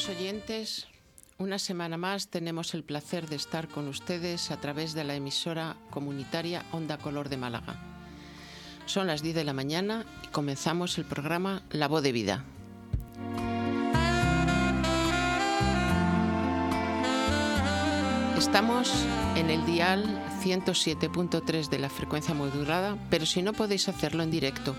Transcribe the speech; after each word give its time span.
Queridos 0.00 0.18
oyentes, 0.18 0.86
una 1.36 1.58
semana 1.58 1.98
más 1.98 2.28
tenemos 2.28 2.72
el 2.72 2.84
placer 2.84 3.28
de 3.28 3.36
estar 3.36 3.68
con 3.68 3.86
ustedes 3.86 4.50
a 4.50 4.58
través 4.58 4.94
de 4.94 5.04
la 5.04 5.14
emisora 5.14 5.76
comunitaria 5.90 6.64
Onda 6.72 6.96
Color 6.96 7.28
de 7.28 7.36
Málaga. 7.36 7.76
Son 8.86 9.06
las 9.06 9.20
10 9.20 9.34
de 9.34 9.44
la 9.44 9.52
mañana 9.52 10.06
y 10.24 10.28
comenzamos 10.28 10.96
el 10.96 11.04
programa 11.04 11.64
La 11.68 11.86
Voz 11.86 12.02
de 12.02 12.12
Vida. 12.12 12.44
Estamos 18.38 18.90
en 19.36 19.50
el 19.50 19.66
dial 19.66 20.02
107.3 20.42 21.68
de 21.68 21.78
la 21.78 21.90
frecuencia 21.90 22.32
modulada, 22.32 22.96
pero 23.10 23.26
si 23.26 23.42
no 23.42 23.52
podéis 23.52 23.86
hacerlo 23.90 24.22
en 24.22 24.30
directo 24.30 24.74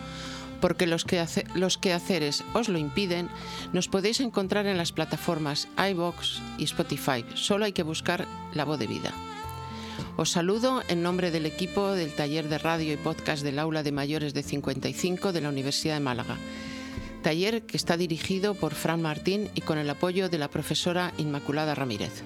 porque 0.62 0.88
los, 0.88 1.04
que 1.04 1.26
los 1.56 1.78
quehaceres 1.78 2.44
os 2.54 2.70
lo 2.70 2.78
impiden, 2.78 3.30
nos 3.74 3.88
podéis 3.88 4.22
encontrar 4.22 4.68
en 4.68 4.78
las 4.78 4.92
plataformas 4.92 5.68
iBox 5.78 6.40
y 6.58 6.64
Spotify. 6.64 7.26
Solo 7.34 7.66
hay 7.66 7.74
que 7.74 7.84
buscar 7.84 8.26
la 8.54 8.64
voz 8.64 8.80
de 8.80 8.88
vida. 8.88 9.12
Os 10.18 10.30
saludo 10.30 10.84
en 10.88 11.04
nombre 11.04 11.32
del 11.32 11.46
equipo 11.46 11.92
del 11.92 12.14
taller 12.14 12.48
de 12.48 12.58
radio 12.58 12.94
y 12.94 12.98
podcast 12.98 13.44
del 13.44 13.60
aula 13.60 13.84
de 13.84 13.92
mayores 13.92 14.34
de 14.34 14.44
55 14.44 15.34
de 15.34 15.42
la 15.42 15.50
Universidad 15.50 15.96
de 15.96 16.00
Málaga. 16.00 16.38
Taller 17.24 17.64
que 17.66 17.78
está 17.78 17.98
dirigido 17.98 18.54
por 18.54 18.74
Fran 18.74 19.02
Martín 19.02 19.50
y 19.56 19.62
con 19.62 19.78
el 19.78 19.90
apoyo 19.90 20.30
de 20.30 20.38
la 20.38 20.50
profesora 20.50 21.14
Inmaculada 21.18 21.76
Ramírez. 21.76 22.24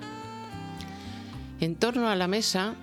En 1.59 1.75
torno 1.75 2.09
a 2.09 2.15
la 2.15 2.27
mesa 2.27 2.75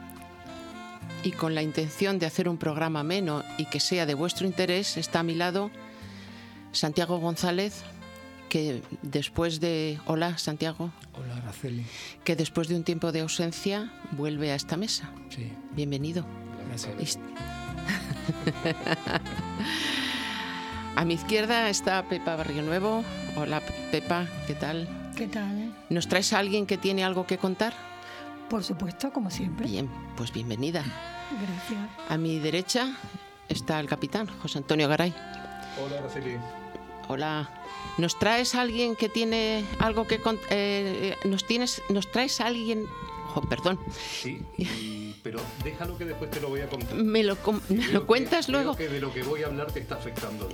y 1.23 1.33
con 1.33 1.55
la 1.55 1.63
intención 1.63 2.19
de 2.19 2.27
hacer 2.27 2.49
un 2.49 2.59
programa 2.59 3.01
ameno 3.01 3.45
y 3.59 3.67
que 3.67 3.81
sea 3.81 4.07
de 4.07 4.15
vuestro 4.15 4.47
interés, 4.47 4.97
está 4.97 5.21
a 5.21 5.23
mi 5.23 5.35
lado 5.35 5.71
Santiago 6.73 7.19
González, 7.19 7.83
que 8.49 8.83
después 9.03 9.61
de... 9.61 9.99
Hola, 10.07 10.39
Santiago. 10.39 10.91
Hola, 11.15 11.37
Araceli. 11.37 11.85
Que 12.25 12.37
después 12.37 12.69
de 12.69 12.77
un 12.77 12.85
tiempo 12.85 13.13
de 13.13 13.21
ausencia 13.21 13.93
vuelve 14.13 14.53
a 14.53 14.55
esta 14.55 14.77
mesa. 14.77 15.11
Sí. 15.31 15.53
Bienvenido. 15.73 16.25
Gracias. 16.69 17.19
a 20.97 21.05
mi 21.05 21.15
izquierda 21.15 21.69
está 21.69 22.03
Pepa 22.09 22.37
Barrio 22.37 22.63
Nuevo. 22.63 23.05
Hola, 23.37 23.63
Pepa, 23.91 24.27
¿qué 24.47 24.55
tal? 24.55 24.89
¿Qué 25.17 25.29
tal? 25.29 25.75
¿Nos 25.91 26.09
traes 26.09 26.33
a 26.33 26.39
alguien 26.39 26.67
que 26.67 26.79
tiene 26.79 27.05
algo 27.05 27.27
que 27.27 27.39
contar? 27.39 27.92
Por 28.53 28.63
supuesto, 28.63 29.11
como 29.11 29.31
siempre. 29.31 29.67
Bien, 29.67 29.89
pues 30.15 30.31
bienvenida. 30.31 30.85
Gracias. 31.31 32.11
A 32.11 32.19
mi 32.19 32.39
derecha 32.39 32.95
está 33.49 33.81
el 33.81 33.87
capitán, 33.87 34.29
José 34.43 34.59
Antonio 34.59 34.91
Garay. 34.91 35.15
Hola, 35.83 36.01
Araceli. 36.01 36.37
Hola. 37.09 37.49
¿Nos 37.97 38.19
traes 38.19 38.55
a 38.55 38.61
alguien 38.61 38.95
que 38.95 39.09
tiene 39.09 39.65
algo 39.79 40.07
que... 40.07 40.17
Eh, 40.17 40.21
eh, 40.51 41.17
¿nos, 41.25 41.47
tienes, 41.47 41.81
¿Nos 41.89 42.13
traes 42.13 42.43
a 42.43 42.49
alguien... 42.49 42.85
Oh, 43.35 43.41
perdón. 43.41 43.79
Sí, 44.21 44.45
pero 45.23 45.41
déjalo 45.65 45.97
que 45.97 46.05
después 46.05 46.31
te 46.31 46.39
lo 46.43 46.51
voy 46.51 46.61
a 46.61 46.69
contar. 46.69 46.95
¿Me 46.95 47.23
lo, 47.23 47.39
lo 47.91 48.07
cuentas 48.07 48.51
luego? 48.51 48.75
Creo 48.75 48.89
que 48.89 48.95
de 48.95 49.01
lo 49.01 49.15
que 49.15 49.23
voy 49.23 49.45
a 49.45 49.47
hablar 49.47 49.73
te 49.73 49.81
está 49.81 49.95
afectando. 49.95 50.51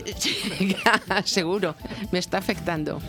Seguro, 1.25 1.75
me 2.13 2.21
está 2.21 2.39
afectando. 2.39 3.01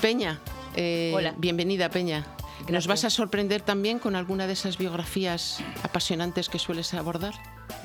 Peña. 0.00 0.40
Eh, 0.74 1.12
Hola. 1.14 1.34
Bienvenida, 1.36 1.90
Peña. 1.90 2.35
¿Nos 2.68 2.88
vas 2.88 3.04
a 3.04 3.10
sorprender 3.10 3.62
también 3.62 4.00
con 4.00 4.16
alguna 4.16 4.48
de 4.48 4.54
esas 4.54 4.76
biografías 4.76 5.58
apasionantes 5.84 6.48
que 6.48 6.58
sueles 6.58 6.92
abordar? 6.94 7.34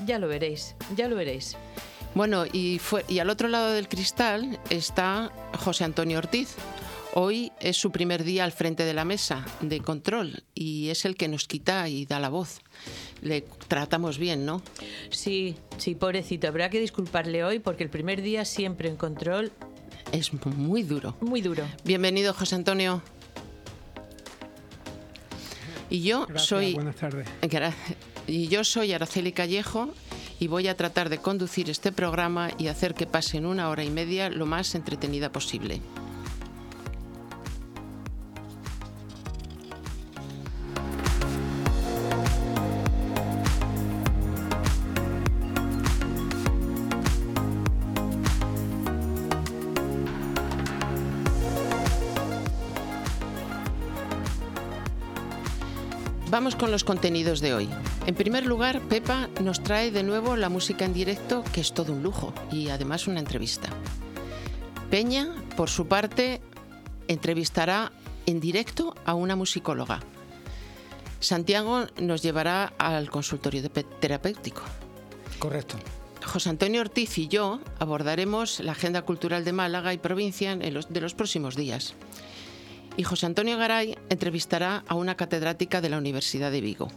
Ya 0.04 0.18
lo 0.18 0.26
veréis, 0.26 0.74
ya 0.96 1.06
lo 1.08 1.14
veréis. 1.14 1.56
Bueno, 2.14 2.44
y, 2.52 2.80
fue, 2.80 3.04
y 3.08 3.20
al 3.20 3.30
otro 3.30 3.48
lado 3.48 3.70
del 3.70 3.88
cristal 3.88 4.58
está 4.70 5.30
José 5.58 5.84
Antonio 5.84 6.18
Ortiz. 6.18 6.56
Hoy 7.14 7.52
es 7.60 7.76
su 7.76 7.92
primer 7.92 8.24
día 8.24 8.42
al 8.42 8.52
frente 8.52 8.84
de 8.84 8.92
la 8.92 9.04
mesa 9.04 9.44
de 9.60 9.80
control 9.80 10.42
y 10.54 10.88
es 10.88 11.04
el 11.04 11.14
que 11.14 11.28
nos 11.28 11.46
quita 11.46 11.88
y 11.88 12.04
da 12.04 12.18
la 12.18 12.28
voz. 12.28 12.60
Le 13.20 13.42
tratamos 13.68 14.18
bien, 14.18 14.44
¿no? 14.44 14.62
Sí, 15.10 15.56
sí, 15.76 15.94
pobrecito. 15.94 16.48
Habrá 16.48 16.70
que 16.70 16.80
disculparle 16.80 17.44
hoy 17.44 17.60
porque 17.60 17.84
el 17.84 17.90
primer 17.90 18.20
día 18.20 18.44
siempre 18.44 18.88
en 18.88 18.96
control 18.96 19.52
es 20.10 20.32
muy 20.44 20.82
duro. 20.82 21.16
Muy 21.20 21.40
duro. 21.40 21.64
Bienvenido, 21.84 22.34
José 22.34 22.56
Antonio. 22.56 23.02
Y 25.92 26.00
yo 26.00 26.20
Gracias, 26.26 26.48
soy. 26.48 26.72
Buenas 26.72 26.96
tardes. 26.96 27.28
Y 28.26 28.48
yo 28.48 28.64
soy 28.64 28.94
Araceli 28.94 29.32
Callejo 29.32 29.90
y 30.40 30.46
voy 30.46 30.68
a 30.68 30.76
tratar 30.76 31.10
de 31.10 31.18
conducir 31.18 31.68
este 31.68 31.92
programa 31.92 32.48
y 32.56 32.68
hacer 32.68 32.94
que 32.94 33.06
pase 33.06 33.36
en 33.36 33.44
una 33.44 33.68
hora 33.68 33.84
y 33.84 33.90
media 33.90 34.30
lo 34.30 34.46
más 34.46 34.74
entretenida 34.74 35.30
posible. 35.30 35.82
Con 56.62 56.70
los 56.70 56.84
contenidos 56.84 57.40
de 57.40 57.54
hoy. 57.54 57.68
En 58.06 58.14
primer 58.14 58.46
lugar, 58.46 58.82
Pepa 58.82 59.28
nos 59.42 59.64
trae 59.64 59.90
de 59.90 60.04
nuevo 60.04 60.36
la 60.36 60.48
música 60.48 60.84
en 60.84 60.92
directo, 60.92 61.42
que 61.52 61.60
es 61.60 61.74
todo 61.74 61.92
un 61.92 62.04
lujo, 62.04 62.32
y 62.52 62.68
además 62.68 63.08
una 63.08 63.18
entrevista. 63.18 63.68
Peña, 64.88 65.34
por 65.56 65.68
su 65.68 65.88
parte, 65.88 66.40
entrevistará 67.08 67.90
en 68.26 68.38
directo 68.38 68.94
a 69.04 69.14
una 69.14 69.34
musicóloga. 69.34 69.98
Santiago 71.18 71.86
nos 72.00 72.22
llevará 72.22 72.72
al 72.78 73.10
consultorio 73.10 73.68
terapéutico. 73.68 74.62
Correcto. 75.40 75.78
José 76.24 76.50
Antonio 76.50 76.80
Ortiz 76.82 77.18
y 77.18 77.26
yo 77.26 77.58
abordaremos 77.80 78.60
la 78.60 78.70
agenda 78.70 79.02
cultural 79.02 79.44
de 79.44 79.52
Málaga 79.52 79.94
y 79.94 79.98
provincia 79.98 80.52
en 80.52 80.74
los, 80.74 80.92
de 80.92 81.00
los 81.00 81.14
próximos 81.14 81.56
días 81.56 81.96
y 82.96 83.04
José 83.04 83.26
Antonio 83.26 83.56
Garay 83.58 83.96
entrevistará 84.08 84.84
a 84.86 84.94
una 84.94 85.16
catedrática 85.16 85.80
de 85.80 85.88
la 85.88 85.98
Universidad 85.98 86.50
de 86.50 86.60
Vigo. 86.60 86.88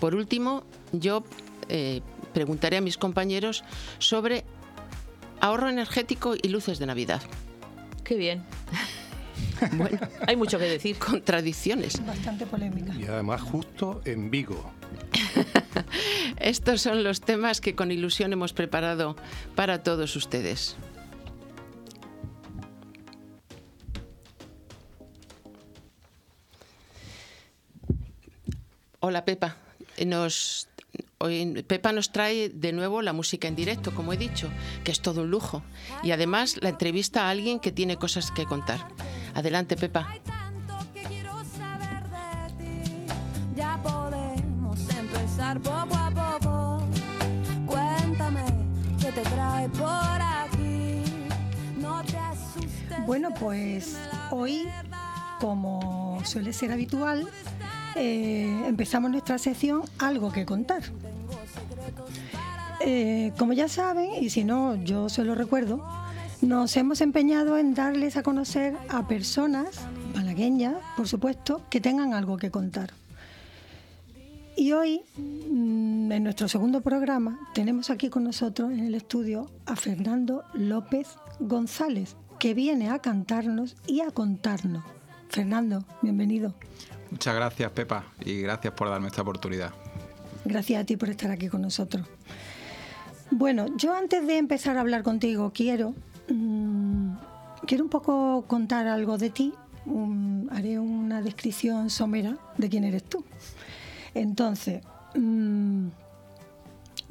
Por 0.00 0.14
último, 0.14 0.64
yo 0.92 1.24
eh, 1.68 2.02
preguntaré 2.32 2.76
a 2.76 2.80
mis 2.80 2.98
compañeros 2.98 3.64
sobre 3.98 4.44
ahorro 5.40 5.68
energético 5.68 6.34
y 6.40 6.48
luces 6.48 6.78
de 6.78 6.86
Navidad. 6.86 7.22
Qué 8.04 8.16
bien. 8.16 8.44
Bueno, 9.72 9.98
hay 10.26 10.36
mucho 10.36 10.58
que 10.58 10.66
decir. 10.66 10.98
Contradicciones. 11.00 12.04
Bastante 12.06 12.46
polémica. 12.46 12.94
Y 12.94 13.06
además 13.06 13.40
justo 13.40 14.00
en 14.04 14.30
Vigo. 14.30 14.70
Estos 16.36 16.82
son 16.82 17.02
los 17.02 17.20
temas 17.20 17.60
que 17.60 17.74
con 17.74 17.90
ilusión 17.90 18.32
hemos 18.32 18.52
preparado 18.52 19.16
para 19.56 19.82
todos 19.82 20.14
ustedes. 20.14 20.76
Hola 29.00 29.24
Pepa, 29.24 29.54
nos, 30.06 30.66
hoy, 31.18 31.62
Pepa 31.68 31.92
nos 31.92 32.10
trae 32.10 32.48
de 32.48 32.72
nuevo 32.72 33.00
la 33.00 33.12
música 33.12 33.46
en 33.46 33.54
directo, 33.54 33.94
como 33.94 34.12
he 34.12 34.16
dicho, 34.16 34.50
que 34.82 34.90
es 34.90 35.00
todo 35.00 35.22
un 35.22 35.30
lujo. 35.30 35.62
Y 36.02 36.10
además 36.10 36.58
la 36.62 36.70
entrevista 36.70 37.26
a 37.26 37.30
alguien 37.30 37.60
que 37.60 37.70
tiene 37.70 37.96
cosas 37.96 38.32
que 38.32 38.44
contar. 38.44 38.80
Adelante 39.34 39.76
Pepa. 39.76 40.08
Ya 43.54 43.80
podemos 43.84 44.80
empezar 44.90 45.60
poco 45.60 45.94
a 45.94 46.10
poco. 46.10 46.88
Cuéntame 47.66 48.42
qué 49.00 49.12
te 49.12 49.22
trae 49.22 49.68
por 49.68 50.20
aquí. 50.20 51.04
No 51.76 52.02
te 52.02 52.18
asustes. 52.18 53.06
Bueno, 53.06 53.32
pues 53.38 53.96
hoy, 54.32 54.68
como 55.38 56.20
suele 56.24 56.52
ser 56.52 56.72
habitual, 56.72 57.28
eh, 57.96 58.64
empezamos 58.66 59.10
nuestra 59.10 59.38
sección 59.38 59.82
Algo 59.98 60.32
que 60.32 60.44
contar. 60.44 60.82
Eh, 62.80 63.32
como 63.38 63.52
ya 63.52 63.68
saben, 63.68 64.10
y 64.20 64.30
si 64.30 64.44
no, 64.44 64.76
yo 64.76 65.08
se 65.08 65.24
lo 65.24 65.34
recuerdo, 65.34 65.84
nos 66.40 66.76
hemos 66.76 67.00
empeñado 67.00 67.58
en 67.58 67.74
darles 67.74 68.16
a 68.16 68.22
conocer 68.22 68.76
a 68.88 69.08
personas 69.08 69.80
malagueñas, 70.14 70.74
por 70.96 71.08
supuesto, 71.08 71.62
que 71.70 71.80
tengan 71.80 72.14
algo 72.14 72.36
que 72.36 72.50
contar. 72.50 72.92
Y 74.56 74.72
hoy, 74.72 75.02
mm, 75.16 76.10
en 76.12 76.24
nuestro 76.24 76.48
segundo 76.48 76.80
programa, 76.80 77.38
tenemos 77.54 77.90
aquí 77.90 78.08
con 78.08 78.24
nosotros 78.24 78.72
en 78.72 78.80
el 78.80 78.94
estudio 78.94 79.50
a 79.66 79.76
Fernando 79.76 80.44
López 80.54 81.08
González, 81.40 82.16
que 82.38 82.54
viene 82.54 82.90
a 82.90 83.00
cantarnos 83.00 83.76
y 83.86 84.00
a 84.00 84.10
contarnos. 84.10 84.84
Fernando, 85.28 85.84
bienvenido. 86.02 86.54
Muchas 87.10 87.34
gracias, 87.34 87.70
Pepa, 87.72 88.04
y 88.24 88.42
gracias 88.42 88.74
por 88.74 88.88
darme 88.88 89.08
esta 89.08 89.22
oportunidad. 89.22 89.72
Gracias 90.44 90.82
a 90.82 90.84
ti 90.84 90.96
por 90.96 91.08
estar 91.08 91.30
aquí 91.30 91.48
con 91.48 91.62
nosotros. 91.62 92.06
Bueno, 93.30 93.66
yo 93.76 93.94
antes 93.94 94.26
de 94.26 94.38
empezar 94.38 94.76
a 94.76 94.80
hablar 94.80 95.02
contigo, 95.02 95.52
quiero 95.54 95.94
mmm, 96.28 97.16
quiero 97.66 97.84
un 97.84 97.90
poco 97.90 98.44
contar 98.46 98.86
algo 98.86 99.18
de 99.18 99.30
ti. 99.30 99.52
Haré 100.50 100.78
una 100.78 101.22
descripción 101.22 101.90
somera 101.90 102.36
de 102.56 102.68
quién 102.68 102.84
eres 102.84 103.04
tú. 103.04 103.24
Entonces, 104.14 104.82
mm, 105.14 105.88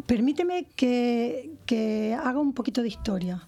permíteme 0.06 0.66
que, 0.76 1.52
que 1.66 2.16
haga 2.16 2.40
un 2.40 2.54
poquito 2.54 2.82
de 2.82 2.90
historia. 2.90 3.48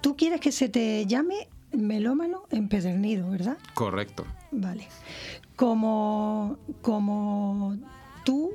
Tú 0.00 0.16
quieres 0.16 0.40
que 0.40 0.52
se 0.52 0.68
te 0.68 1.06
llame 1.06 1.48
melómano 1.72 2.42
empedernido, 2.50 3.30
¿verdad? 3.30 3.58
Correcto. 3.74 4.24
Vale. 4.50 4.86
Como, 5.56 6.58
como 6.82 7.76
tú, 8.24 8.52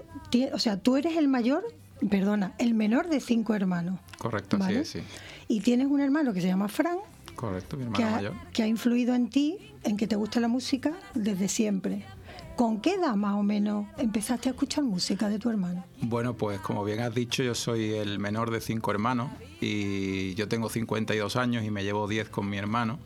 o 0.53 0.59
sea, 0.59 0.77
tú 0.77 0.97
eres 0.97 1.17
el 1.17 1.27
mayor, 1.27 1.63
perdona, 2.09 2.53
el 2.57 2.73
menor 2.73 3.09
de 3.09 3.19
cinco 3.19 3.53
hermanos. 3.53 3.99
Correcto, 4.17 4.57
es, 4.69 4.89
sí. 4.89 4.99
Y 5.47 5.61
tienes 5.61 5.87
un 5.87 5.99
hermano 6.01 6.33
que 6.33 6.41
se 6.41 6.47
llama 6.47 6.67
Fran, 6.67 6.97
Correcto, 7.35 7.77
mi 7.77 7.83
que 7.91 8.01
hermano 8.01 8.07
ha, 8.07 8.15
mayor. 8.17 8.33
que 8.53 8.63
ha 8.63 8.67
influido 8.67 9.13
en 9.13 9.29
ti, 9.29 9.57
en 9.83 9.97
que 9.97 10.07
te 10.07 10.15
gusta 10.15 10.39
la 10.39 10.47
música 10.47 10.93
desde 11.13 11.47
siempre. 11.47 12.05
¿Con 12.55 12.79
qué 12.79 12.93
edad 12.93 13.15
más 13.15 13.33
o 13.35 13.43
menos 13.43 13.85
empezaste 13.97 14.47
a 14.47 14.53
escuchar 14.53 14.85
música 14.85 15.27
de 15.27 15.39
tu 15.39 15.49
hermano? 15.49 15.83
Bueno, 16.01 16.35
pues 16.35 16.59
como 16.59 16.85
bien 16.85 17.01
has 17.01 17.13
dicho, 17.13 17.43
yo 17.43 17.53
soy 17.53 17.93
el 17.93 18.17
menor 18.17 18.49
de 18.49 18.61
cinco 18.61 18.91
hermanos 18.91 19.29
y 19.59 20.35
yo 20.35 20.47
tengo 20.47 20.69
52 20.69 21.35
años 21.35 21.65
y 21.65 21.71
me 21.71 21.83
llevo 21.83 22.07
10 22.07 22.29
con 22.29 22.49
mi 22.49 22.57
hermano. 22.57 22.97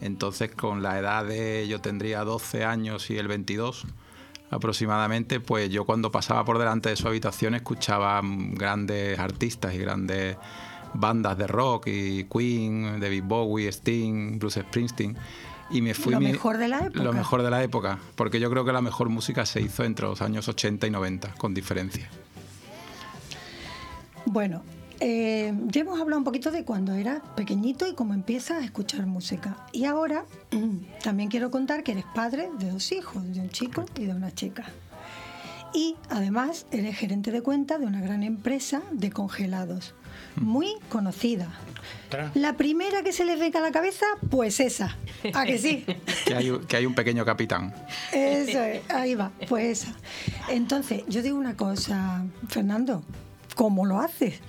Entonces, 0.00 0.50
con 0.50 0.82
la 0.82 0.98
edad 0.98 1.24
de 1.24 1.68
yo 1.68 1.80
tendría 1.80 2.24
12 2.24 2.64
años 2.64 3.10
y 3.10 3.18
él 3.18 3.28
22 3.28 3.86
aproximadamente, 4.50 5.38
pues 5.38 5.70
yo 5.70 5.84
cuando 5.84 6.10
pasaba 6.10 6.44
por 6.44 6.58
delante 6.58 6.88
de 6.88 6.96
su 6.96 7.06
habitación 7.06 7.54
escuchaba 7.54 8.20
grandes 8.24 9.18
artistas 9.20 9.72
y 9.74 9.78
grandes 9.78 10.36
bandas 10.94 11.38
de 11.38 11.46
rock 11.46 11.86
y 11.86 12.24
Queen, 12.24 12.98
David 12.98 13.22
Bowie, 13.24 13.68
Sting, 13.68 14.40
Bruce 14.40 14.62
Springsteen. 14.62 15.16
Y 15.70 15.82
me 15.82 15.94
fui 15.94 16.12
Lo 16.12 16.20
mi- 16.20 16.26
mejor 16.32 16.58
de 16.58 16.68
la 16.68 16.80
época. 16.80 17.02
Lo 17.04 17.12
mejor 17.12 17.42
de 17.42 17.50
la 17.50 17.62
época, 17.62 17.98
porque 18.16 18.40
yo 18.40 18.50
creo 18.50 18.64
que 18.64 18.72
la 18.72 18.80
mejor 18.82 19.08
música 19.08 19.46
se 19.46 19.60
hizo 19.60 19.84
entre 19.84 20.06
los 20.06 20.20
años 20.20 20.48
80 20.48 20.86
y 20.86 20.90
90, 20.90 21.34
con 21.34 21.54
diferencia. 21.54 22.08
Bueno, 24.26 24.62
eh, 25.00 25.52
ya 25.68 25.80
hemos 25.80 26.00
hablado 26.00 26.18
un 26.18 26.24
poquito 26.24 26.50
de 26.50 26.64
cuando 26.64 26.92
eras 26.94 27.20
pequeñito 27.36 27.86
y 27.86 27.94
cómo 27.94 28.14
empiezas 28.14 28.62
a 28.62 28.64
escuchar 28.64 29.06
música. 29.06 29.56
Y 29.72 29.84
ahora 29.84 30.24
también 31.02 31.28
quiero 31.28 31.50
contar 31.50 31.82
que 31.82 31.92
eres 31.92 32.04
padre 32.14 32.50
de 32.58 32.70
dos 32.70 32.92
hijos, 32.92 33.22
de 33.32 33.40
un 33.40 33.50
chico 33.50 33.84
y 33.96 34.04
de 34.06 34.12
una 34.14 34.32
chica. 34.34 34.64
Y 35.72 35.94
además 36.08 36.66
eres 36.72 36.96
gerente 36.96 37.30
de 37.30 37.42
cuenta 37.42 37.78
de 37.78 37.86
una 37.86 38.00
gran 38.00 38.24
empresa 38.24 38.82
de 38.90 39.10
congelados, 39.12 39.94
muy 40.40 40.74
conocida. 40.88 41.48
La 42.34 42.56
primera 42.56 43.02
que 43.04 43.12
se 43.12 43.24
les 43.24 43.38
venga 43.38 43.60
a 43.60 43.62
la 43.62 43.70
cabeza, 43.70 44.04
pues 44.30 44.58
esa. 44.58 44.96
¿A 45.32 45.44
que 45.44 45.58
sí? 45.58 45.84
Que 46.26 46.34
hay, 46.34 46.58
que 46.66 46.76
hay 46.76 46.86
un 46.86 46.94
pequeño 46.94 47.24
capitán. 47.24 47.72
Eso 48.12 48.60
es, 48.62 48.82
ahí 48.90 49.14
va, 49.14 49.30
pues 49.48 49.82
esa. 49.84 49.94
Entonces, 50.48 51.04
yo 51.08 51.22
digo 51.22 51.36
una 51.38 51.56
cosa, 51.56 52.24
Fernando, 52.48 53.02
¿cómo 53.54 53.86
lo 53.86 54.00
haces? 54.00 54.40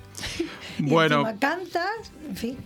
Y 0.79 0.83
Bueno. 0.89 1.21
encima 1.27 1.39
cantas, 1.39 2.11
en 2.27 2.35
fin. 2.35 2.57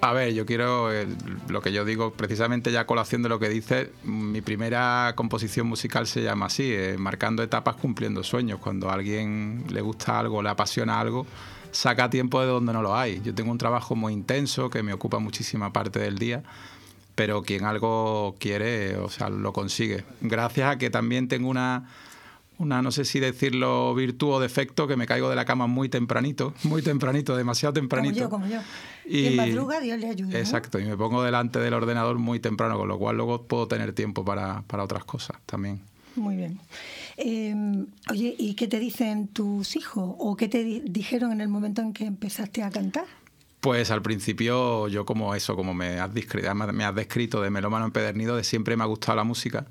A 0.00 0.12
ver, 0.12 0.34
yo 0.34 0.44
quiero, 0.44 0.92
eh, 0.92 1.06
lo 1.48 1.62
que 1.62 1.72
yo 1.72 1.86
digo, 1.86 2.12
precisamente 2.12 2.70
ya 2.70 2.80
a 2.80 2.86
colación 2.86 3.22
de 3.22 3.30
lo 3.30 3.38
que 3.38 3.48
dices, 3.48 3.88
mi 4.02 4.42
primera 4.42 5.14
composición 5.16 5.66
musical 5.66 6.06
se 6.06 6.22
llama 6.22 6.46
así, 6.46 6.70
eh, 6.74 6.96
marcando 6.98 7.42
etapas, 7.42 7.76
cumpliendo 7.76 8.22
sueños. 8.22 8.58
Cuando 8.60 8.90
a 8.90 8.94
alguien 8.94 9.64
le 9.70 9.80
gusta 9.80 10.18
algo, 10.18 10.42
le 10.42 10.50
apasiona 10.50 11.00
algo, 11.00 11.26
saca 11.74 12.08
tiempo 12.08 12.40
de 12.40 12.46
donde 12.46 12.72
no 12.72 12.82
lo 12.82 12.96
hay. 12.96 13.20
Yo 13.22 13.34
tengo 13.34 13.50
un 13.50 13.58
trabajo 13.58 13.96
muy 13.96 14.12
intenso 14.12 14.70
que 14.70 14.82
me 14.82 14.92
ocupa 14.92 15.18
muchísima 15.18 15.72
parte 15.72 15.98
del 15.98 16.18
día, 16.18 16.42
pero 17.14 17.42
quien 17.42 17.64
algo 17.64 18.36
quiere, 18.38 18.96
o 18.96 19.10
sea, 19.10 19.28
lo 19.28 19.52
consigue. 19.52 20.04
Gracias 20.20 20.70
a 20.70 20.78
que 20.78 20.88
también 20.88 21.28
tengo 21.28 21.48
una, 21.48 21.90
una 22.58 22.80
no 22.80 22.92
sé 22.92 23.04
si 23.04 23.18
decirlo 23.18 23.94
virtud 23.94 24.34
o 24.34 24.40
defecto, 24.40 24.86
que 24.86 24.96
me 24.96 25.06
caigo 25.06 25.28
de 25.28 25.36
la 25.36 25.44
cama 25.44 25.66
muy 25.66 25.88
tempranito, 25.88 26.54
muy 26.62 26.80
tempranito, 26.80 27.36
demasiado 27.36 27.72
tempranito. 27.72 28.30
Como 28.30 28.46
yo, 28.46 28.58
como 28.58 28.62
yo. 28.62 28.68
Y 29.06 29.26
en 29.26 29.36
madruga 29.36 29.80
Dios 29.80 29.98
le 29.98 30.08
ayuda. 30.08 30.30
¿no? 30.32 30.38
Exacto, 30.38 30.78
y 30.78 30.84
me 30.84 30.96
pongo 30.96 31.22
delante 31.24 31.58
del 31.58 31.74
ordenador 31.74 32.18
muy 32.18 32.38
temprano, 32.38 32.78
con 32.78 32.88
lo 32.88 32.98
cual 32.98 33.16
luego 33.16 33.42
puedo 33.42 33.66
tener 33.66 33.92
tiempo 33.92 34.24
para, 34.24 34.62
para 34.62 34.84
otras 34.84 35.04
cosas 35.04 35.36
también. 35.44 35.82
Muy 36.14 36.36
bien. 36.36 36.60
Eh, 37.16 37.54
oye, 38.10 38.34
¿y 38.38 38.54
qué 38.54 38.66
te 38.68 38.78
dicen 38.78 39.28
tus 39.28 39.76
hijos? 39.76 40.14
¿O 40.18 40.36
qué 40.36 40.48
te 40.48 40.64
di- 40.64 40.82
dijeron 40.84 41.32
en 41.32 41.40
el 41.40 41.48
momento 41.48 41.80
en 41.82 41.92
que 41.92 42.04
empezaste 42.06 42.62
a 42.62 42.70
cantar? 42.70 43.04
Pues 43.60 43.90
al 43.90 44.02
principio 44.02 44.88
yo 44.88 45.06
como 45.06 45.34
eso, 45.34 45.56
como 45.56 45.72
me 45.74 45.98
has, 46.00 46.12
descrito, 46.12 46.54
me 46.54 46.84
has 46.84 46.94
descrito 46.94 47.40
de 47.40 47.50
melómano 47.50 47.86
empedernido, 47.86 48.36
de 48.36 48.44
siempre 48.44 48.76
me 48.76 48.82
ha 48.82 48.86
gustado 48.86 49.16
la 49.16 49.24
música. 49.24 49.66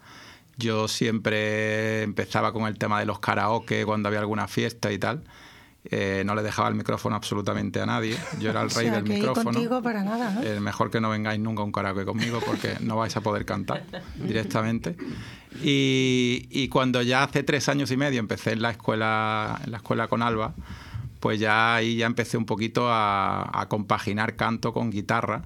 Yo 0.57 0.87
siempre 0.87 2.01
empezaba 2.03 2.53
con 2.53 2.65
el 2.67 2.77
tema 2.77 2.99
de 2.99 3.05
los 3.05 3.19
karaoke 3.19 3.85
cuando 3.85 4.07
había 4.07 4.19
alguna 4.19 4.47
fiesta 4.47 4.91
y 4.91 4.97
tal. 4.97 5.23
Eh, 5.85 6.23
no 6.25 6.33
le 6.33 6.43
dejaba 6.43 6.69
el 6.69 6.75
micrófono 6.75 7.15
absolutamente 7.15 7.81
a 7.81 7.85
nadie. 7.85 8.17
Yo 8.39 8.51
era 8.51 8.61
el 8.61 8.67
O 8.71 8.75
rey 8.75 8.85
sea, 8.85 8.95
del 8.95 9.03
que 9.03 9.13
micrófono. 9.15 9.51
contigo 9.51 9.81
para 9.81 10.03
nada, 10.03 10.31
¿no? 10.31 10.41
Eh, 10.41 10.59
mejor 10.61 10.89
que 10.89 11.01
no 11.01 11.09
vengáis 11.09 11.39
nunca 11.41 11.61
a 11.61 11.65
un 11.65 11.71
karaoke 11.73 12.05
conmigo 12.05 12.39
porque 12.45 12.77
no 12.79 12.95
vais 12.95 13.15
a 13.17 13.21
poder 13.21 13.45
cantar 13.45 13.83
directamente. 14.15 14.95
Y, 15.61 16.47
y 16.49 16.67
cuando 16.69 17.01
ya 17.01 17.23
hace 17.23 17.43
tres 17.43 17.69
años 17.69 17.91
y 17.91 17.97
medio 17.97 18.19
empecé 18.19 18.53
en 18.53 18.61
la 18.61 18.71
escuela, 18.71 19.59
en 19.65 19.71
la 19.71 19.77
escuela 19.77 20.07
con 20.07 20.21
Alba, 20.21 20.53
pues 21.19 21.39
ya 21.39 21.75
ahí 21.75 21.97
ya 21.97 22.05
empecé 22.05 22.37
un 22.37 22.45
poquito 22.45 22.89
a, 22.89 23.49
a 23.61 23.67
compaginar 23.69 24.35
canto 24.35 24.73
con 24.73 24.89
guitarra. 24.89 25.43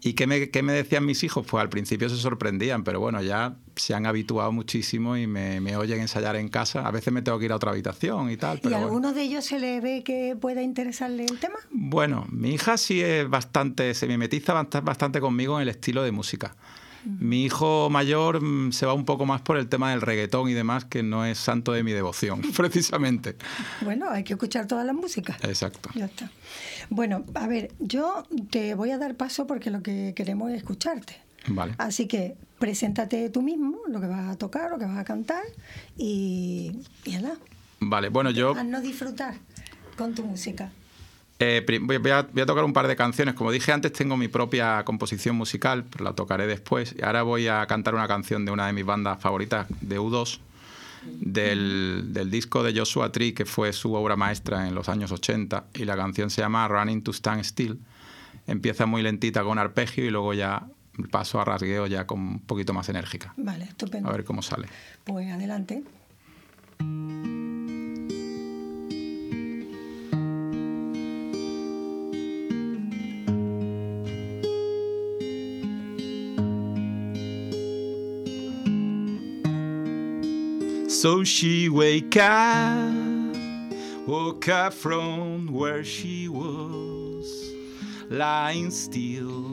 ¿Y 0.00 0.12
qué 0.12 0.26
me, 0.28 0.50
qué 0.50 0.62
me 0.62 0.72
decían 0.72 1.04
mis 1.04 1.24
hijos? 1.24 1.44
Pues 1.46 1.60
al 1.60 1.68
principio 1.68 2.08
se 2.08 2.16
sorprendían, 2.16 2.84
pero 2.84 3.00
bueno, 3.00 3.20
ya 3.20 3.56
se 3.74 3.94
han 3.94 4.06
habituado 4.06 4.52
muchísimo 4.52 5.16
y 5.16 5.26
me, 5.26 5.60
me 5.60 5.76
oyen 5.76 6.00
ensayar 6.00 6.36
en 6.36 6.48
casa. 6.48 6.86
A 6.86 6.90
veces 6.92 7.12
me 7.12 7.20
tengo 7.22 7.38
que 7.38 7.46
ir 7.46 7.52
a 7.52 7.56
otra 7.56 7.72
habitación 7.72 8.30
y 8.30 8.36
tal. 8.36 8.60
¿Y 8.62 8.66
a 8.68 8.70
bueno. 8.70 8.86
alguno 8.86 9.12
de 9.12 9.22
ellos 9.22 9.44
se 9.44 9.58
le 9.58 9.80
ve 9.80 10.04
que 10.04 10.36
pueda 10.40 10.62
interesarle 10.62 11.24
el 11.24 11.38
tema? 11.40 11.56
Bueno, 11.70 12.26
mi 12.30 12.50
hija 12.54 12.76
sí 12.76 13.00
es 13.02 13.28
bastante, 13.28 13.92
se 13.94 14.06
mimetiza 14.06 14.54
bast- 14.54 14.84
bastante 14.84 15.20
conmigo 15.20 15.56
en 15.56 15.62
el 15.62 15.68
estilo 15.68 16.02
de 16.04 16.12
música. 16.12 16.54
Mi 17.04 17.44
hijo 17.44 17.88
mayor 17.90 18.42
mm, 18.42 18.72
se 18.72 18.86
va 18.86 18.94
un 18.94 19.04
poco 19.04 19.26
más 19.26 19.40
por 19.40 19.56
el 19.56 19.68
tema 19.68 19.90
del 19.90 20.00
reggaetón 20.00 20.48
y 20.48 20.54
demás, 20.54 20.84
que 20.84 21.02
no 21.02 21.24
es 21.24 21.38
santo 21.38 21.72
de 21.72 21.82
mi 21.82 21.92
devoción, 21.92 22.40
precisamente. 22.56 23.36
Bueno, 23.80 24.10
hay 24.10 24.24
que 24.24 24.34
escuchar 24.34 24.66
todas 24.66 24.84
las 24.84 24.94
músicas. 24.94 25.42
Exacto. 25.44 25.90
Ya 25.94 26.06
está. 26.06 26.30
Bueno, 26.90 27.24
a 27.34 27.46
ver, 27.46 27.72
yo 27.78 28.24
te 28.50 28.74
voy 28.74 28.90
a 28.90 28.98
dar 28.98 29.14
paso 29.14 29.46
porque 29.46 29.70
lo 29.70 29.82
que 29.82 30.12
queremos 30.14 30.50
es 30.50 30.58
escucharte. 30.58 31.16
Vale. 31.48 31.74
Así 31.78 32.06
que 32.06 32.36
preséntate 32.58 33.30
tú 33.30 33.42
mismo, 33.42 33.78
lo 33.88 34.00
que 34.00 34.06
vas 34.06 34.28
a 34.28 34.36
tocar, 34.36 34.70
lo 34.70 34.78
que 34.78 34.84
vas 34.84 34.98
a 34.98 35.04
cantar 35.04 35.42
y, 35.96 36.72
y 37.04 37.18
Vale, 37.80 38.08
bueno, 38.08 38.30
yo 38.30 38.56
haznos 38.56 38.82
disfrutar 38.82 39.34
con 39.96 40.14
tu 40.14 40.24
música. 40.24 40.72
Eh, 41.38 41.64
voy, 41.82 41.98
voy 41.98 42.10
a, 42.10 42.22
voy 42.22 42.42
a 42.42 42.46
tocar 42.46 42.64
un 42.64 42.72
par 42.72 42.88
de 42.88 42.96
canciones. 42.96 43.34
Como 43.34 43.52
dije 43.52 43.72
antes, 43.72 43.92
tengo 43.92 44.16
mi 44.16 44.28
propia 44.28 44.84
composición 44.84 45.36
musical, 45.36 45.84
pero 45.88 46.04
la 46.04 46.12
tocaré 46.12 46.46
después. 46.46 46.94
Y 46.98 47.04
ahora 47.04 47.22
voy 47.22 47.46
a 47.46 47.64
cantar 47.66 47.94
una 47.94 48.08
canción 48.08 48.44
de 48.44 48.50
una 48.50 48.66
de 48.66 48.72
mis 48.72 48.84
bandas 48.84 49.20
favoritas, 49.20 49.66
de 49.80 50.00
U2, 50.00 50.40
del, 51.04 52.08
del 52.08 52.30
disco 52.30 52.62
de 52.62 52.76
Joshua 52.76 53.12
Tree, 53.12 53.34
que 53.34 53.44
fue 53.44 53.72
su 53.72 53.94
obra 53.94 54.16
maestra 54.16 54.66
en 54.66 54.74
los 54.74 54.88
años 54.88 55.12
80. 55.12 55.66
Y 55.74 55.84
la 55.84 55.96
canción 55.96 56.30
se 56.30 56.40
llama 56.40 56.66
Running 56.66 57.02
to 57.02 57.12
Stand 57.12 57.44
Still. 57.44 57.78
Empieza 58.48 58.86
muy 58.86 59.02
lentita 59.02 59.44
con 59.44 59.58
arpegio 59.58 60.04
y 60.04 60.10
luego 60.10 60.34
ya 60.34 60.66
paso 61.10 61.40
a 61.40 61.44
rasgueo 61.44 61.86
ya 61.86 62.06
con 62.06 62.18
un 62.18 62.40
poquito 62.40 62.72
más 62.72 62.88
enérgica. 62.88 63.32
Vale, 63.36 63.64
estupendo. 63.64 64.08
A 64.08 64.12
ver 64.12 64.24
cómo 64.24 64.42
sale. 64.42 64.66
Pues 65.04 65.30
adelante. 65.30 65.84
So 81.00 81.22
she 81.22 81.68
wake 81.68 82.16
up, 82.16 82.92
woke 84.04 84.48
up 84.48 84.72
from 84.72 85.46
where 85.46 85.84
she 85.84 86.28
was, 86.28 87.52
lying 88.10 88.72
still. 88.72 89.46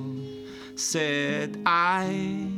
Said 0.73 1.61
I 1.63 2.49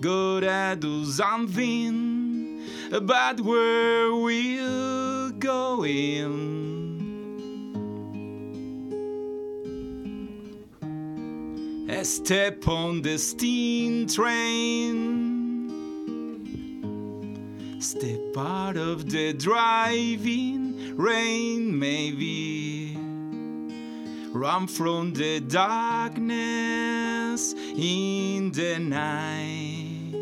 gotta 0.00 0.76
do 0.78 1.04
something 1.04 2.62
about 2.92 3.40
where 3.40 4.14
we're 4.14 5.30
going. 5.32 6.28
A 11.90 12.04
step 12.04 12.68
on 12.68 13.02
the 13.02 13.18
steam 13.18 14.06
train. 14.06 15.29
Step 17.80 18.36
out 18.36 18.76
of 18.76 19.10
the 19.10 19.32
driving 19.32 20.94
rain, 20.98 21.78
maybe. 21.78 22.94
run 24.34 24.66
from 24.66 25.14
the 25.14 25.40
darkness 25.40 27.54
in 27.74 28.52
the 28.52 28.78
night. 28.78 30.12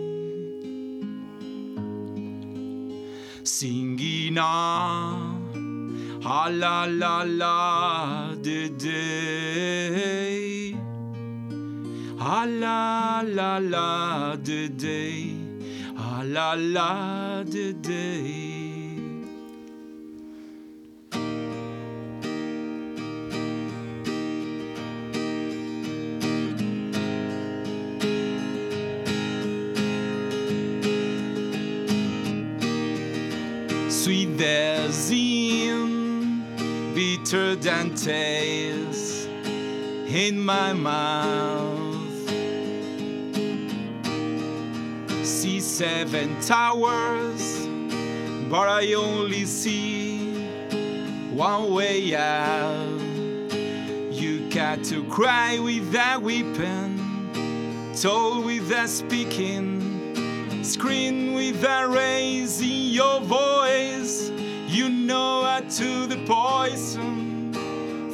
Singing 3.42 4.38
on, 4.38 6.22
ah 6.24 6.48
la 6.52 6.86
la 6.88 7.24
la, 7.26 8.34
the 8.40 8.68
day. 8.68 10.76
Ah 12.20 12.46
la 12.48 13.24
la 13.26 13.58
la, 13.58 14.36
the 14.36 14.68
day. 14.68 15.47
Ah 16.10 16.22
la 16.24 16.54
la, 16.56 17.42
the 17.44 17.74
day. 17.74 18.48
Sweet 33.90 34.40
as 34.40 35.10
in, 35.10 36.42
bitter 36.94 37.54
than 37.56 37.94
taste 37.94 39.28
in 40.08 40.40
my 40.40 40.72
mouth. 40.72 41.87
See 45.28 45.60
seven 45.60 46.40
towers, 46.40 47.66
but 48.48 48.66
I 48.66 48.94
only 48.94 49.44
see 49.44 50.32
one 51.30 51.70
way 51.74 52.16
out. 52.16 53.00
You 54.10 54.48
got 54.50 54.82
to 54.84 55.04
cry 55.04 55.58
with 55.58 55.84
without 55.84 56.22
weeping, 56.22 57.30
told 57.94 58.46
without 58.46 58.88
speaking. 58.88 60.64
Scream 60.64 61.34
with 61.34 61.56
without 61.56 61.90
raising 61.90 62.88
your 62.88 63.20
voice. 63.20 64.30
You 64.66 64.88
know 64.88 65.42
how 65.44 65.60
to 65.60 66.06
the 66.06 66.24
poison 66.26 67.52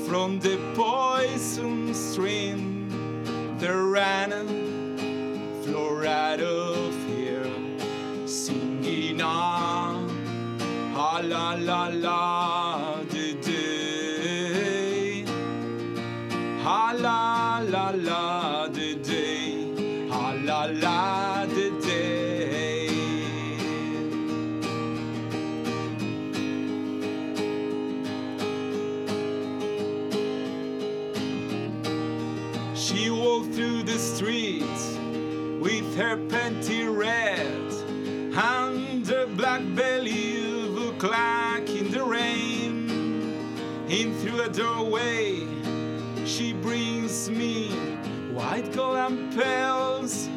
from 0.08 0.40
the 0.40 0.58
poison 0.74 1.94
stream. 1.94 2.90
The 3.60 3.72
of 6.40 6.93
here, 6.93 6.93
singing 9.24 9.30
on. 9.30 10.94
Ah 10.96 11.20
la 11.22 11.54
la 11.54 11.88
la, 11.88 13.02
the 13.10 13.34
day. 13.34 15.24
Ah 16.64 16.92
la 16.96 17.58
la 17.58 17.90
la, 17.90 18.68
the 18.68 18.94
day. 18.96 20.08
Ah 20.10 20.34
la 20.44 20.64
la, 20.64 21.46
the 21.46 21.70
day. 21.80 22.88
She 32.74 33.10
walked 33.10 33.54
through 33.54 33.82
the 33.84 33.98
streets 33.98 34.96
with 35.60 35.96
her 35.96 36.16
panty 36.28 36.84
red 36.86 37.40
and 37.40 38.34
her 38.34 38.73
black 39.36 39.62
belly 39.74 40.36
look 40.68 41.02
like 41.02 41.68
in 41.70 41.90
the 41.90 42.02
rain. 42.02 42.88
In 43.88 44.14
through 44.18 44.42
a 44.42 44.48
doorway, 44.48 45.46
she 46.24 46.52
brings 46.52 47.28
me 47.28 47.70
white 48.32 48.72
gold 48.72 48.96
and 48.96 49.34
pearls 49.34 50.28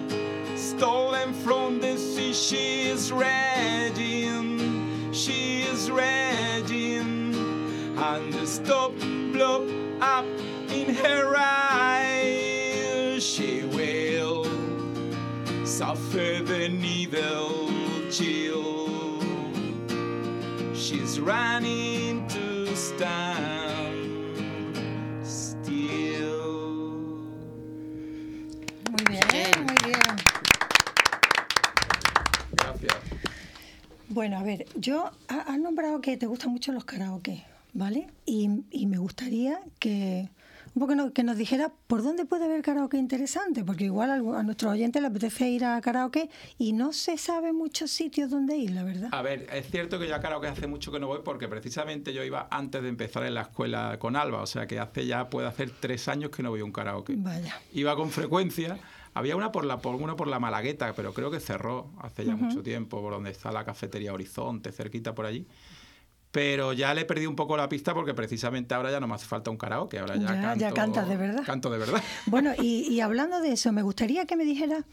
stolen 0.56 1.34
from 1.34 1.80
the 1.80 1.98
sea. 1.98 2.34
She 2.34 2.89
is 2.89 3.12
ready, 3.12 4.30
she 5.13 5.62
is 5.62 5.89
ready, 5.92 6.98
and 6.98 8.34
the 8.34 8.46
stop 8.46 8.94
blow 9.32 9.68
up 10.01 10.25
in 10.70 10.94
her 10.96 11.36
eyes. 11.38 13.24
She 13.24 13.63
will 13.63 14.46
suffer 15.66 16.42
the 16.44 16.70
needle 16.70 17.68
chill. 18.10 18.87
She's 20.88 21.20
running 21.20 22.25
to 22.29 22.74
stand 22.74 24.74
still. 25.22 26.63
Muy 28.91 29.03
bien, 29.10 29.65
muy 29.65 29.75
bien. 29.84 30.01
Gracias. 32.53 32.96
Bueno, 34.08 34.38
a 34.38 34.44
ver, 34.44 34.65
yo 34.75 35.12
ha- 35.27 35.41
has 35.41 35.60
nombrado 35.60 36.00
que 36.00 36.15
te 36.15 36.25
gustan 36.25 36.51
mucho 36.51 36.72
los 36.72 36.86
karaoke, 36.86 37.44
¿vale? 37.74 38.08
Y, 38.25 38.50
y 38.72 38.86
me 38.86 38.98
gustaría 38.98 39.60
que 39.79 40.29
un 40.77 40.79
poco 40.79 40.93
no- 40.93 41.12
que 41.12 41.24
nos 41.24 41.38
dijera 41.38 41.72
por 41.88 42.03
dónde 42.03 42.25
puede 42.25 42.46
haber 42.46 42.62
karaoke 42.62 42.98
interesante, 42.98 43.63
porque 43.63 43.86
igual 43.86 44.12
a, 44.12 44.43
nuestros 44.43 44.74
oyentes 44.74 45.01
les 45.01 45.10
apetece 45.10 45.50
ir 45.50 45.65
a 45.65 45.81
karaoke 45.81 46.29
y 46.60 46.74
no 46.74 46.93
se 46.93 47.17
sabe 47.17 47.51
muchos 47.51 47.89
sitios 47.89 48.29
donde 48.29 48.57
ir, 48.57 48.69
la 48.72 48.84
verdad. 48.84 49.10
A 49.12 49.24
ver, 49.24 49.48
es 49.51 49.72
cierto 49.72 49.98
que 49.98 50.07
yo 50.07 50.13
a 50.13 50.19
karaoke 50.19 50.46
hace 50.46 50.67
mucho 50.67 50.91
que 50.91 51.00
no 51.00 51.07
voy 51.07 51.22
porque 51.25 51.48
precisamente 51.48 52.13
yo 52.13 52.24
iba 52.24 52.48
antes 52.51 52.84
de 52.84 52.89
empezar 52.89 53.25
en 53.25 53.34
la 53.34 53.41
escuela 53.41 53.98
con 53.98 54.15
Alba, 54.15 54.43
o 54.43 54.46
sea 54.46 54.67
que 54.67 54.77
hace 54.77 55.07
ya, 55.07 55.31
puede 55.31 55.48
hacer 55.48 55.72
tres 55.79 56.07
años 56.10 56.29
que 56.29 56.43
no 56.43 56.51
voy 56.51 56.60
a 56.60 56.65
un 56.65 56.72
karaoke. 56.72 57.15
Vaya. 57.17 57.60
Iba 57.74 57.96
con 57.96 58.12
frecuencia. 58.12 58.77
Había 59.15 59.36
una 59.36 59.51
por 59.51 59.65
la 59.65 59.79
por 59.79 59.96
una 59.96 60.15
por 60.15 60.27
la 60.27 60.39
Malagueta, 60.39 60.93
pero 60.96 61.12
creo 61.12 61.31
que 61.31 61.39
cerró 61.39 61.89
hace 62.01 62.24
ya 62.24 62.36
mucho 62.36 62.62
tiempo, 62.62 63.01
por 63.01 63.13
donde 63.13 63.31
está 63.31 63.51
la 63.51 63.65
cafetería 63.65 64.13
Horizonte, 64.13 64.72
cerquita 64.72 65.15
por 65.15 65.25
allí. 65.25 65.48
Pero 66.38 66.72
ya 66.72 66.94
le 66.94 67.03
perdí 67.03 67.25
un 67.25 67.36
poco 67.36 67.58
la 67.58 67.67
pista 67.67 67.96
porque 67.96 68.13
precisamente 68.13 68.75
ahora 68.75 68.91
ya 68.91 69.00
no 69.00 69.08
me 69.08 69.15
hace 69.15 69.25
falta 69.25 69.50
un 69.50 69.58
karaoke, 69.58 69.98
ahora 69.98 70.17
ya, 70.17 70.22
Ya- 70.36 70.41
canto, 70.41 70.60
ya 70.60 70.72
cantas 70.72 71.10
de 71.10 71.17
verdad. 71.17 71.41
Canto 71.44 71.72
de 71.72 71.79
verdad. 71.79 72.00
Bueno, 72.27 72.51
y, 72.56 72.88
y 72.94 73.01
hablando 73.01 73.41
de 73.41 73.53
eso, 73.53 73.72
me 73.72 73.82
gustaría 73.82 74.27
que 74.27 74.36
me 74.36 74.46
dijeras, 74.46 74.84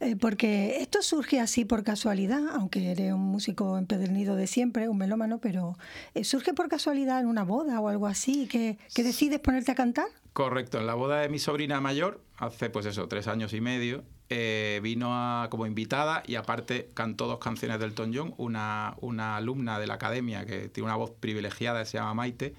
eh, 0.00 0.16
porque 0.16 0.82
esto 0.82 1.00
surge 1.00 1.40
así 1.40 1.64
por 1.64 1.82
casualidad, 1.82 2.42
aunque 2.52 2.90
eres 2.90 3.10
un 3.14 3.22
músico 3.22 3.78
empedernido 3.78 4.36
de 4.36 4.46
siempre, 4.46 4.90
un 4.90 4.98
melómano, 4.98 5.38
pero 5.38 5.78
eh, 6.12 6.24
surge 6.24 6.52
por 6.52 6.68
casualidad 6.68 7.20
en 7.20 7.26
una 7.26 7.42
boda 7.42 7.80
o 7.80 7.88
algo 7.88 8.06
así, 8.06 8.46
que, 8.46 8.76
que 8.94 9.02
decides 9.02 9.40
ponerte 9.40 9.72
a 9.72 9.74
cantar. 9.74 10.08
Correcto, 10.34 10.78
en 10.78 10.86
la 10.86 10.92
boda 10.94 11.20
de 11.22 11.30
mi 11.30 11.38
sobrina 11.38 11.80
mayor, 11.80 12.20
hace 12.36 12.68
pues 12.68 12.84
eso, 12.84 13.08
tres 13.08 13.28
años 13.28 13.54
y 13.54 13.62
medio, 13.62 14.04
eh, 14.34 14.80
vino 14.82 15.46
como 15.50 15.66
invitada 15.66 16.22
y 16.26 16.36
aparte 16.36 16.88
cantó 16.94 17.26
dos 17.26 17.38
canciones 17.38 17.78
del 17.78 17.90
Elton 17.90 18.12
John, 18.14 18.34
una, 18.38 18.96
una 19.00 19.36
alumna 19.36 19.78
de 19.78 19.86
la 19.86 19.94
academia 19.94 20.46
que 20.46 20.70
tiene 20.70 20.86
una 20.86 20.96
voz 20.96 21.10
privilegiada, 21.10 21.84
se 21.84 21.98
llama 21.98 22.14
Maite, 22.14 22.54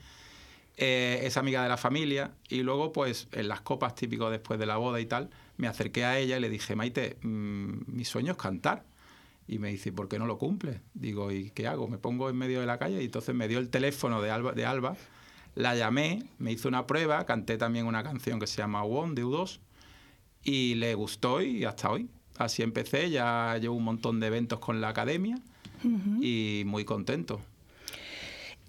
eh, 0.78 1.22
es 1.24 1.36
amiga 1.36 1.64
de 1.64 1.70
la 1.70 1.78
familia 1.78 2.32
y 2.48 2.62
luego 2.62 2.92
pues 2.92 3.28
en 3.32 3.48
las 3.48 3.62
copas 3.62 3.96
típicos 3.96 4.30
después 4.30 4.60
de 4.60 4.68
la 4.68 4.78
boda 4.78 5.00
y 5.02 5.08
tal, 5.08 5.32
me 5.58 5.68
acerqué 5.68 6.06
a 6.06 6.20
ella 6.20 6.38
y 6.38 6.42
le 6.42 6.50
dije, 6.50 6.76
Maite, 6.76 7.18
mm, 7.24 7.86
mi 7.88 8.06
sueño 8.06 8.34
es 8.34 8.38
cantar. 8.38 8.84
Y 9.48 9.60
me 9.60 9.70
dice, 9.70 9.92
¿por 9.92 10.08
qué 10.08 10.20
no 10.20 10.26
lo 10.26 10.38
cumple? 10.38 10.80
Digo, 10.94 11.32
¿y 11.32 11.50
qué 11.50 11.68
hago? 11.68 11.88
Me 11.88 11.98
pongo 11.98 12.30
en 12.30 12.38
medio 12.38 12.62
de 12.62 12.66
la 12.66 12.78
calle 12.78 13.02
y 13.02 13.06
entonces 13.06 13.36
me 13.36 13.48
dio 13.48 13.60
el 13.60 13.70
teléfono 13.70 14.22
de 14.22 14.32
Alba, 14.32 14.54
de 14.54 14.66
Alba 14.66 14.96
la 15.56 15.76
llamé, 15.76 16.24
me 16.40 16.52
hizo 16.52 16.68
una 16.68 16.88
prueba, 16.88 17.26
canté 17.26 17.58
también 17.58 17.86
una 17.86 18.04
canción 18.04 18.40
que 18.40 18.48
se 18.48 18.58
llama 18.58 18.84
One 18.84 19.16
de 19.16 19.26
U2 19.26 19.60
y 20.44 20.76
le 20.76 20.96
gustó 20.96 21.42
y 21.42 21.64
hasta 21.66 21.90
hoy. 21.92 22.10
Así 22.38 22.64
empecé, 22.64 23.10
ya 23.10 23.58
llevo 23.62 23.76
un 23.76 23.84
montón 23.84 24.20
de 24.20 24.28
eventos 24.28 24.60
con 24.60 24.82
la 24.82 24.90
academia 24.90 25.38
y 26.22 26.64
muy 26.66 26.84
contento. 26.86 27.42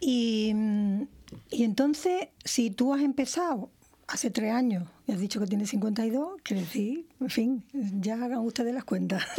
Y, 0.01 0.53
mm, 0.55 1.03
y 1.51 1.63
entonces, 1.65 2.29
si 2.45 2.71
tú 2.71 2.93
has 2.93 3.01
empezado 3.03 3.71
hace 4.07 4.31
tres 4.31 4.53
años 4.53 4.85
y 5.07 5.13
has 5.13 5.19
dicho 5.21 5.41
que 5.41 5.47
tienes 5.47 5.71
52, 5.71 6.35
quiere 6.43 6.63
decir, 6.63 7.07
en 7.21 7.31
fin, 7.31 7.65
ya 7.73 8.15
hagan 8.23 8.41
ustedes 8.41 8.75
las 8.75 8.85
cuentas. 8.85 9.25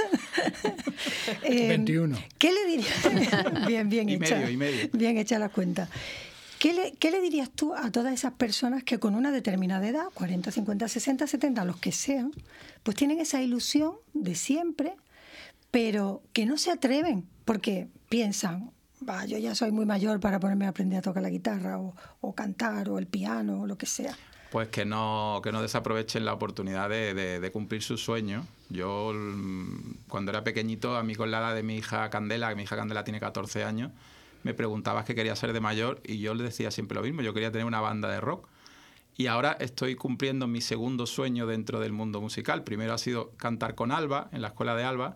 Eh, 1.43 1.67
21. 1.69 2.17
¿Qué 2.37 2.51
le 2.51 2.65
dirías? 2.65 3.67
bien, 3.67 3.89
bien 3.89 4.09
Y 4.09 4.13
hecha. 4.15 4.37
medio, 4.37 4.49
y 4.51 4.57
medio. 4.57 4.89
Bien 4.93 5.17
hecha 5.17 5.39
las 5.39 5.51
cuentas. 5.51 5.89
¿Qué 6.65 6.73
le, 6.73 6.93
¿Qué 6.93 7.11
le 7.11 7.21
dirías 7.21 7.51
tú 7.51 7.75
a 7.75 7.91
todas 7.91 8.11
esas 8.11 8.33
personas 8.33 8.83
que 8.83 8.97
con 8.97 9.13
una 9.13 9.31
determinada 9.31 9.87
edad, 9.87 10.05
40, 10.15 10.49
50, 10.49 10.87
60, 10.87 11.27
70, 11.27 11.63
los 11.63 11.77
que 11.77 11.91
sean, 11.91 12.31
pues 12.81 12.97
tienen 12.97 13.19
esa 13.19 13.39
ilusión 13.39 13.93
de 14.15 14.33
siempre, 14.33 14.95
pero 15.69 16.23
que 16.33 16.47
no 16.47 16.57
se 16.57 16.71
atreven 16.71 17.27
porque 17.45 17.87
piensan, 18.09 18.71
va, 19.07 19.25
yo 19.25 19.37
ya 19.37 19.53
soy 19.53 19.71
muy 19.71 19.85
mayor 19.85 20.19
para 20.19 20.39
ponerme 20.39 20.65
a 20.65 20.69
aprender 20.69 20.97
a 20.97 21.01
tocar 21.03 21.21
la 21.21 21.29
guitarra 21.29 21.77
o, 21.77 22.33
cantar 22.33 22.89
o 22.89 22.97
el 22.97 23.05
piano 23.05 23.61
o 23.61 23.67
lo 23.67 23.77
que 23.77 23.85
sea? 23.85 24.17
Pues 24.51 24.69
que 24.69 24.85
no, 24.85 25.41
que 25.43 25.51
no 25.51 25.61
desaprovechen 25.61 26.25
la 26.25 26.33
oportunidad 26.33 26.89
de, 26.89 27.13
de- 27.13 27.39
de 27.39 27.51
cumplir 27.51 27.83
sus 27.83 28.03
sueños. 28.03 28.43
Yo, 28.69 29.11
mm, 29.13 30.07
cuando 30.07 30.31
era 30.31 30.43
pequeñito, 30.43 30.95
a 30.97 31.03
mí 31.03 31.13
con 31.13 31.29
la 31.29 31.37
edad 31.37 31.53
de 31.53 31.61
mi 31.61 31.75
hija 31.75 32.09
Candela, 32.09 32.49
que 32.49 32.55
mi 32.55 32.63
hija 32.63 32.75
Candela 32.75 33.03
tiene 33.03 33.19
14 33.19 33.63
años, 33.63 33.91
me 34.45 34.53
preguntabas 34.53 35.05
qué 35.05 35.15
quería 35.15 35.35
ser 35.35 35.53
de 35.53 35.59
mayor 35.59 35.99
y 36.05 36.19
yo 36.19 36.35
le 36.35 36.43
decía 36.43 36.69
siempre 36.69 36.95
lo 36.95 37.01
mismo, 37.01 37.23
yo 37.23 37.33
quería 37.33 37.51
tener 37.51 37.65
una 37.65 37.81
banda 37.81 38.09
de 38.09 38.21
rock. 38.21 38.47
Y 39.17 39.25
ahora 39.25 39.57
estoy 39.59 39.95
cumpliendo 39.95 40.45
mi 40.45 40.61
segundo 40.61 41.07
sueño 41.07 41.47
dentro 41.47 41.79
del 41.79 41.93
mundo 41.93 42.21
musical. 42.21 42.63
Primero 42.63 42.93
ha 42.93 42.99
sido 42.99 43.31
cantar 43.37 43.73
con 43.73 43.91
Alba, 43.91 44.29
en 44.31 44.43
la 44.43 44.49
escuela 44.49 44.75
de 44.75 44.83
Alba, 44.83 45.15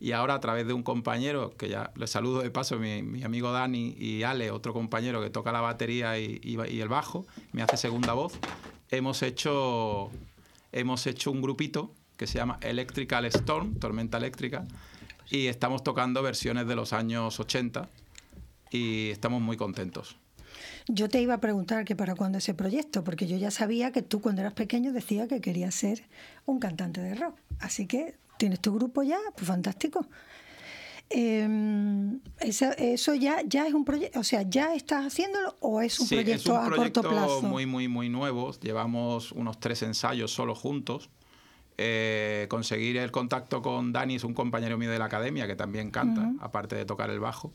y 0.00 0.12
ahora 0.12 0.32
a 0.32 0.40
través 0.40 0.66
de 0.66 0.72
un 0.72 0.82
compañero, 0.82 1.54
que 1.58 1.68
ya 1.68 1.92
le 1.94 2.06
saludo 2.06 2.40
de 2.40 2.50
paso, 2.50 2.78
mi, 2.78 3.02
mi 3.02 3.22
amigo 3.22 3.52
Dani 3.52 3.96
y 3.98 4.22
Ale, 4.22 4.50
otro 4.50 4.72
compañero 4.72 5.20
que 5.20 5.28
toca 5.28 5.52
la 5.52 5.60
batería 5.60 6.18
y 6.18 6.80
el 6.80 6.88
bajo, 6.88 7.26
me 7.52 7.60
hace 7.60 7.76
segunda 7.76 8.14
voz, 8.14 8.38
hemos 8.90 9.22
hecho, 9.22 10.10
hemos 10.72 11.06
hecho 11.06 11.30
un 11.30 11.42
grupito 11.42 11.92
que 12.16 12.26
se 12.26 12.38
llama 12.38 12.58
Electrical 12.62 13.26
Storm, 13.26 13.78
Tormenta 13.78 14.16
Eléctrica, 14.16 14.64
y 15.28 15.48
estamos 15.48 15.84
tocando 15.84 16.22
versiones 16.22 16.66
de 16.66 16.76
los 16.76 16.94
años 16.94 17.38
80 17.38 17.90
y 18.70 19.10
estamos 19.10 19.40
muy 19.42 19.56
contentos. 19.56 20.16
Yo 20.88 21.08
te 21.08 21.20
iba 21.20 21.34
a 21.34 21.40
preguntar 21.40 21.84
que 21.84 21.94
para 21.94 22.14
cuándo 22.14 22.38
ese 22.38 22.54
proyecto, 22.54 23.04
porque 23.04 23.26
yo 23.26 23.36
ya 23.36 23.50
sabía 23.50 23.92
que 23.92 24.02
tú 24.02 24.20
cuando 24.20 24.40
eras 24.42 24.54
pequeño 24.54 24.92
decías 24.92 25.28
que 25.28 25.40
querías 25.40 25.74
ser 25.74 26.02
un 26.46 26.58
cantante 26.58 27.00
de 27.00 27.14
rock. 27.14 27.36
Así 27.60 27.86
que 27.86 28.16
tienes 28.38 28.60
tu 28.60 28.74
grupo 28.74 29.02
ya, 29.02 29.18
pues 29.36 29.46
fantástico. 29.46 30.06
Eh, 31.12 32.18
eso, 32.38 32.66
eso 32.78 33.14
ya, 33.14 33.42
ya 33.44 33.66
es 33.66 33.74
un 33.74 33.84
proyecto, 33.84 34.20
o 34.20 34.24
sea, 34.24 34.42
¿ya 34.42 34.74
estás 34.74 35.06
haciéndolo 35.06 35.56
o 35.60 35.80
es 35.80 35.98
un 35.98 36.06
Sí, 36.06 36.14
proyecto 36.16 36.52
es 36.52 36.58
un 36.58 36.64
a 36.64 36.66
proyecto 36.66 37.02
corto 37.02 37.16
plazo? 37.16 37.42
muy, 37.42 37.66
muy, 37.66 37.88
muy 37.88 38.08
nuevo. 38.08 38.52
Llevamos 38.60 39.32
unos 39.32 39.58
tres 39.58 39.82
ensayos 39.82 40.32
solo 40.32 40.54
juntos. 40.54 41.10
Eh, 41.78 42.46
conseguir 42.50 42.98
el 42.98 43.10
contacto 43.10 43.62
con 43.62 43.92
Dani 43.92 44.16
es 44.16 44.24
un 44.24 44.34
compañero 44.34 44.76
mío 44.78 44.90
de 44.90 44.98
la 44.98 45.06
academia 45.06 45.46
que 45.46 45.56
también 45.56 45.90
canta, 45.90 46.32
aparte 46.40 46.76
de 46.76 46.84
tocar 46.84 47.10
el 47.10 47.20
bajo. 47.20 47.52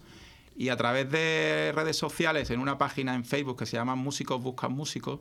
Y 0.56 0.70
a 0.70 0.78
través 0.78 1.12
de 1.12 1.74
redes 1.76 1.98
sociales, 1.98 2.50
en 2.50 2.60
una 2.60 2.78
página 2.78 3.14
en 3.16 3.26
Facebook 3.26 3.60
que 3.60 3.66
se 3.66 3.78
llama 3.78 3.96
Músicos 3.96 4.42
Buscan 4.42 4.72
Músicos, 4.72 5.20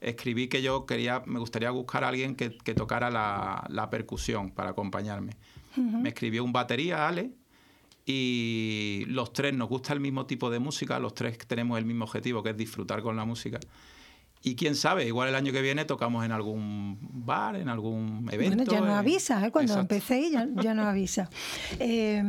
escribí 0.00 0.48
que 0.48 0.62
yo 0.62 0.84
quería, 0.84 1.22
me 1.26 1.38
gustaría 1.38 1.70
buscar 1.70 2.04
a 2.04 2.08
alguien 2.08 2.34
que, 2.34 2.58
que 2.58 2.74
tocara 2.74 3.10
la, 3.10 3.64
la 3.68 3.88
percusión 3.88 4.50
para 4.50 4.70
acompañarme. 4.70 5.36
Me 5.76 6.10
escribió 6.10 6.44
un 6.44 6.52
batería, 6.52 7.08
Ale, 7.08 7.32
y 8.06 9.04
los 9.08 9.32
tres 9.32 9.54
nos 9.54 9.68
gusta 9.68 9.92
el 9.92 10.00
mismo 10.00 10.26
tipo 10.26 10.50
de 10.50 10.58
música, 10.58 10.98
los 10.98 11.14
tres 11.14 11.38
tenemos 11.38 11.78
el 11.78 11.84
mismo 11.84 12.04
objetivo, 12.04 12.42
que 12.42 12.50
es 12.50 12.56
disfrutar 12.56 13.02
con 13.02 13.16
la 13.16 13.24
música. 13.24 13.58
Y 14.46 14.56
quién 14.56 14.76
sabe, 14.76 15.06
igual 15.06 15.30
el 15.30 15.34
año 15.36 15.52
que 15.52 15.62
viene 15.62 15.86
tocamos 15.86 16.22
en 16.22 16.30
algún 16.30 16.98
bar, 17.00 17.56
en 17.56 17.70
algún 17.70 18.28
evento. 18.30 18.56
Bueno, 18.56 18.70
ya 18.70 18.80
nos 18.80 18.98
avisas, 18.98 19.42
¿eh? 19.42 19.50
cuando 19.50 19.72
exacto. 19.72 19.94
empecéis 19.94 20.32
ya, 20.32 20.46
ya 20.62 20.74
nos 20.74 20.86
avisas. 20.86 21.28
Eh, 21.80 22.22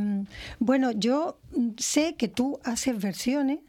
bueno, 0.59 0.91
yo 0.91 1.37
sé 1.77 2.15
que 2.15 2.27
tú 2.27 2.59
haces 2.63 2.99
versiones, 3.01 3.59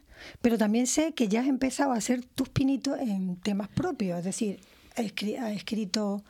pero 0.41 0.57
también 0.57 0.87
sé 0.87 1.13
que 1.13 1.27
ya 1.27 1.41
has 1.41 1.47
empezado 1.47 1.91
a 1.91 1.97
hacer 1.97 2.23
tus 2.23 2.49
pinitos 2.49 2.97
en 2.99 3.35
temas 3.37 3.67
propios, 3.67 4.19
es 4.19 4.25
decir, 4.25 4.59
has 4.95 5.51
escrito 5.51 6.23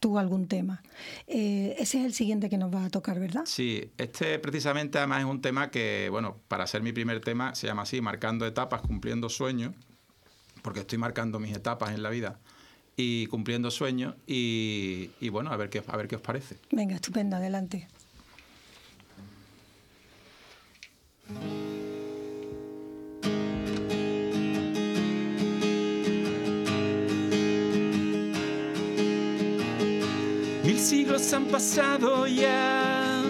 tú 0.00 0.18
algún 0.18 0.48
tema. 0.48 0.82
Eh, 1.26 1.76
ese 1.78 2.00
es 2.00 2.06
el 2.06 2.14
siguiente 2.14 2.48
que 2.48 2.58
nos 2.58 2.74
va 2.74 2.86
a 2.86 2.90
tocar, 2.90 3.20
¿verdad? 3.20 3.42
Sí, 3.44 3.90
este 3.98 4.38
precisamente 4.38 4.98
además 4.98 5.20
es 5.20 5.26
un 5.26 5.42
tema 5.42 5.70
que, 5.70 6.08
bueno, 6.10 6.38
para 6.48 6.66
ser 6.66 6.82
mi 6.82 6.92
primer 6.92 7.20
tema 7.20 7.54
se 7.54 7.66
llama 7.66 7.82
así, 7.82 8.00
marcando 8.00 8.46
etapas, 8.46 8.80
cumpliendo 8.82 9.28
sueños, 9.28 9.74
porque 10.68 10.80
estoy 10.80 10.98
marcando 10.98 11.40
mis 11.40 11.56
etapas 11.56 11.94
en 11.94 12.02
la 12.02 12.10
vida 12.10 12.38
y 12.94 13.24
cumpliendo 13.28 13.70
sueños 13.70 14.14
y, 14.26 15.08
y 15.18 15.30
bueno, 15.30 15.50
a 15.50 15.56
ver 15.56 15.70
qué, 15.70 15.82
a 15.86 15.96
ver 15.96 16.08
qué 16.08 16.16
os 16.16 16.20
parece. 16.20 16.58
Venga, 16.70 16.94
estupendo, 16.94 17.36
adelante. 17.36 17.88
Mil 30.64 30.78
siglos 30.78 31.32
han 31.32 31.46
pasado 31.46 32.26
ya, 32.26 33.22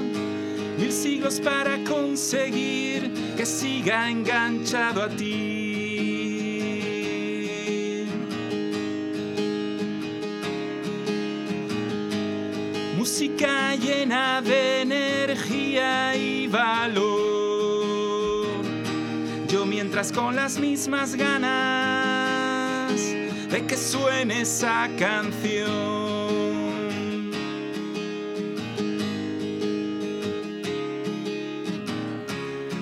mil 0.76 0.90
siglos 0.90 1.38
para 1.38 1.84
conseguir 1.84 3.12
que 3.36 3.46
siga 3.46 4.10
enganchado 4.10 5.04
a 5.04 5.08
ti. 5.08 5.57
Llena 13.38 14.42
de 14.42 14.80
energía 14.82 16.16
y 16.16 16.48
valor. 16.48 17.06
Yo 19.46 19.64
mientras 19.64 20.10
con 20.10 20.34
las 20.34 20.58
mismas 20.58 21.14
ganas 21.14 23.00
de 23.48 23.64
que 23.64 23.76
suene 23.76 24.40
esa 24.40 24.88
canción. 24.98 26.08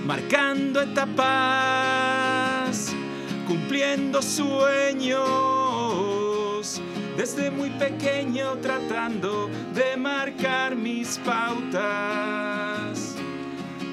marcando 0.07 0.81
etapas, 0.81 1.27
cumpliendo 3.47 4.23
sueños, 4.23 5.56
desde 7.27 7.51
muy 7.51 7.71
pequeño 7.71 8.57
tratando 8.59 9.51
de 9.75 9.97
marcar 9.97 10.77
mis 10.77 11.19
pautas. 11.19 13.17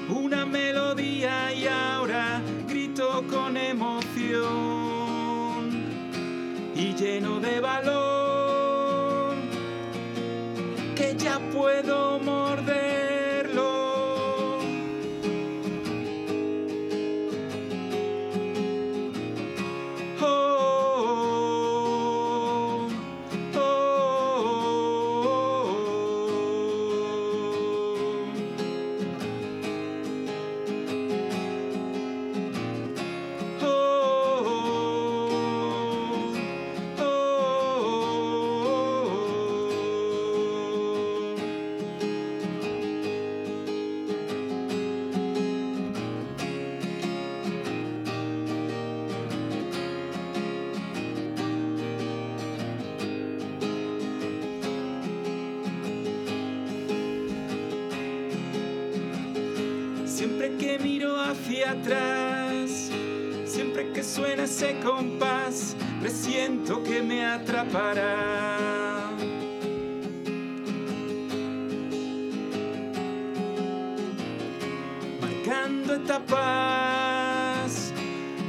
Una 0.08 0.46
melodía 0.46 1.52
y 1.52 1.66
ahora 1.66 2.40
grito 2.68 3.24
con 3.28 3.56
emoción 3.56 4.22
y 6.76 6.94
lleno 6.94 7.40
de 7.40 7.58
valor 7.58 9.34
que 10.94 11.16
ya 11.16 11.40
puedo 11.52 12.20
morderlo. 12.20 13.03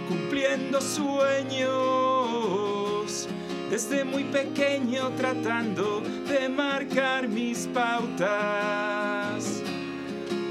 Cumpliendo 0.07 0.79
sueños, 0.79 1.67
desde 3.71 4.03
muy 4.03 4.23
pequeño 4.25 5.09
tratando 5.17 6.01
de 6.27 6.47
marcar 6.47 7.27
mis 7.27 7.67
pautas 7.67 9.63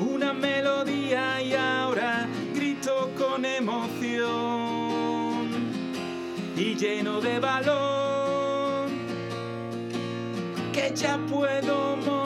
una 0.00 0.32
melodía 0.32 1.40
y 1.40 1.54
ahora 1.54 2.26
grito 2.52 3.12
con 3.16 3.44
emoción 3.44 4.24
y 6.56 6.74
lleno 6.74 7.20
de 7.20 7.38
valor 7.38 8.88
que 10.72 10.92
ya 10.94 11.18
puedo 11.28 11.96
morderlo. 11.96 12.23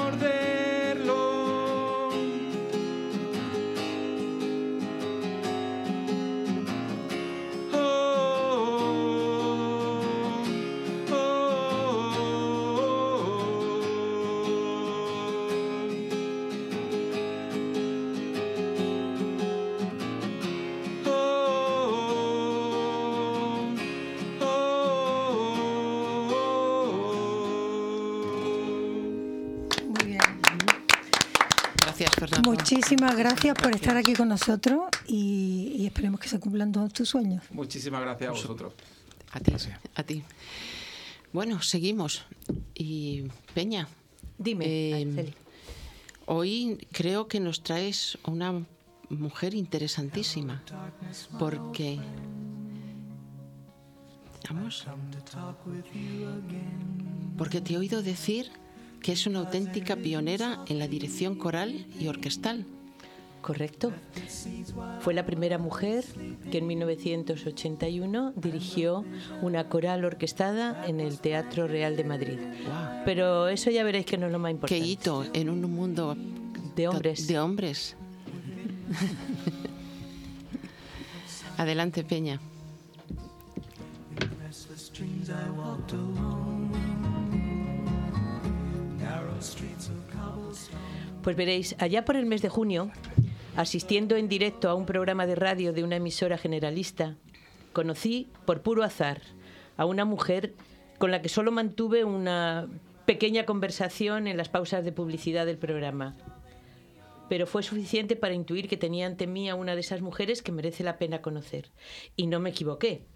Muchísimas 33.09 33.33
gracias 33.33 33.57
por 33.57 33.75
estar 33.75 33.97
aquí 33.97 34.13
con 34.13 34.29
nosotros 34.29 34.83
y, 35.07 35.77
y 35.79 35.87
esperemos 35.87 36.21
que 36.21 36.29
se 36.29 36.39
cumplan 36.39 36.73
todos 36.73 36.93
tus 36.93 37.09
sueños. 37.09 37.43
Muchísimas 37.53 38.03
gracias 38.03 38.29
a 38.29 38.33
vosotros. 38.33 38.75
A 39.33 39.41
ti, 39.41 39.53
a 39.95 40.03
ti. 40.03 40.23
Bueno, 41.33 41.63
seguimos. 41.63 42.27
Y 42.75 43.25
Peña, 43.55 43.89
Dime, 44.37 44.65
Eh, 44.69 45.33
hoy 46.27 46.87
creo 46.93 47.29
que 47.29 47.41
nos 47.41 47.63
traes 47.63 48.19
una 48.27 48.67
mujer 49.09 49.55
interesantísima, 49.55 50.63
porque... 51.39 51.99
Vamos. 54.51 54.87
Porque 57.39 57.63
te 57.63 57.73
he 57.73 57.79
oído 57.79 58.03
decir 58.03 58.51
que 59.01 59.13
es 59.13 59.27
una 59.27 59.39
auténtica 59.39 59.97
pionera 59.97 60.63
en 60.67 60.79
la 60.79 60.89
dirección 60.89 61.37
coral 61.37 61.87
y 61.99 62.09
orquestal. 62.09 62.67
Correcto. 63.43 63.93
Fue 65.01 65.15
la 65.15 65.25
primera 65.25 65.59
mujer 65.59 66.05
que 66.51 66.59
en 66.59 66.67
1981 66.67 68.33
dirigió 68.37 69.05
una 69.43 69.69
coral 69.69 70.05
orquestada 70.05 70.87
en 70.87 71.01
el 71.01 71.19
Teatro 71.21 71.67
Real 71.67 71.97
de 71.97 72.05
Madrid. 72.05 72.39
Pero 73.05 73.49
eso 73.49 73.71
ya 73.71 73.85
veréis 73.85 74.07
que 74.07 74.19
no 74.19 74.27
es 74.27 74.33
lo 74.33 74.39
más 74.39 74.51
Qué 74.67 74.79
importante. 74.79 74.87
hito 74.87 75.25
en 75.33 75.51
un 75.51 75.61
mundo 75.73 76.17
De 76.77 76.89
hombres. 76.89 77.27
De 77.27 77.39
hombres. 77.39 77.97
Adelante, 81.57 82.05
Peña. 82.05 82.41
Pues 91.23 91.37
veréis, 91.37 91.75
allá 91.79 92.05
por 92.05 92.17
el 92.17 92.27
mes 92.27 92.43
de 92.43 92.49
junio, 92.49 92.91
asistiendo 93.59 94.15
en 94.15 94.29
directo 94.29 94.71
a 94.71 94.75
un 94.75 94.87
programa 94.87 95.27
de 95.27 95.35
radio 95.35 95.73
de 95.73 95.83
una 95.83 95.97
emisora 95.97 96.39
generalista, 96.39 97.17
conocí 97.73 98.29
por 98.47 98.63
puro 98.63 98.85
azar 98.85 99.21
a 99.77 99.85
una 99.85 100.05
mujer 100.05 100.55
con 100.99 101.11
la 101.11 101.23
que 101.23 101.29
solo 101.29 101.51
mantuve 101.51 102.05
una 102.05 102.69
pequeña 103.05 103.47
conversación 103.47 104.29
en 104.29 104.37
las 104.37 104.49
pausas 104.49 104.85
de 104.85 104.93
publicidad 104.93 105.45
del 105.45 105.59
programa. 105.59 106.15
Pero 107.29 107.49
fue 107.49 107.65
suficiente 107.65 108.15
para 108.15 108.33
intuir 108.33 108.69
que 108.69 108.77
tenía 108.77 109.09
ante 109.09 109.27
mí 109.27 109.51
a 109.51 109.57
una 109.57 109.75
de 109.75 109.81
esas 109.81 110.03
mujeres 110.03 110.41
que 110.41 110.53
merece 110.53 110.85
la 110.85 110.97
pena 110.97 111.21
conocer. 111.21 111.73
Y 112.15 112.29
no 112.29 112.39
me 112.39 112.51
equivoqué. 112.51 113.07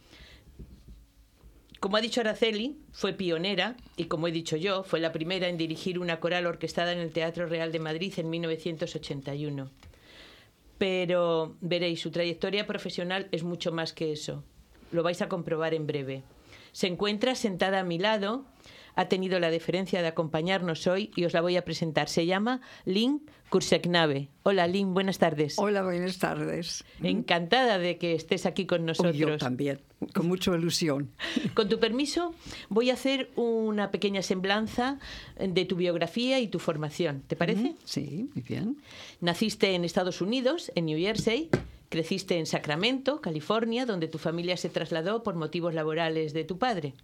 Como 1.79 1.97
ha 1.97 2.01
dicho 2.01 2.21
Araceli, 2.21 2.81
fue 2.91 3.13
pionera 3.13 3.77
y 3.97 4.07
como 4.07 4.27
he 4.27 4.33
dicho 4.33 4.57
yo, 4.57 4.83
fue 4.83 4.99
la 4.99 5.13
primera 5.13 5.47
en 5.47 5.57
dirigir 5.57 6.01
una 6.01 6.19
coral 6.19 6.47
orquestada 6.47 6.91
en 6.91 6.99
el 6.99 7.13
Teatro 7.13 7.47
Real 7.47 7.71
de 7.71 7.79
Madrid 7.79 8.13
en 8.17 8.29
1981. 8.29 9.71
Pero 10.79 11.57
veréis, 11.61 12.01
su 12.01 12.11
trayectoria 12.11 12.67
profesional 12.67 13.29
es 13.33 13.45
mucho 13.45 13.73
más 13.73 13.93
que 13.93 14.13
eso. 14.13 14.45
Lo 14.91 15.03
vais 15.03 15.23
a 15.23 15.29
comprobar 15.29 15.75
en 15.75 15.87
breve. 15.87 16.23
Se 16.73 16.87
encuentra 16.87 17.35
sentada 17.35 17.81
a 17.81 17.85
mi 17.85 17.99
lado, 17.99 18.45
ha 18.95 19.09
tenido 19.09 19.41
la 19.41 19.51
deferencia 19.51 20.03
de 20.03 20.09
acompañarnos 20.09 20.87
hoy 20.87 21.11
y 21.17 21.25
os 21.25 21.33
la 21.33 21.41
voy 21.41 21.57
a 21.57 21.65
presentar. 21.65 22.09
Se 22.09 22.27
llama 22.27 22.61
Lynn 22.85 23.23
Kurseknave. 23.49 24.29
Hola 24.45 24.67
Lynn, 24.67 24.95
buenas 24.95 25.19
tardes. 25.19 25.59
Hola, 25.59 25.83
buenas 25.83 26.19
tardes. 26.19 26.85
Encantada 27.03 27.79
de 27.79 27.99
que 27.99 28.15
estés 28.15 28.47
aquí 28.47 28.65
con 28.65 28.87
nosotros. 28.87 29.17
yo 29.17 29.37
también, 29.37 29.81
con 30.15 30.27
mucha 30.27 30.55
ilusión. 30.55 31.11
Con 31.55 31.69
tu 31.69 31.79
permiso, 31.79 32.35
voy 32.71 32.91
a 32.91 32.95
hacer 32.95 33.31
una 33.37 33.91
pequeña 33.91 34.23
semblanza 34.23 34.99
de 35.39 35.65
tu 35.65 35.77
biografía 35.77 36.41
y 36.41 36.49
tu 36.49 36.59
formación. 36.59 37.23
¿Te 37.27 37.37
parece? 37.37 37.75
Sí, 37.85 38.31
muy 38.35 38.43
bien. 38.43 38.79
Naciste 39.21 39.75
en 39.75 39.85
Estados 39.85 40.21
Unidos, 40.21 40.73
en 40.75 40.87
New 40.87 40.99
Jersey. 40.99 41.51
Creciste 41.91 42.39
en 42.39 42.47
Sacramento, 42.47 43.21
California, 43.21 43.85
donde 43.85 44.09
tu 44.09 44.17
familia 44.17 44.57
se 44.57 44.71
trasladó 44.71 45.23
por 45.23 45.35
motivos 45.35 45.75
laborales 45.75 46.33
de 46.33 46.45
tu 46.45 46.57
padre. 46.57 46.95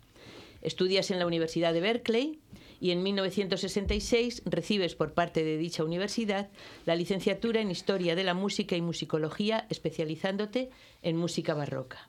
Estudias 0.63 1.11
en 1.11 1.19
la 1.19 1.27
Universidad 1.27 1.73
de 1.73 1.81
Berkeley 1.81 2.41
y 2.81 2.91
en 2.91 3.03
1966 3.03 4.43
recibes 4.45 4.95
por 4.95 5.13
parte 5.13 5.45
de 5.45 5.57
dicha 5.57 5.85
universidad 5.85 6.49
la 6.87 6.97
licenciatura 6.97 7.61
en 7.61 7.71
Historia 7.71 8.15
de 8.15 8.25
la 8.25 8.35
Música 8.35 8.77
y 8.77 8.83
Musicología, 8.83 9.67
especializándote 9.69 10.71
en 11.03 11.17
música 11.17 11.55
barroca. 11.55 12.09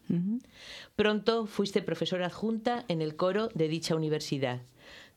Pronto 0.96 1.46
fuiste 1.46 1.82
profesora 1.82 2.28
adjunta 2.28 2.86
en 2.88 3.02
el 3.02 3.16
coro 3.16 3.50
de 3.50 3.68
dicha 3.68 3.96
universidad. 3.96 4.62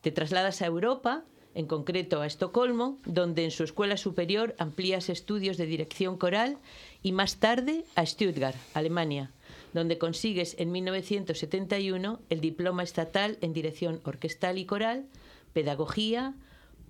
Te 0.01 0.11
trasladas 0.11 0.61
a 0.61 0.65
Europa, 0.65 1.23
en 1.55 1.67
concreto 1.67 2.21
a 2.21 2.25
Estocolmo, 2.27 2.99
donde 3.05 3.45
en 3.45 3.51
su 3.51 3.63
escuela 3.63 3.97
superior 3.97 4.55
amplías 4.57 5.09
estudios 5.09 5.57
de 5.57 5.67
dirección 5.67 6.17
coral 6.17 6.57
y 7.03 7.11
más 7.11 7.37
tarde 7.37 7.85
a 7.95 8.05
Stuttgart, 8.05 8.57
Alemania, 8.73 9.31
donde 9.73 9.97
consigues 9.97 10.55
en 10.59 10.71
1971 10.71 12.21
el 12.29 12.41
diploma 12.41 12.83
estatal 12.83 13.37
en 13.41 13.53
dirección 13.53 14.01
orquestal 14.03 14.57
y 14.57 14.65
coral, 14.65 15.07
pedagogía, 15.53 16.35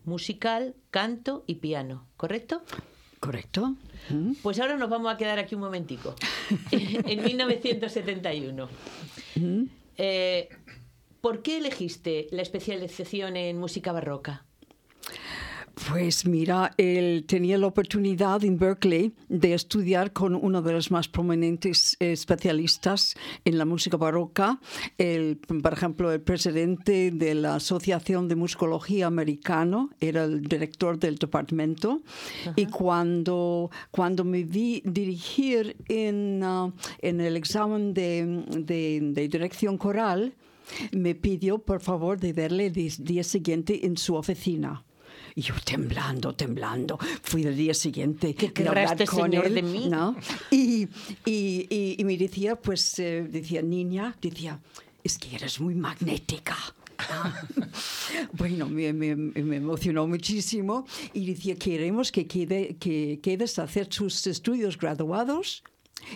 musical, 0.05 0.75
canto 0.91 1.43
y 1.47 1.55
piano, 1.55 2.05
¿correcto? 2.17 2.61
¿Correcto? 3.19 3.75
¿Mm? 4.09 4.33
Pues 4.41 4.59
ahora 4.59 4.75
nos 4.77 4.89
vamos 4.89 5.13
a 5.13 5.17
quedar 5.17 5.39
aquí 5.39 5.55
un 5.55 5.61
momentico. 5.61 6.13
en 6.71 7.23
1971. 7.23 8.69
Eh, 9.97 10.49
¿Por 11.21 11.41
qué 11.41 11.57
elegiste 11.57 12.27
la 12.31 12.41
especialización 12.41 13.37
en 13.37 13.57
música 13.57 13.93
barroca? 13.93 14.45
Pues 15.89 16.27
mira, 16.27 16.71
él 16.77 17.25
tenía 17.27 17.57
la 17.57 17.65
oportunidad 17.65 18.43
en 18.43 18.59
Berkeley 18.59 19.11
de 19.27 19.55
estudiar 19.55 20.13
con 20.13 20.35
uno 20.35 20.61
de 20.61 20.71
los 20.71 20.91
más 20.91 21.07
prominentes 21.07 21.97
eh, 21.99 22.11
especialistas 22.11 23.15
en 23.43 23.57
la 23.57 23.65
música 23.65 23.97
barroca, 23.97 24.59
el, 24.99 25.37
por 25.37 25.73
ejemplo, 25.73 26.11
el 26.11 26.21
presidente 26.21 27.09
de 27.09 27.33
la 27.33 27.55
Asociación 27.55 28.27
de 28.27 28.35
Musicología 28.35 29.07
Americano, 29.07 29.89
era 29.99 30.25
el 30.25 30.43
director 30.43 30.99
del 30.99 31.15
departamento, 31.15 32.03
y 32.55 32.67
cuando, 32.67 33.71
cuando 33.89 34.23
me 34.23 34.43
vi 34.43 34.83
dirigir 34.85 35.75
en, 35.89 36.41
ah, 36.43 36.71
en 36.99 37.19
el 37.19 37.35
examen 37.35 37.95
de, 37.95 38.43
de- 38.59 38.99
de 39.01 39.27
dirección 39.27 39.79
coral, 39.79 40.33
me 40.91 41.15
pidió 41.15 41.57
por 41.57 41.81
favor 41.81 42.19
de 42.19 42.31
verle 42.31 42.67
el 42.67 42.73
día 42.73 43.23
siguiente 43.23 43.87
en 43.87 43.97
su 43.97 44.13
oficina. 44.15 44.83
Y 45.35 45.41
yo 45.41 45.55
temblando, 45.65 46.35
temblando, 46.35 46.99
fui 47.23 47.43
el 47.43 47.55
día 47.55 47.73
siguiente 47.73 48.35
¿Qué 48.35 48.53
querrá 48.53 48.83
este 48.83 49.05
con 49.05 49.23
señor 49.31 49.45
él, 49.47 49.55
de 49.55 49.61
mí? 49.63 49.87
¿no? 49.89 50.15
Y, 50.51 50.87
y- 51.25 51.67
y- 51.69 51.95
y 51.97 52.03
me 52.03 52.15
decía, 52.17 52.55
pues, 52.55 52.99
eh, 52.99 53.27
decía, 53.29 53.61
niña, 53.61 54.15
decía, 54.21 54.59
es 55.03 55.17
que 55.17 55.35
eres 55.35 55.59
muy 55.59 55.75
magnética. 55.75 56.55
¿no? 57.09 57.65
bueno, 58.33 58.69
me, 58.69 58.93
me- 58.93 59.15
me 59.15 59.55
emocionó 59.57 60.07
muchísimo 60.07 60.85
y 61.13 61.25
decía, 61.25 61.55
queremos 61.55 62.11
que, 62.11 62.27
quede, 62.27 62.75
que 62.77 63.19
quedes 63.21 63.57
a 63.59 63.63
hacer 63.63 63.87
tus 63.87 64.27
estudios 64.27 64.77
graduados 64.77 65.63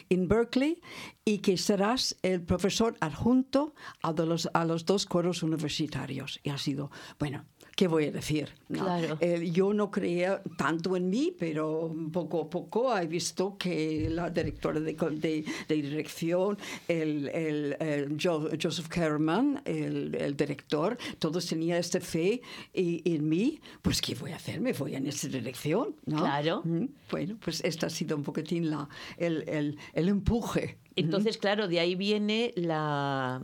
en 0.10 0.27
Berkeley 0.27 0.82
y 1.25 1.39
que 1.39 1.58
serás 1.58 2.15
el 2.21 2.41
profesor 2.41 2.95
adjunto 2.99 3.73
a, 4.01 4.12
los, 4.12 4.49
a 4.53 4.65
los 4.65 4.86
dos 4.86 5.06
coros 5.06 5.43
universitarios. 5.43 6.39
Y 6.43 6.49
ha 6.49 6.58
sido, 6.58 6.91
bueno, 7.19 7.45
¿qué 7.77 7.87
voy 7.87 8.05
a 8.05 8.11
decir? 8.11 8.49
no? 8.69 8.83
Claro. 8.83 9.17
Eh, 9.21 9.49
yo 9.53 9.71
no 9.71 9.89
creía 9.91 10.41
tanto 10.57 10.97
en 10.97 11.09
mí, 11.09 11.33
pero 11.39 11.95
poco 12.11 12.41
a 12.41 12.49
poco 12.49 12.97
he 12.97 13.05
visto 13.07 13.55
que 13.57 14.09
la 14.09 14.29
directora 14.31 14.79
de, 14.79 14.93
de- 14.93 15.45
de 15.69 15.75
dirección, 15.75 16.57
el, 16.87 17.29
el- 17.29 17.77
el 17.79 18.17
Jo- 18.21 18.49
Joseph 18.61 18.87
Kerman, 18.89 19.61
el, 19.63 20.15
el 20.15 20.35
director, 20.35 20.97
todos 21.19 21.45
tenían 21.45 21.77
esta 21.77 22.01
fe 22.01 22.41
y- 22.73 23.01
en 23.15 23.29
mí, 23.29 23.59
pues 23.83 24.01
¿qué 24.01 24.15
voy 24.15 24.31
a 24.31 24.37
hacer? 24.37 24.59
Me 24.59 24.73
voy 24.73 24.95
en 24.95 25.05
esa 25.07 25.27
dirección, 25.27 25.95
¿no? 26.07 26.17
Claro. 26.17 26.61
Mm, 26.65 26.85
Bueno, 27.11 27.37
pues 27.43 27.63
esta 27.63 27.85
ha 27.87 27.89
sido 27.91 28.17
un 28.17 28.23
poquitín 28.23 28.69
la, 28.71 28.89
el- 29.17 29.77
el 29.93 30.07
empuje. 30.09 30.77
Entonces, 30.95 31.37
claro, 31.37 31.67
de 31.67 31.79
ahí 31.79 31.93
viene 31.93 32.53
la, 32.55 33.39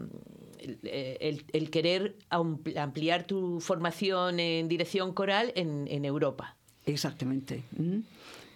el, 0.64 1.46
el- 1.54 1.70
querer 1.70 2.16
ampl- 2.30 2.78
ampliar 2.78 3.26
tu 3.26 3.60
formación 3.60 4.40
en 4.40 4.68
dirección 4.68 5.14
coral 5.14 5.52
en, 5.56 5.88
en 5.90 6.06
Europa. 6.06 6.56
Exactamente. 6.86 7.64
Mm. 7.78 8.00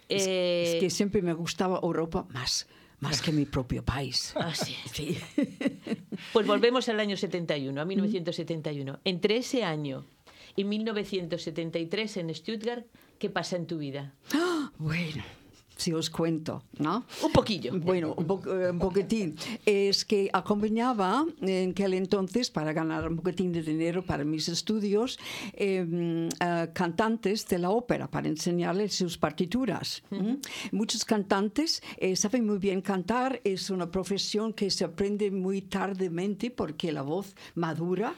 Es, 0.08 0.26
Eh, 0.26 0.62
es 0.76 0.80
que 0.80 0.90
siempre 0.90 1.20
me 1.22 1.34
gustaba 1.34 1.80
Europa 1.82 2.26
más, 2.30 2.66
más 3.00 3.20
que 3.22 3.30
mi 3.32 3.44
propio 3.44 3.84
país. 3.84 4.32
Ah, 4.36 4.54
sí. 4.54 4.74
Sí. 4.92 5.18
Pues 6.32 6.46
volvemos 6.46 6.88
al 6.88 6.98
año 7.00 7.16
71, 7.16 7.80
a 7.80 7.84
1971. 7.84 8.98
Entre 9.04 9.36
ese 9.36 9.62
año 9.64 10.04
y 10.56 10.64
1973 10.64 12.16
en 12.16 12.34
Stuttgart, 12.34 12.86
¿qué 13.18 13.30
pasa 13.30 13.56
en 13.56 13.66
tu 13.66 13.78
vida? 13.78 14.14
Bueno, 14.78 15.22
si 15.78 15.92
os 15.94 16.10
cuento, 16.10 16.64
¿no? 16.78 17.04
Un 17.22 17.32
poquillo. 17.32 17.70
Bueno, 17.78 18.12
un, 18.18 18.26
po- 18.26 18.42
eh, 18.44 18.70
un 18.70 18.78
poquitín. 18.80 19.36
Es 19.64 20.04
que 20.04 20.28
acompañaba 20.32 21.24
en 21.40 21.70
aquel 21.70 21.94
entonces, 21.94 22.50
para 22.50 22.72
ganar 22.72 23.08
un 23.08 23.16
poquitín 23.16 23.52
de 23.52 23.62
dinero 23.62 24.04
para 24.04 24.24
mis 24.24 24.48
estudios, 24.48 25.18
eh, 25.54 26.28
a 26.40 26.66
cantantes 26.74 27.46
de 27.46 27.58
la 27.58 27.70
ópera 27.70 28.10
para 28.10 28.28
enseñarles 28.28 28.96
sus 28.96 29.16
partituras. 29.16 30.02
Muchos 30.72 31.04
cantantes 31.04 31.80
eh, 31.96 32.16
saben 32.16 32.44
muy 32.44 32.58
bien 32.58 32.82
cantar, 32.82 33.40
es 33.44 33.70
una 33.70 33.88
profesión 33.90 34.52
que 34.52 34.70
se 34.70 34.84
aprende 34.84 35.30
muy 35.30 35.62
tardemente 35.62 36.50
porque 36.50 36.90
la 36.90 37.02
voz 37.02 37.34
madura 37.54 38.14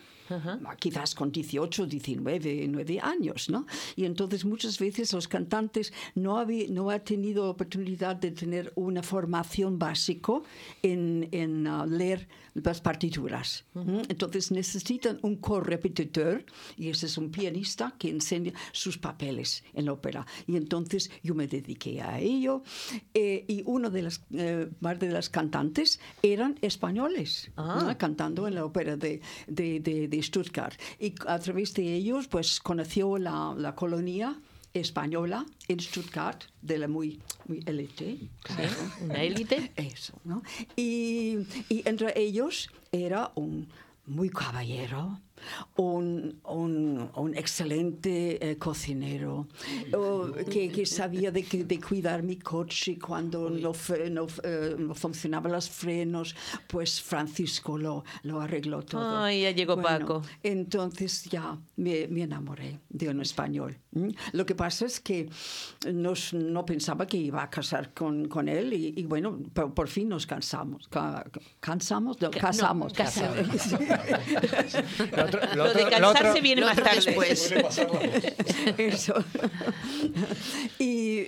quizás 0.79 1.15
con 1.15 1.31
18, 1.33 1.87
19, 1.87 2.67
9 2.69 3.01
años, 3.03 3.49
¿no? 3.51 3.67
Y 3.97 4.05
entonces 4.05 4.45
muchas 4.45 4.79
veces 4.79 5.13
los 5.13 5.29
cantantes 5.29 5.93
no, 6.15 6.39
habí- 6.39 6.69
no 6.69 6.91
han 6.91 7.03
tenido 7.05 7.49
oportunidad 7.51 8.17
de 8.17 8.31
tener 8.31 8.73
una 8.77 9.03
formación 9.03 9.79
básico 9.79 10.45
en, 10.83 11.29
en, 11.33 11.67
ah, 11.67 11.87
leer 11.87 12.29
las 12.55 12.81
partituras. 12.81 13.65
¿m? 13.75 14.03
Entonces 14.09 14.51
necesitan 14.51 15.19
un 15.23 15.37
correpetitor 15.37 16.45
y 16.77 16.89
ese 16.89 17.07
es 17.07 17.17
un 17.19 17.31
pianista 17.31 17.95
que 17.99 18.09
enseña 18.11 18.53
sus 18.73 18.99
papeles 18.99 19.63
en 19.75 19.85
la 19.87 19.93
ópera. 19.93 20.27
Y 20.47 20.57
entonces 20.57 21.11
yo 21.23 21.35
me 21.35 21.47
dediqué 21.47 22.01
a 22.03 22.19
ello 22.19 22.63
eh, 23.15 23.45
y 23.49 23.63
uno 23.67 23.91
de 23.91 24.03
las, 24.03 24.23
eh, 24.33 24.69
más 24.81 24.99
de 24.99 25.11
las 25.11 25.29
cantantes 25.29 26.01
eran 26.23 26.59
españoles, 26.61 27.51
Ah. 27.57 27.85
¿no? 27.87 27.99
cantando 27.99 28.47
en 28.49 28.55
la 28.55 28.65
ópera 28.65 28.97
de, 28.97 29.21
de, 29.47 29.81
de- 29.81 30.09
de 30.09 30.19
Stuttgart. 30.23 30.75
Y 30.99 31.15
a 31.27 31.39
través 31.39 31.75
de 31.75 31.95
ellos, 31.95 32.29
pues 32.29 32.61
conoció 32.61 33.19
la, 33.19 33.55
la 33.57 33.75
colonia 33.75 34.39
española 34.73 35.45
en 35.69 35.81
Stuttgart, 35.81 36.45
de 36.63 36.79
la 36.79 36.89
muy, 36.89 37.21
muy 37.47 37.63
élite. 37.67 38.19
claro. 38.43 38.71
Una 39.03 39.23
élite. 39.23 39.73
Eso, 39.77 40.15
¿no? 40.25 40.43
Y, 40.77 41.39
y 41.69 41.83
entre 41.87 42.19
ellos 42.19 42.71
era 42.93 43.33
un 43.35 43.69
muy 44.07 44.31
caballero, 44.31 45.21
un, 45.77 46.41
un, 46.45 47.11
un 47.15 47.35
excelente 47.37 48.51
eh, 48.51 48.57
cocinero, 48.57 49.47
o 49.95 50.31
que, 50.51 50.71
que 50.71 50.87
sabía 50.87 51.31
de, 51.31 51.43
que- 51.45 51.65
de 51.65 51.81
cuidar 51.81 52.23
mi 52.23 52.37
coche 52.37 52.99
cuando 52.99 53.49
no, 53.51 53.73
fe- 53.73 54.11
no, 54.11 54.27
eh, 54.43 54.77
no 54.79 54.95
funcionaban 54.95 55.53
los 55.53 55.69
frenos, 55.71 56.35
pues 56.69 57.01
Francisco 57.01 57.79
lo, 57.79 58.05
lo 58.23 58.41
arregló 58.41 58.83
todo. 58.83 59.19
Ay, 59.19 59.43
ya 59.43 59.51
llegó 59.53 59.81
Paco. 59.81 60.23
Entonces 60.43 61.25
ya 61.25 61.59
me, 61.77 62.07
me 62.09 62.23
enamoré 62.23 62.81
de 62.89 63.09
un 63.09 63.21
español. 63.21 63.77
Lo 64.33 64.47
que 64.47 64.55
pasa 64.55 64.87
es 64.87 65.01
que 65.01 65.29
nos- 65.93 66.33
no 66.35 66.65
pensaba 66.65 67.07
que 67.07 67.17
iba 67.17 67.43
a 67.43 67.51
casar 67.51 67.93
con, 67.93 68.29
con 68.29 68.49
él 68.49 68.73
y, 68.73 68.95
y 68.97 69.05
bueno, 69.05 69.39
por, 69.53 69.75
por 69.75 69.89
fin 69.89 70.09
nos 70.09 70.27
cansamos. 70.27 70.87
Ca- 70.89 71.25
¿Cansamos? 71.61 72.21
No, 72.21 72.31
Ca- 72.31 72.39
no, 72.39 72.43
casamos. 72.43 72.93
casamos. 72.93 73.37
Lo 75.33 75.39
otro- 75.39 75.41
lo 75.55 75.57
Lo 75.57 75.65
de 75.65 75.71
otro- 75.71 75.85
lo 75.85 75.91
cansarse 75.91 76.31
otro- 76.31 76.43
viene 76.43 76.61
lo 76.63 76.67
más 76.69 76.77
tarde. 76.77 77.01
después. 77.05 77.53
Eso. 78.79 79.15
y, 80.79 80.85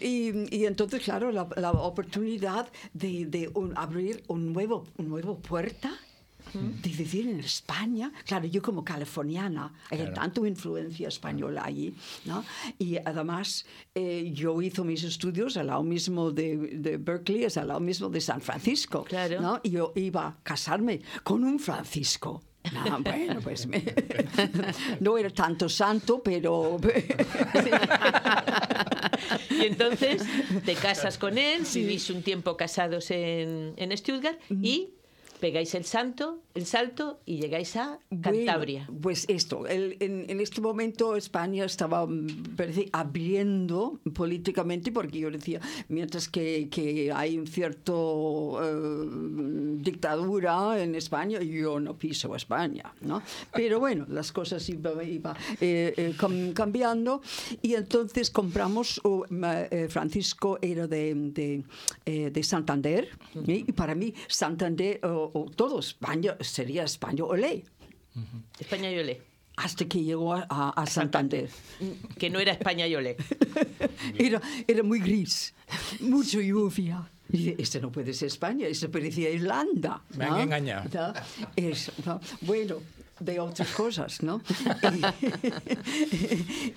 y- 0.06 0.46
y 0.50 0.66
entonces, 0.66 1.00
claro, 1.02 1.30
la, 1.32 1.48
la 1.56 1.72
oportunidad 1.72 2.68
de, 2.92 3.26
de 3.26 3.50
un- 3.54 3.72
abrir 3.76 4.22
un 4.28 4.52
nuevo, 4.52 4.86
un 4.96 5.08
nuevo 5.08 5.38
puerta. 5.38 5.92
De 6.54 6.90
vivir 6.90 7.28
en 7.28 7.40
España, 7.40 8.12
claro, 8.26 8.44
yo 8.46 8.60
como 8.60 8.84
californiana, 8.84 9.72
hay 9.90 10.12
tanto 10.12 10.44
influencia 10.44 11.08
española 11.08 11.62
allí, 11.64 11.94
¿no? 12.26 12.44
Y 12.78 12.98
además, 12.98 13.64
eh, 13.94 14.30
yo 14.34 14.60
hice 14.60 14.82
mis 14.82 15.02
estudios 15.02 15.56
al 15.56 15.68
lado 15.68 15.82
mismo 15.82 16.30
de, 16.30 16.58
de 16.74 16.98
Berkeley, 16.98 17.44
es 17.44 17.56
al 17.56 17.68
lado 17.68 17.80
mismo 17.80 18.10
de 18.10 18.20
San 18.20 18.42
Francisco, 18.42 19.04
Claro. 19.04 19.40
¿no? 19.40 19.60
Y 19.62 19.70
yo 19.70 19.92
iba 19.94 20.26
a 20.26 20.36
casarme 20.42 21.00
con 21.22 21.42
un 21.42 21.58
Francisco. 21.58 22.42
Ah, 22.74 22.98
bueno, 23.02 23.40
pues 23.42 23.66
me- 23.66 23.82
no 25.00 25.18
era 25.18 25.30
tanto 25.30 25.68
santo, 25.68 26.22
pero 26.22 26.78
Y 29.50 29.66
entonces 29.66 30.22
te 30.64 30.74
casas 30.74 31.18
con 31.18 31.38
él, 31.38 31.62
vivís 31.74 32.10
un 32.10 32.22
tiempo 32.22 32.56
casados 32.56 33.10
en, 33.10 33.74
en 33.76 33.96
Stuttgart 33.96 34.38
y 34.50 34.90
pegáis 35.42 35.74
el 35.74 35.84
santo, 35.84 36.38
el 36.54 36.66
salto 36.66 37.18
y 37.26 37.40
llegáis 37.40 37.74
a 37.74 37.98
Cantabria. 38.22 38.84
Bueno, 38.86 39.00
pues 39.02 39.24
esto, 39.28 39.66
el- 39.66 39.96
en, 39.98 40.30
en 40.30 40.38
este 40.40 40.60
momento 40.60 41.16
España 41.16 41.64
estaba 41.64 42.06
mm, 42.06 42.54
parece, 42.56 42.88
abriendo 42.92 43.98
políticamente 44.14 44.92
porque 44.92 45.18
yo 45.18 45.30
decía, 45.32 45.60
mientras 45.88 46.28
que, 46.28 46.68
que 46.70 47.10
hay 47.10 47.36
un 47.38 47.48
cierto 47.48 48.60
eh, 48.62 49.78
dictadura 49.82 50.80
en 50.80 50.94
España, 50.94 51.40
yo 51.42 51.80
no 51.80 51.96
piso 51.98 52.36
España, 52.36 52.94
¿no? 53.00 53.20
Pero 53.52 53.80
bueno, 53.80 54.06
las 54.08 54.30
cosas 54.30 54.68
iban 54.68 54.92
iba, 55.08 55.34
eh, 55.60 55.92
eh, 55.96 56.14
cam- 56.16 56.52
cambiando 56.52 57.20
y 57.62 57.74
entonces 57.74 58.30
compramos, 58.30 59.00
oh, 59.02 59.24
Francisco 59.88 60.58
era 60.62 60.86
de, 60.86 61.14
de, 61.14 61.64
eh, 62.06 62.30
de 62.30 62.42
Santander 62.44 63.08
y 63.44 63.72
para 63.72 63.96
mí 63.96 64.14
Santander 64.28 65.00
o 65.04 65.31
o 65.34 65.50
todo 65.50 65.80
España 65.80 66.36
sería 66.40 66.84
España 66.84 67.24
olé 67.24 67.64
España 68.60 68.90
y 68.90 68.98
Olé. 68.98 69.22
hasta 69.56 69.86
que 69.86 70.02
llegó 70.02 70.34
a, 70.34 70.46
a- 70.50 70.70
a 70.82 70.86
Santander. 70.86 71.48
Que 72.18 72.28
no 72.28 72.38
era 72.40 72.52
España 72.52 72.86
y 72.86 72.94
Olé. 72.94 73.16
Era, 74.18 74.40
era 74.68 74.82
muy 74.82 75.00
gris, 75.00 75.54
mucho 76.00 76.40
lluvia. 76.40 77.08
Y 77.30 77.36
dije, 77.38 77.56
este 77.58 77.80
no 77.80 77.90
puede 77.90 78.12
ser 78.12 78.26
España, 78.28 78.66
este 78.66 78.88
parecía 78.90 79.30
Irlanda. 79.30 80.02
Me 80.16 80.24
han 80.26 80.30
¿no? 80.32 80.40
engañado. 80.42 80.90
¿No? 80.92 81.14
Eso, 81.56 81.92
¿no? 82.04 82.20
Bueno, 82.42 82.76
de 83.24 83.40
otras 83.40 83.70
cosas, 83.82 84.22
¿no? 84.22 84.40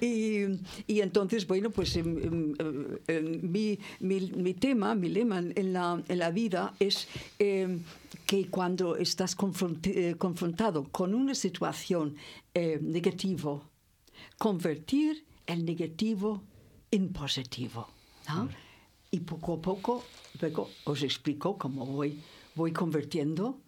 Y, 0.01 0.05
y- 0.05 0.59
y 0.87 1.01
entonces, 1.01 1.47
bueno, 1.47 1.69
pues 1.69 1.95
em, 1.95 2.17
em, 2.59 2.97
em, 3.07 3.39
mi, 3.51 3.79
mi- 3.99 4.31
mi 4.35 4.53
tema, 4.53 4.95
mi 4.95 5.09
lema 5.09 5.39
en 5.39 5.73
la, 5.73 6.01
en 6.07 6.19
la 6.19 6.31
vida 6.31 6.73
es 6.79 7.07
em, 7.39 7.81
que 8.25 8.47
cuando 8.49 8.95
estás 8.97 9.35
eh, 9.83 10.15
confrontado 10.17 10.83
con 10.91 11.13
una 11.13 11.35
situación 11.35 12.15
eh, 12.53 12.79
negativa, 12.81 13.61
convertir 14.37 15.25
el 15.45 15.65
negativo 15.65 16.41
en 16.91 17.09
positivo. 17.13 17.87
¿no? 18.27 18.49
Y 19.11 19.19
poco 19.21 19.53
a 19.55 19.61
poco, 19.61 20.03
luego 20.41 20.69
os 20.85 21.03
explico 21.03 21.57
cómo 21.57 21.85
voy, 21.85 22.19
voy 22.55 22.71
convirtiendo 22.71 23.59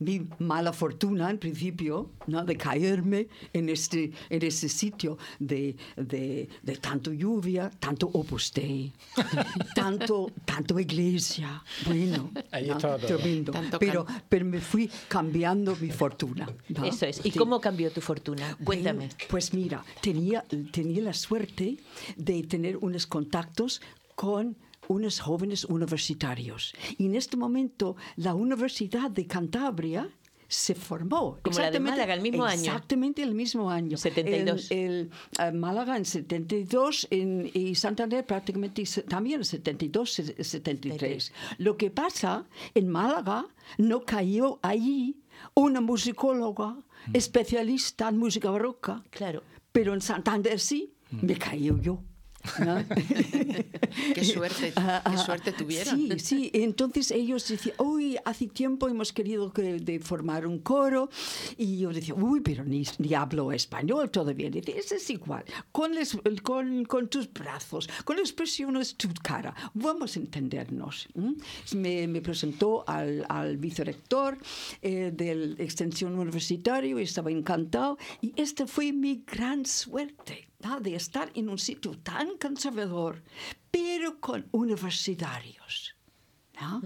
mi 0.00 0.26
mala 0.38 0.72
fortuna, 0.72 1.30
en 1.30 1.38
principio, 1.38 2.10
¿no? 2.26 2.44
de 2.44 2.56
caerme 2.56 3.28
en 3.52 3.68
este, 3.68 4.12
en 4.28 4.42
este 4.42 4.68
sitio 4.68 5.16
de, 5.38 5.76
de, 5.96 6.48
de 6.62 6.76
tanto 6.76 7.12
lluvia, 7.12 7.70
tanto 7.78 8.06
opus 8.12 8.52
dei, 8.52 8.92
tanto, 9.74 10.30
tanto 10.44 10.78
iglesia. 10.78 11.62
Bueno, 11.86 12.30
Ahí 12.50 12.66
¿no? 12.68 12.76
estaba 12.76 12.98
todo. 12.98 13.16
tremendo. 13.16 13.52
Tanto 13.52 13.78
Pero, 13.78 14.06
pero 14.28 14.44
me 14.44 14.60
fui 14.60 14.90
cambiando 15.08 15.76
mi 15.80 15.90
fortuna. 15.90 16.48
¿no? 16.68 16.84
Eso 16.84 17.06
es. 17.06 17.20
¿Y 17.24 17.30
Sí. 17.30 17.38
cómo 17.38 17.60
cambió 17.60 17.90
tu 17.90 18.00
fortuna? 18.00 18.56
Cuéntame. 18.64 19.06
Bueno, 19.06 19.14
Pues 19.28 19.54
mira, 19.54 19.84
tenía, 20.00 20.44
tenía 20.72 21.02
la 21.02 21.12
suerte 21.12 21.78
de 22.16 22.42
tener 22.42 22.76
unos 22.78 23.06
contactos 23.06 23.80
con 24.14 24.56
unos 24.88 25.20
jóvenes 25.20 25.64
universitarios. 25.64 26.74
Y 26.98 27.06
en 27.06 27.14
este 27.14 27.36
momento 27.36 27.96
la 28.16 28.34
Universidad 28.34 29.10
de 29.10 29.26
Cantabria 29.26 30.08
se 30.46 30.74
formó. 30.74 31.38
Como 31.42 31.58
la 31.58 31.70
de 31.70 31.78
Exactamente- 31.78 31.80
Málaga, 31.90 32.14
el 32.14 32.20
mismo 32.20 32.44
año. 32.44 32.60
Exactamente 32.60 33.22
el 33.22 33.34
mismo 33.34 33.70
año. 33.70 33.96
72. 33.96 34.70
El, 34.70 34.78
el, 34.78 35.10
eh, 35.40 35.52
Málaga 35.52 35.96
en 35.96 36.04
72 36.04 37.08
en- 37.10 37.50
y 37.54 37.74
Santander 37.74 38.24
prácticamente 38.26 38.84
también 39.08 39.40
en 39.40 39.44
72, 39.46 40.12
se- 40.12 40.44
73. 40.44 41.32
Lo 41.58 41.76
que 41.76 41.90
pasa, 41.90 42.44
en 42.74 42.88
Málaga 42.88 43.46
no 43.78 44.04
cayó 44.04 44.58
allí 44.62 45.16
una 45.54 45.80
musicóloga 45.80 46.76
especialista 47.12 48.08
en 48.08 48.18
música 48.18 48.50
barroca. 48.50 49.02
Claro. 49.10 49.42
Pero 49.72 49.94
en 49.94 50.00
Santander 50.02 50.60
sí, 50.60 50.92
me 51.10 51.36
cayó 51.36 51.78
yo. 51.80 52.00
¿No? 52.64 52.84
Qué 54.14 54.24
suerte, 54.24 54.72
Ah, 54.76 55.02
qué 55.04 55.12
ah, 55.14 55.18
suerte 55.18 55.52
tuvieron. 55.52 55.96
Sí, 55.96 56.18
sí. 56.18 56.50
Entonces 56.52 57.10
ellos 57.10 57.46
decían, 57.48 57.76
uy, 57.78 58.16
hace 58.24 58.46
tiempo 58.48 58.88
hemos 58.88 59.12
querido 59.12 59.52
que, 59.52 59.74
de 59.80 59.98
formar 60.00 60.46
un 60.46 60.58
coro. 60.58 61.08
Y 61.56 61.78
yo 61.78 61.92
decía, 61.92 62.14
uy, 62.14 62.40
pero 62.40 62.64
ni, 62.64 62.84
ni 62.98 63.14
hablo 63.14 63.52
español 63.52 64.10
todavía. 64.10 64.48
Y 64.48 64.50
dice, 64.50 64.76
eso 64.78 64.94
es 64.96 65.08
igual. 65.10 65.44
Con, 65.72 65.94
les- 65.94 66.16
con, 66.42 66.84
con 66.84 67.08
tus 67.08 67.32
brazos, 67.32 67.88
con 68.04 68.18
expresiones 68.18 68.96
tu 68.96 69.08
cara, 69.22 69.54
vamos 69.74 70.16
a 70.16 70.20
entendernos. 70.20 71.08
¿m? 71.14 71.34
Me, 71.74 72.06
me 72.08 72.20
presentó 72.20 72.84
al, 72.88 73.24
al 73.28 73.56
vicerrector 73.56 74.38
eh, 74.82 75.12
de 75.14 75.34
la 75.34 75.62
extensión 75.62 76.18
universitaria 76.18 76.98
y 76.98 77.02
estaba 77.02 77.30
encantado. 77.30 77.96
Y 78.20 78.32
esta 78.36 78.66
fue 78.66 78.92
mi 78.92 79.24
gran 79.26 79.64
suerte. 79.66 80.48
¿No? 80.64 80.80
de 80.80 80.94
estar 80.96 81.30
en 81.34 81.48
un 81.48 81.58
sitio 81.58 81.98
tan 81.98 82.36
conservador, 82.38 83.22
pero 83.70 84.20
con 84.20 84.46
universitarios. 84.52 85.94
¿no? 86.60 86.80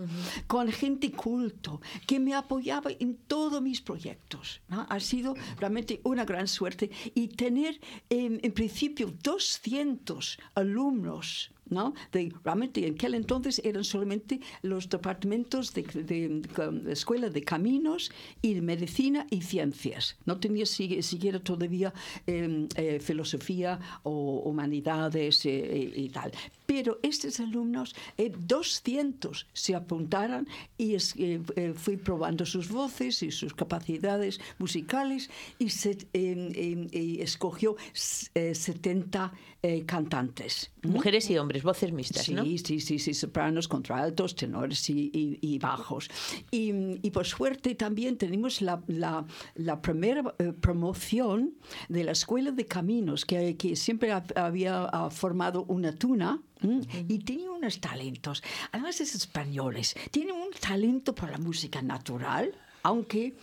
con 0.46 0.72
gente 0.72 1.12
culto 1.12 1.82
que 2.06 2.18
me 2.18 2.34
apoyaba 2.34 2.90
en 2.98 3.16
todos 3.26 3.60
mis 3.60 3.80
proyectos. 3.82 4.62
¿no? 4.68 4.86
Ha 4.88 4.98
sido 4.98 5.34
realmente 5.58 6.00
una 6.04 6.24
gran 6.24 6.48
suerte 6.48 6.90
y 7.14 7.28
tener 7.28 7.78
em, 8.08 8.38
en 8.42 8.52
principio 8.52 9.12
200 9.22 10.38
alumnos. 10.54 11.52
¿No? 11.70 11.94
De, 12.12 12.32
realmente 12.44 12.86
en 12.86 12.94
aquel 12.94 13.14
entonces 13.14 13.60
eran 13.64 13.84
solamente 13.84 14.40
los 14.62 14.88
departamentos 14.88 15.72
de, 15.74 16.42
escuela 16.90 17.30
de 17.30 17.42
caminos 17.42 18.10
y 18.42 18.54
de 18.54 18.62
medicina 18.62 19.26
y 19.30 19.42
ciencias. 19.42 20.16
No 20.26 20.38
tenía 20.38 20.66
si- 20.66 21.02
siquiera 21.02 21.38
todavía 21.40 21.92
em, 22.26 22.68
eh, 22.76 23.00
filosofía 23.00 23.78
o 24.02 24.42
humanidades 24.44 25.44
eh, 25.46 25.92
y, 25.96 26.04
y 26.04 26.08
tal. 26.10 26.32
Pero 26.66 26.98
estos 27.02 27.40
alumnos, 27.40 27.94
eh, 28.18 28.30
200 28.38 29.46
se 29.52 29.74
apuntaron 29.74 30.46
y 30.76 30.94
es- 30.94 31.14
eh, 31.16 31.40
eh, 31.56 31.72
fui 31.74 31.96
probando 31.96 32.44
sus 32.44 32.68
voces 32.68 33.22
y 33.22 33.30
sus 33.30 33.54
capacidades 33.54 34.40
musicales 34.58 35.30
y 35.58 35.70
se 35.70 35.96
em, 36.12 36.50
em, 36.54 36.86
escogió 37.20 37.76
s- 37.94 38.30
eh, 38.34 38.54
70 38.54 39.32
eh, 39.62 39.82
cantantes. 39.86 40.70
Mujeres 40.82 41.28
y 41.30 41.36
hombres, 41.38 41.57
voces 41.62 41.92
mixtas, 41.92 42.24
Sí, 42.26 42.34
¿no? 42.34 42.44
sí, 42.44 42.80
sí, 42.80 42.98
sí, 42.98 43.14
sopranos, 43.14 43.68
contraltos, 43.68 44.34
tenores 44.34 44.88
y, 44.90 45.10
y- 45.12 45.38
y 45.40 45.58
bajos. 45.58 46.10
Y, 46.50 46.72
y 47.06 47.10
por 47.10 47.26
suerte 47.26 47.74
también 47.74 48.16
tenemos 48.18 48.60
la, 48.62 48.82
la- 48.86 49.24
la 49.54 49.80
primera 49.82 50.34
eh, 50.38 50.52
promoción 50.52 51.54
de 51.88 52.04
la 52.04 52.12
Escuela 52.12 52.50
de 52.50 52.66
Caminos, 52.66 53.24
que, 53.24 53.56
que 53.56 53.76
siempre 53.76 54.12
ha- 54.12 54.24
había 54.36 54.84
ah, 54.84 55.10
formado 55.10 55.64
una 55.68 55.94
tuna. 55.94 56.40
¿m? 56.62 56.80
Y 57.08 57.18
tenía 57.20 57.50
unos 57.50 57.80
talentos, 57.80 58.42
además 58.72 59.00
es 59.00 59.14
españoles, 59.14 59.94
tienen 60.10 60.34
un 60.34 60.50
talento 60.60 61.14
para 61.14 61.32
la 61.32 61.38
música 61.38 61.82
natural, 61.82 62.52
aunque, 62.82 63.36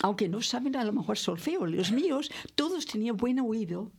aunque 0.00 0.28
no 0.28 0.40
saben 0.42 0.76
a 0.76 0.84
lo 0.84 0.92
mejor 0.92 1.18
solfeo. 1.18 1.66
Los 1.66 1.92
míos, 1.92 2.30
todos 2.54 2.86
tenían 2.86 3.16
buen 3.16 3.40
oído, 3.40 3.90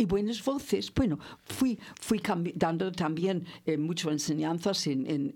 y 0.00 0.06
buenas 0.06 0.42
voces. 0.44 0.92
Bueno, 0.94 1.18
fui, 1.44 1.78
fui 2.00 2.20
dando 2.54 2.90
también 2.90 3.44
eh, 3.66 3.76
muchas 3.76 4.12
enseñanzas 4.12 4.86
en, 4.86 5.06
en- 5.06 5.32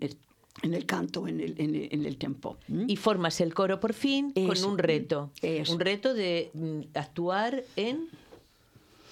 en 0.61 0.73
el 0.73 0.85
canto, 0.85 1.27
en 1.27 1.41
el, 1.41 1.53
en 1.59 1.75
el, 1.75 1.89
en 1.91 2.05
el 2.05 2.15
tiempo. 2.17 2.57
Y 2.87 2.95
formas 2.95 3.41
el 3.41 3.53
coro 3.53 3.79
por 3.79 3.91
fin 3.93 4.31
Eso. 4.35 4.47
con 4.63 4.71
un 4.71 4.77
reto. 4.77 5.29
Eso. 5.41 5.73
Un 5.73 5.79
reto 5.81 6.13
de 6.13 6.49
mm, 6.53 6.79
actuar 6.97 7.61
en, 7.75 8.07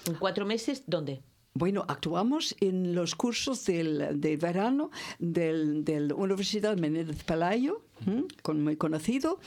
en 0.08 0.14
cuatro 0.16 0.46
meses, 0.46 0.84
¿dónde? 0.88 1.20
Bueno, 1.56 1.86
actuamos 1.88 2.56
en 2.62 2.96
los 2.96 3.14
cursos 3.14 3.64
del, 3.66 4.20
de 4.20 4.38
verano 4.38 4.90
del- 5.20 5.86
de 5.86 6.00
la 6.00 6.16
Universidad 6.16 6.76
Menéndez 6.78 7.24
Pelayo, 7.24 7.84
¿m? 8.08 8.24
con 8.42 8.64
muy 8.64 8.76
conocido, 8.76 9.40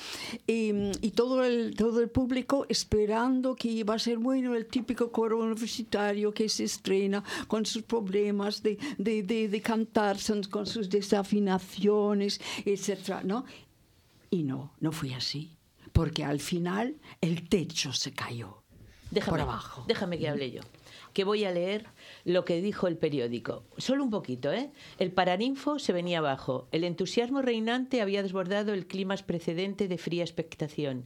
y, 0.46 0.70
y 1.02 1.10
todo, 1.10 1.42
el, 1.44 1.74
todo 1.74 2.00
el 2.00 2.08
público 2.08 2.64
esperando 2.68 3.56
que 3.56 3.66
iba 3.68 3.94
a 3.94 3.98
ser 3.98 4.18
bueno 4.18 4.54
el 4.54 4.66
típico 4.66 5.10
coro 5.10 5.40
universitario 5.40 6.32
que 6.32 6.48
se 6.48 6.62
estrena 6.62 7.24
con 7.48 7.66
sus 7.66 7.82
problemas 7.82 8.62
de, 8.62 8.78
de, 8.98 9.24
de, 9.24 9.48
de 9.48 9.60
cantar, 9.60 10.16
con 10.48 10.64
sus 10.66 10.88
desafinaciones, 10.88 12.40
etc. 12.64 13.22
¿no? 13.24 13.44
Y 14.30 14.44
no, 14.44 14.72
no 14.78 14.92
fue 14.92 15.12
así, 15.12 15.50
porque 15.92 16.22
al 16.24 16.38
final 16.38 16.94
el 17.20 17.48
techo 17.48 17.92
se 17.92 18.12
cayó 18.12 18.62
Déjame, 19.10 19.30
por 19.38 19.40
abajo. 19.40 19.84
déjame 19.88 20.18
que 20.20 20.28
hable 20.28 20.52
yo. 20.52 20.60
Que 21.12 21.24
voy 21.24 21.44
a 21.44 21.50
leer 21.50 21.86
lo 22.26 22.44
que 22.44 22.60
dijo 22.60 22.88
el 22.88 22.98
periódico. 22.98 23.62
Solo 23.78 24.02
un 24.02 24.10
poquito, 24.10 24.52
¿eh? 24.52 24.70
El 24.98 25.12
Paraninfo 25.12 25.78
se 25.78 25.92
venía 25.92 26.18
abajo. 26.18 26.66
El 26.72 26.82
entusiasmo 26.82 27.40
reinante 27.40 28.02
había 28.02 28.22
desbordado 28.22 28.74
el 28.74 28.88
clima 28.88 29.14
precedente 29.24 29.86
de 29.86 29.96
fría 29.96 30.24
expectación. 30.24 31.04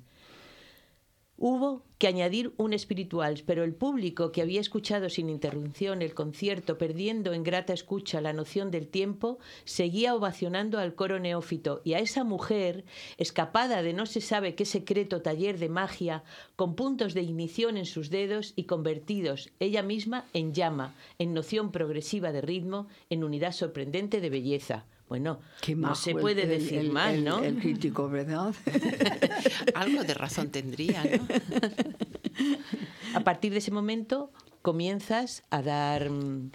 Hubo 1.42 1.86
que 1.96 2.06
añadir 2.06 2.52
un 2.58 2.74
espiritual, 2.74 3.42
pero 3.46 3.64
el 3.64 3.72
público 3.72 4.30
que 4.30 4.42
había 4.42 4.60
escuchado 4.60 5.08
sin 5.08 5.30
interrupción 5.30 6.02
el 6.02 6.12
concierto, 6.12 6.76
perdiendo 6.76 7.32
en 7.32 7.44
grata 7.44 7.72
escucha 7.72 8.20
la 8.20 8.34
noción 8.34 8.70
del 8.70 8.88
tiempo, 8.88 9.38
seguía 9.64 10.14
ovacionando 10.14 10.78
al 10.78 10.94
coro 10.94 11.18
neófito 11.18 11.80
y 11.82 11.94
a 11.94 11.98
esa 11.98 12.24
mujer, 12.24 12.84
escapada 13.16 13.82
de 13.82 13.94
no 13.94 14.04
se 14.04 14.20
sabe 14.20 14.54
qué 14.54 14.66
secreto 14.66 15.22
taller 15.22 15.58
de 15.58 15.70
magia, 15.70 16.24
con 16.56 16.74
puntos 16.74 17.14
de 17.14 17.22
ignición 17.22 17.78
en 17.78 17.86
sus 17.86 18.10
dedos 18.10 18.52
y 18.54 18.64
convertidos 18.64 19.50
ella 19.60 19.82
misma 19.82 20.26
en 20.34 20.52
llama, 20.52 20.94
en 21.18 21.32
noción 21.32 21.72
progresiva 21.72 22.32
de 22.32 22.42
ritmo, 22.42 22.86
en 23.08 23.24
unidad 23.24 23.52
sorprendente 23.52 24.20
de 24.20 24.28
belleza. 24.28 24.84
Bueno, 25.10 25.40
Qué 25.60 25.74
no 25.74 25.96
se 25.96 26.12
el- 26.12 26.18
puede 26.18 26.44
el- 26.44 26.48
decir 26.50 26.78
el- 26.78 26.90
mal, 26.92 27.16
el- 27.16 27.24
¿no? 27.24 27.42
El 27.42 27.56
crítico, 27.58 28.08
¿verdad? 28.08 28.54
Algo 29.74 30.04
de 30.04 30.14
razón 30.14 30.50
tendría, 30.50 31.02
¿no? 31.02 31.26
A 33.14 33.20
partir 33.24 33.50
de 33.52 33.58
ese 33.58 33.72
momento 33.72 34.30
comienzas 34.62 35.42
a 35.50 35.62
dar 35.62 36.08
mm, 36.10 36.52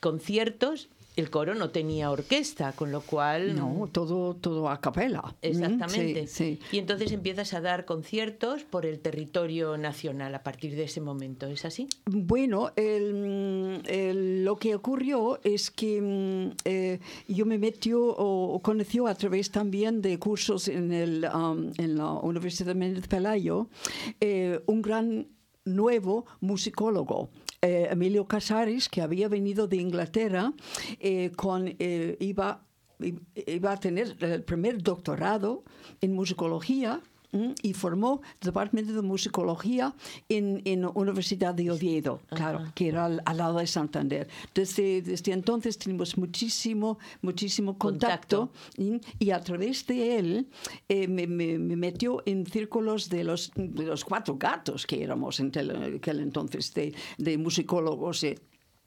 conciertos. 0.00 0.88
El 1.14 1.28
coro 1.28 1.54
no 1.54 1.68
tenía 1.70 2.10
orquesta, 2.10 2.72
con 2.72 2.90
lo 2.90 3.02
cual... 3.02 3.54
No, 3.54 3.86
todo, 3.92 4.34
todo 4.34 4.70
a 4.70 4.80
capela. 4.80 5.34
Exactamente. 5.42 6.22
Mm, 6.22 6.26
Sí, 6.26 6.58
sí. 6.58 6.58
Y 6.72 6.78
entonces 6.78 7.12
empiezas 7.12 7.52
a 7.52 7.60
dar 7.60 7.84
conciertos 7.84 8.62
por 8.64 8.86
el 8.86 8.98
territorio 8.98 9.76
nacional 9.76 10.34
a 10.34 10.42
partir 10.42 10.74
de 10.74 10.84
ese 10.84 11.00
momento. 11.02 11.46
¿Es 11.46 11.64
así? 11.66 11.86
Bueno, 12.06 12.70
el- 12.76 13.82
el- 13.86 14.44
lo 14.44 14.56
que 14.56 14.74
ocurrió 14.74 15.38
es 15.44 15.70
que 15.70 16.00
mm, 16.00 16.56
eh, 16.64 16.98
yo 17.28 17.44
me 17.46 17.58
metió 17.58 18.02
o, 18.02 18.54
o 18.54 18.60
conoció 18.60 19.06
a 19.06 19.14
través 19.14 19.50
también 19.50 20.00
de 20.00 20.18
cursos 20.18 20.68
en, 20.68 20.92
el, 20.92 21.26
um, 21.34 21.72
en 21.76 21.96
la 21.96 22.10
Universidad 22.12 22.68
de 22.68 22.74
Méndez 22.74 23.06
Pelayo 23.08 23.68
eh, 24.20 24.60
un 24.66 24.80
gran 24.82 25.26
nuevo 25.64 26.26
musicólogo. 26.40 27.30
eh, 27.62 27.88
Emilio 27.92 28.26
Casares, 28.26 28.88
que 28.88 29.02
había 29.02 29.28
venido 29.28 29.68
de 29.68 29.76
Inglaterra, 29.76 30.52
eh, 30.98 31.30
con, 31.36 31.76
eh, 31.78 32.16
iba, 32.18 32.66
iba 33.46 33.72
a 33.72 33.76
tener 33.78 34.16
el 34.20 34.42
primer 34.42 34.82
doctorado 34.82 35.62
en 36.00 36.12
musicología. 36.12 37.00
Y 37.62 37.72
formó 37.72 38.20
el 38.40 38.46
departamento 38.46 38.92
de 38.92 39.00
musicología 39.02 39.94
en, 40.28 40.60
en 40.66 40.82
la 40.82 40.90
Universidad 40.90 41.54
de 41.54 41.70
Oviedo, 41.70 42.20
claro, 42.28 42.60
que 42.74 42.88
era 42.88 43.06
al, 43.06 43.22
al 43.24 43.36
lado 43.38 43.58
de 43.58 43.66
Santander. 43.66 44.28
Desde, 44.54 45.00
desde 45.00 45.32
entonces 45.32 45.78
tenemos 45.78 46.18
muchísimo, 46.18 46.98
muchísimo 47.22 47.78
contacto, 47.78 48.50
¿m? 48.76 49.00
y 49.18 49.30
a 49.30 49.40
través 49.40 49.86
de 49.86 50.18
él 50.18 50.46
eh, 50.88 51.08
me, 51.08 51.26
me- 51.26 51.58
me 51.58 51.76
metió 51.76 52.22
en 52.26 52.44
círculos 52.46 53.08
de 53.08 53.24
los, 53.24 53.50
de 53.56 53.84
los 53.86 54.04
cuatro 54.04 54.36
gatos 54.36 54.86
que 54.86 55.02
éramos 55.02 55.40
en 55.40 55.50
aquel 55.96 56.20
entonces 56.20 56.74
de, 56.74 56.94
de 57.18 57.38
musicólogos. 57.38 58.24
eh, 58.24 58.38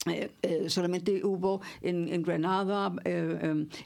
eh, 0.08 0.30
eh, 0.44 0.70
solamente 0.70 1.24
hubo 1.26 1.62
en, 1.82 2.08
en 2.14 2.22
Granada, 2.22 2.94
eh, 3.04 3.40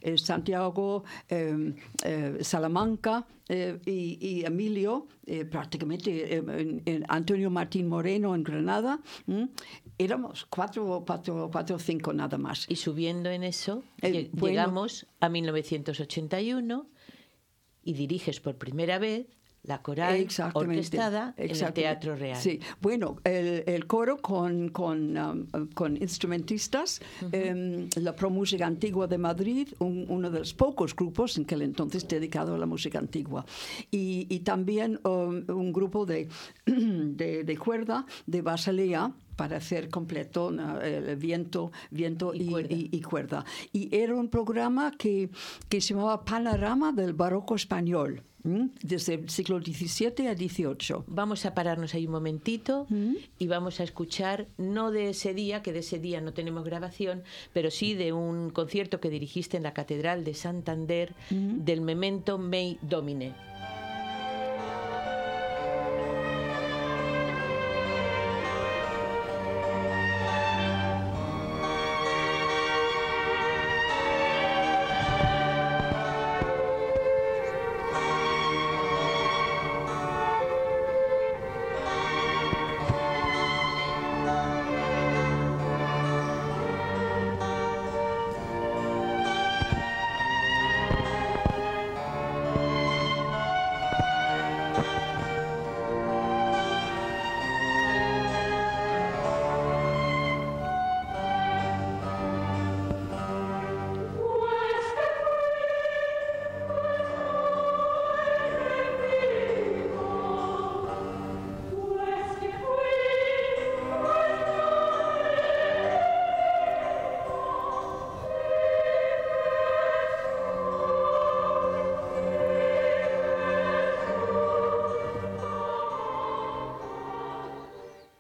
em, 0.04 0.18
Santiago, 0.18 1.04
eh, 1.30 1.74
eh, 2.04 2.38
Salamanca 2.42 3.26
eh, 3.48 3.80
y, 3.86 4.18
y 4.20 4.46
Emilio, 4.46 5.08
eh, 5.26 5.46
prácticamente 5.46 6.36
eh, 6.36 6.44
en- 6.46 6.82
en 6.86 7.06
Antonio 7.08 7.50
Martín 7.50 7.88
Moreno 7.88 8.36
en 8.36 8.44
Granada. 8.44 9.00
¿m? 9.28 9.48
Éramos 9.98 10.46
cuatro, 10.46 11.04
cuatro, 11.08 11.50
cuatro 11.52 11.78
o 11.78 11.80
cinco 11.80 12.12
nada 12.14 12.38
más. 12.38 12.66
Y 12.70 12.76
subiendo 12.76 13.30
en 13.30 13.44
eso, 13.44 13.84
Eh, 14.02 14.12
lle- 14.12 14.30
bueno. 14.34 14.48
llegamos 14.56 15.08
a 15.22 15.30
1981 15.30 16.86
y 17.84 17.94
diriges 17.94 18.40
por 18.42 18.58
primera 18.58 19.00
vez 19.00 19.26
la 19.64 19.82
coral 19.82 20.28
orquestada 20.54 21.34
en 21.38 21.52
el. 21.52 21.74
Teatro 21.74 22.16
Real. 22.16 22.38
Sí, 22.38 22.60
bueno, 22.82 23.18
el, 23.24 23.64
el 23.68 23.86
coro 23.88 24.18
con, 24.18 24.70
con, 24.70 25.18
um, 25.18 25.46
con 25.74 25.98
instrumentistas, 25.98 27.02
em, 27.32 27.90
la 27.98 28.16
Pro 28.16 28.30
Música 28.30 28.66
Antigua 28.66 29.08
de 29.08 29.18
Madrid, 29.18 29.68
un- 29.80 30.06
uno 30.10 30.30
de 30.30 30.40
los 30.40 30.54
pocos 30.54 30.96
grupos 30.96 31.38
en 31.38 31.44
aquel 31.44 31.62
entonces 31.62 32.08
dedicado 32.08 32.56
a 32.56 32.58
la 32.58 32.66
música 32.66 33.00
antigua. 33.00 33.46
Y, 33.92 34.26
y 34.30 34.40
también 34.40 35.00
um, 35.04 35.44
un 35.48 35.74
grupo 35.74 36.06
de, 36.06 36.28
de, 36.66 37.44
de 37.44 37.58
cuerda 37.58 38.06
de 38.26 38.42
Basilea 38.42 39.12
para 39.36 39.58
hacer 39.58 39.90
completo 39.90 40.52
¿no? 40.52 40.82
el 40.82 41.16
viento, 41.16 41.72
viento 41.92 42.34
y, 42.34 42.48
cuerda. 42.50 42.74
y- 42.76 42.90
y 42.92 43.02
cuerda. 43.02 43.46
Y 43.72 43.96
era 43.96 44.16
un 44.16 44.30
programa 44.30 44.92
que, 44.98 45.30
que 45.70 45.80
se 45.82 45.94
llamaba 45.94 46.24
Panorama 46.26 46.92
del 46.92 47.14
Barroco 47.14 47.56
Español, 47.56 48.22
¿m? 48.44 48.70
desde 48.82 49.16
el 49.16 49.30
siglo 49.30 49.60
XVII 49.60 50.28
a 50.28 50.36
XVIII. 50.36 51.04
Vamos 51.08 51.46
a 51.46 51.54
pararnos 51.54 51.94
ahí 51.94 52.06
un 52.06 52.14
momentito 52.14 52.88
y 53.38 53.48
vamos 53.48 53.80
a 53.80 53.84
escuchar, 53.84 54.48
no 54.58 54.92
de 54.92 55.10
ese 55.10 55.34
día, 55.34 55.62
que 55.62 55.74
de 55.74 55.80
ese 55.80 56.00
día 56.00 56.22
no 56.22 56.34
tenemos 56.34 56.64
grabación, 56.64 57.24
pero 57.54 57.72
sí 57.72 57.94
de 57.94 58.14
un 58.14 58.50
concierto 58.50 59.00
que 59.00 59.10
dirigiste 59.10 59.58
en 59.58 59.64
la 59.64 59.74
Catedral 59.74 60.24
de 60.24 60.34
Santander 60.34 61.14
del 61.30 61.82
Memento 61.82 62.38
Mei 62.38 62.78
Domine. 62.82 63.49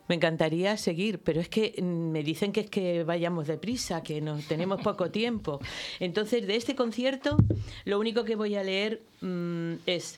Me 0.09 0.15
encantaría 0.15 0.75
seguir, 0.75 1.19
pero 1.19 1.39
es 1.39 1.49
que 1.49 1.75
mm, 1.77 1.83
me 1.85 2.23
dicen 2.23 2.51
que 2.51 2.61
es 2.61 2.69
que 2.69 3.03
vayamos 3.03 3.45
deprisa, 3.45 4.01
que 4.01 4.21
no 4.21 4.39
tenemos 4.39 4.81
poco 4.81 5.11
tiempo. 5.21 5.59
Entonces, 5.99 6.47
de 6.47 6.55
este 6.55 6.75
concierto, 6.75 7.37
lo 7.85 7.99
único 7.99 8.23
que 8.23 8.35
voy 8.35 8.55
a 8.55 8.63
leer 8.63 9.03
mm, 9.21 9.73
es 9.85 10.17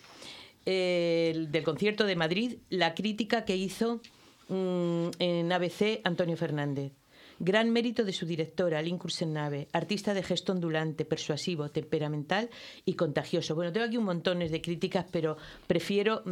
eh, 0.66 1.34
el 1.36 1.52
del 1.52 1.64
concierto 1.64 2.06
de 2.06 2.16
Madrid, 2.16 2.56
la 2.70 2.96
crítica 2.96 3.44
que 3.44 3.58
hizo 3.58 4.00
mm, 4.48 5.10
en 5.20 5.52
ABC 5.52 6.00
Antonio 6.06 6.38
Fernández. 6.38 6.94
Gran 7.40 7.70
mérito 7.72 8.06
de 8.06 8.14
su 8.14 8.26
directora, 8.26 8.82
Lynn 8.82 9.00
Nave, 9.28 9.68
artista 9.74 10.14
de 10.14 10.24
gesto 10.24 10.54
ondulante, 10.54 11.04
persuasivo, 11.04 11.70
temperamental 11.70 12.50
y 12.86 12.94
contagioso. 12.94 13.56
Bueno, 13.56 13.74
tengo 13.74 13.88
aquí 13.88 13.98
un 13.98 14.06
montón 14.06 14.40
de 14.40 14.62
críticas, 14.62 15.08
pero 15.12 15.38
prefiero 15.66 16.24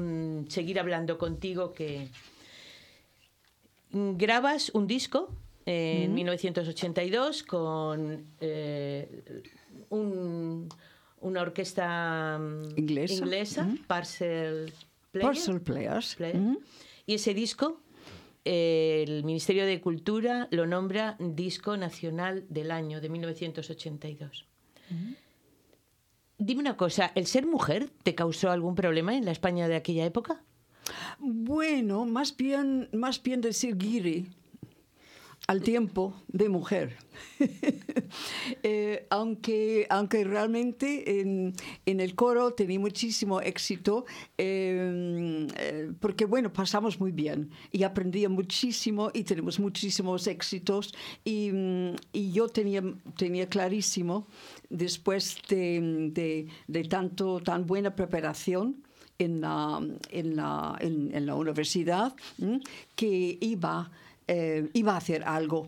seguir 0.49 0.80
hablando 0.80 1.18
contigo 1.18 1.74
que, 1.74 2.10
grabas 3.92 4.72
un 4.74 4.88
disco 4.88 5.30
en 5.66 6.14
1982 6.16 7.44
con 7.44 8.26
eh, 8.40 9.24
un- 9.90 10.68
una 11.22 11.42
orquesta 11.42 12.38
mm, 12.40 12.78
Inglesa. 13.24 13.68
Parcel 13.88 14.74
Players. 15.12 15.40
Parcel. 16.16 16.60
Y 17.06 17.16
ese 17.16 17.34
disco, 17.34 17.82
eh, 18.46 19.04
el 19.08 19.24
Ministerio 19.24 19.66
de 19.66 19.82
Cultura 19.82 20.48
lo 20.52 20.66
nombra 20.66 21.18
Disco 21.20 21.76
Nacional 21.78 22.46
del 22.50 22.72
Año 22.72 23.02
de 23.02 23.10
1982. 23.10 24.46
Dime 26.38 26.62
una 26.62 26.78
cosa, 26.78 27.12
¿el 27.16 27.26
ser 27.28 27.46
mujer 27.46 27.90
te 28.04 28.16
causó 28.16 28.50
algún 28.50 28.74
problema 28.76 29.16
en 29.16 29.26
la 29.26 29.32
España 29.32 29.68
de 29.68 29.76
aquella 29.76 30.06
época? 30.06 30.42
Bueno, 31.20 32.06
más 32.06 32.36
bien, 32.36 32.90
más 32.94 33.22
bien 33.22 33.42
decir 33.42 33.78
guiri 33.78 34.28
al 35.50 35.62
tiempo 35.62 36.14
de 36.28 36.48
mujer. 36.50 36.96
Eh, 38.64 39.06
aunque, 39.12 39.86
aunque 39.90 40.24
realmente 40.24 41.22
en, 41.22 41.54
el 41.86 42.16
coro 42.16 42.52
tenía 42.54 42.80
muchísimo 42.80 43.40
éxito, 43.40 44.06
eh, 44.38 45.48
eh, 45.56 45.92
porque 46.00 46.26
bueno, 46.26 46.52
pasamos 46.52 47.00
muy 47.00 47.12
bien 47.12 47.52
y 47.72 47.84
aprendía 47.84 48.30
muchísimo 48.30 49.12
y 49.14 49.24
tenemos 49.24 49.60
muchísimos 49.60 50.26
éxitos 50.26 50.94
y, 51.24 51.52
y 52.12 52.32
yo 52.32 52.50
tenía, 52.50 52.82
tenía 53.16 53.48
clarísimo, 53.48 54.28
después 54.70 55.38
de, 55.48 56.10
de, 56.12 56.48
de 56.68 56.84
tanto, 56.86 57.40
tan 57.42 57.68
buena 57.68 57.96
preparación, 57.96 58.84
en 59.20 59.42
la, 59.42 59.80
en 60.10 60.36
la, 60.36 60.78
en, 60.80 61.26
la 61.26 61.36
universidad 61.36 62.16
que 62.96 63.38
iba, 63.42 63.92
eh, 64.28 64.70
iba 64.74 64.94
a 64.94 64.98
hacer 64.98 65.24
algo 65.24 65.68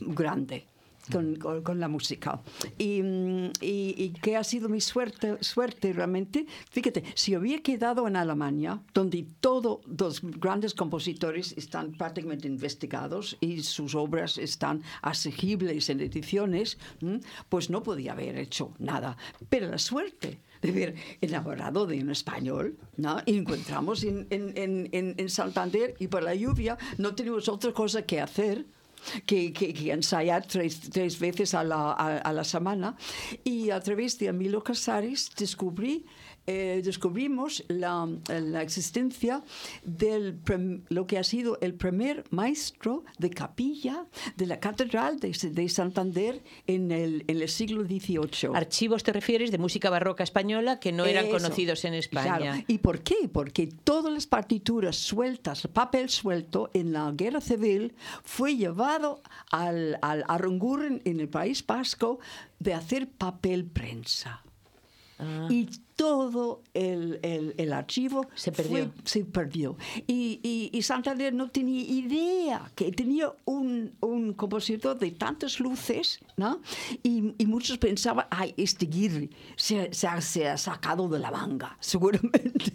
grande. 0.00 0.64
Con, 1.10 1.36
con- 1.36 1.62
con 1.62 1.80
la 1.80 1.88
música. 1.88 2.40
Y, 2.78 3.02
mm, 3.02 3.46
y- 3.62 3.94
y 3.96 4.10
que 4.22 4.36
ha 4.36 4.44
sido 4.44 4.68
mi 4.68 4.80
suerte, 4.80 5.38
suerte 5.42 5.92
realmente. 5.92 6.46
Fíjate, 6.70 7.02
si 7.14 7.34
hubiera 7.36 7.62
quedado 7.62 8.06
en 8.06 8.16
Alemania, 8.16 8.80
donde 8.94 9.26
todos 9.40 9.80
los 9.86 10.20
grandes 10.22 10.74
compositores 10.74 11.52
están 11.56 11.92
prácticamente 11.92 12.46
investigados 12.46 13.36
y 13.40 13.62
sus 13.62 13.94
obras 13.94 14.38
están 14.38 14.82
asequibles 15.02 15.88
en 15.90 16.00
ediciones, 16.00 16.78
¿m? 17.00 17.20
pues 17.48 17.70
no 17.70 17.82
podía 17.82 18.12
haber 18.12 18.36
hecho 18.38 18.72
nada. 18.78 19.16
Pero 19.48 19.68
la 19.68 19.78
suerte 19.78 20.40
de 20.62 20.68
haber 20.70 20.94
enamorado 21.22 21.86
de 21.86 21.98
un 22.00 22.10
español, 22.10 22.76
¿no? 22.98 23.16
Y 23.26 23.36
encontramos 23.38 24.04
en, 24.04 24.26
en- 24.30 24.52
en- 24.56 24.88
en- 24.92 25.14
en 25.16 25.28
Santander 25.30 25.94
y 25.98 26.06
por 26.08 26.22
la 26.22 26.34
lluvia 26.34 26.76
no 26.98 27.14
tenemos 27.14 27.48
otra 27.48 27.72
cosa 27.72 28.02
que 28.02 28.20
hacer 28.20 28.66
que, 29.26 29.52
que- 29.52 29.72
que 29.74 29.92
ensayar 29.92 30.46
tres, 30.46 30.80
tres 30.90 31.18
veces 31.18 31.54
a 31.54 31.64
la, 31.64 31.92
a, 31.92 32.18
a 32.18 32.32
la 32.32 32.44
semana. 32.44 32.96
Y 33.44 33.70
a 33.70 33.80
través 33.80 34.18
de 34.18 34.26
Emilio 34.26 34.62
Casares 34.62 35.30
descubrí, 35.36 36.04
eh, 36.46 36.80
descubrimos 36.84 37.64
la, 37.68 38.08
la 38.28 38.62
existencia 38.62 39.42
de 39.84 40.34
lo 40.88 41.06
que 41.06 41.18
ha 41.18 41.24
sido 41.24 41.58
el 41.60 41.74
primer 41.74 42.24
maestro 42.30 43.04
de 43.18 43.30
capilla 43.30 44.06
de 44.36 44.46
la 44.46 44.58
Catedral 44.58 45.20
de, 45.20 45.30
de 45.30 45.68
Santander 45.68 46.42
en 46.66 46.90
el, 46.90 47.24
en 47.28 47.40
el 47.40 47.48
siglo 47.48 47.84
XVIII. 47.84 48.50
Archivos 48.54 49.02
te 49.02 49.12
refieres 49.12 49.50
de 49.50 49.58
música 49.58 49.90
barroca 49.90 50.24
española 50.24 50.80
que 50.80 50.92
no 50.92 51.04
eran 51.04 51.26
Eso. 51.26 51.36
conocidos 51.36 51.84
en 51.84 51.94
España. 51.94 52.36
Claro. 52.38 52.64
¿Y 52.66 52.78
por 52.78 53.00
qué? 53.02 53.28
Porque 53.32 53.68
todas 53.68 54.12
las 54.12 54.26
partituras 54.26 54.96
sueltas, 54.96 55.64
el 55.64 55.70
papel 55.70 56.08
suelto 56.08 56.70
en 56.74 56.92
la 56.92 57.10
guerra 57.12 57.40
civil 57.40 57.94
fue 58.24 58.56
llevado 58.56 59.22
al, 59.50 59.98
al 60.02 60.24
Aranguren 60.26 61.02
en 61.04 61.20
el 61.20 61.28
País 61.28 61.64
Vasco 61.64 62.18
de 62.58 62.74
hacer 62.74 63.08
papel 63.08 63.64
prensa. 63.66 64.42
Ah. 65.18 65.46
Y 65.50 65.68
todo 66.00 66.62
el, 66.72 67.18
el- 67.22 67.54
el 67.58 67.72
archivo 67.74 68.26
Se 68.34 68.50
perdió. 68.52 68.70
fue- 68.70 68.90
se 69.04 69.24
perdió. 69.26 69.76
Y, 70.06 70.40
y- 70.42 70.70
y 70.72 70.80
Santander 70.80 71.34
no 71.34 71.50
tenía 71.50 71.82
idea 71.82 72.72
que 72.74 72.90
tenía 72.90 73.30
un, 73.44 73.92
un 74.00 74.32
compositor 74.32 74.98
de 74.98 75.10
tantas 75.10 75.60
luces, 75.60 76.18
¿no? 76.38 76.62
Y, 77.02 77.34
y 77.36 77.44
muchos 77.44 77.76
pensaban, 77.76 78.24
ay, 78.30 78.54
este 78.56 78.86
Guirri 78.86 79.28
se, 79.56 79.92
se 79.92 80.06
ha, 80.06 80.18
se 80.22 80.48
ha 80.48 80.56
sacado 80.56 81.06
de 81.10 81.18
la 81.18 81.30
manga, 81.30 81.76
seguramente. 81.80 82.72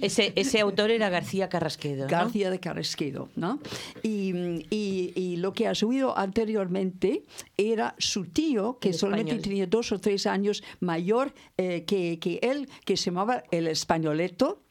Ese, 0.00 0.32
ese 0.34 0.58
autor 0.60 0.90
era 0.90 1.10
García 1.10 1.48
Carrasquedo. 1.48 2.04
¿no? 2.06 2.10
García 2.10 2.50
de 2.50 2.58
Carrasquedo, 2.58 3.28
¿no? 3.36 3.60
Y, 4.02 4.32
y- 4.70 5.12
y 5.14 5.36
lo 5.36 5.52
que 5.52 5.68
has 5.68 5.80
oído 5.84 6.18
anteriormente 6.18 7.22
era 7.56 7.94
su 7.98 8.24
tío, 8.24 8.78
que 8.80 8.88
El 8.88 8.94
solamente 8.94 9.32
español. 9.32 9.44
tenía 9.48 9.66
dos 9.68 9.92
o 9.92 10.00
tres 10.00 10.26
años 10.26 10.64
mayor 10.80 11.32
eh, 11.56 11.84
que, 11.86 12.18
que 12.18 12.40
él, 12.50 12.68
que 12.84 12.96
se 12.96 13.06
llamaba 13.06 13.44
El 13.50 13.66
Españoleto. 13.66 14.62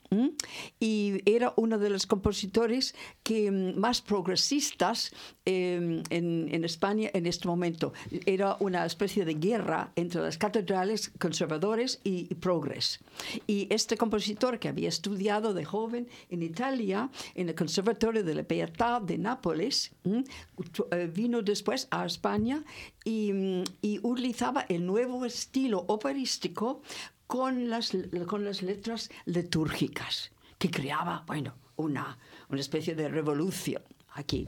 Y 0.80 1.22
era 1.26 1.54
uno 1.58 1.78
de 1.78 1.90
los 1.90 2.08
compositores 2.08 2.96
que, 3.24 3.52
mm, 3.52 3.78
más 3.78 4.02
progresistas 4.02 5.12
eh, 5.46 6.02
en, 6.10 6.64
España 6.64 7.10
en 7.14 7.26
este 7.26 7.48
momento. 7.48 7.94
Era 8.26 8.58
una 8.60 8.86
especie 8.86 9.26
de 9.26 9.36
guerra 9.36 9.92
entre 9.96 10.22
las 10.22 10.38
catedrales 10.38 11.12
conservadores 11.20 12.00
y, 12.04 12.28
y 12.30 12.36
progres. 12.36 13.00
Y 13.48 13.68
este 13.70 13.98
compositor 13.98 14.60
que 14.60 14.70
había 14.70 14.90
estudiado 14.90 15.54
de 15.54 15.66
joven 15.66 16.08
en 16.30 16.42
Italia, 16.42 17.10
en 17.36 17.50
el 17.50 17.56
Conservatorio 17.56 18.24
de 18.24 18.36
la 18.36 18.44
Pietà 18.44 19.00
de 19.00 19.18
Nápoles, 19.18 19.92
eh, 20.04 21.10
vino 21.14 21.42
después 21.42 21.88
a 21.92 22.06
España 22.06 22.64
mm, 23.06 23.64
y 23.82 24.00
utilizaba 24.04 24.66
el 24.68 24.86
nuevo 24.86 25.26
estilo 25.26 25.86
operístico 25.88 26.82
con 27.28 27.70
las, 27.70 27.92
con 28.26 28.44
las 28.46 28.62
letras 28.64 29.10
litúrgicas, 29.26 30.32
que 30.58 30.72
creaba, 30.72 31.24
bueno, 31.28 31.54
una, 31.76 32.18
una 32.50 32.60
especie 32.62 32.96
de 32.96 33.08
revolución 33.10 33.84
aquí. 34.14 34.48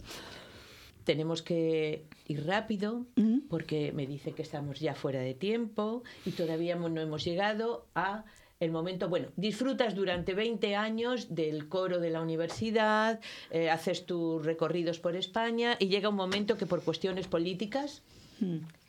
Tenemos 1.04 1.42
que 1.42 2.06
ir 2.28 2.46
rápido 2.46 3.06
porque 3.50 3.92
me 3.94 4.06
dice 4.08 4.32
que 4.34 4.44
estamos 4.44 4.80
ya 4.80 4.94
fuera 4.96 5.20
de 5.20 5.34
tiempo 5.34 6.04
y 6.26 6.32
todavía 6.32 6.76
no 6.76 7.02
hemos 7.02 7.24
llegado 7.26 7.88
a 7.96 8.26
el 8.60 8.72
momento, 8.72 9.08
bueno, 9.08 9.30
disfrutas 9.38 9.96
durante 9.96 10.34
20 10.34 10.76
años 10.76 11.34
del 11.34 11.68
coro 11.70 12.00
de 12.00 12.10
la 12.10 12.22
universidad, 12.22 13.20
eh, 13.52 13.70
haces 13.70 14.06
tus 14.06 14.46
recorridos 14.46 15.00
por 15.00 15.16
España 15.16 15.78
y 15.80 15.88
llega 15.88 16.10
un 16.10 16.16
momento 16.16 16.58
que 16.58 16.66
por 16.66 16.84
cuestiones 16.84 17.28
políticas 17.28 18.02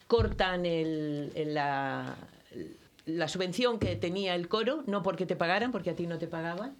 cortan 0.08 0.66
el- 0.66 1.30
el- 1.36 1.54
la, 1.54 2.16
la 3.16 3.28
subvención 3.28 3.78
que 3.78 3.96
tenía 3.96 4.34
el 4.34 4.48
coro, 4.48 4.82
no 4.86 5.02
porque 5.02 5.26
te 5.26 5.36
pagaran, 5.36 5.72
porque 5.72 5.90
a 5.90 5.96
ti 5.96 6.06
no 6.06 6.18
te 6.18 6.26
pagaban, 6.26 6.76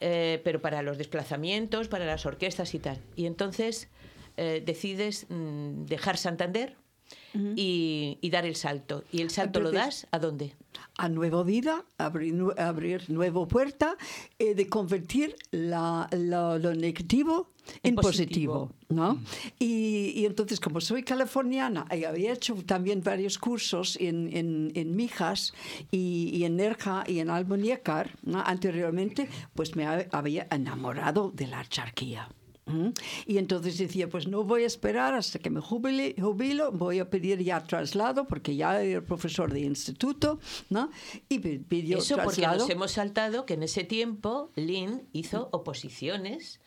eh, 0.00 0.40
pero 0.44 0.60
para 0.60 0.82
los 0.82 0.98
desplazamientos, 0.98 1.88
para 1.88 2.04
las 2.04 2.26
orquestas 2.26 2.74
y 2.74 2.78
tal. 2.78 2.98
Y 3.16 3.26
entonces 3.26 3.88
eh, 4.36 4.62
decides 4.64 5.26
mm, 5.28 5.84
dejar 5.86 6.16
Santander 6.16 6.76
y, 7.34 8.18
y 8.20 8.30
dar 8.30 8.46
el 8.46 8.54
salto. 8.56 9.04
¿Y 9.10 9.20
el 9.20 9.30
salto 9.30 9.60
lo 9.60 9.70
Entonces- 9.70 10.02
das 10.02 10.06
a 10.12 10.18
dónde? 10.18 10.54
a 10.96 11.08
nueva 11.08 11.42
vida, 11.42 11.84
abrir, 11.98 12.34
abrir 12.56 13.10
nueva 13.10 13.46
puerta, 13.48 13.96
eh, 14.38 14.54
de 14.54 14.68
convertir 14.68 15.34
la- 15.50 16.08
la- 16.12 16.56
lo 16.58 16.72
negativo 16.74 17.50
en, 17.82 17.96
positivo. 17.96 18.68
positivo. 18.68 18.72
¿no? 18.90 19.20
Y, 19.58 20.12
y 20.14 20.24
entonces, 20.26 20.60
como 20.60 20.80
soy 20.80 21.02
californiana 21.02 21.86
y 21.90 22.04
había 22.04 22.32
hecho 22.32 22.54
también 22.64 23.02
varios 23.02 23.38
cursos 23.38 23.96
en, 24.00 24.36
en, 24.36 24.70
en 24.76 24.94
Mijas 24.94 25.52
y, 25.90 26.30
y 26.32 26.44
en 26.44 26.56
Nerja 26.56 27.02
y 27.08 27.18
en 27.18 27.30
Almuñécar 27.30 28.16
¿no? 28.22 28.40
anteriormente, 28.40 29.28
pues 29.54 29.74
me 29.74 29.86
ha- 29.86 30.06
había 30.12 30.46
enamorado 30.50 31.32
de 31.34 31.48
la 31.48 31.64
charquía. 31.68 32.28
¿Mm? 32.66 32.88
Y 33.26 33.36
entonces 33.38 33.76
decía, 33.76 34.08
pues 34.08 34.26
no 34.26 34.42
voy 34.42 34.62
a 34.62 34.66
esperar 34.66 35.12
hasta 35.14 35.38
que 35.38 35.50
me 35.50 35.60
jubile, 35.60 36.14
jubilo, 36.18 36.72
voy 36.72 36.98
a 36.98 37.10
pedir 37.10 37.42
ya 37.42 37.62
traslado, 37.62 38.26
porque 38.26 38.56
ya 38.56 38.80
era 38.82 39.02
profesor 39.02 39.52
de 39.52 39.60
instituto, 39.60 40.38
¿no? 40.70 40.90
Y 41.28 41.40
pi- 41.40 41.58
pidió 41.58 41.98
Eso 41.98 42.16
porque 42.16 42.36
traslado. 42.40 42.60
nos 42.60 42.70
hemos 42.70 42.92
saltado 42.92 43.44
que 43.44 43.54
en 43.54 43.64
ese 43.64 43.84
tiempo 43.84 44.50
Lynn 44.56 45.02
hizo 45.12 45.48
oposiciones 45.52 46.58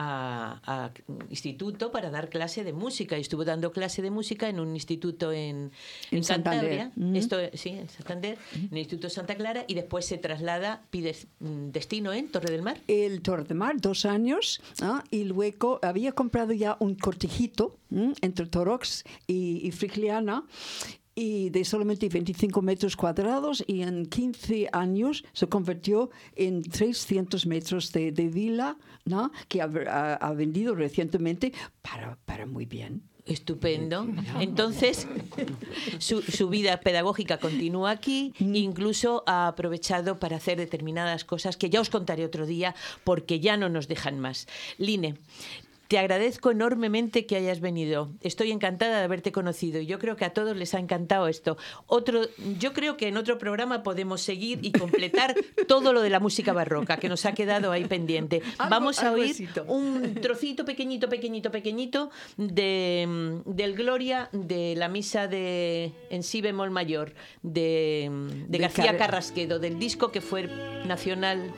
a, 0.00 0.60
a 0.64 0.90
instituto 1.28 1.90
para 1.90 2.08
dar 2.08 2.28
clase 2.28 2.62
de 2.62 2.72
música 2.72 3.18
y 3.18 3.20
estuvo 3.20 3.44
dando 3.44 3.72
clase 3.72 4.00
de 4.00 4.12
música 4.12 4.48
en 4.48 4.60
un 4.60 4.74
instituto 4.74 5.32
en, 5.32 5.72
En 6.12 6.22
Cantabria, 6.22 6.84
Santander. 6.84 6.92
Ujú. 6.96 7.16
esto 7.16 7.36
sí, 7.54 7.70
en 7.70 7.88
Santander, 7.88 8.38
en 8.54 8.68
el 8.70 8.78
Instituto 8.78 9.10
Santa 9.10 9.34
Clara 9.34 9.64
y 9.66 9.74
después 9.74 10.06
se 10.06 10.16
traslada, 10.16 10.82
pide 10.90 11.16
mm, 11.40 11.70
destino 11.70 12.12
en 12.12 12.28
Torre 12.28 12.52
del 12.52 12.62
Mar. 12.62 12.78
el 12.86 13.22
Torre 13.22 13.42
de 13.42 13.54
Mar, 13.54 13.80
dos 13.80 14.04
años, 14.04 14.60
¿ah? 14.80 15.02
y 15.10 15.24
luego 15.24 15.80
había 15.82 16.12
comprado 16.12 16.52
ya 16.52 16.76
un 16.78 16.94
cortijito 16.94 17.76
¿m? 17.90 18.14
entre 18.20 18.46
Torox 18.46 19.02
y, 19.26 19.66
y 19.66 19.72
Frigliana, 19.72 20.44
y 21.20 21.50
de 21.50 21.64
solamente 21.64 22.08
25 22.08 22.62
metros 22.62 22.94
cuadrados, 22.94 23.64
y 23.66 23.82
en 23.82 24.06
15 24.06 24.68
años 24.72 25.24
se 25.32 25.48
convirtió 25.48 26.10
en 26.36 26.62
300 26.62 27.44
metros 27.46 27.90
de, 27.92 28.12
de 28.12 28.28
vila, 28.28 28.76
¿no? 29.04 29.32
que 29.48 29.60
ha, 29.60 29.68
ha- 29.90 30.14
ha 30.14 30.32
vendido 30.34 30.76
recientemente 30.76 31.52
para, 31.82 32.16
para 32.24 32.46
muy 32.46 32.66
bien. 32.66 33.02
Estupendo. 33.26 34.06
Entonces, 34.40 35.06
su, 35.98 36.22
su 36.22 36.48
vida 36.48 36.80
pedagógica 36.80 37.36
continúa 37.38 37.90
aquí, 37.90 38.32
incluso 38.38 39.22
ha 39.26 39.48
aprovechado 39.48 40.18
para 40.18 40.36
hacer 40.36 40.56
determinadas 40.56 41.24
cosas 41.26 41.56
que 41.58 41.68
ya 41.68 41.80
os 41.82 41.90
contaré 41.90 42.24
otro 42.24 42.46
día 42.46 42.74
porque 43.04 43.38
ya 43.40 43.56
no 43.58 43.68
nos 43.68 43.86
dejan 43.86 44.18
más. 44.18 44.46
Line, 44.78 45.16
te 45.88 45.98
agradezco 45.98 46.50
enormemente 46.50 47.24
que 47.24 47.36
hayas 47.36 47.60
venido. 47.60 48.10
Estoy 48.20 48.52
encantada 48.52 48.98
de 48.98 49.04
haberte 49.04 49.32
conocido 49.32 49.80
y 49.80 49.86
yo 49.86 49.98
creo 49.98 50.16
que 50.16 50.26
a 50.26 50.34
todos 50.34 50.54
les 50.56 50.74
ha 50.74 50.78
encantado 50.78 51.28
esto. 51.28 51.56
Otro, 51.86 52.20
yo 52.58 52.74
creo 52.74 52.98
que 52.98 53.08
en 53.08 53.16
otro 53.16 53.38
programa 53.38 53.82
podemos 53.82 54.20
seguir 54.20 54.58
y 54.62 54.72
completar 54.72 55.34
todo 55.66 55.94
lo 55.94 56.02
de 56.02 56.10
la 56.10 56.20
música 56.20 56.52
barroca 56.52 56.98
que 56.98 57.08
nos 57.08 57.24
ha 57.24 57.32
quedado 57.32 57.72
ahí 57.72 57.86
pendiente. 57.86 58.42
Vamos 58.68 59.02
a 59.02 59.12
oír 59.12 59.34
un 59.66 60.14
trocito 60.20 60.66
pequeñito, 60.66 61.08
pequeñito, 61.08 61.50
pequeñito 61.50 62.10
de, 62.36 63.40
del 63.46 63.74
Gloria 63.74 64.28
de 64.32 64.74
la 64.76 64.88
misa 64.88 65.26
de 65.26 65.92
en 66.10 66.22
si 66.22 66.42
bemol 66.42 66.70
mayor 66.70 67.14
de, 67.42 68.10
de 68.10 68.46
De 68.48 68.58
García 68.58 68.84
Car- 68.88 68.98
Carrasquedo, 68.98 69.58
del 69.58 69.78
disco 69.78 70.12
que 70.12 70.20
fue 70.20 70.48
nacional. 70.86 71.50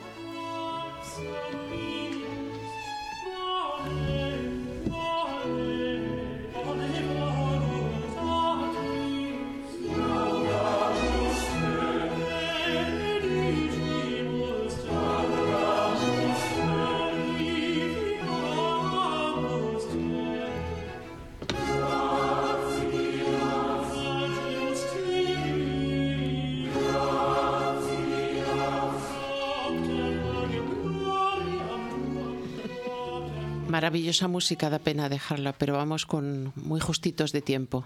Maravillosa 33.91 34.29
música, 34.29 34.71
da 34.71 34.79
pena 34.79 35.11
dejarla, 35.11 35.51
pero 35.51 35.75
vamos 35.75 36.07
con 36.07 36.55
muy 36.55 36.79
justitos 36.79 37.33
de 37.33 37.41
tiempo. 37.41 37.83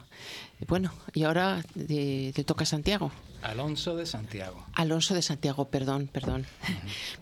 Bueno, 0.67 0.93
y 1.15 1.23
ahora 1.23 1.65
te 1.73 2.43
toca 2.45 2.63
Santiago. 2.63 3.09
Alonso 3.41 3.95
de 3.95 4.05
Santiago. 4.05 4.63
Alonso 4.75 5.15
de 5.15 5.23
Santiago, 5.23 5.65
perdón, 5.69 6.05
perdón. 6.05 6.45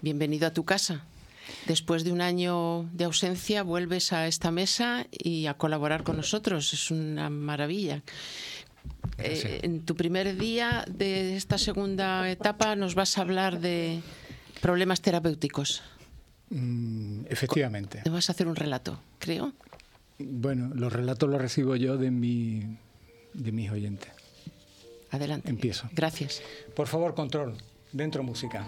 Bienvenido 0.02 0.48
a 0.48 0.52
tu 0.52 0.66
casa. 0.66 1.06
Después 1.66 2.04
de 2.04 2.12
un 2.12 2.20
año 2.20 2.84
de 2.92 3.06
ausencia, 3.06 3.64
vuelves 3.64 4.12
a 4.12 4.28
esta 4.28 4.52
mesa 4.52 5.08
y 5.10 5.46
a 5.46 5.54
colaborar 5.54 6.04
con 6.04 6.18
nosotros. 6.18 6.74
Es 6.74 6.92
una 6.92 7.30
maravilla. 7.30 8.04
Eh, 9.18 9.62
en 9.64 9.86
tu 9.86 9.96
primer 9.96 10.36
día 10.36 10.84
de 10.90 11.38
esta 11.38 11.58
segunda 11.58 12.30
etapa 12.30 12.76
nos 12.76 12.96
vas 12.96 13.18
a 13.18 13.22
hablar 13.22 13.62
de 13.62 14.02
problemas 14.60 15.00
terapéuticos. 15.00 15.84
Mm, 16.54 17.26
efectivamente. 17.30 18.02
Te 18.04 18.10
vas 18.10 18.30
a 18.30 18.34
hacer 18.34 18.48
un 18.48 18.56
relato, 18.56 19.00
creo. 19.20 19.54
Bueno, 20.20 20.72
los 20.76 20.94
relatos 20.94 21.28
los 21.30 21.42
recibo 21.42 21.76
yo 21.76 21.98
de, 21.98 22.12
mi, 22.12 22.78
de 23.34 23.52
mis 23.52 23.72
oyentes. 23.72 24.12
Adelante. 25.10 25.50
Empiezo. 25.50 25.90
Gracias. 25.94 26.42
Por 26.76 26.88
favor, 26.88 27.16
control. 27.16 27.58
Dentro 27.92 28.24
música. 28.24 28.68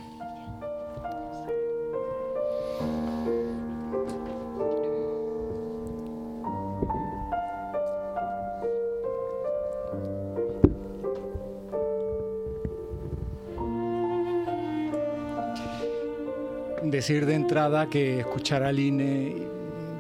Decir 16.96 17.26
de 17.26 17.34
entrada 17.34 17.88
que 17.88 18.22
escuchar 18.22 18.64
a 18.64 18.72
Line 18.72 19.36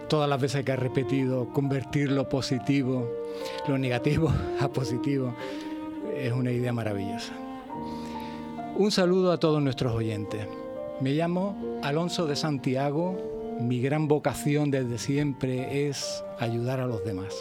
todas 0.07 0.29
las 0.29 0.39
veces 0.39 0.63
que 0.63 0.71
ha 0.71 0.77
repetido, 0.77 1.49
convertir 1.51 2.09
lo 2.09 2.29
positivo, 2.29 3.11
lo 3.67 3.77
negativo 3.77 4.31
a 4.61 4.69
positivo, 4.69 5.35
es 6.15 6.31
una 6.31 6.53
idea 6.53 6.71
maravillosa. 6.71 7.33
Un 8.77 8.91
saludo 8.91 9.33
a 9.33 9.41
todos 9.41 9.61
nuestros 9.61 9.93
oyentes. 9.93 10.47
Me 11.01 11.11
llamo 11.11 11.81
Alonso 11.83 12.27
de 12.27 12.37
Santiago. 12.37 13.57
Mi 13.59 13.81
gran 13.81 14.07
vocación 14.07 14.71
desde 14.71 14.97
siempre 14.97 15.89
es 15.89 16.23
ayudar 16.39 16.79
a 16.79 16.87
los 16.87 17.03
demás. 17.03 17.35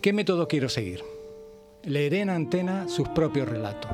¿Qué 0.00 0.14
método 0.14 0.48
quiero 0.48 0.70
seguir? 0.70 1.04
Leeré 1.82 2.20
en 2.20 2.30
antena 2.30 2.88
sus 2.88 3.10
propios 3.10 3.46
relatos. 3.46 3.90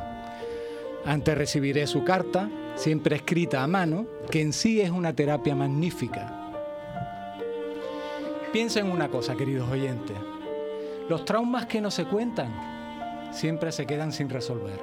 Antes 1.05 1.37
recibiré 1.37 1.89
su 1.89 2.05
carta, 2.05 2.49
siempre 2.75 3.17
escrita 3.17 3.63
a 3.63 3.67
mano, 3.67 4.07
que 4.31 4.41
en 4.41 4.53
sí 4.53 4.81
es 4.81 4.91
una 4.91 5.15
terapia 5.15 5.55
magnífica. 5.55 6.39
Piensa 8.53 8.81
en 8.81 8.91
una 8.91 9.09
cosa, 9.09 9.35
queridos 9.35 9.71
oyentes. 9.71 10.17
Los 11.09 11.25
traumas 11.25 11.67
que 11.67 11.81
no 11.81 11.91
se 11.91 12.05
cuentan 12.05 13.31
siempre 13.33 13.73
se 13.73 13.87
quedan 13.87 14.13
sin 14.13 14.29
resolver. 14.29 14.79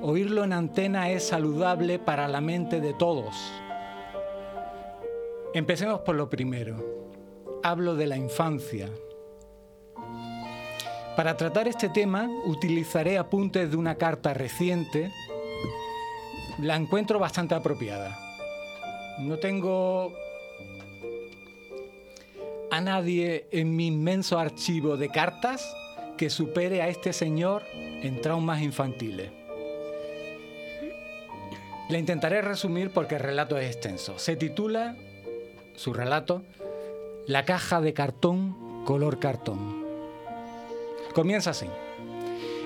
Oírlo 0.00 0.44
en 0.44 0.52
antena 0.52 1.10
es 1.10 1.26
saludable 1.26 1.98
para 1.98 2.28
la 2.28 2.40
mente 2.40 2.80
de 2.80 2.92
todos. 2.92 3.34
Empecemos 5.54 6.00
por 6.00 6.14
lo 6.14 6.28
primero. 6.28 7.08
Hablo 7.62 7.96
de 7.96 8.06
la 8.06 8.16
infancia. 8.16 8.90
Para 11.16 11.36
tratar 11.36 11.68
este 11.68 11.88
tema 11.88 12.28
utilizaré 12.44 13.18
apuntes 13.18 13.70
de 13.70 13.76
una 13.76 13.94
carta 13.94 14.34
reciente. 14.34 15.10
La 16.58 16.76
encuentro 16.76 17.18
bastante 17.18 17.54
apropiada. 17.54 18.18
No 19.18 19.38
tengo 19.38 20.12
a 22.70 22.80
nadie 22.80 23.46
en 23.50 23.74
mi 23.74 23.88
inmenso 23.88 24.38
archivo 24.38 24.96
de 24.96 25.08
cartas 25.08 25.76
que 26.16 26.30
supere 26.30 26.82
a 26.82 26.88
este 26.88 27.12
señor 27.12 27.62
en 27.74 28.20
traumas 28.20 28.62
infantiles. 28.62 29.30
La 31.88 31.98
intentaré 31.98 32.40
resumir 32.40 32.90
porque 32.90 33.16
el 33.16 33.20
relato 33.20 33.58
es 33.58 33.66
extenso. 33.66 34.18
Se 34.18 34.36
titula, 34.36 34.96
su 35.76 35.92
relato, 35.92 36.42
La 37.26 37.44
caja 37.44 37.80
de 37.80 37.94
cartón 37.94 38.84
color 38.84 39.18
cartón. 39.18 39.82
Comienza 41.14 41.50
así. 41.50 41.66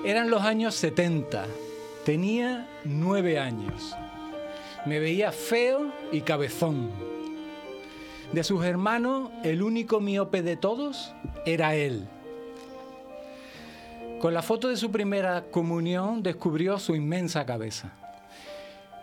Eran 0.04 0.30
los 0.30 0.42
años 0.42 0.74
70. 0.74 1.46
Tenía 2.08 2.66
nueve 2.86 3.38
años. 3.38 3.94
Me 4.86 4.98
veía 4.98 5.30
feo 5.30 5.92
y 6.10 6.22
cabezón. 6.22 6.88
De 8.32 8.42
sus 8.42 8.64
hermanos, 8.64 9.30
el 9.44 9.62
único 9.62 10.00
miope 10.00 10.40
de 10.40 10.56
todos 10.56 11.12
era 11.44 11.74
él. 11.74 12.08
Con 14.22 14.32
la 14.32 14.40
foto 14.40 14.68
de 14.68 14.78
su 14.78 14.90
primera 14.90 15.50
comunión 15.50 16.22
descubrió 16.22 16.78
su 16.78 16.96
inmensa 16.96 17.44
cabeza. 17.44 17.92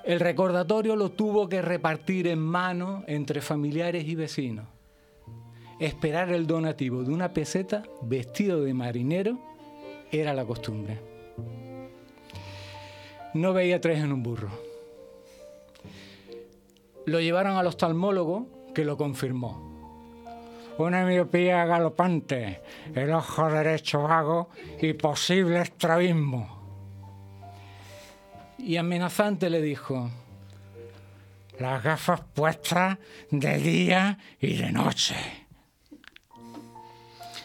El 0.04 0.20
recordatorio 0.20 0.96
lo 0.96 1.12
tuvo 1.12 1.48
que 1.48 1.62
repartir 1.62 2.26
en 2.26 2.40
mano 2.40 3.04
entre 3.06 3.42
familiares 3.42 4.08
y 4.08 4.16
vecinos. 4.16 4.66
Esperar 5.80 6.32
el 6.32 6.48
donativo 6.48 7.04
de 7.04 7.14
una 7.14 7.32
peseta 7.34 7.84
vestido 8.02 8.64
de 8.64 8.74
marinero 8.74 9.38
era 10.12 10.34
la 10.34 10.44
costumbre. 10.44 11.15
No 13.36 13.52
veía 13.52 13.82
tres 13.82 14.02
en 14.02 14.14
un 14.14 14.24
burro. 14.24 14.50
Lo 17.06 17.20
llevaron 17.20 17.58
al 17.58 17.68
oftalmólogo 17.68 18.48
que 18.74 18.86
lo 18.86 18.96
confirmó. 18.96 20.24
Una 20.78 21.04
miopía 21.04 21.66
galopante, 21.66 22.62
el 22.96 23.12
ojo 23.12 23.50
derecho 23.50 24.04
vago 24.04 24.50
y 24.82 24.94
posible 24.94 25.60
estrabismo. 25.60 26.48
Y 28.58 28.78
amenazante 28.78 29.50
le 29.50 29.62
dijo, 29.62 30.10
las 31.60 31.84
gafas 31.84 32.22
puestas 32.34 33.00
de 33.32 33.58
día 33.58 34.18
y 34.40 34.56
de 34.56 34.72
noche. 34.72 35.18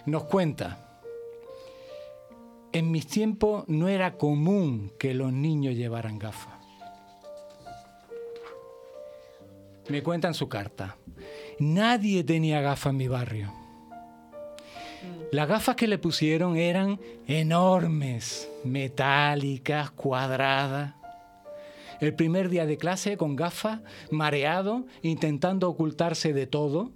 Nos 0.07 0.23
cuenta, 0.23 0.90
en 2.73 2.91
mis 2.91 3.07
tiempos 3.07 3.65
no 3.69 3.89
era 3.89 4.17
común 4.17 4.93
que 4.99 5.15
los 5.15 5.33
niños 5.33 5.75
llevaran 5.75 6.19
gafas. 6.19 6.55
Me 9.89 10.03
cuenta 10.03 10.29
en 10.29 10.35
su 10.35 10.49
carta, 10.49 10.97
nadie 11.59 12.23
tenía 12.23 12.61
gafas 12.61 12.93
en 12.93 12.97
mi 12.97 13.09
barrio. 13.09 13.53
Las 15.33 15.49
gafas 15.49 15.77
que 15.77 15.89
le 15.89 15.99
pusieron 15.99 16.57
eran 16.57 17.01
enormes, 17.27 18.49
metálicas, 18.65 19.91
cuadradas. 19.91 20.95
El 22.01 22.15
primer 22.15 22.49
día 22.49 22.67
de 22.67 22.77
clase 22.77 23.17
con 23.17 23.37
gafas, 23.37 23.81
mareado, 24.11 24.87
intentando 25.03 25.69
ocultarse 25.69 26.33
de 26.33 26.47
todo. 26.47 26.93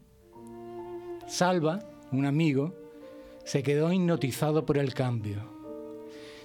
Salva, 1.26 1.80
un 2.12 2.26
amigo, 2.26 2.74
se 3.44 3.62
quedó 3.62 3.92
hipnotizado 3.92 4.66
por 4.66 4.78
el 4.78 4.94
cambio. 4.94 5.53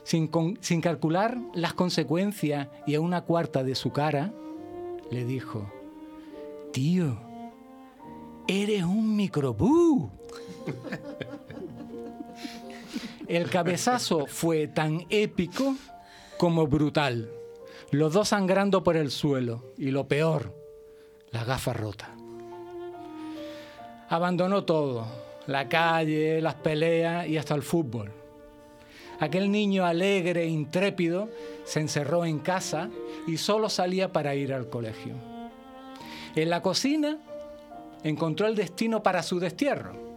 Sin, 0.04 0.28
con- 0.28 0.58
sin 0.62 0.82
calcular 0.82 1.38
las 1.54 1.74
consecuencias 1.74 2.68
y 2.88 2.96
a 2.96 3.02
una 3.02 3.22
cuarta 3.22 3.64
de 3.64 3.76
su 3.76 3.92
cara, 3.92 4.34
le 5.12 5.26
dijo, 5.26 5.70
tío, 6.72 7.18
eres 8.48 8.84
un 8.84 9.16
microbú. 9.16 10.10
El 13.28 13.48
cabezazo 13.50 14.26
fue 14.26 14.68
tan 14.68 15.06
épico 15.12 15.76
como 16.38 16.66
brutal. 16.66 17.30
Los 17.92 18.14
dos 18.14 18.30
sangrando 18.30 18.84
por 18.84 18.98
el 18.98 19.12
suelo. 19.12 19.74
Y 19.78 19.92
lo 19.92 20.08
peor, 20.08 20.56
la 21.32 21.44
gafa 21.44 21.74
rota. 21.74 22.10
Abandonó 24.10 24.64
todo. 24.64 25.06
La 25.46 25.68
calle, 25.70 26.42
las 26.42 26.56
peleas 26.56 27.28
y 27.28 27.38
hasta 27.38 27.54
el 27.56 27.62
fútbol. 27.62 28.12
Aquel 29.20 29.52
niño 29.52 29.86
alegre 29.86 30.44
e 30.44 30.48
intrépido 30.48 31.30
se 31.66 31.80
encerró 31.80 32.26
en 32.26 32.40
casa 32.40 32.90
y 33.28 33.38
solo 33.38 33.70
salía 33.70 34.12
para 34.12 34.36
ir 34.36 34.54
al 34.54 34.70
colegio. 34.70 35.14
En 36.36 36.50
la 36.50 36.62
cocina 36.62 37.18
encontró 38.04 38.48
el 38.48 38.56
destino 38.56 39.04
para 39.04 39.24
su 39.24 39.40
destierro 39.40 40.10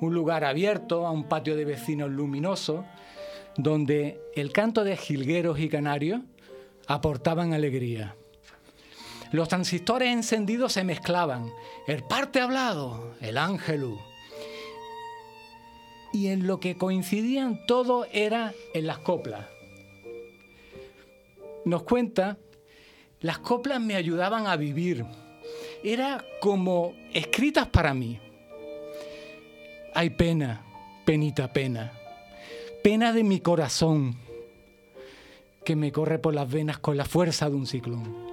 un 0.00 0.14
lugar 0.14 0.44
abierto 0.44 1.06
a 1.06 1.10
un 1.10 1.24
patio 1.24 1.56
de 1.56 1.64
vecinos 1.64 2.10
luminoso, 2.10 2.84
donde 3.56 4.20
el 4.34 4.52
canto 4.52 4.82
de 4.82 4.96
jilgueros 4.96 5.60
y 5.60 5.68
canarios 5.68 6.22
aportaban 6.86 7.52
alegría. 7.52 8.16
Los 9.32 9.48
transistores 9.48 10.08
encendidos 10.08 10.72
se 10.72 10.84
mezclaban, 10.84 11.52
el 11.86 12.02
parte 12.02 12.40
hablado, 12.40 13.14
el 13.20 13.38
ángelus. 13.38 14.00
Y 16.12 16.28
en 16.28 16.46
lo 16.46 16.58
que 16.60 16.76
coincidían 16.76 17.64
todo 17.66 18.06
era 18.12 18.52
en 18.74 18.86
las 18.86 18.98
coplas. 18.98 19.46
Nos 21.64 21.82
cuenta, 21.82 22.38
las 23.20 23.38
coplas 23.38 23.80
me 23.80 23.94
ayudaban 23.94 24.46
a 24.46 24.56
vivir. 24.56 25.04
Era 25.84 26.24
como 26.40 26.94
escritas 27.12 27.68
para 27.68 27.94
mí. 27.94 28.18
Hay 29.94 30.10
pena, 30.10 30.64
penita 31.04 31.52
pena, 31.52 31.92
pena 32.82 33.12
de 33.12 33.24
mi 33.24 33.40
corazón, 33.40 34.16
que 35.64 35.76
me 35.76 35.92
corre 35.92 36.18
por 36.18 36.34
las 36.34 36.50
venas 36.50 36.78
con 36.78 36.96
la 36.96 37.04
fuerza 37.04 37.50
de 37.50 37.56
un 37.56 37.66
ciclón. 37.66 38.29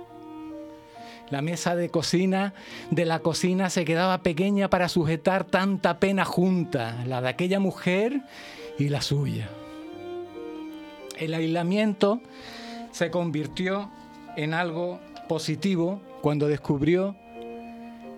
La 1.29 1.41
mesa 1.41 1.75
de 1.75 1.89
cocina 1.89 2.53
de 2.89 3.05
la 3.05 3.19
cocina 3.19 3.69
se 3.69 3.83
quedaba 3.83 4.23
pequeña 4.23 4.69
para 4.69 4.87
sujetar 4.87 5.43
tanta 5.43 5.99
pena 5.99 6.23
junta, 6.23 7.03
la 7.05 7.21
de 7.21 7.27
aquella 7.27 7.59
mujer 7.59 8.21
y 8.79 8.89
la 8.89 9.01
suya. 9.01 9.49
El 11.17 11.33
aislamiento 11.33 12.21
se 12.91 13.11
convirtió 13.11 13.91
en 14.37 14.53
algo 14.53 14.99
positivo 15.27 16.01
cuando 16.21 16.47
descubrió 16.47 17.15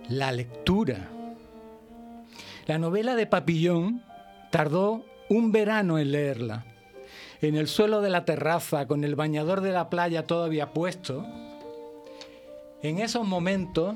la 0.08 0.32
lectura. 0.32 1.08
La 2.68 2.78
novela 2.78 3.16
de 3.16 3.26
Papillón 3.26 4.04
tardó 4.52 5.04
un 5.30 5.52
verano 5.52 5.98
en 5.98 6.12
leerla. 6.12 6.66
En 7.42 7.56
el 7.56 7.68
suelo 7.68 8.02
de 8.02 8.10
la 8.10 8.26
terraza, 8.26 8.86
con 8.86 9.04
el 9.04 9.16
bañador 9.16 9.62
de 9.62 9.72
la 9.72 9.90
playa 9.90 10.28
todavía 10.28 10.74
puesto, 10.74 11.26
en 12.82 13.00
esos 13.00 13.28
momentos 13.28 13.96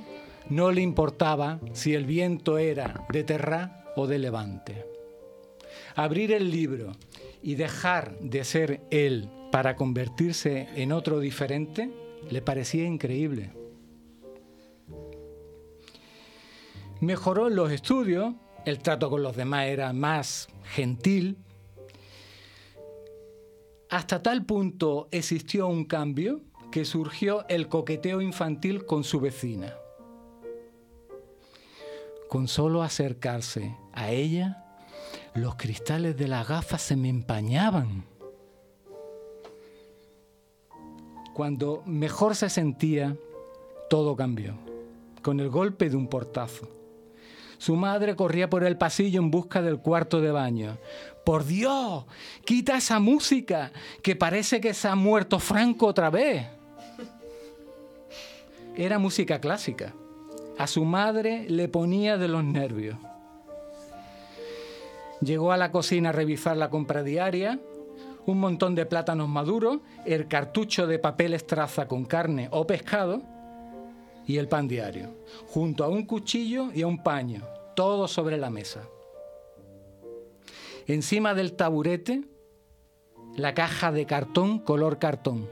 no 0.49 0.71
le 0.71 0.81
importaba 0.81 1.59
si 1.73 1.93
el 1.93 2.05
viento 2.05 2.57
era 2.57 3.05
de 3.11 3.23
terra 3.23 3.85
o 3.95 4.07
de 4.07 4.19
levante. 4.19 4.85
Abrir 5.95 6.31
el 6.31 6.51
libro 6.51 6.91
y 7.41 7.55
dejar 7.55 8.17
de 8.19 8.43
ser 8.43 8.81
él 8.89 9.29
para 9.51 9.75
convertirse 9.75 10.67
en 10.75 10.91
otro 10.91 11.19
diferente 11.19 11.91
le 12.29 12.41
parecía 12.41 12.85
increíble. 12.85 13.51
Mejoró 16.99 17.49
los 17.49 17.71
estudios, 17.71 18.33
el 18.65 18.79
trato 18.79 19.09
con 19.09 19.23
los 19.23 19.35
demás 19.35 19.67
era 19.67 19.91
más 19.93 20.47
gentil. 20.63 21.37
Hasta 23.89 24.23
tal 24.23 24.45
punto 24.45 25.09
existió 25.11 25.67
un 25.67 25.85
cambio 25.85 26.41
que 26.73 26.85
surgió 26.85 27.47
el 27.49 27.67
coqueteo 27.67 28.19
infantil 28.19 28.87
con 28.87 29.03
su 29.03 29.19
vecina. 29.19 29.75
Con 32.27 32.47
solo 32.47 32.81
acercarse 32.81 33.77
a 33.91 34.09
ella, 34.09 34.65
los 35.35 35.53
cristales 35.53 36.17
de 36.17 36.27
las 36.27 36.47
gafas 36.47 36.81
se 36.81 36.95
me 36.95 37.09
empañaban. 37.09 38.05
Cuando 41.35 41.83
mejor 41.85 42.35
se 42.35 42.49
sentía, 42.49 43.15
todo 43.87 44.15
cambió, 44.15 44.55
con 45.21 45.39
el 45.41 45.49
golpe 45.49 45.91
de 45.91 45.95
un 45.95 46.07
portazo. 46.07 46.67
Su 47.59 47.75
madre 47.75 48.15
corría 48.15 48.49
por 48.49 48.63
el 48.63 48.79
pasillo 48.79 49.21
en 49.21 49.29
busca 49.29 49.61
del 49.61 49.77
cuarto 49.77 50.21
de 50.21 50.31
baño. 50.31 50.79
Por 51.23 51.45
Dios, 51.45 52.05
quita 52.45 52.77
esa 52.77 52.97
música, 52.99 53.71
que 54.01 54.15
parece 54.15 54.59
que 54.59 54.73
se 54.73 54.87
ha 54.87 54.95
muerto 54.95 55.37
Franco 55.37 55.85
otra 55.85 56.09
vez. 56.09 56.47
Era 58.75 58.97
música 58.97 59.39
clásica. 59.39 59.93
A 60.57 60.65
su 60.65 60.83
madre 60.83 61.45
le 61.47 61.67
ponía 61.67 62.17
de 62.17 62.27
los 62.27 62.43
nervios. 62.43 62.97
Llegó 65.21 65.51
a 65.51 65.57
la 65.57 65.71
cocina 65.71 66.09
a 66.09 66.11
revisar 66.11 66.57
la 66.57 66.71
compra 66.71 67.03
diaria, 67.03 67.59
un 68.25 68.39
montón 68.39 68.73
de 68.73 68.85
plátanos 68.85 69.29
maduros, 69.29 69.79
el 70.05 70.27
cartucho 70.27 70.87
de 70.87 70.97
papel 70.97 71.33
estraza 71.33 71.87
con 71.87 72.05
carne 72.05 72.47
o 72.51 72.65
pescado 72.65 73.21
y 74.25 74.37
el 74.37 74.47
pan 74.47 74.67
diario, 74.67 75.13
junto 75.47 75.83
a 75.83 75.89
un 75.89 76.05
cuchillo 76.05 76.71
y 76.73 76.81
a 76.81 76.87
un 76.87 77.03
paño, 77.03 77.43
todo 77.75 78.07
sobre 78.07 78.37
la 78.37 78.49
mesa. 78.49 78.87
Encima 80.87 81.33
del 81.33 81.53
taburete, 81.53 82.23
la 83.35 83.53
caja 83.53 83.91
de 83.91 84.05
cartón 84.05 84.59
color 84.59 84.97
cartón. 84.97 85.47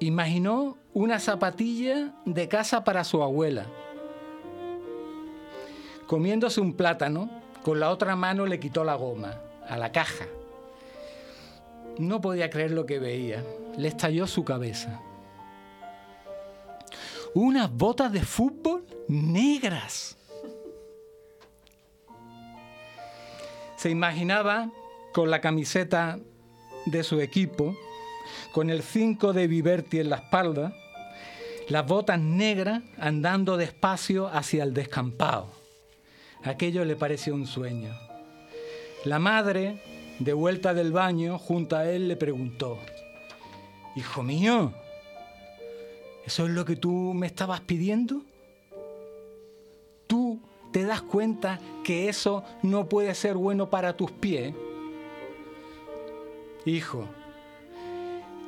Imaginó 0.00 0.76
una 0.92 1.18
zapatilla 1.18 2.12
de 2.24 2.48
casa 2.48 2.84
para 2.84 3.04
su 3.04 3.22
abuela. 3.22 3.66
Comiéndose 6.06 6.60
un 6.60 6.74
plátano, 6.74 7.30
con 7.62 7.80
la 7.80 7.90
otra 7.90 8.14
mano 8.16 8.44
le 8.46 8.60
quitó 8.60 8.84
la 8.84 8.94
goma 8.94 9.40
a 9.68 9.76
la 9.76 9.92
caja. 9.92 10.26
No 11.98 12.20
podía 12.20 12.50
creer 12.50 12.72
lo 12.72 12.86
que 12.86 12.98
veía. 12.98 13.42
Le 13.76 13.88
estalló 13.88 14.26
su 14.26 14.44
cabeza. 14.44 15.00
Unas 17.34 17.72
botas 17.72 18.12
de 18.12 18.22
fútbol 18.22 18.84
negras. 19.08 20.16
Se 23.76 23.90
imaginaba 23.90 24.70
con 25.12 25.30
la 25.30 25.40
camiseta 25.40 26.18
de 26.86 27.02
su 27.02 27.20
equipo, 27.20 27.76
con 28.52 28.70
el 28.70 28.82
5 28.82 29.32
de 29.32 29.46
Viverti 29.46 30.00
en 30.00 30.10
la 30.10 30.16
espalda, 30.16 30.74
las 31.68 31.86
botas 31.86 32.20
negras 32.20 32.82
andando 32.98 33.56
despacio 33.56 34.28
hacia 34.28 34.64
el 34.64 34.74
descampado. 34.74 35.48
Aquello 36.42 36.84
le 36.84 36.94
pareció 36.94 37.34
un 37.34 37.46
sueño. 37.46 37.94
La 39.04 39.18
madre, 39.18 39.82
de 40.18 40.32
vuelta 40.32 40.74
del 40.74 40.92
baño, 40.92 41.38
junto 41.38 41.76
a 41.76 41.88
él, 41.88 42.08
le 42.08 42.16
preguntó, 42.16 42.78
Hijo 43.96 44.22
mío, 44.22 44.72
¿eso 46.26 46.46
es 46.46 46.50
lo 46.50 46.64
que 46.64 46.76
tú 46.76 47.12
me 47.14 47.26
estabas 47.26 47.60
pidiendo? 47.60 48.22
¿Tú 50.06 50.40
te 50.72 50.84
das 50.84 51.00
cuenta 51.00 51.60
que 51.82 52.08
eso 52.08 52.44
no 52.62 52.88
puede 52.88 53.14
ser 53.14 53.36
bueno 53.36 53.70
para 53.70 53.96
tus 53.96 54.10
pies? 54.10 54.54
Hijo, 56.66 57.08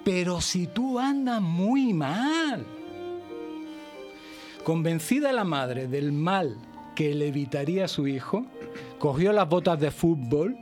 pero 0.06 0.40
si 0.40 0.68
tú 0.68 1.00
andas 1.00 1.42
muy 1.42 1.92
mal. 1.92 2.64
Convencida 4.62 5.32
la 5.32 5.42
madre 5.42 5.88
del 5.88 6.12
mal 6.12 6.58
que 6.94 7.12
le 7.12 7.26
evitaría 7.26 7.86
a 7.86 7.88
su 7.88 8.06
hijo, 8.06 8.46
cogió 9.00 9.32
las 9.32 9.48
botas 9.48 9.80
de 9.80 9.90
fútbol, 9.90 10.56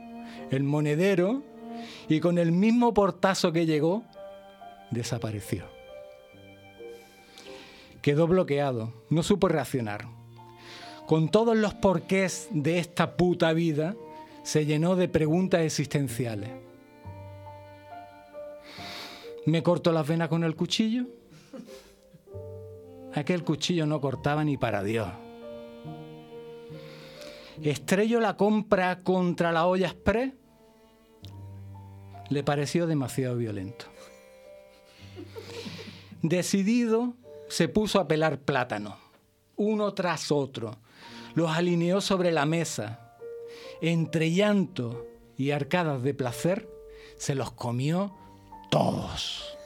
el 0.49 0.63
monedero 0.63 1.43
y 2.09 2.21
con 2.21 2.39
el 2.39 2.51
mismo 2.53 2.95
portazo 2.95 3.51
que 3.51 3.67
llegó, 3.67 4.03
desapareció. 4.89 5.65
Quedó 8.01 8.25
bloqueado, 8.25 8.93
no 9.11 9.21
supo 9.21 9.47
reaccionar. 9.47 10.07
Con 11.05 11.29
todos 11.29 11.55
los 11.55 11.75
porqués 11.75 12.47
de 12.49 12.79
esta 12.79 13.15
puta 13.15 13.53
vida, 13.53 13.95
se 14.41 14.65
llenó 14.65 14.95
de 14.95 15.07
preguntas 15.07 15.61
existenciales. 15.61 16.64
¿Me 19.45 19.61
corto 19.61 19.91
las 19.91 20.07
venas 20.07 20.27
con 20.27 20.43
el 20.43 20.55
cuchillo? 20.55 21.05
Aquel 23.13 23.43
cuchillo 23.43 23.85
no 23.85 24.01
cortaba 24.01 24.43
ni 24.43 24.57
para 24.57 24.83
Dios. 24.83 25.07
¿Estrello 27.61 28.19
la 28.19 28.35
compra 28.35 29.03
contra 29.03 29.51
la 29.51 29.67
olla 29.67 29.87
express? 29.87 30.33
Le 32.29 32.43
pareció 32.43 32.87
demasiado 32.87 33.37
violento. 33.37 33.85
Decidido, 36.21 37.13
se 37.47 37.69
puso 37.69 37.99
a 37.99 38.07
pelar 38.07 38.39
plátanos, 38.39 38.95
uno 39.55 39.93
tras 39.93 40.31
otro. 40.31 40.77
Los 41.35 41.51
alineó 41.51 42.01
sobre 42.01 42.31
la 42.31 42.45
mesa. 42.47 43.17
Entre 43.79 44.31
llanto 44.31 45.05
y 45.37 45.51
arcadas 45.51 46.01
de 46.01 46.15
placer, 46.15 46.67
se 47.17 47.35
los 47.35 47.51
comió 47.51 48.15
todos. 48.69 49.57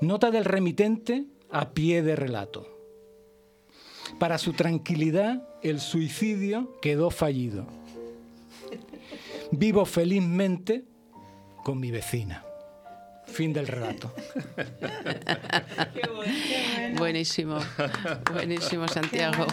Nota 0.00 0.30
del 0.30 0.44
remitente 0.44 1.24
a 1.50 1.70
pie 1.70 2.02
de 2.02 2.16
relato. 2.16 2.76
Para 4.18 4.38
su 4.38 4.52
tranquilidad, 4.52 5.42
el 5.62 5.80
suicidio 5.80 6.78
quedó 6.80 7.10
fallido. 7.10 7.66
Vivo 9.50 9.84
felizmente 9.84 10.84
con 11.64 11.80
mi 11.80 11.90
vecina. 11.90 12.44
Fin 13.26 13.52
del 13.52 13.66
relato. 13.66 14.12
Buenísimo, 16.96 17.58
buenísimo 18.32 18.86
Santiago. 18.88 19.46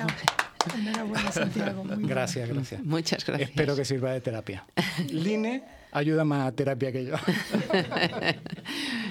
Enhorabuena, 0.78 1.32
Santiago. 1.32 1.84
muy. 1.84 2.06
Gracias, 2.08 2.48
gracias. 2.48 2.84
Muchas 2.84 3.26
gracias. 3.26 3.50
Espero 3.50 3.76
que 3.76 3.84
sirva 3.84 4.12
de 4.12 4.22
terapia. 4.22 4.66
Line 5.10 5.64
ayuda 5.94 6.24
más 6.26 6.48
a 6.48 6.52
terapia 6.52 6.92
que 6.92 7.06
yo. 7.06 7.16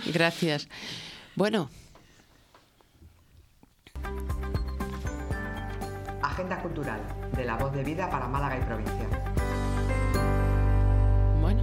Gracias. 0.13 0.69
Bueno, 1.35 1.71
Agenda 6.23 6.61
cultural 6.63 7.01
de 7.37 7.45
la 7.45 7.57
voz 7.57 7.73
de 7.73 7.85
vida 7.85 8.09
para 8.11 8.27
Málaga 8.27 8.59
y 8.59 8.63
provincia. 8.63 9.09
bueno, 11.41 11.63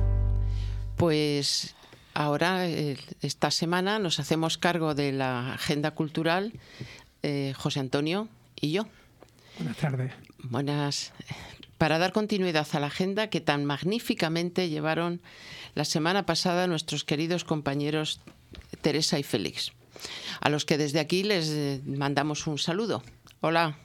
pues 0.95 1.75
ahora, 2.13 2.67
eh, 2.67 2.97
esta 3.21 3.49
semana, 3.49 3.97
nos 3.97 4.19
hacemos 4.19 4.57
cargo 4.57 4.93
de 4.93 5.11
la 5.11 5.53
agenda 5.53 5.91
cultural 5.91 6.53
eh, 7.23 7.53
José 7.57 7.79
Antonio 7.79 8.27
y 8.55 8.71
yo. 8.71 8.85
Buenas 9.57 9.77
tardes. 9.77 10.13
Buenas. 10.43 11.13
Para 11.79 11.97
dar 11.97 12.11
continuidad 12.11 12.67
a 12.73 12.79
la 12.81 12.87
agenda 12.87 13.29
que 13.29 13.39
tan 13.39 13.63
magníficamente 13.63 14.67
llevaron 14.67 15.21
la 15.75 15.85
semana 15.85 16.25
pasada 16.25 16.67
nuestros 16.67 17.05
queridos 17.05 17.45
compañeros 17.45 18.19
Teresa 18.81 19.17
y 19.17 19.23
Félix, 19.23 19.71
a 20.41 20.49
los 20.49 20.65
que 20.65 20.77
desde 20.77 20.99
aquí 20.99 21.23
les 21.23 21.47
eh, 21.47 21.81
mandamos 21.85 22.47
un 22.47 22.57
saludo. 22.57 23.01
Hola. 23.39 23.77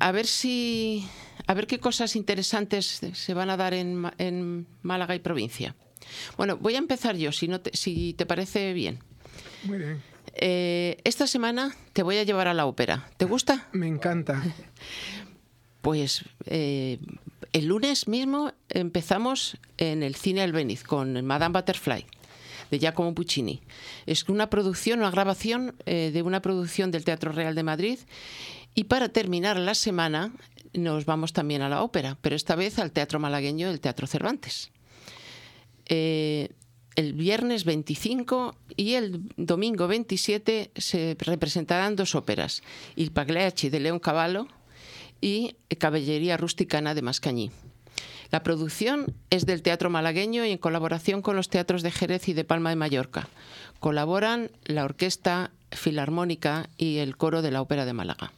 A 0.00 0.12
ver 0.12 0.26
si. 0.26 1.08
A 1.46 1.54
ver 1.54 1.66
qué 1.66 1.80
cosas 1.80 2.14
interesantes 2.14 3.00
se 3.14 3.34
van 3.34 3.48
a 3.48 3.56
dar 3.56 3.72
en, 3.72 4.66
Málaga 4.82 5.14
y 5.14 5.18
provincia. 5.18 5.74
Bueno, 6.36 6.58
voy 6.58 6.74
a 6.74 6.78
empezar 6.78 7.16
yo, 7.16 7.32
si, 7.32 7.48
no 7.48 7.62
te, 7.62 7.74
si 7.74 8.12
te 8.12 8.26
parece 8.26 8.74
bien. 8.74 8.98
Muy 9.64 9.78
bien. 9.78 10.02
Eh, 10.34 10.98
esta 11.04 11.26
semana 11.26 11.74
te 11.94 12.02
voy 12.02 12.18
a 12.18 12.22
llevar 12.22 12.48
a 12.48 12.54
la 12.54 12.66
ópera. 12.66 13.08
¿Te 13.16 13.24
gusta? 13.24 13.68
Me 13.72 13.88
encanta. 13.88 14.42
Pues 15.82 16.24
eh, 16.46 16.98
el 17.52 17.66
lunes 17.66 18.08
mismo 18.08 18.52
empezamos 18.68 19.58
en 19.76 20.02
el 20.02 20.14
cine 20.14 20.42
Albéniz 20.42 20.84
con 20.84 21.24
Madame 21.24 21.58
Butterfly 21.58 22.06
de 22.70 22.78
Giacomo 22.78 23.14
Puccini. 23.14 23.60
Es 24.06 24.28
una 24.28 24.48
producción, 24.48 25.00
una 25.00 25.10
grabación 25.10 25.74
eh, 25.84 26.10
de 26.14 26.22
una 26.22 26.40
producción 26.40 26.90
del 26.90 27.04
Teatro 27.04 27.32
Real 27.32 27.54
de 27.54 27.64
Madrid. 27.64 27.98
Y 28.74 28.84
para 28.84 29.10
terminar 29.10 29.58
la 29.58 29.74
semana 29.74 30.32
nos 30.72 31.04
vamos 31.04 31.34
también 31.34 31.60
a 31.60 31.68
la 31.68 31.82
ópera, 31.82 32.16
pero 32.22 32.36
esta 32.36 32.54
vez 32.54 32.78
al 32.78 32.92
Teatro 32.92 33.20
Malagueño, 33.20 33.68
el 33.68 33.80
Teatro 33.80 34.06
Cervantes. 34.06 34.70
Eh, 35.86 36.48
el 36.94 37.12
viernes 37.12 37.64
25 37.64 38.54
y 38.76 38.94
el 38.94 39.20
domingo 39.36 39.88
27 39.88 40.70
se 40.76 41.16
representarán 41.18 41.96
dos 41.96 42.14
óperas, 42.14 42.62
Il 42.96 43.12
Pagliacci 43.12 43.68
de 43.68 43.80
León 43.80 43.98
Cavallo 43.98 44.46
y 45.22 45.56
Caballería 45.78 46.36
Rusticana 46.36 46.94
de 46.94 47.00
Mascañí. 47.00 47.50
La 48.30 48.42
producción 48.42 49.14
es 49.30 49.46
del 49.46 49.62
Teatro 49.62 49.88
Malagueño 49.88 50.44
y 50.44 50.50
en 50.50 50.58
colaboración 50.58 51.22
con 51.22 51.36
los 51.36 51.48
teatros 51.48 51.82
de 51.82 51.90
Jerez 51.90 52.28
y 52.28 52.34
de 52.34 52.44
Palma 52.44 52.70
de 52.70 52.76
Mallorca. 52.76 53.28
Colaboran 53.78 54.50
la 54.64 54.84
Orquesta 54.84 55.50
Filarmónica 55.70 56.68
y 56.76 56.98
el 56.98 57.16
Coro 57.16 57.40
de 57.40 57.50
la 57.50 57.62
Ópera 57.62 57.84
de 57.84 57.92
Málaga. 57.92 58.32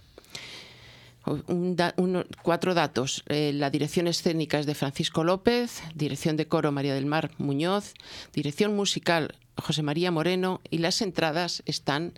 Cuatro 2.42 2.74
datos. 2.74 3.24
Eh, 3.28 3.52
la 3.54 3.70
dirección 3.70 4.06
escénica 4.08 4.58
es 4.58 4.66
de 4.66 4.74
Francisco 4.74 5.24
López, 5.24 5.82
dirección 5.94 6.36
de 6.36 6.46
coro 6.48 6.70
María 6.70 6.94
del 6.94 7.06
Mar 7.06 7.30
Muñoz, 7.38 7.94
dirección 8.34 8.76
musical 8.76 9.34
José 9.56 9.82
María 9.82 10.10
Moreno 10.10 10.60
y 10.70 10.78
las 10.78 11.00
entradas 11.00 11.62
están 11.66 12.12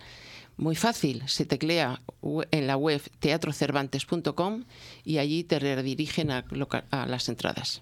muy 0.57 0.75
fácil. 0.75 1.23
Se 1.27 1.45
teclea 1.45 2.01
en 2.51 2.67
la 2.67 2.77
web 2.77 3.01
teatrocervantes.com 3.19 4.63
y 5.03 5.19
allí 5.19 5.43
te 5.43 5.59
redirigen 5.59 6.31
a, 6.31 6.45
a 6.91 7.05
las 7.05 7.29
entradas. 7.29 7.81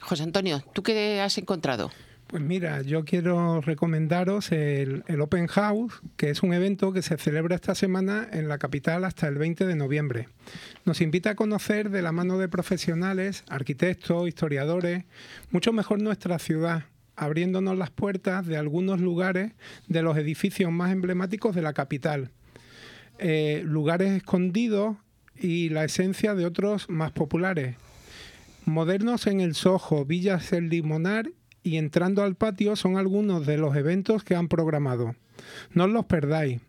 José 0.00 0.24
Antonio, 0.24 0.62
¿tú 0.72 0.82
qué 0.82 1.20
has 1.20 1.38
encontrado? 1.38 1.90
Pues 2.32 2.42
mira, 2.42 2.80
yo 2.80 3.04
quiero 3.04 3.60
recomendaros 3.60 4.52
el 4.52 5.20
Open 5.20 5.48
House, 5.48 6.00
que 6.16 6.30
es 6.30 6.42
un 6.42 6.54
evento 6.54 6.90
que 6.90 7.02
se 7.02 7.18
celebra 7.18 7.56
esta 7.56 7.74
semana 7.74 8.26
en 8.32 8.48
la 8.48 8.56
capital 8.56 9.04
hasta 9.04 9.28
el 9.28 9.34
20 9.34 9.66
de 9.66 9.76
noviembre. 9.76 10.28
Nos 10.86 11.02
invita 11.02 11.30
a 11.30 11.34
conocer 11.34 11.90
de 11.90 12.00
la 12.00 12.10
mano 12.10 12.38
de 12.38 12.48
profesionales, 12.48 13.44
arquitectos, 13.50 14.26
historiadores, 14.26 15.04
mucho 15.50 15.74
mejor 15.74 16.00
nuestra 16.00 16.38
ciudad, 16.38 16.84
abriéndonos 17.22 17.76
las 17.76 17.90
puertas 17.90 18.46
de 18.46 18.56
algunos 18.56 19.00
lugares 19.00 19.52
de 19.88 20.02
los 20.02 20.16
edificios 20.16 20.70
más 20.70 20.92
emblemáticos 20.92 21.54
de 21.54 21.62
la 21.62 21.72
capital. 21.72 22.30
Eh, 23.18 23.62
lugares 23.64 24.12
escondidos 24.12 24.96
y 25.38 25.70
la 25.70 25.84
esencia 25.84 26.34
de 26.34 26.46
otros 26.46 26.88
más 26.88 27.12
populares. 27.12 27.76
Modernos 28.64 29.26
en 29.26 29.40
el 29.40 29.54
Soho, 29.54 30.04
Villas 30.04 30.52
El 30.52 30.68
Limonar 30.68 31.30
y 31.62 31.76
entrando 31.76 32.22
al 32.22 32.34
patio 32.34 32.76
son 32.76 32.96
algunos 32.96 33.46
de 33.46 33.58
los 33.58 33.76
eventos 33.76 34.24
que 34.24 34.34
han 34.34 34.48
programado. 34.48 35.14
No 35.72 35.84
os 35.84 35.90
los 35.90 36.06
perdáis. 36.06 36.60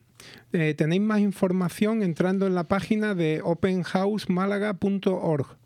Eh, 0.54 0.74
tenéis 0.76 1.01
más 1.01 1.20
información 1.20 2.04
entrando 2.04 2.47
en 2.47 2.56
la 2.56 2.68
página 2.68 3.16
de 3.16 3.41
openhousemálaga.org. 3.43 5.58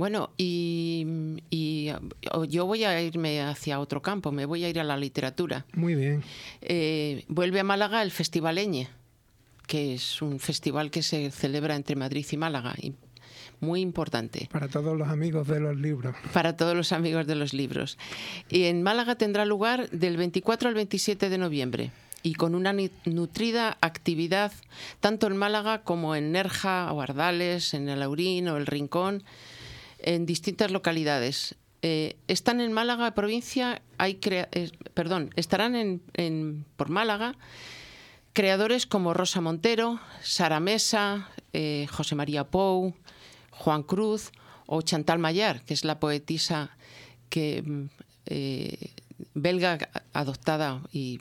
Bueno, 0.00 0.30
y, 0.38 1.04
y, 1.50 1.90
o- 2.32 2.46
yo 2.46 2.64
voy 2.64 2.84
a 2.84 3.02
irme 3.02 3.42
hacia 3.42 3.78
otro 3.80 4.00
campo, 4.00 4.32
me 4.32 4.46
voy 4.46 4.64
a 4.64 4.70
ir 4.70 4.80
a 4.80 4.84
la 4.84 4.96
literatura. 4.96 5.66
Muy 5.74 5.94
bien. 5.94 6.22
Eh, 6.62 7.22
vuelve 7.28 7.60
a 7.60 7.64
Málaga 7.64 8.00
el 8.02 8.10
Festival 8.10 8.56
Eñe, 8.56 8.88
que 9.66 9.92
es 9.92 10.22
un 10.22 10.40
festival 10.40 10.90
que 10.90 11.02
se 11.02 11.30
celebra 11.30 11.76
entre 11.76 11.96
Madrid 11.96 12.24
y 12.30 12.36
Málaga, 12.38 12.74
y 12.80 12.94
muy 13.60 13.82
importante 13.82 14.48
Para 14.50 14.68
todos 14.68 14.96
los 14.96 15.06
amigos 15.08 15.46
de 15.46 15.60
los 15.60 15.76
libros. 15.76 16.16
para 16.32 16.56
todos 16.56 16.74
los 16.74 16.92
amigos 16.92 17.26
de 17.26 17.34
los 17.34 17.52
libros. 17.52 17.98
Y 18.48 18.64
en 18.64 18.82
Málaga 18.82 19.16
tendrá 19.16 19.44
lugar 19.44 19.90
del 19.90 20.16
24 20.16 20.70
al 20.70 20.74
27 20.76 21.28
de 21.28 21.36
noviembre 21.36 21.90
y 22.22 22.32
con 22.36 22.54
una 22.54 22.74
nutrida 23.04 23.76
actividad 23.82 24.50
tanto 25.00 25.26
en 25.26 25.36
Málaga 25.36 25.82
como 25.82 26.16
en 26.16 26.32
Nerja 26.32 26.90
o 26.90 27.02
Ardales, 27.02 27.74
en 27.74 27.90
el 27.90 28.02
Aurín 28.02 28.48
o 28.48 28.56
el 28.56 28.64
Rincón, 28.66 29.24
en 30.02 30.26
distintas 30.26 30.70
localidades. 30.70 31.56
Eh, 31.82 32.16
están 32.28 32.60
en 32.60 32.72
Málaga 32.72 33.14
provincia, 33.14 33.80
hay 33.96 34.18
eh, 34.22 34.70
perdón, 34.92 35.30
estarán 35.36 35.74
en, 35.74 36.66
por 36.76 36.90
Málaga 36.90 37.36
creadores 38.32 38.86
como 38.86 39.14
Rosa 39.14 39.40
Montero, 39.40 39.98
Sara 40.22 40.60
Mesa, 40.60 41.30
eh, 41.52 41.86
José 41.90 42.14
María 42.14 42.44
Pou, 42.44 42.94
Juan 43.50 43.82
Cruz 43.82 44.30
o 44.66 44.82
Chantal 44.82 45.18
Mayar, 45.18 45.64
que 45.64 45.74
es 45.74 45.84
la 45.84 45.98
poetisa 45.98 46.76
mm, 47.34 47.84
belga 49.34 49.78
adoptada 50.12 50.82
y 50.92 51.18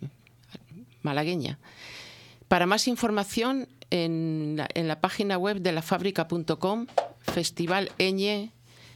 malagueña. 1.01 1.57
Para 2.47 2.65
más 2.65 2.87
información, 2.87 3.67
en 3.91 4.55
la, 4.57 4.67
la 4.87 5.01
página 5.01 5.37
web 5.37 5.61
de 5.61 5.71
la 5.71 5.81
fábrica.com, 5.81 6.87
Festival 7.21 7.91
Eñe 7.97 8.51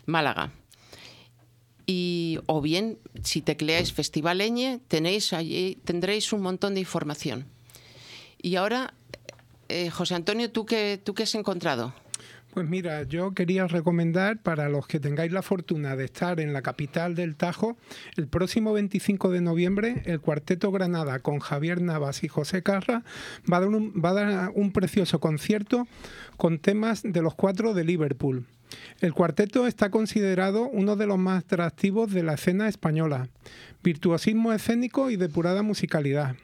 Málaga. 0.06 0.52
Y, 1.86 2.40
o 2.46 2.62
bien, 2.62 2.98
si 3.24 3.42
tecleáis 3.42 3.92
Festival 3.92 4.42
Eñe, 4.42 4.80
tenéis 4.88 5.34
allí, 5.34 5.80
tendréis 5.84 6.32
un 6.32 6.42
montón 6.42 6.76
de 6.76 6.80
información. 6.80 7.46
Y 8.42 8.56
ahora, 8.56 8.94
eh, 9.70 9.90
José 9.90 10.16
Antonio, 10.16 10.50
¿tú 10.52 10.66
qué, 10.66 11.00
¿tú 11.04 11.14
qué 11.14 11.24
has 11.24 11.36
encontrado? 11.36 11.94
Pues 12.54 12.70
mira, 12.70 13.02
yo 13.02 13.34
quería 13.34 13.66
recomendar 13.66 14.38
para 14.38 14.70
los 14.70 14.86
que 14.86 15.00
tengáis 15.00 15.32
la 15.32 15.42
fortuna 15.42 15.96
de 15.96 16.06
estar 16.06 16.40
en 16.40 16.54
la 16.54 16.62
capital 16.62 17.16
del 17.16 17.36
Tajo, 17.36 17.78
el 18.16 18.28
próximo 18.28 18.74
25 18.74 19.32
de 19.32 19.42
noviembre, 19.42 20.04
el 20.06 20.22
Cuarteto 20.22 20.72
Granada 20.72 21.18
con 21.18 21.40
Javier 21.40 21.82
Navas 21.82 22.24
y 22.24 22.28
José 22.28 22.62
Carra 22.62 23.04
va 23.52 23.58
a 23.58 23.60
dar 23.62 23.70
un, 23.70 23.94
va 23.94 24.10
a 24.10 24.14
dar 24.14 24.52
un 24.54 24.72
precioso 24.72 25.20
concierto 25.20 25.88
con 26.38 26.60
temas 26.60 27.02
de 27.02 27.24
los 27.24 27.34
cuatro 27.34 27.74
de 27.74 27.86
Liverpool. 27.86 28.46
El 29.00 29.14
cuarteto 29.14 29.68
está 29.68 29.90
considerado 29.90 30.70
uno 30.70 30.96
de 30.96 31.08
los 31.08 31.18
más 31.18 31.44
atractivos 31.44 32.12
de 32.12 32.24
la 32.24 32.36
escena 32.36 32.68
española. 32.68 33.30
Virtuosismo 33.84 34.54
escénico 34.54 35.10
y 35.10 35.18
depurada 35.18 35.62
musicalidad. 35.64 36.36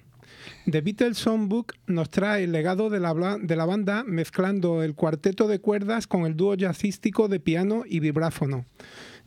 The 0.70 0.82
Beatles 0.82 1.18
Songbook 1.18 1.74
nos 1.88 2.10
trae 2.10 2.44
el 2.44 2.52
legado 2.52 2.90
de 2.90 3.00
la, 3.00 3.38
de 3.42 3.56
la 3.56 3.66
banda 3.66 4.04
mezclando 4.04 4.84
el 4.84 4.96
cuarteto 4.96 5.48
de 5.48 5.60
cuerdas 5.60 6.08
con 6.08 6.26
el 6.26 6.36
dúo 6.36 6.56
jazzístico 6.56 7.28
de 7.28 7.40
piano 7.40 7.84
y 7.86 8.00
vibráfono. 8.00 8.66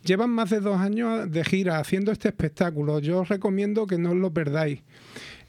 Llevan 0.04 0.30
más 0.30 0.50
de 0.50 0.60
dos 0.60 0.78
años 0.78 1.30
de 1.30 1.44
gira 1.44 1.78
haciendo 1.78 2.10
este 2.10 2.28
espectáculo. 2.28 2.98
Yo 2.98 3.20
os 3.20 3.28
recomiendo 3.28 3.86
que 3.86 3.98
no 3.98 4.10
os 4.10 4.16
lo 4.16 4.32
perdáis. 4.32 4.82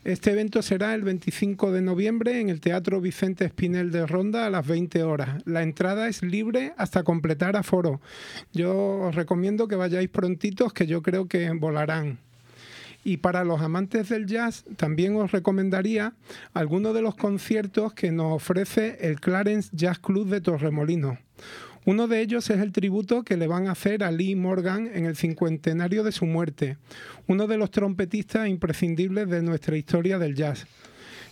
Este 0.03 0.31
evento 0.31 0.61
será 0.61 0.93
el 0.95 1.03
25 1.03 1.71
de 1.71 1.81
noviembre 1.81 2.41
en 2.41 2.49
el 2.49 2.59
Teatro 2.59 2.99
Vicente 2.99 3.45
Espinel 3.45 3.89
de 3.89 4.05
Ronda 4.05 4.45
a 4.45 4.49
las 4.49 4.67
20 4.67 5.01
horas. 5.03 5.41
La 5.45 5.63
entrada 5.63 6.09
es 6.09 6.21
libre 6.21 6.73
hasta 6.75 7.03
completar 7.03 7.55
aforo. 7.55 8.01
Yo 8.51 8.99
os 8.99 9.15
recomiendo 9.15 9.69
que 9.69 9.77
vayáis 9.77 10.09
prontitos 10.09 10.73
que 10.73 10.87
yo 10.87 11.01
creo 11.01 11.29
que 11.29 11.49
volarán. 11.51 12.17
Y 13.05 13.17
para 13.17 13.45
los 13.45 13.61
amantes 13.61 14.09
del 14.09 14.25
jazz, 14.27 14.65
también 14.75 15.15
os 15.15 15.31
recomendaría 15.31 16.13
algunos 16.53 16.93
de 16.93 17.01
los 17.01 17.15
conciertos 17.15 17.93
que 17.93 18.11
nos 18.11 18.33
ofrece 18.33 18.97
el 19.01 19.21
Clarence 19.21 19.69
Jazz 19.71 19.99
Club 19.99 20.27
de 20.27 20.41
Torremolinos. 20.41 21.17
Uno 21.85 22.07
de 22.07 22.21
ellos 22.21 22.49
es 22.49 22.61
el 22.61 22.71
tributo 22.71 23.23
que 23.23 23.35
le 23.35 23.47
van 23.47 23.67
a 23.67 23.71
hacer 23.71 24.05
a 24.05 24.11
Lee 24.11 24.35
Morgan 24.35 24.89
en 24.93 25.05
el 25.05 25.17
cincuentenario 25.17 26.03
de 26.03 26.13
su 26.13 26.25
muerte, 26.25 26.77
uno 27.27 27.45
de 27.45 27.57
los 27.57 27.71
trompetistas 27.71 28.47
imprescindibles 28.47 29.29
de 29.29 29.41
nuestra 29.41 29.75
historia 29.75 30.17
del 30.17 30.33
jazz. 30.33 30.65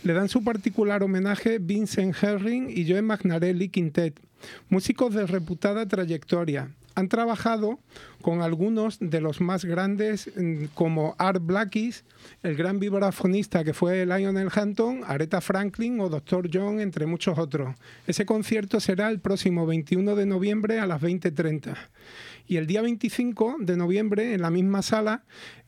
Le 0.04 0.12
dan 0.12 0.28
su 0.28 0.44
particular 0.44 1.04
homenaje 1.04 1.60
Vincent 1.60 2.16
Herring 2.22 2.70
y 2.70 2.90
Joe 2.90 3.02
Magnarelli 3.02 3.70
Quintet, 3.70 4.20
músicos 4.68 5.14
de 5.14 5.26
reputada 5.26 5.88
trayectoria. 5.88 6.70
Han 6.96 7.10
trabajado 7.10 7.80
con 8.22 8.42
algunos 8.42 8.98
de 9.00 9.22
los 9.22 9.42
más 9.42 9.66
grandes 9.66 10.30
mm, 10.36 10.66
como 10.74 11.16
Art 11.18 11.42
Blakis, 11.44 12.04
el 12.44 12.56
gran 12.56 12.80
vibrafonista 12.80 13.64
que 13.64 13.74
fue 13.74 14.06
Lionel 14.06 14.50
Hampton, 14.54 15.02
Aretha 15.06 15.42
Franklin 15.42 16.00
o 16.00 16.10
Dr. 16.10 16.50
John, 16.52 16.80
entre 16.80 17.06
muchos 17.06 17.38
otros. 17.38 17.76
Ese 18.08 18.26
concierto 18.26 18.80
será 18.80 19.10
el 19.10 19.20
próximo 19.20 19.66
21 19.66 20.16
de 20.16 20.26
noviembre 20.26 20.80
a 20.80 20.86
las 20.86 21.02
20.30. 21.02 21.76
Y 22.48 22.58
el 22.58 22.68
día 22.68 22.82
25 22.82 23.58
de 23.60 23.78
noviembre, 23.78 24.34
en 24.34 24.42
la 24.42 24.50
misma 24.50 24.82
sala, 24.82 25.24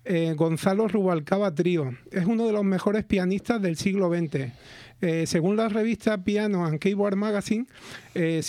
eh, 0.06 0.34
Gonzalo 0.36 0.88
Rubalcaba 0.88 1.54
Trío. 1.54 1.91
Es 2.12 2.26
uno 2.26 2.45
de 2.45 2.54
los 2.54 2.64
mejores 2.64 3.06
pianistas 3.06 3.62
del 3.62 3.78
siglo 3.78 4.10
XX. 4.10 4.51
Eh, 5.06 5.28
según 5.28 5.58
la 5.58 5.68
revista 5.68 6.24
Piano 6.24 6.66
and 6.66 6.80
Keyboard 6.80 7.18
Magazine, 7.18 7.66
eh, 8.16 8.41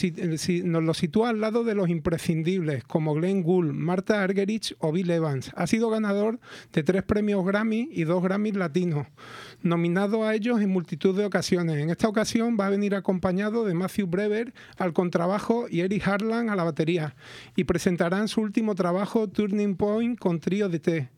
nos 0.62 0.84
lo 0.84 0.94
sitúa 0.94 1.30
al 1.30 1.40
lado 1.40 1.64
de 1.64 1.74
los 1.74 1.88
imprescindibles 1.88 2.84
como 2.84 3.12
Glenn 3.14 3.42
Gould, 3.42 3.72
Marta 3.72 4.22
Argerich 4.22 4.76
o 4.78 4.92
Bill 4.92 5.10
Evans. 5.10 5.50
Ha 5.56 5.66
sido 5.66 5.90
ganador 5.90 6.38
de 6.72 6.84
tres 6.84 7.02
premios 7.02 7.44
Grammy 7.44 7.88
y 7.90 8.04
dos 8.04 8.22
Grammys 8.22 8.54
latinos, 8.54 9.08
nominado 9.62 10.22
a 10.22 10.32
ellos 10.36 10.60
en 10.60 10.70
multitud 10.70 11.16
de 11.16 11.24
ocasiones. 11.24 11.78
En 11.78 11.90
esta 11.90 12.06
ocasión 12.06 12.56
va 12.58 12.68
a 12.68 12.70
venir 12.70 12.94
acompañado 12.94 13.64
de 13.64 13.74
Matthew 13.74 14.06
Brewer 14.06 14.54
al 14.76 14.92
contrabajo 14.92 15.66
y 15.68 15.80
Eric 15.80 16.06
Harlan 16.06 16.50
a 16.50 16.54
la 16.54 16.62
batería 16.62 17.16
y 17.56 17.64
presentarán 17.64 18.28
su 18.28 18.40
último 18.40 18.76
trabajo 18.76 19.28
Turning 19.28 19.74
Point 19.74 20.20
con 20.20 20.38
trío 20.38 20.68
de 20.68 20.78
té 20.78 21.10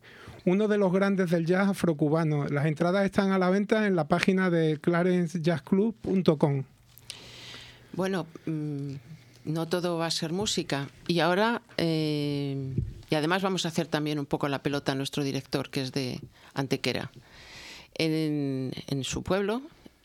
uno 0.47 0.67
de 0.69 0.77
los 0.77 0.93
grandes 0.93 1.29
del 1.29 1.45
jazz 1.45 1.67
afrocubano. 1.67 2.47
Las 2.47 2.67
entradas 2.67 3.03
están 3.03 3.33
a 3.33 3.37
la 3.37 3.49
venta 3.49 3.85
en 3.85 3.97
la 3.97 4.07
página 4.07 4.49
de 4.49 4.79
clarencejazzclub.com. 4.79 6.63
Bueno, 7.91 8.25
mm, 8.45 8.93
no 9.43 9.67
todo 9.67 9.97
va 9.97 10.05
a 10.05 10.11
ser 10.11 10.31
música. 10.31 10.87
Y 11.05 11.19
ahora, 11.19 11.61
eh, 11.75 12.73
y 13.09 13.15
además 13.15 13.41
vamos 13.41 13.65
a 13.65 13.67
hacer 13.67 13.87
también 13.87 14.19
un 14.19 14.25
poco 14.25 14.47
la 14.47 14.63
pelota 14.63 14.93
a 14.93 14.95
nuestro 14.95 15.21
director, 15.25 15.69
que 15.69 15.81
es 15.81 15.91
de 15.91 16.21
Antequera. 16.53 17.11
En, 17.95 18.71
en 18.87 19.03
su 19.03 19.23
pueblo 19.23 19.61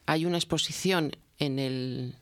hay 0.06 0.26
una 0.26 0.38
exposición 0.38 1.12
en 1.38 1.60
el... 1.60 2.16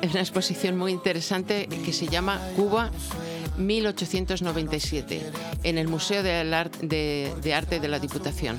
una 0.10 0.20
exposición 0.20 0.78
muy 0.78 0.92
interesante 0.92 1.68
que 1.84 1.92
se 1.92 2.08
llama 2.08 2.40
Cuba 2.56 2.90
1897 3.58 5.20
en 5.62 5.78
el 5.78 5.88
Museo 5.88 6.22
de, 6.22 7.54
Arte 7.54 7.80
de 7.80 7.88
la 7.88 7.98
Diputación. 7.98 8.58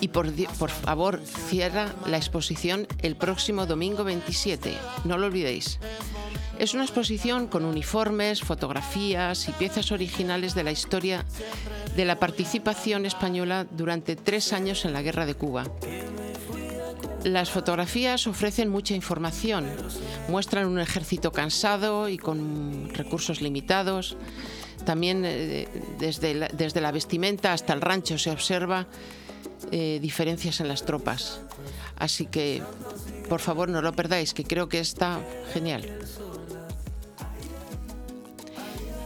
Y 0.00 0.08
por 0.08 0.70
favor, 0.70 1.20
cierra 1.24 1.94
la 2.06 2.16
exposición 2.16 2.86
el 3.02 3.16
próximo 3.16 3.66
domingo 3.66 4.04
27. 4.04 4.74
No 5.04 5.16
lo 5.18 5.26
olvidéis. 5.26 5.78
Es 6.58 6.72
una 6.72 6.84
exposición 6.84 7.48
con 7.48 7.64
uniformes, 7.64 8.40
fotografías 8.40 9.48
y 9.48 9.52
piezas 9.52 9.92
originales 9.92 10.54
de 10.54 10.64
la 10.64 10.72
historia 10.72 11.24
de 11.96 12.04
la 12.04 12.18
participación 12.18 13.04
española 13.04 13.66
durante 13.70 14.16
tres 14.16 14.52
años 14.52 14.84
en 14.84 14.92
la 14.92 15.02
Guerra 15.02 15.26
de 15.26 15.34
Cuba. 15.34 15.64
Las 17.26 17.50
fotografías 17.50 18.28
ofrecen 18.28 18.68
mucha 18.68 18.94
información, 18.94 19.66
muestran 20.28 20.68
un 20.68 20.78
ejército 20.78 21.32
cansado 21.32 22.08
y 22.08 22.18
con 22.18 22.88
recursos 22.94 23.40
limitados. 23.40 24.16
También 24.84 25.24
eh, 25.24 25.66
desde, 25.98 26.34
la, 26.34 26.46
desde 26.46 26.80
la 26.80 26.92
vestimenta 26.92 27.52
hasta 27.52 27.72
el 27.72 27.80
rancho 27.80 28.16
se 28.16 28.30
observa 28.30 28.86
eh, 29.72 29.98
diferencias 30.00 30.60
en 30.60 30.68
las 30.68 30.84
tropas. 30.84 31.40
Así 31.98 32.26
que, 32.26 32.62
por 33.28 33.40
favor, 33.40 33.68
no 33.68 33.82
lo 33.82 33.92
perdáis, 33.92 34.32
que 34.32 34.44
creo 34.44 34.68
que 34.68 34.78
está 34.78 35.18
genial. 35.52 35.98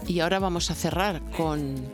Y 0.07 0.21
ahora 0.21 0.41
vamos 0.41 0.71
a 0.71 0.75
cerrar 0.75 1.23
con 1.31 1.91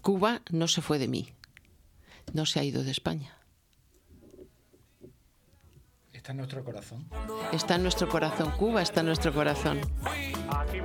Cuba 0.00 0.40
no 0.50 0.68
se 0.68 0.80
fue 0.80 0.98
de 0.98 1.08
mí, 1.08 1.34
no 2.32 2.46
se 2.46 2.60
ha 2.60 2.64
ido 2.64 2.82
de 2.82 2.90
España. 2.90 3.33
Está 6.24 6.32
en 6.32 6.38
nuestro 6.38 6.64
corazón. 6.64 7.06
Está 7.52 7.74
en 7.74 7.82
nuestro 7.82 8.08
corazón, 8.08 8.50
Cuba 8.52 8.80
está 8.80 9.00
en 9.00 9.06
nuestro 9.08 9.34
corazón. 9.34 9.78
Aquí. 10.48 10.80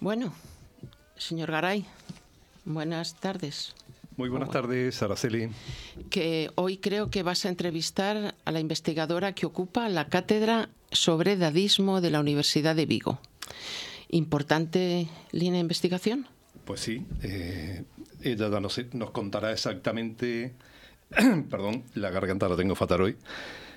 Bueno, 0.00 0.34
señor 1.16 1.50
Garay, 1.50 1.86
buenas 2.66 3.14
tardes. 3.14 3.74
Muy 4.16 4.28
buenas 4.28 4.50
tardes, 4.50 5.02
Araceli. 5.02 5.48
Que 6.08 6.50
hoy 6.54 6.76
creo 6.76 7.10
que 7.10 7.24
vas 7.24 7.44
a 7.44 7.48
entrevistar 7.48 8.34
a 8.44 8.52
la 8.52 8.60
investigadora 8.60 9.34
que 9.34 9.46
ocupa 9.46 9.88
la 9.88 10.08
cátedra 10.08 10.68
sobre 10.92 11.36
dadismo 11.36 12.00
de 12.00 12.10
la 12.10 12.20
Universidad 12.20 12.76
de 12.76 12.86
Vigo. 12.86 13.18
Importante 14.08 15.08
línea 15.32 15.54
de 15.54 15.60
investigación. 15.60 16.28
Pues 16.64 16.80
sí, 16.80 17.04
eh, 17.22 17.82
ella 18.22 18.48
nos, 18.60 18.80
nos 18.92 19.10
contará 19.10 19.50
exactamente, 19.52 20.54
perdón, 21.50 21.82
la 21.94 22.10
garganta 22.10 22.48
la 22.48 22.56
tengo 22.56 22.76
fatal 22.76 23.02
hoy. 23.02 23.16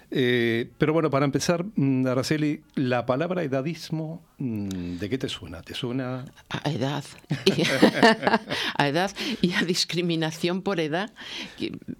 Eh, 0.09 0.69
pero 0.77 0.93
bueno, 0.93 1.09
para 1.09 1.25
empezar, 1.25 1.65
mm, 1.75 2.07
Araceli, 2.07 2.61
la 2.75 3.05
palabra 3.05 3.43
edadismo, 3.43 4.23
mm, 4.37 4.97
¿de 4.97 5.09
qué 5.09 5.17
te 5.17 5.27
suena? 5.27 5.61
¿Te 5.61 5.73
suena? 5.73 6.25
A 6.49 6.69
edad. 6.71 7.03
Y, 7.45 7.63
a 8.77 8.87
edad 8.87 9.11
y 9.41 9.53
a 9.53 9.63
discriminación 9.63 10.61
por 10.61 10.79
edad. 10.79 11.11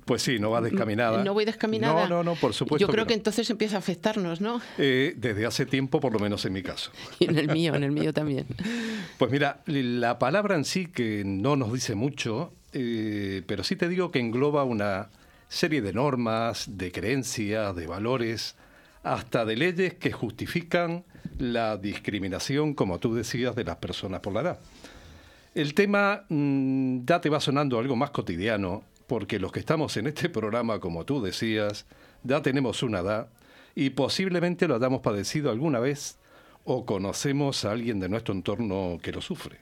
Pues 0.06 0.22
sí, 0.22 0.40
no 0.40 0.52
va 0.52 0.62
descaminada. 0.62 1.24
No 1.24 1.34
voy 1.34 1.44
descaminada. 1.44 2.08
No, 2.08 2.18
no, 2.18 2.24
no, 2.24 2.36
por 2.36 2.54
supuesto. 2.54 2.88
Yo 2.88 2.92
creo 2.92 3.06
que, 3.06 3.14
no. 3.14 3.18
entonces 3.18 3.50
empieza 3.50 3.76
a 3.76 3.80
afectarnos, 3.80 4.40
¿no? 4.40 4.62
Eh, 4.78 5.14
desde 5.18 5.46
hace 5.46 5.66
tiempo, 5.66 6.00
por 6.00 6.14
lo 6.14 6.20
menos 6.20 6.46
en 6.46 6.54
mi 6.54 6.64
caso. 6.64 6.92
Y 7.20 7.26
en 7.26 7.38
el 7.38 7.50
mío, 7.50 7.76
en 7.76 7.84
el 7.84 7.92
mío 7.92 8.14
también. 8.14 8.48
Pues 9.18 9.32
mira, 9.32 9.62
la 9.66 10.18
palabra 10.18 10.56
en 10.56 10.64
sí 10.64 10.86
que 10.86 11.24
no 11.26 11.58
nos 11.58 11.74
dice 11.74 11.96
mucho, 11.96 12.54
eh, 12.72 13.44
pero 13.48 13.64
sí 13.64 13.76
te 13.76 13.90
digo 13.90 14.12
que 14.12 14.20
engloba 14.20 14.64
una 14.64 15.10
serie 15.50 15.82
de 15.82 15.94
normas, 15.94 16.78
de 16.78 16.92
creencias, 16.92 17.76
de 17.76 17.88
valores, 17.88 18.56
hasta 19.04 19.46
de 19.46 19.56
leyes 19.56 19.94
que 19.96 20.12
justifican 20.12 21.06
la 21.38 21.78
discriminación, 21.78 22.74
como 22.74 23.00
tú 23.00 23.14
decías, 23.14 23.56
de 23.56 23.64
las 23.64 23.78
personas 23.78 24.20
por 24.20 24.34
la 24.34 24.42
edad. 24.42 24.60
El 25.56 25.74
tema 25.74 26.26
mm, 26.30 27.06
ya 27.06 27.22
te 27.22 27.30
va 27.30 27.40
sonando 27.40 27.80
algo 27.80 27.96
más 27.96 28.12
cotidiano, 28.12 28.84
porque 29.08 29.40
los 29.40 29.52
que 29.52 29.60
estamos 29.60 29.96
en 29.98 30.08
este 30.08 30.30
programa, 30.30 30.80
como 30.80 31.06
tú 31.06 31.22
decías, 31.22 31.86
ya 32.24 32.42
tenemos 32.42 32.84
una 32.84 33.00
edad 33.00 33.30
y 33.74 33.92
posiblemente 33.92 34.68
lo 34.68 34.76
hayamos 34.76 35.02
padecido 35.02 35.50
alguna 35.50 35.80
vez 35.80 36.18
o 36.66 36.86
conocemos 36.86 37.64
a 37.64 37.72
alguien 37.72 38.00
de 38.00 38.10
nuestro 38.10 38.34
entorno 38.34 38.98
que 39.02 39.12
lo 39.12 39.22
sufre. 39.22 39.58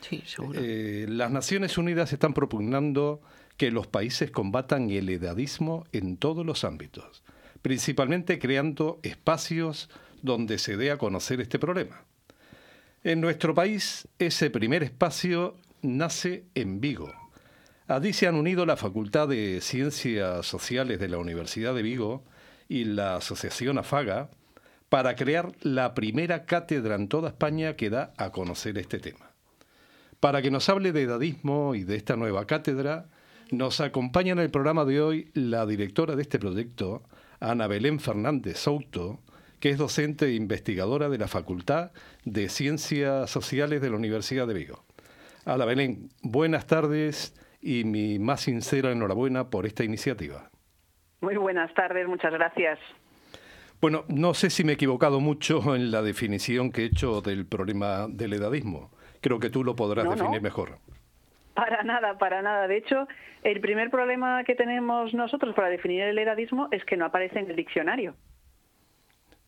Sí, 0.00 0.22
seguro. 0.24 0.60
Eh, 0.62 1.06
las 1.08 1.30
Naciones 1.30 1.76
Unidas 1.76 2.12
están 2.12 2.32
propugnando 2.32 3.20
que 3.56 3.70
los 3.70 3.86
países 3.86 4.30
combatan 4.30 4.90
el 4.90 5.08
edadismo 5.08 5.86
en 5.92 6.16
todos 6.16 6.44
los 6.44 6.64
ámbitos, 6.64 7.22
principalmente 7.62 8.38
creando 8.38 9.00
espacios 9.02 9.88
donde 10.22 10.58
se 10.58 10.76
dé 10.76 10.90
a 10.90 10.98
conocer 10.98 11.40
este 11.40 11.58
problema. 11.58 12.04
En 13.04 13.20
nuestro 13.20 13.54
país, 13.54 14.08
ese 14.18 14.50
primer 14.50 14.82
espacio 14.82 15.56
nace 15.82 16.44
en 16.54 16.80
Vigo. 16.80 17.12
Allí 17.88 18.12
se 18.12 18.26
han 18.26 18.34
unido 18.34 18.66
la 18.66 18.76
Facultad 18.76 19.28
de 19.28 19.60
Ciencias 19.60 20.44
Sociales 20.44 20.98
de 20.98 21.08
la 21.08 21.18
Universidad 21.18 21.74
de 21.74 21.82
Vigo 21.82 22.24
y 22.68 22.84
la 22.84 23.16
Asociación 23.16 23.78
AFAGA 23.78 24.28
para 24.88 25.14
crear 25.14 25.52
la 25.60 25.94
primera 25.94 26.46
cátedra 26.46 26.96
en 26.96 27.08
toda 27.08 27.28
España 27.28 27.76
que 27.76 27.90
da 27.90 28.12
a 28.16 28.30
conocer 28.30 28.76
este 28.78 28.98
tema. 28.98 29.30
Para 30.18 30.42
que 30.42 30.50
nos 30.50 30.68
hable 30.68 30.92
de 30.92 31.02
edadismo 31.02 31.74
y 31.74 31.84
de 31.84 31.96
esta 31.96 32.16
nueva 32.16 32.46
cátedra, 32.46 33.06
nos 33.50 33.80
acompaña 33.80 34.32
en 34.32 34.38
el 34.38 34.50
programa 34.50 34.84
de 34.84 35.00
hoy 35.00 35.30
la 35.34 35.66
directora 35.66 36.16
de 36.16 36.22
este 36.22 36.38
proyecto, 36.38 37.02
Ana 37.40 37.66
Belén 37.66 38.00
Fernández 38.00 38.58
Souto, 38.58 39.20
que 39.60 39.70
es 39.70 39.78
docente 39.78 40.26
e 40.26 40.34
investigadora 40.34 41.08
de 41.08 41.18
la 41.18 41.28
Facultad 41.28 41.92
de 42.24 42.48
Ciencias 42.48 43.30
Sociales 43.30 43.80
de 43.80 43.90
la 43.90 43.96
Universidad 43.96 44.46
de 44.46 44.54
Vigo. 44.54 44.84
Ana 45.44 45.64
Belén, 45.64 46.10
buenas 46.22 46.66
tardes 46.66 47.34
y 47.60 47.84
mi 47.84 48.18
más 48.18 48.42
sincera 48.42 48.90
enhorabuena 48.92 49.48
por 49.50 49.66
esta 49.66 49.84
iniciativa. 49.84 50.50
Muy 51.20 51.36
buenas 51.36 51.72
tardes, 51.74 52.06
muchas 52.06 52.32
gracias. 52.32 52.78
Bueno, 53.80 54.04
no 54.08 54.34
sé 54.34 54.50
si 54.50 54.64
me 54.64 54.72
he 54.72 54.74
equivocado 54.74 55.20
mucho 55.20 55.74
en 55.76 55.90
la 55.90 56.02
definición 56.02 56.72
que 56.72 56.82
he 56.82 56.86
hecho 56.86 57.20
del 57.20 57.46
problema 57.46 58.06
del 58.08 58.32
edadismo. 58.32 58.90
Creo 59.20 59.38
que 59.38 59.50
tú 59.50 59.64
lo 59.64 59.76
podrás 59.76 60.04
No, 60.04 60.10
no. 60.12 60.16
definir 60.16 60.42
mejor. 60.42 60.78
Para 61.56 61.82
nada, 61.82 62.18
para 62.18 62.42
nada. 62.42 62.68
De 62.68 62.76
hecho, 62.76 63.08
el 63.42 63.60
primer 63.60 63.90
problema 63.90 64.44
que 64.44 64.54
tenemos 64.54 65.14
nosotros 65.14 65.54
para 65.54 65.70
definir 65.70 66.02
el 66.02 66.18
edadismo 66.18 66.68
es 66.70 66.84
que 66.84 66.96
no 66.96 67.06
aparece 67.06 67.38
en 67.38 67.50
el 67.50 67.56
diccionario. 67.56 68.14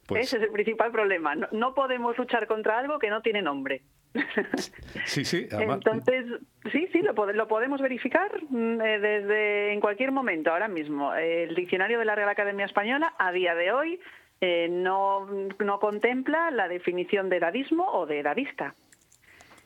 Pues 0.07 0.23
Ese 0.23 0.39
es 0.39 0.45
el 0.45 0.51
principal 0.51 0.91
problema. 0.91 1.35
No, 1.35 1.49
no 1.53 1.75
podemos 1.75 2.17
luchar 2.17 2.47
contra 2.47 2.79
algo 2.79 2.99
que 2.99 3.11
no 3.11 3.21
tiene 3.21 3.43
nombre. 3.43 3.83
sí, 5.05 5.23
sí, 5.23 5.47
además, 5.53 5.77
Entonces, 5.85 6.25
sí, 6.73 6.89
sí, 6.93 7.03
lo, 7.03 7.13
lo 7.13 7.47
podemos 7.47 7.81
verificar 7.83 8.31
mm, 8.49 8.81
eh, 8.81 8.99
desde 8.99 9.73
en 9.75 9.81
cualquier 9.81 10.13
momento, 10.13 10.51
ahora 10.51 10.67
mismo. 10.67 11.15
El 11.15 11.55
diccionario 11.55 11.99
de 11.99 12.07
la 12.07 12.15
Real 12.15 12.31
Academia 12.31 12.65
Española, 12.65 13.15
a 13.19 13.33
día 13.33 13.55
de 13.55 13.71
hoy, 13.71 14.01
eh, 14.41 14.69
no, 14.71 15.27
no 15.59 15.79
contempla 15.79 16.51
la 16.53 16.69
definición 16.69 17.29
de 17.29 17.37
edadismo 17.37 17.85
o 17.93 18.07
de 18.07 18.21
edadista. 18.21 18.75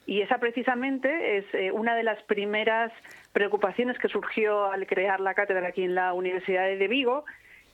Y 0.06 0.20
esa 0.20 0.38
precisamente 0.38 1.38
es 1.38 1.44
eh, 1.54 1.70
una 1.70 1.94
de 1.94 2.02
las 2.02 2.22
primeras 2.24 2.92
preocupaciones 3.32 3.98
que 3.98 4.08
surgió 4.08 4.70
al 4.70 4.86
crear 4.86 5.20
la 5.20 5.34
cátedra 5.34 5.68
aquí 5.68 5.84
en 5.84 5.94
la 5.94 6.12
Universidad 6.12 6.66
de 6.66 6.88
Vigo. 6.88 7.24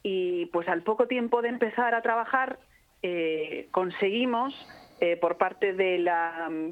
Y 0.03 0.47
pues 0.47 0.69
al 0.69 0.83
poco 0.83 1.07
tiempo 1.07 1.43
de 1.43 1.49
empezar 1.49 1.95
a 1.95 2.03
trabajar, 2.03 2.59
eh, 3.03 3.69
conseguimos 3.71 4.55
eh, 5.01 5.17
por 5.17 5.39
parte 5.39 5.73
mm, 5.73 6.71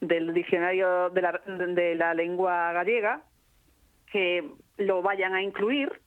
del 0.00 0.34
diccionario 0.34 1.10
de 1.10 1.22
la, 1.22 1.40
de 1.46 1.94
la 1.94 2.14
lengua 2.14 2.72
gallega 2.72 3.22
que 4.10 4.48
lo 4.78 5.02
vayan 5.02 5.34
a 5.34 5.42
incluir. 5.42 6.00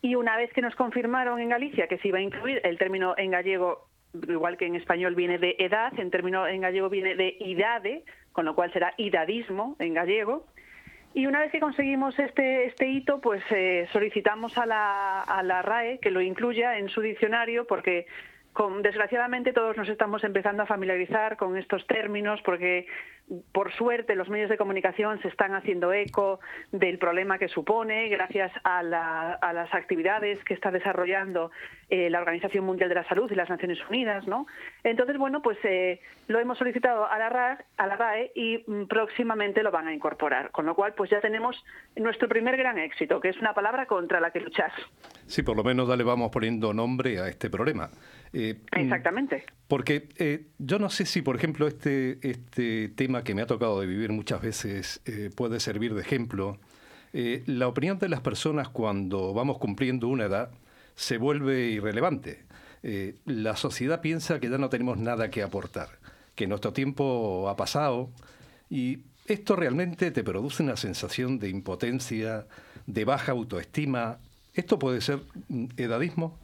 Y 0.00 0.14
una 0.14 0.36
vez 0.36 0.52
que 0.52 0.60
nos 0.60 0.76
confirmaron 0.76 1.40
en 1.40 1.48
Galicia 1.48 1.88
que 1.88 1.98
se 1.98 2.08
iba 2.08 2.18
a 2.18 2.22
incluir 2.22 2.60
el 2.62 2.78
término 2.78 3.14
en 3.16 3.32
gallego, 3.32 3.88
igual 4.28 4.56
que 4.56 4.66
en 4.66 4.76
español 4.76 5.14
viene 5.14 5.38
de 5.38 5.56
edad, 5.58 5.92
en 5.98 6.10
término 6.10 6.46
en 6.46 6.60
gallego 6.60 6.88
viene 6.88 7.16
de 7.16 7.36
idade, 7.40 8.04
con 8.38 8.44
lo 8.44 8.54
cual 8.54 8.72
será 8.72 8.94
idadismo 8.98 9.74
en 9.80 9.94
gallego. 9.94 10.46
Y 11.12 11.26
una 11.26 11.40
vez 11.40 11.50
que 11.50 11.58
conseguimos 11.58 12.16
este, 12.20 12.66
este 12.66 12.86
hito, 12.86 13.20
pues 13.20 13.42
eh, 13.50 13.88
solicitamos 13.92 14.56
a 14.58 14.64
la, 14.64 15.22
a 15.22 15.42
la 15.42 15.60
RAE 15.60 15.98
que 15.98 16.12
lo 16.12 16.20
incluya 16.20 16.78
en 16.78 16.88
su 16.88 17.00
diccionario 17.00 17.66
porque 17.66 18.06
desgraciadamente 18.80 19.52
todos 19.52 19.76
nos 19.76 19.88
estamos 19.88 20.22
empezando 20.22 20.62
a 20.62 20.66
familiarizar 20.66 21.36
con 21.36 21.56
estos 21.56 21.84
términos 21.88 22.40
porque 22.44 22.86
por 23.52 23.72
suerte 23.74 24.14
los 24.14 24.28
medios 24.28 24.48
de 24.48 24.56
comunicación 24.56 25.20
se 25.20 25.28
están 25.28 25.54
haciendo 25.54 25.92
eco 25.92 26.40
del 26.72 26.98
problema 26.98 27.38
que 27.38 27.48
supone 27.48 28.08
gracias 28.08 28.50
a, 28.64 28.82
la- 28.82 29.32
a 29.34 29.52
las 29.52 29.72
actividades 29.74 30.42
que 30.44 30.54
está 30.54 30.70
desarrollando 30.70 31.50
eh, 31.90 32.08
la 32.10 32.20
Organización 32.20 32.64
Mundial 32.64 32.88
de 32.88 32.94
la 32.94 33.04
Salud 33.08 33.30
y 33.30 33.34
las 33.34 33.48
Naciones 33.50 33.78
Unidas, 33.88 34.26
¿no? 34.26 34.46
Entonces, 34.84 35.16
bueno, 35.18 35.42
pues 35.42 35.58
eh, 35.64 36.00
lo 36.26 36.38
hemos 36.38 36.58
solicitado 36.58 37.06
a 37.06 37.18
la, 37.18 37.28
RAE, 37.28 37.58
a 37.76 37.86
la 37.86 37.96
RAE 37.96 38.32
y 38.34 38.64
mm, 38.66 38.84
próximamente 38.86 39.62
lo 39.62 39.70
van 39.70 39.88
a 39.88 39.94
incorporar, 39.94 40.50
con 40.50 40.66
lo 40.66 40.74
cual 40.74 40.94
pues 40.94 41.10
ya 41.10 41.20
tenemos 41.20 41.56
nuestro 41.96 42.28
primer 42.28 42.56
gran 42.56 42.78
éxito, 42.78 43.20
que 43.20 43.28
es 43.30 43.36
una 43.38 43.54
palabra 43.54 43.86
contra 43.86 44.20
la 44.20 44.30
que 44.30 44.40
luchar. 44.40 44.72
sí, 45.26 45.42
por 45.42 45.56
lo 45.56 45.64
menos 45.64 45.88
ya 45.88 45.96
le 45.96 46.04
vamos 46.04 46.30
poniendo 46.30 46.72
nombre 46.72 47.18
a 47.20 47.28
este 47.28 47.50
problema. 47.50 47.90
Eh, 48.32 48.54
mm, 48.76 48.78
Exactamente. 48.80 49.44
Porque 49.68 50.08
eh, 50.18 50.46
yo 50.58 50.78
no 50.78 50.88
sé 50.90 51.04
si, 51.06 51.20
por 51.22 51.36
ejemplo, 51.36 51.66
este, 51.66 52.18
este 52.22 52.88
tema 52.90 53.17
que 53.24 53.34
me 53.34 53.42
ha 53.42 53.46
tocado 53.46 53.80
de 53.80 53.86
vivir 53.86 54.12
muchas 54.12 54.40
veces 54.40 55.00
eh, 55.06 55.30
puede 55.34 55.60
servir 55.60 55.94
de 55.94 56.02
ejemplo. 56.02 56.58
Eh, 57.12 57.42
la 57.46 57.68
opinión 57.68 57.98
de 57.98 58.08
las 58.08 58.20
personas 58.20 58.68
cuando 58.68 59.32
vamos 59.32 59.58
cumpliendo 59.58 60.08
una 60.08 60.24
edad 60.24 60.50
se 60.94 61.18
vuelve 61.18 61.68
irrelevante. 61.68 62.44
Eh, 62.82 63.14
la 63.24 63.56
sociedad 63.56 64.00
piensa 64.00 64.40
que 64.40 64.50
ya 64.50 64.58
no 64.58 64.68
tenemos 64.68 64.98
nada 64.98 65.30
que 65.30 65.42
aportar, 65.42 65.88
que 66.34 66.46
nuestro 66.46 66.72
tiempo 66.72 67.48
ha 67.48 67.56
pasado 67.56 68.10
y 68.70 69.00
esto 69.26 69.56
realmente 69.56 70.10
te 70.10 70.24
produce 70.24 70.62
una 70.62 70.76
sensación 70.76 71.38
de 71.38 71.48
impotencia, 71.48 72.46
de 72.86 73.04
baja 73.04 73.32
autoestima. 73.32 74.18
¿Esto 74.54 74.78
puede 74.78 75.00
ser 75.00 75.18
mm, 75.48 75.66
edadismo? 75.76 76.38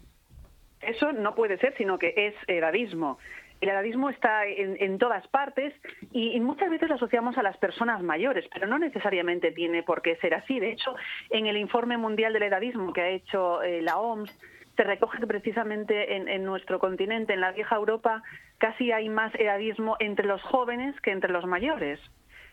Eso 0.80 1.12
no 1.12 1.34
puede 1.34 1.58
ser, 1.58 1.74
sino 1.78 1.98
que 1.98 2.12
es 2.16 2.34
edadismo. 2.46 3.18
El 3.64 3.70
edadismo 3.70 4.10
está 4.10 4.44
en, 4.46 4.98
todas 4.98 5.26
partes 5.28 5.72
y, 6.12 6.38
muchas 6.40 6.68
veces 6.68 6.86
lo 6.86 6.96
asociamos 6.96 7.38
a 7.38 7.42
las 7.42 7.56
personas 7.56 8.02
mayores, 8.02 8.44
pero 8.52 8.66
no 8.66 8.78
necesariamente 8.78 9.52
tiene 9.52 9.82
por 9.82 10.02
qué 10.02 10.16
ser 10.16 10.34
así. 10.34 10.60
De 10.60 10.70
hecho, 10.70 10.94
en 11.30 11.46
el 11.46 11.56
informe 11.56 11.96
mundial 11.96 12.34
del 12.34 12.42
edadismo 12.42 12.92
que 12.92 13.00
ha 13.00 13.08
hecho 13.08 13.62
eh, 13.62 13.80
la 13.80 13.96
OMS, 13.96 14.30
se 14.76 14.84
recoge 14.84 15.18
que 15.18 15.26
precisamente 15.26 16.14
en, 16.14 16.28
en 16.28 16.44
nuestro 16.44 16.78
continente, 16.78 17.32
en 17.32 17.40
la 17.40 17.52
vieja 17.52 17.76
Europa, 17.76 18.22
casi 18.58 18.92
hay 18.92 19.08
más 19.08 19.34
edadismo 19.34 19.96
entre 19.98 20.26
los 20.26 20.42
jóvenes 20.42 21.00
que 21.00 21.12
entre 21.12 21.32
los 21.32 21.46
mayores. 21.46 21.98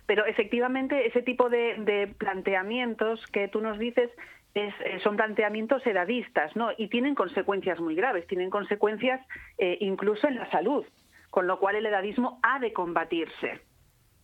Pero 0.06 0.26
efectivamente 0.26 1.08
ese 1.08 1.22
tipo 1.24 1.50
de 1.50 2.16
planteamientos 2.20 3.28
que 3.34 3.50
tú 3.50 3.60
nos 3.60 3.78
dices 3.78 4.10
eh, 4.56 5.00
son 5.04 5.16
planteamientos 5.16 5.86
edadistas, 5.86 6.56
¿no? 6.56 6.70
Y 6.78 6.88
tienen 6.88 7.16
consecuencias 7.16 7.80
muy 7.80 7.96
graves, 7.96 8.28
tienen 8.28 8.50
consecuencias 8.50 9.26
eh, 9.58 9.78
incluso 9.82 10.28
en 10.28 10.36
la 10.36 10.50
salud, 10.52 10.86
con 11.30 11.48
lo 11.48 11.60
cual 11.60 11.76
el 11.76 11.86
edadismo 11.86 12.40
ha 12.44 12.60
de 12.60 12.74
combatirse 12.74 13.62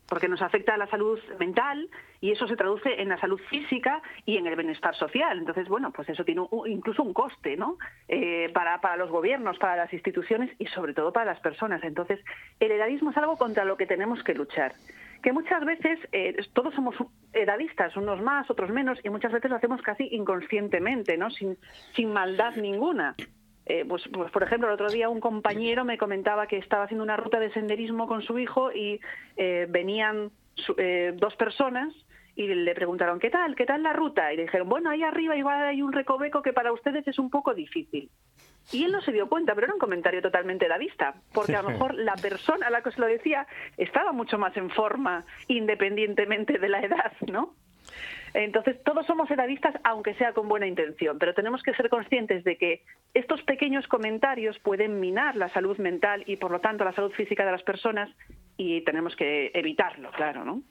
porque 0.08 0.28
nos 0.28 0.42
afecta 0.42 0.74
a 0.74 0.78
la 0.78 0.88
salud 0.88 1.20
mental 1.40 1.90
y 2.22 2.32
eso 2.32 2.48
se 2.48 2.56
traduce 2.56 3.02
en 3.02 3.10
la 3.10 3.20
salud 3.20 3.40
física 3.50 4.02
y 4.26 4.38
en 4.38 4.48
el 4.48 4.56
bienestar 4.56 4.96
social. 4.96 5.38
Entonces, 5.38 5.68
bueno, 5.68 5.92
pues 5.92 6.10
eso 6.10 6.24
tiene 6.24 6.48
incluso 6.66 7.04
un 7.04 7.14
coste, 7.14 7.58
¿no? 7.58 7.78
Eh, 8.08 8.50
para, 8.54 8.80
para 8.82 8.96
los 8.96 9.12
gobiernos, 9.12 9.58
para 9.60 9.76
las 9.76 9.94
instituciones 9.94 10.50
y 10.60 10.68
sobre 10.68 10.94
todo 10.94 11.12
para 11.12 11.26
las 11.26 11.40
personas. 11.42 11.84
Entonces, 11.84 12.20
el 12.60 12.72
edadismo 12.72 13.12
es 13.12 13.18
algo 13.18 13.38
contra 13.38 13.66
lo 13.66 13.78
que 13.78 13.86
tenemos 13.86 14.24
que 14.24 14.34
luchar. 14.34 14.74
Que 15.22 15.32
muchas 15.32 15.64
veces 15.66 16.00
eh, 16.12 16.36
todos 16.54 16.74
somos 16.74 16.96
edadistas, 17.34 17.96
unos 17.98 18.22
más, 18.22 18.50
otros 18.50 18.70
menos, 18.70 19.00
y 19.04 19.10
muchas 19.10 19.32
veces 19.32 19.50
lo 19.50 19.58
hacemos 19.58 19.82
casi 19.82 20.08
inconscientemente, 20.12 21.18
¿no? 21.18 21.30
Sin, 21.32 21.58
sin 21.96 22.12
maldad 22.12 22.56
ninguna. 22.56 23.16
Eh, 23.66 23.84
pues, 23.88 24.04
pues, 24.14 24.32
por 24.32 24.44
ejemplo, 24.44 24.68
el 24.68 24.76
otro 24.76 24.90
día 24.90 25.10
un 25.10 25.20
compañero 25.20 25.84
me 25.84 25.98
comentaba 25.98 26.48
que 26.48 26.58
estaba 26.58 26.84
haciendo 26.84 27.04
una 27.04 27.18
ruta 27.18 27.40
de 27.40 27.52
senderismo 27.52 28.08
con 28.08 28.22
su 28.22 28.40
hijo 28.40 28.72
y 28.72 29.00
eh, 29.36 29.68
venían 29.70 30.32
dos 31.18 31.36
personas 31.36 31.94
y 32.38 32.48
le 32.48 32.76
preguntaron, 32.76 33.20
¿qué 33.20 33.32
tal? 33.32 33.56
¿Qué 33.56 33.66
tal 33.66 33.84
la 33.84 33.94
ruta? 33.94 34.32
Y 34.32 34.38
le 34.38 34.44
dijeron, 34.44 34.70
bueno, 34.70 34.92
ahí 34.92 35.02
arriba 35.02 35.36
igual 35.36 35.64
hay 35.64 35.82
un 35.82 35.92
recoveco 35.92 36.44
que 36.44 36.54
para 36.54 36.72
ustedes 36.72 37.08
es 37.08 37.18
un 37.18 37.32
poco 37.32 37.56
difícil. 37.56 38.10
Y 38.72 38.84
él 38.84 38.92
no 38.92 39.02
se 39.02 39.14
dio 39.14 39.30
cuenta, 39.30 39.56
pero 39.56 39.66
era 39.66 39.74
un 39.74 39.80
comentario 39.80 40.22
totalmente 40.22 40.66
edadista, 40.66 41.16
porque 41.34 41.56
a 41.56 41.62
lo 41.62 41.70
mejor 41.70 41.96
la 41.96 42.16
persona 42.16 42.68
a 42.68 42.70
la 42.70 42.82
que 42.82 42.92
se 42.92 43.00
lo 43.00 43.08
decía 43.08 43.48
estaba 43.78 44.12
mucho 44.12 44.38
más 44.38 44.56
en 44.58 44.70
forma, 44.70 45.26
independientemente 45.48 46.58
de 46.60 46.70
la 46.70 46.82
edad, 46.82 47.14
¿no? 47.32 47.56
Entonces, 48.34 48.84
todos 48.84 49.06
somos 49.06 49.32
edadistas, 49.32 49.74
aunque 49.84 50.14
sea 50.16 50.34
con 50.34 50.50
buena 50.50 50.68
intención, 50.68 51.18
pero 51.18 51.34
tenemos 51.34 51.64
que 51.64 51.74
ser 51.74 51.90
conscientes 51.90 52.44
de 52.44 52.58
que 52.58 52.84
estos 53.14 53.42
pequeños 53.44 53.88
comentarios 53.88 54.60
pueden 54.60 55.00
minar 55.00 55.36
la 55.38 55.50
salud 55.50 55.78
mental 55.78 56.24
y, 56.28 56.36
por 56.36 56.52
lo 56.52 56.60
tanto, 56.60 56.84
la 56.84 56.94
salud 56.94 57.12
física 57.14 57.46
de 57.46 57.52
las 57.52 57.64
personas 57.64 58.10
y 58.58 58.82
tenemos 58.82 59.16
que 59.16 59.52
evitarlo, 59.54 60.12
claro, 60.12 60.44
¿no? 60.44 60.62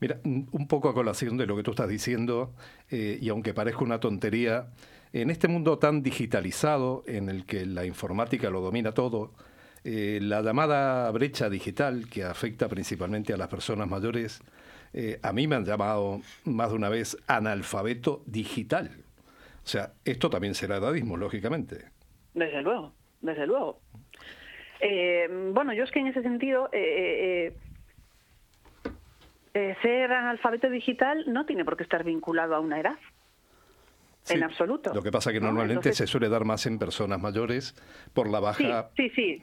Mira, 0.00 0.18
un 0.24 0.68
poco 0.68 0.90
a 0.90 0.94
colación 0.94 1.38
de 1.38 1.46
lo 1.46 1.56
que 1.56 1.62
tú 1.62 1.70
estás 1.70 1.88
diciendo, 1.88 2.52
eh, 2.90 3.18
y 3.20 3.30
aunque 3.30 3.54
parezca 3.54 3.82
una 3.82 3.98
tontería, 3.98 4.66
en 5.22 5.30
este 5.30 5.48
mundo 5.48 5.78
tan 5.78 6.02
digitalizado, 6.02 7.02
en 7.06 7.30
el 7.30 7.46
que 7.46 7.64
la 7.64 7.86
informática 7.86 8.50
lo 8.50 8.60
domina 8.60 8.92
todo, 8.92 9.32
eh, 9.84 10.18
la 10.20 10.42
llamada 10.42 11.10
brecha 11.10 11.48
digital, 11.48 12.06
que 12.10 12.24
afecta 12.24 12.68
principalmente 12.68 13.32
a 13.32 13.38
las 13.38 13.48
personas 13.48 13.88
mayores, 13.88 14.42
eh, 14.92 15.18
a 15.22 15.32
mí 15.32 15.46
me 15.46 15.56
han 15.56 15.64
llamado 15.64 16.20
más 16.44 16.68
de 16.70 16.76
una 16.76 16.90
vez 16.90 17.16
analfabeto 17.28 18.22
digital. 18.26 18.90
O 19.64 19.68
sea, 19.68 19.92
esto 20.04 20.28
también 20.28 20.54
será 20.54 20.76
edadismo, 20.76 21.16
lógicamente. 21.16 21.86
Desde 22.34 22.60
luego, 22.62 22.92
desde 23.22 23.46
luego. 23.46 23.80
Eh, 24.80 25.50
bueno, 25.52 25.72
yo 25.72 25.84
es 25.84 25.90
que 25.90 26.00
en 26.00 26.08
ese 26.08 26.22
sentido, 26.22 26.68
ser 29.82 30.12
analfabeto 30.12 30.68
digital 30.68 31.24
no 31.28 31.46
tiene 31.46 31.64
por 31.64 31.78
qué 31.78 31.84
estar 31.84 32.04
vinculado 32.04 32.54
a 32.54 32.60
una 32.60 32.78
edad. 32.80 32.98
En 34.34 34.42
absoluto. 34.42 34.92
Lo 34.94 35.02
que 35.02 35.10
pasa 35.12 35.32
que 35.32 35.40
¿no? 35.40 35.46
normalmente 35.46 35.88
Entonces- 35.90 35.96
se 35.98 36.06
suele 36.06 36.28
dar 36.28 36.44
más 36.44 36.66
en 36.66 36.78
personas 36.78 37.20
mayores 37.20 37.74
por 38.14 38.28
la 38.28 38.40
baja... 38.40 38.90
Sí, 38.96 39.10
sí, 39.10 39.40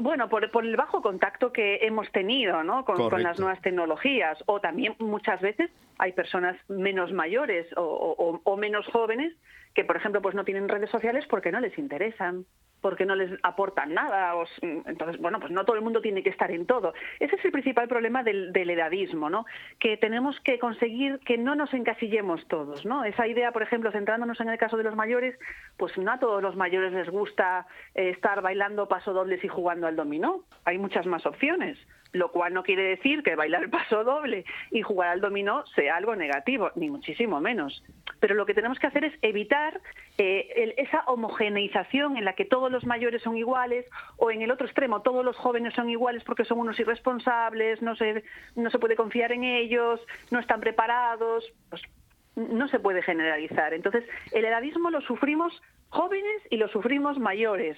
Bueno, 0.00 0.28
por, 0.30 0.50
por 0.50 0.64
el 0.64 0.74
bajo 0.76 1.02
contacto 1.02 1.52
que 1.52 1.80
hemos 1.82 2.10
tenido 2.12 2.64
¿no? 2.64 2.84
con, 2.86 3.22
las 3.22 3.38
nuevas 3.38 3.60
tecnologías 3.60 4.42
o 4.46 4.58
también 4.58 4.94
muchas 4.98 5.40
veces 5.42 5.70
hay 5.98 6.12
personas 6.12 6.56
menos 6.68 7.12
mayores 7.12 7.66
o, 7.76 7.82
o- 7.82 8.40
o 8.42 8.56
menos 8.56 8.86
jóvenes 8.86 9.34
que, 9.74 9.84
por 9.84 9.96
ejemplo, 9.96 10.22
pues 10.22 10.34
no 10.34 10.44
tienen 10.44 10.68
redes 10.68 10.88
sociales 10.90 11.26
porque 11.28 11.52
no 11.52 11.60
les 11.60 11.76
interesan, 11.78 12.46
porque 12.82 13.06
no 13.06 13.14
les 13.14 13.30
aportan 13.42 13.94
nada. 13.94 14.34
o 14.34 14.44
entonces, 14.60 15.18
bueno, 15.18 15.40
pues 15.40 15.50
no 15.50 15.64
todo 15.64 15.76
el 15.76 15.82
mundo 15.82 16.02
tiene 16.02 16.22
que 16.22 16.28
estar 16.28 16.50
en 16.50 16.66
todo. 16.66 16.92
Ese 17.18 17.36
es 17.36 17.44
el 17.44 17.52
principal 17.52 17.88
problema 17.88 18.22
del, 18.22 18.52
del 18.52 18.68
edadismo, 18.68 19.30
¿no? 19.30 19.46
Que 19.78 19.96
tenemos 19.96 20.38
que 20.40 20.58
conseguir 20.58 21.20
que 21.20 21.38
no 21.38 21.54
nos 21.54 21.72
encasillemos 21.72 22.46
todos, 22.48 22.84
¿no? 22.84 23.04
Esa 23.04 23.26
idea, 23.26 23.52
por 23.52 23.62
ejemplo, 23.62 23.90
centrándonos 23.92 24.40
en 24.40 24.50
el 24.50 24.58
caso 24.58 24.76
de 24.76 24.84
los 24.84 24.96
mayores, 24.96 25.38
pues 25.78 25.96
no 25.96 26.12
a 26.12 26.18
todos 26.18 26.42
los 26.42 26.56
mayores 26.56 26.92
les 26.92 27.08
gusta 27.08 27.66
eh, 27.94 28.10
estar 28.10 28.42
bailando 28.42 28.88
pasodobles 28.88 29.42
y 29.44 29.48
jugando 29.48 29.86
al 29.86 29.96
dominó. 29.96 30.42
Hay 30.64 30.76
muchas 30.76 31.06
más 31.06 31.24
opciones 31.24 31.78
lo 32.12 32.30
cual 32.30 32.54
no 32.54 32.62
quiere 32.62 32.82
decir 32.82 33.22
que 33.22 33.36
bailar 33.36 33.70
paso 33.70 34.04
doble 34.04 34.44
y 34.70 34.82
jugar 34.82 35.10
al 35.10 35.20
dominó 35.20 35.64
sea 35.74 35.96
algo 35.96 36.14
negativo, 36.16 36.70
ni 36.74 36.90
muchísimo 36.90 37.40
menos. 37.40 37.82
Pero 38.20 38.34
lo 38.34 38.46
que 38.46 38.54
tenemos 38.54 38.78
que 38.78 38.86
hacer 38.86 39.04
es 39.04 39.14
evitar 39.22 39.80
eh, 40.18 40.74
esa 40.76 41.00
homogeneización 41.06 42.16
en 42.16 42.24
la 42.24 42.34
que 42.34 42.44
todos 42.44 42.70
los 42.70 42.84
mayores 42.86 43.22
son 43.22 43.36
iguales 43.36 43.86
o 44.16 44.30
en 44.30 44.42
el 44.42 44.50
otro 44.50 44.66
extremo 44.66 45.02
todos 45.02 45.24
los 45.24 45.36
jóvenes 45.36 45.74
son 45.74 45.90
iguales 45.90 46.22
porque 46.24 46.44
son 46.44 46.58
unos 46.58 46.78
irresponsables, 46.78 47.82
no 47.82 47.96
se, 47.96 48.22
no 48.54 48.70
se 48.70 48.78
puede 48.78 48.96
confiar 48.96 49.32
en 49.32 49.44
ellos, 49.44 50.00
no 50.30 50.38
están 50.38 50.60
preparados. 50.60 51.44
Pues, 51.70 51.82
no 52.34 52.66
se 52.68 52.80
puede 52.80 53.02
generalizar. 53.02 53.74
Entonces, 53.74 54.04
el 54.32 54.44
edadismo 54.44 54.90
lo 54.90 55.02
sufrimos 55.02 55.52
jóvenes 55.90 56.42
y 56.50 56.56
lo 56.56 56.68
sufrimos 56.68 57.18
mayores. 57.18 57.76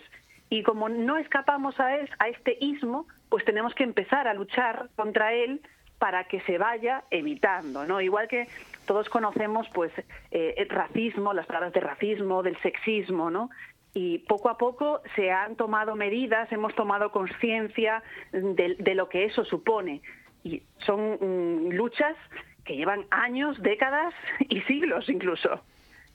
Y 0.51 0.63
como 0.63 0.89
no 0.89 1.17
escapamos 1.17 1.79
a, 1.81 1.87
a 2.19 2.29
este 2.29 2.57
ismo, 2.61 3.07
pues 3.29 3.45
tenemos 3.45 3.75
que 3.75 3.85
empezar 3.85 4.29
a 4.29 4.35
luchar 4.35 4.89
contra 4.97 5.33
él 5.33 5.61
para 5.99 6.25
que 6.25 6.41
se 6.43 6.59
vaya 6.59 7.05
evitando, 7.11 7.87
¿no? 7.87 8.01
Igual 8.01 8.29
que 8.29 8.49
todos 8.87 9.09
conocemos, 9.09 9.67
pues, 9.73 9.93
eh, 10.31 10.55
el 10.59 10.69
racismo, 10.69 11.33
las 11.33 11.47
palabras 11.47 11.73
de 11.73 11.81
racismo, 11.81 12.43
del 12.43 12.59
sexismo, 12.59 13.31
¿no? 13.31 13.51
Y 13.95 14.19
poco 14.19 14.51
a 14.51 14.59
poco 14.59 15.01
se 15.15 15.31
han 15.31 15.57
tomado 15.57 15.95
medidas, 15.95 16.51
hemos 16.53 16.75
tomado 16.75 17.11
conciencia 17.11 18.03
de, 18.33 18.77
de 18.79 18.95
lo 18.95 19.09
que 19.09 19.25
eso 19.25 19.45
supone. 19.45 20.03
Y 20.43 20.63
son 20.79 21.19
mm, 21.21 21.73
luchas 21.73 22.17
que 22.65 22.77
llevan 22.77 23.07
años, 23.11 23.63
décadas 23.63 24.13
y 24.49 24.61
siglos 24.63 25.09
incluso. 25.09 25.61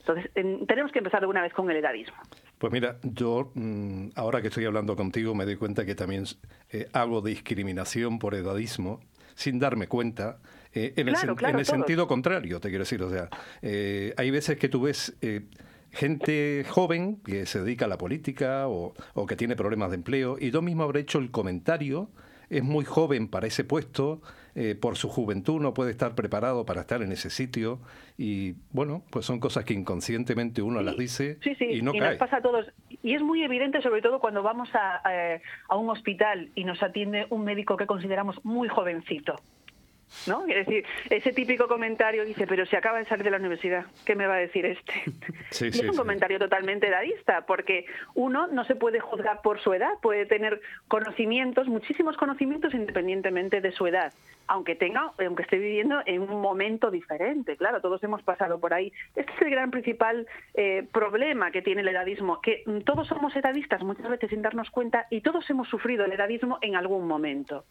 Entonces, 0.00 0.30
en- 0.34 0.66
tenemos 0.66 0.90
que 0.92 0.98
empezar 0.98 1.20
de 1.20 1.26
una 1.26 1.42
vez 1.42 1.52
con 1.52 1.70
el 1.70 1.76
edadismo. 1.76 2.16
Pues 2.58 2.72
mira, 2.72 2.98
yo 3.02 3.52
mm, 3.54 4.08
ahora 4.16 4.42
que 4.42 4.48
estoy 4.48 4.64
hablando 4.64 4.96
contigo 4.96 5.34
me 5.34 5.44
doy 5.44 5.56
cuenta 5.56 5.84
que 5.86 5.94
también 5.94 6.24
eh, 6.70 6.88
hago 6.92 7.20
discriminación 7.22 8.18
por 8.18 8.34
edadismo 8.34 9.00
sin 9.34 9.58
darme 9.58 9.86
cuenta. 9.86 10.38
eh, 10.74 10.92
en 10.96 11.08
el, 11.08 11.14
Claro, 11.14 11.32
sen- 11.34 11.36
claro, 11.38 11.54
en 11.54 11.60
el 11.60 11.66
todos. 11.66 11.78
sentido 11.78 12.06
contrario, 12.06 12.60
te 12.60 12.68
quiero 12.68 12.82
decir. 12.84 13.02
O 13.02 13.10
sea, 13.10 13.28
eh, 13.62 14.12
hay 14.16 14.30
veces 14.30 14.58
que 14.58 14.68
tú 14.68 14.82
ves 14.82 15.16
eh, 15.22 15.42
gente 15.90 16.64
joven 16.68 17.16
que 17.24 17.46
se 17.46 17.60
dedica 17.60 17.86
a 17.86 17.88
la 17.88 17.98
política 17.98 18.68
o, 18.68 18.94
o 19.14 19.26
que 19.26 19.36
tiene 19.36 19.56
problemas 19.56 19.90
de 19.90 19.96
empleo 19.96 20.36
y 20.38 20.50
yo 20.50 20.62
mismo 20.62 20.82
habré 20.84 21.00
hecho 21.00 21.18
el 21.18 21.30
comentario. 21.30 22.10
Es 22.48 22.62
muy 22.64 22.84
joven 22.84 23.28
para 23.28 23.46
ese 23.46 23.62
puesto, 23.64 24.22
eh, 24.54 24.74
por 24.74 24.96
su 24.96 25.08
juventud 25.08 25.60
no 25.60 25.74
puede 25.74 25.90
estar 25.90 26.14
preparado 26.14 26.64
para 26.66 26.80
estar 26.82 27.02
en 27.02 27.12
ese 27.12 27.30
sitio 27.30 27.78
y 28.18 28.54
bueno, 28.72 29.02
pues 29.10 29.24
son 29.26 29.40
cosas 29.40 29.64
que 29.64 29.74
inconscientemente 29.74 30.60
uno 30.62 30.82
las 30.82 30.96
dice 30.96 31.38
Sí, 31.42 31.54
sí, 31.56 31.64
y 31.64 31.82
no 31.82 31.94
y 31.94 31.98
cae. 31.98 32.10
nos 32.10 32.18
pasa 32.18 32.38
a 32.38 32.42
todos. 32.42 32.66
Y 33.02 33.14
es 33.14 33.22
muy 33.22 33.42
evidente, 33.42 33.80
sobre 33.82 34.02
todo 34.02 34.20
cuando 34.20 34.42
vamos 34.42 34.68
a, 34.74 34.96
a- 34.96 35.40
a 35.68 35.76
un 35.76 35.88
hospital 35.90 36.50
y 36.54 36.64
nos 36.64 36.82
atiende 36.82 37.26
un 37.30 37.44
médico 37.44 37.76
que 37.76 37.86
consideramos 37.86 38.36
muy 38.44 38.68
jovencito. 38.68 39.36
¿No? 40.26 40.44
Es 40.46 40.66
decir, 40.66 40.84
ese 41.08 41.32
típico 41.32 41.68
comentario 41.68 42.24
dice, 42.24 42.46
pero 42.46 42.66
si 42.66 42.76
acaba 42.76 42.98
de 42.98 43.04
salir 43.04 43.24
de 43.24 43.30
la 43.30 43.36
universidad, 43.36 43.86
¿qué 44.04 44.14
me 44.14 44.26
va 44.26 44.34
a 44.34 44.38
decir 44.38 44.66
este? 44.66 44.92
Sí, 45.50 45.66
y 45.66 45.72
sí, 45.72 45.80
es 45.80 45.86
un 45.86 45.92
sí. 45.92 45.98
comentario 45.98 46.38
totalmente 46.38 46.86
edadista, 46.86 47.44
porque 47.44 47.84
uno 48.14 48.46
no 48.46 48.64
se 48.64 48.76
puede 48.76 49.00
juzgar 49.00 49.42
por 49.42 49.60
su 49.60 49.72
edad, 49.72 49.94
puede 50.00 50.24
tener 50.26 50.60
conocimientos, 50.86 51.66
muchísimos 51.66 52.16
conocimientos 52.16 52.72
independientemente 52.72 53.60
de 53.60 53.72
su 53.72 53.86
edad, 53.86 54.12
aunque 54.46 54.76
tenga, 54.76 55.12
aunque 55.18 55.42
esté 55.42 55.58
viviendo 55.58 56.02
en 56.06 56.22
un 56.22 56.40
momento 56.40 56.90
diferente. 56.90 57.56
Claro, 57.56 57.80
todos 57.80 58.02
hemos 58.04 58.22
pasado 58.22 58.60
por 58.60 58.74
ahí. 58.74 58.92
Este 59.16 59.32
es 59.32 59.42
el 59.42 59.50
gran 59.50 59.70
principal 59.70 60.26
eh, 60.54 60.86
problema 60.92 61.50
que 61.50 61.62
tiene 61.62 61.80
el 61.80 61.88
edadismo, 61.88 62.40
que 62.40 62.62
mm, 62.66 62.80
todos 62.80 63.08
somos 63.08 63.34
edadistas 63.34 63.82
muchas 63.82 64.08
veces 64.08 64.30
sin 64.30 64.42
darnos 64.42 64.70
cuenta 64.70 65.06
y 65.10 65.20
todos 65.20 65.48
hemos 65.50 65.68
sufrido 65.68 66.04
el 66.04 66.12
edadismo 66.12 66.58
en 66.62 66.76
algún 66.76 67.06
momento. 67.06 67.64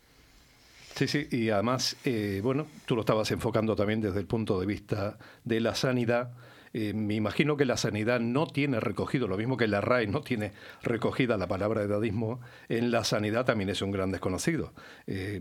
Sí, 1.00 1.08
sí, 1.08 1.30
y 1.32 1.50
además, 1.50 1.96
eh, 2.04 2.42
bueno, 2.44 2.68
tú 2.86 2.94
lo 2.94 3.04
estabas 3.04 3.32
enfocando 3.32 3.74
también 3.74 4.02
desde 4.02 4.20
el 4.20 4.26
punto 4.28 4.60
de 4.60 4.66
vista 4.66 5.18
de 5.46 5.62
la 5.62 5.74
sanidad. 5.74 6.34
Eh, 6.74 6.92
me 6.94 7.16
imagino 7.16 7.56
que 7.56 7.64
la 7.64 7.78
sanidad 7.78 8.20
no 8.20 8.48
tiene 8.48 8.82
recogido, 8.82 9.30
lo 9.30 9.38
mismo 9.38 9.56
que 9.56 9.70
la 9.70 9.80
RAE 9.80 10.08
no 10.08 10.20
tiene 10.24 10.52
recogida 10.84 11.38
la 11.38 11.48
palabra 11.48 11.84
edadismo, 11.84 12.42
en 12.68 12.92
la 12.92 13.06
sanidad 13.06 13.46
también 13.46 13.70
es 13.70 13.82
un 13.82 13.92
gran 13.92 14.12
desconocido. 14.12 14.74
Eh, 15.08 15.40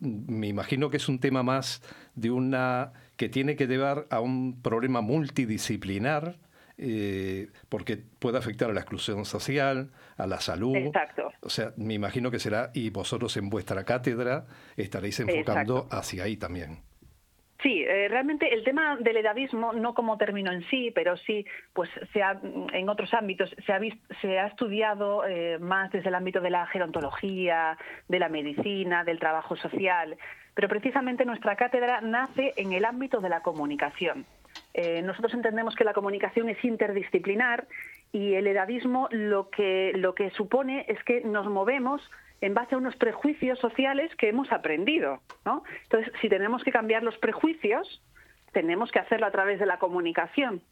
me 0.00 0.48
imagino 0.48 0.90
que 0.90 0.96
es 0.96 1.08
un 1.08 1.20
tema 1.20 1.44
más 1.44 1.82
de 2.16 2.32
una 2.32 2.92
que 3.16 3.28
tiene 3.28 3.54
que 3.54 3.68
llevar 3.68 4.08
a 4.10 4.18
un 4.18 4.60
problema 4.60 5.02
multidisciplinar, 5.02 6.40
porque 7.68 7.96
puede 8.18 8.38
afectar 8.38 8.70
a 8.70 8.72
la 8.72 8.80
exclusión 8.80 9.24
social, 9.24 9.92
a 10.16 10.26
la 10.26 10.40
salud. 10.40 10.76
Exacto. 10.76 11.32
O 11.42 11.48
sea, 11.48 11.72
me 11.76 11.94
imagino 11.94 12.30
que 12.30 12.38
será, 12.38 12.70
y 12.74 12.90
vosotros 12.90 13.36
en 13.36 13.48
vuestra 13.50 13.84
cátedra 13.84 14.44
estaréis 14.76 15.20
enfocando 15.20 15.86
hacia 15.90 16.24
ahí 16.24 16.36
también. 16.36 16.78
Sí, 17.62 17.82
eh, 17.86 18.08
realmente 18.08 18.54
el 18.54 18.64
tema 18.64 18.96
del 18.96 19.18
edadismo, 19.18 19.74
no 19.74 19.92
como 19.92 20.16
término 20.16 20.50
en 20.50 20.62
sí, 20.70 20.90
pero 20.94 21.18
sí, 21.18 21.44
pues 21.74 21.90
se 22.10 22.22
ha, 22.22 22.40
en 22.72 22.88
otros 22.88 23.12
ámbitos 23.12 23.54
se 23.66 23.72
ha, 23.74 23.78
vis- 23.78 23.98
se 24.22 24.38
ha 24.38 24.46
estudiado 24.46 25.26
eh, 25.26 25.58
más 25.58 25.90
desde 25.92 26.08
el 26.08 26.14
ámbito 26.14 26.40
de 26.40 26.48
la 26.48 26.66
gerontología, 26.68 27.76
de 28.08 28.18
la 28.18 28.30
medicina, 28.30 29.04
del 29.04 29.18
trabajo 29.18 29.56
social, 29.56 30.16
pero 30.54 30.68
precisamente 30.68 31.26
nuestra 31.26 31.54
cátedra 31.56 32.00
nace 32.00 32.54
en 32.56 32.72
el 32.72 32.86
ámbito 32.86 33.20
de 33.20 33.28
la 33.28 33.42
comunicación. 33.42 34.24
Eh, 34.74 35.02
nosotros 35.02 35.34
entendemos 35.34 35.74
que 35.74 35.84
la 35.84 35.92
comunicación 35.92 36.48
es 36.48 36.64
interdisciplinar 36.64 37.66
y 38.12 38.34
el 38.34 38.46
edadismo 38.46 39.08
lo 39.10 39.50
que, 39.50 39.92
lo 39.96 40.14
que 40.14 40.30
supone 40.30 40.84
es 40.88 41.02
que 41.04 41.22
nos 41.22 41.48
movemos 41.48 42.02
en 42.40 42.54
base 42.54 42.74
a 42.74 42.78
unos 42.78 42.96
prejuicios 42.96 43.58
sociales 43.58 44.14
que 44.16 44.28
hemos 44.28 44.50
aprendido. 44.52 45.20
¿no? 45.44 45.62
Entonces, 45.82 46.12
si 46.20 46.28
tenemos 46.28 46.62
que 46.64 46.72
cambiar 46.72 47.02
los 47.02 47.18
prejuicios, 47.18 48.02
tenemos 48.52 48.90
que 48.90 48.98
hacerlo 48.98 49.26
a 49.26 49.30
través 49.30 49.58
de 49.58 49.66
la 49.66 49.78
comunicación. 49.78 50.62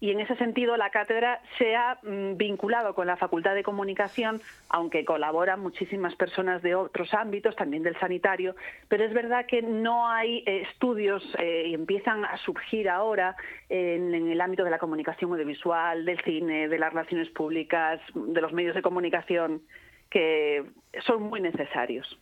Y 0.00 0.10
en 0.10 0.20
ese 0.20 0.34
sentido 0.36 0.78
la 0.78 0.90
cátedra 0.90 1.42
se 1.58 1.76
ha 1.76 1.98
mm, 2.02 2.36
vinculado 2.36 2.94
con 2.94 3.06
la 3.06 3.18
Facultad 3.18 3.54
de 3.54 3.62
Comunicación, 3.62 4.40
aunque 4.70 5.04
colaboran 5.04 5.60
muchísimas 5.60 6.16
personas 6.16 6.62
de 6.62 6.74
otros 6.74 7.12
ámbitos, 7.12 7.54
también 7.54 7.82
del 7.82 7.98
sanitario, 8.00 8.56
pero 8.88 9.04
es 9.04 9.12
verdad 9.12 9.44
que 9.46 9.60
no 9.60 10.08
hay 10.08 10.38
eh, 10.46 10.62
estudios 10.70 11.22
eh, 11.38 11.66
y 11.68 11.74
empiezan 11.74 12.24
a 12.24 12.38
surgir 12.38 12.88
ahora 12.88 13.36
en, 13.68 14.14
el 14.14 14.40
ámbito 14.40 14.64
de 14.64 14.70
la 14.70 14.78
comunicación 14.78 15.32
audiovisual, 15.32 16.06
del 16.06 16.20
cine, 16.22 16.68
de 16.68 16.78
las 16.78 16.92
relaciones 16.92 17.28
públicas, 17.28 18.00
de 18.14 18.40
los 18.40 18.52
medios 18.54 18.74
de 18.74 18.82
comunicación, 18.82 19.62
que 20.08 20.64
son 21.06 21.24
muy 21.24 21.40
necesarios. 21.40 22.18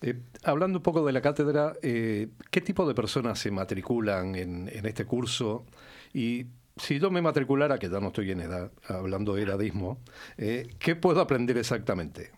Eh, 0.00 0.14
hablando 0.44 0.78
un 0.78 0.82
poco 0.84 1.04
de 1.04 1.12
la 1.12 1.20
cátedra, 1.20 1.72
eh, 1.82 2.28
¿qué 2.52 2.60
tipo 2.60 2.86
de 2.86 2.94
personas 2.94 3.40
se 3.40 3.50
matriculan 3.50 4.36
en, 4.36 4.68
en 4.68 4.86
este 4.86 5.04
curso? 5.04 5.66
Y 6.14 6.46
si 6.78 6.98
yo 6.98 7.10
me 7.10 7.22
matriculara, 7.22 7.78
que 7.78 7.88
ya 7.88 8.00
no 8.00 8.08
estoy 8.08 8.30
en 8.30 8.40
edad, 8.40 8.70
hablando 8.88 9.34
de 9.34 9.42
edadismo, 9.42 9.98
eh, 10.36 10.68
¿qué 10.78 10.96
puedo 10.96 11.20
aprender 11.20 11.58
exactamente? 11.58 12.30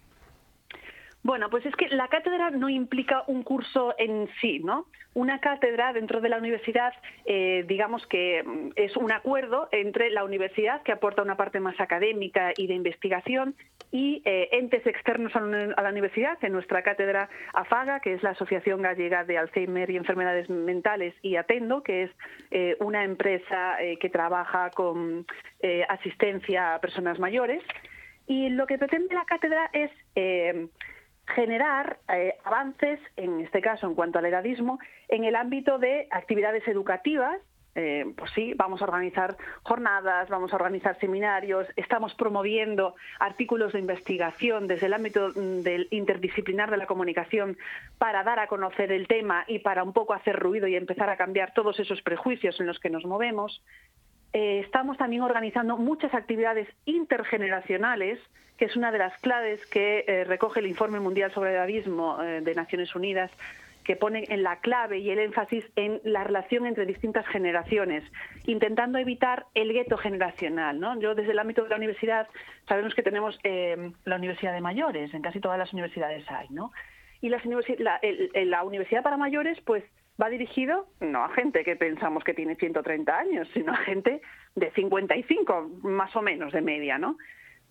Bueno, 1.23 1.51
pues 1.51 1.67
es 1.67 1.77
que 1.77 1.89
la 1.89 2.09
cátedra 2.09 2.51
no 2.51 2.71
implica 2.71 3.25
un 3.27 3.43
curso 3.43 3.95
en 3.99 4.29
sí, 4.41 4.59
¿no? 4.61 4.87
Una 5.13 5.39
cátedra 5.39 5.93
dentro 5.93 6.23
de 6.23 6.31
la 6.31 6.39
universidad, 6.39 6.95
eh, 7.27 7.65
digamos 7.69 8.07
que 8.07 8.43
mm, 8.43 8.71
es 8.77 8.97
un 8.97 9.13
acuerdo 9.13 9.69
entre 9.71 10.09
la 10.11 10.25
universidad, 10.25 10.83
que 10.83 10.93
aporta 10.93 11.21
una 11.23 11.37
parte 11.37 11.61
más 11.61 11.79
académica 11.79 12.53
y 12.57 12.69
de 12.69 12.75
investigación, 12.75 13.55
y 13.93 14.23
eh, 14.25 14.49
entes 14.53 14.87
externos 14.87 15.35
a 15.37 15.41
la 15.83 15.91
universidad, 15.91 16.39
en 16.43 16.53
nuestra 16.53 16.83
cátedra 16.83 17.29
AFAGA, 17.53 18.01
que 18.01 18.15
es 18.15 18.23
la 18.23 18.31
Asociación 18.31 18.81
Gallega 18.81 19.25
de 19.25 19.37
Alzheimer 19.37 19.91
y 19.91 19.97
Enfermedades 19.97 20.49
Mentales, 20.49 21.13
y 21.21 21.37
Atendo, 21.37 21.83
que 21.83 22.05
es 22.05 22.11
eh, 22.51 22.77
una 22.81 23.05
empresa 23.05 23.77
que 24.01 24.09
trabaja 24.09 24.71
con 24.71 25.27
asistencia 25.89 26.75
a 26.75 26.81
personas 26.81 27.19
mayores. 27.19 27.63
Y 28.27 28.49
lo 28.51 28.67
que 28.67 28.79
pretende 28.79 29.15
la 29.15 29.25
cátedra 29.25 29.69
es 29.73 29.91
generar 31.35 31.99
eh, 32.09 32.37
avances, 32.45 33.01
en 33.17 33.41
este 33.41 33.61
caso 33.61 33.87
en 33.87 33.95
cuanto 33.95 34.19
al 34.19 34.27
edadismo, 34.27 34.79
en 35.09 35.25
el 35.25 35.37
ámbito 35.37 35.79
de 35.79 36.07
actividades 36.11 36.67
educativas. 36.69 37.41
Eh, 37.77 38.05
pues 38.17 38.33
sí, 38.33 38.53
vamos 38.57 38.83
a 38.83 38.85
organizar 38.85 39.37
jornadas, 39.63 40.29
vamos 40.29 40.53
a 40.53 40.57
organizar 40.57 40.99
seminarios, 40.99 41.69
estamos 41.77 42.13
promoviendo 42.15 42.97
artículos 43.21 43.73
de 43.73 43.79
investigación 43.79 44.67
desde 44.67 44.87
el 44.87 44.93
ámbito 44.93 45.29
mm, 45.29 45.61
del 45.61 45.87
interdisciplinar 45.93 46.73
de 46.73 46.79
la 46.79 46.87
comunicación 46.87 47.57
para 47.97 48.25
dar 48.25 48.41
a 48.41 48.49
conocer 48.49 48.91
el 48.91 49.07
tema 49.07 49.45
y 49.47 49.61
para 49.61 49.85
un 49.85 49.93
poco 49.93 50.15
hacer 50.15 50.37
ruido 50.37 50.67
y 50.67 50.75
empezar 50.75 51.11
a 51.11 51.17
cambiar 51.17 51.55
todos 51.55 51.79
esos 51.79 52.03
prejuicios 52.03 52.59
en 52.59 52.67
los 52.67 52.81
que 52.81 52.91
nos 52.91 53.05
movemos. 53.05 53.63
Eh, 54.33 54.61
estamos 54.61 54.97
también 54.97 55.23
organizando 55.23 55.77
muchas 55.77 56.15
actividades 56.15 56.69
intergeneracionales, 56.85 58.19
que 58.57 58.67
es 58.67 58.77
una 58.77 58.93
de 58.93 58.99
las 58.99 59.17
claves 59.21 59.65
que 59.67 60.05
eh, 60.07 60.25
recoge 60.25 60.61
el 60.61 60.67
Informe 60.67 61.01
Mundial 61.01 61.33
sobre 61.33 61.51
el 61.51 61.57
Edadismo 61.57 62.23
eh, 62.23 62.41
de 62.41 62.55
Naciones 62.55 62.95
Unidas, 62.95 63.31
que 63.85 63.97
pone 63.97 64.25
en 64.29 64.43
la 64.43 64.57
clave 64.61 64.99
y 64.99 65.11
el 65.11 65.19
énfasis 65.19 65.65
en 65.75 66.01
la 66.05 66.23
relación 66.23 66.67
entre 66.67 66.85
distintas 66.87 67.27
generaciones, 67.27 68.05
intentando 68.47 68.99
evitar 68.99 69.47
el 69.55 69.73
gueto 69.73 69.97
generacional. 69.97 70.79
¿no? 70.79 71.01
Yo 71.01 71.15
desde 71.15 71.33
el 71.33 71.39
ámbito 71.39 71.63
de 71.65 71.71
la 71.71 71.77
universidad 71.77 72.29
sabemos 72.69 72.95
que 72.95 73.03
tenemos 73.03 73.39
la 74.05 74.17
universidad 74.17 74.53
de 74.53 74.61
mayores, 74.61 75.13
en 75.15 75.23
casi 75.23 75.41
todas 75.41 75.59
las 75.59 75.73
universidades 75.73 76.31
hay, 76.31 76.49
¿no? 76.51 76.73
Y 77.23 77.31
las 77.31 77.43
la, 77.79 77.97
el- 78.03 78.31
la 78.51 78.63
universidad 78.65 79.03
para 79.03 79.17
mayores, 79.17 79.59
pues 79.63 79.83
va 80.21 80.29
dirigido 80.29 80.87
no 81.01 81.25
a 81.25 81.31
gente 81.31 81.65
que 81.65 81.77
pensamos 81.77 82.25
que 82.25 82.35
tiene 82.35 82.57
130 82.57 83.19
años, 83.19 83.49
sino 83.55 83.73
a 83.73 83.77
gente 83.77 84.21
de 84.55 84.71
55, 84.73 85.71
más 85.83 86.15
o 86.17 86.23
menos 86.23 86.53
de 86.53 86.61
media, 86.61 86.99
¿no? 86.99 87.17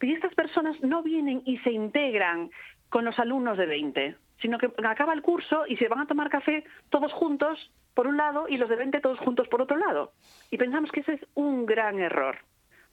Y 0.02 0.14
estas 0.14 0.34
personas 0.34 0.82
no 0.82 1.04
vienen 1.04 1.42
y 1.46 1.58
se 1.60 1.72
integran 1.72 2.50
con 2.90 3.06
los 3.06 3.20
alumnos 3.20 3.58
de 3.58 3.66
20, 3.66 4.16
sino 4.42 4.58
que 4.58 4.72
acaba 4.84 5.14
el 5.14 5.22
curso 5.22 5.66
y 5.68 5.78
se 5.78 5.88
van 5.88 6.00
a 6.00 6.08
tomar 6.08 6.30
café 6.30 6.64
todos 6.90 7.12
juntos 7.14 7.72
por 7.94 8.08
un 8.08 8.18
lado 8.18 8.48
y 8.48 8.58
los 8.58 8.70
de 8.70 8.78
20 8.78 9.02
todos 9.02 9.20
juntos 9.20 9.48
por 9.50 9.62
otro 9.62 9.78
lado. 9.78 10.14
Y 10.50 10.58
pensamos 10.58 10.92
que 10.92 11.02
ese 11.02 11.14
es 11.14 11.26
un 11.36 11.66
gran 11.66 12.00
error, 12.00 12.38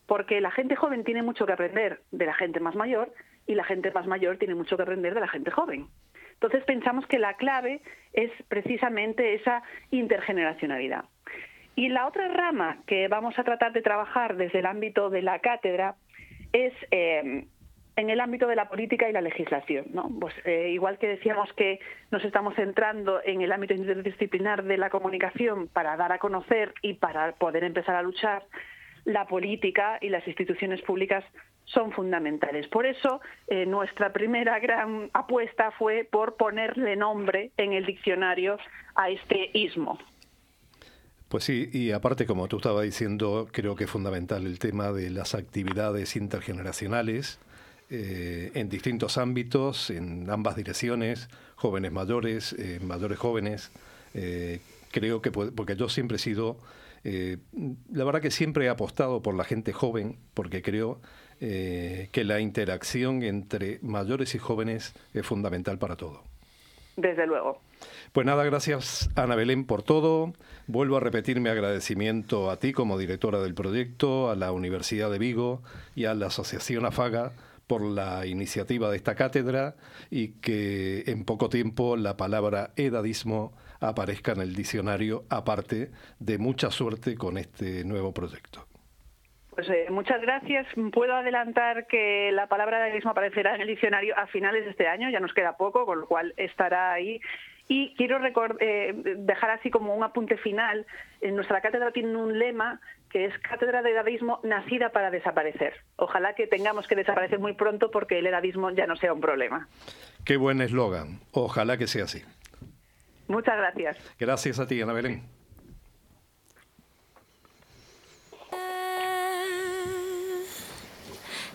porque 0.07 0.41
la 0.41 0.51
gente 0.51 0.77
joven 0.77 1.05
tiene 1.05 1.23
mucho 1.23 1.47
que 1.47 1.53
aprender 1.53 2.03
de 2.11 2.27
la 2.27 2.35
gente 2.35 2.61
más 2.61 2.75
mayor 2.75 3.13
y 3.47 3.55
la 3.55 3.65
gente 3.65 3.93
más 3.93 4.07
mayor 4.07 4.37
tiene 4.39 4.57
mucho 4.57 4.77
que 4.77 4.83
aprender 4.83 5.15
de 5.15 5.21
la 5.21 5.29
gente 5.29 5.51
joven. 5.51 5.87
Entonces 6.37 6.65
pensamos 6.65 7.07
que 7.07 7.19
la 7.19 7.35
clave 7.35 7.81
es 8.13 8.31
precisamente 8.49 9.35
esa 9.35 9.63
intergeneracionalidad. 9.91 11.05
Y 11.75 11.89
la 11.89 12.07
otra 12.07 12.29
rama 12.29 12.79
que 12.87 13.09
vamos 13.09 13.39
a 13.39 13.45
tratar 13.45 13.73
de 13.73 13.83
trabajar 13.83 14.37
desde 14.37 14.61
el 14.61 14.67
ámbito 14.67 15.11
de 15.11 15.23
la 15.23 15.41
cátedra 15.41 15.97
es 16.53 16.73
eh, 16.91 17.45
en 17.97 18.11
el 18.11 18.21
ámbito 18.21 18.47
de 18.47 18.57
la 18.57 18.69
política 18.69 19.09
y 19.09 19.13
la 19.13 19.21
legislación. 19.21 19.87
¿no? 19.93 20.11
Pues, 20.21 20.35
eh, 20.45 20.71
igual 20.71 20.99
que 20.99 21.09
decíamos 21.09 21.53
que 21.55 21.81
nos 22.11 22.25
estamos 22.25 22.55
centrando 22.55 23.21
en 23.25 23.41
el 23.41 23.53
ámbito 23.53 23.75
interdisciplinar 23.75 24.65
de 24.65 24.77
la 24.77 24.91
comunicación 24.91 25.69
para 25.69 25.97
dar 25.97 26.13
a 26.13 26.19
conocer 26.19 26.75
y 26.83 26.95
para 26.95 27.33
poder 27.33 27.65
empezar 27.65 27.97
a 27.97 28.03
luchar, 28.03 28.45
la 29.07 29.27
política 29.27 29.99
y 30.01 30.11
las 30.11 30.27
instituciones 30.27 30.83
públicas 30.83 31.25
son 31.65 31.93
fundamentales. 31.93 32.69
Por 32.69 32.87
eso, 32.87 33.21
eh, 33.49 33.67
nuestra 33.67 34.13
primera 34.13 34.59
gran 34.59 35.11
apuesta 35.15 35.71
fue 35.73 36.07
por 36.11 36.37
ponerle 36.37 36.97
nombre 36.97 37.51
en 37.57 37.73
el 37.73 37.87
diccionario 37.87 38.59
a 38.95 39.11
este 39.11 39.51
ismo. 39.55 39.99
Pues 41.29 41.45
sí, 41.45 41.69
y 41.73 41.91
aparte, 41.91 42.27
como 42.27 42.47
tú 42.47 42.59
estabas 42.59 42.85
diciendo, 42.85 43.49
creo 43.51 43.75
que 43.75 43.85
es 43.85 43.91
fundamental 43.91 44.47
el 44.47 44.59
tema 44.59 44.93
de 44.93 45.11
las 45.11 45.35
actividades 45.35 46.15
intergeneracionales 46.15 47.41
eh, 47.91 48.53
en 48.55 48.69
distintos 48.69 49.19
ámbitos, 49.19 49.91
en 49.91 50.31
ambas 50.31 50.55
direcciones, 50.55 51.29
jóvenes 51.57 51.91
mayores, 51.91 52.53
eh, 52.59 52.79
mayores 52.83 53.19
jóvenes. 53.19 53.73
Creo 54.93 55.21
que, 55.21 55.31
porque 55.31 55.77
yo 55.77 55.91
siempre 55.91 56.17
he 56.17 56.19
sido, 56.19 56.57
eh, 57.09 57.37
la 57.93 58.03
verdad 58.03 58.21
que 58.21 58.33
siempre 58.33 58.67
he 58.67 58.69
apostado 58.69 59.23
por 59.23 59.37
la 59.37 59.45
gente 59.45 59.73
joven, 59.73 60.19
porque 60.35 60.61
creo 60.61 61.01
eh, 61.41 62.09
que 62.11 62.25
la 62.25 62.41
interacción 62.41 63.23
entre 63.23 63.79
mayores 63.81 64.35
y 64.35 64.39
jóvenes 64.39 64.93
es 65.15 65.25
fundamental 65.25 65.79
para 65.79 65.95
todo. 65.95 66.25
Desde 66.97 67.25
luego. 67.29 67.61
Pues 68.13 68.27
nada, 68.27 68.43
gracias 68.43 69.09
Ana 69.15 69.37
Belén 69.37 69.67
por 69.67 69.85
todo. 69.85 70.33
Vuelvo 70.67 70.97
a 70.97 71.01
repetir 71.01 71.39
mi 71.39 71.49
agradecimiento 71.49 72.51
a 72.51 72.57
ti 72.57 72.73
como 72.73 72.99
directora 72.99 73.39
del 73.39 73.55
proyecto, 73.55 74.29
a 74.29 74.35
la 74.35 74.51
Universidad 74.51 75.09
de 75.09 75.21
Vigo 75.21 75.63
y 75.95 76.07
a 76.07 76.15
la 76.15 76.27
Asociación 76.27 76.87
AFAGA 76.87 77.31
por 77.69 77.83
la 77.83 78.27
iniciativa 78.27 78.91
de 78.91 78.97
esta 78.97 79.15
cátedra 79.15 79.77
y 80.11 80.29
que 80.41 81.05
en 81.07 81.25
poco 81.25 81.51
tiempo 81.51 81.97
la 81.97 82.17
palabra 82.17 82.73
edadismo 82.75 83.53
aparezca 83.81 84.33
en 84.33 84.41
el 84.41 84.55
diccionario, 84.55 85.25
aparte 85.31 85.91
de 86.19 86.39
mucha 86.39 86.71
suerte 86.71 87.17
con 87.17 87.39
este 87.39 87.85
nuevo 87.85 88.13
proyecto. 88.13 88.67
Pues 89.51 89.71
eh, 89.71 89.87
muchas 89.91 90.21
gracias. 90.21 90.67
Puedo 90.93 91.15
adelantar 91.15 91.87
que 91.87 92.31
la 92.31 92.47
palabra 92.47 92.87
edadismo 92.87 93.13
aparecerá 93.13 93.55
en 93.55 93.63
el 93.63 93.69
diccionario 93.69 94.15
a 94.17 94.27
finales 94.27 94.65
de 94.65 94.71
este 94.71 94.87
año, 94.87 95.09
ya 95.09 95.19
nos 95.19 95.33
queda 95.33 95.57
poco, 95.57 95.87
con 95.87 96.01
lo 96.01 96.07
cual 96.07 96.35
estará 96.37 96.93
ahí. 96.93 97.21
Y 97.69 97.95
quiero 97.97 98.19
eh, 98.61 98.95
dejar 99.17 99.51
así 99.51 99.71
como 99.71 99.95
un 99.95 100.05
apunte 100.05 100.37
final. 100.37 100.87
En 101.23 101.35
nuestra 101.35 101.63
cátedra 101.63 101.91
tiene 101.91 102.17
un 102.17 102.39
lema 102.39 102.81
que 103.11 103.25
es 103.25 103.39
Cátedra 103.39 103.83
de 103.83 103.93
Edadismo 103.93 104.41
nacida 104.43 104.91
para 104.91 105.11
desaparecer. 105.11 105.73
Ojalá 105.97 106.35
que 106.35 106.47
tengamos 106.47 106.87
que 106.87 106.95
desaparecer 106.95 107.39
muy 107.39 107.55
pronto 107.55 107.91
porque 107.91 108.19
el 108.19 108.27
edadismo 108.27 108.71
ya 108.71 108.87
no 108.87 108.97
sea 108.97 109.13
un 109.13 109.21
problema. 109.21 109.69
Qué 110.25 110.37
buen 110.37 110.61
eslogan. 110.61 111.21
Ojalá 111.33 111.79
que 111.79 111.87
sea 111.87 112.05
así. 112.05 112.23
Muchas 113.29 113.57
gracias. 113.57 113.97
Gracias 114.19 114.59
a 114.59 114.67
ti, 114.67 114.81
Ana 114.81 114.93
Belén. 114.93 115.23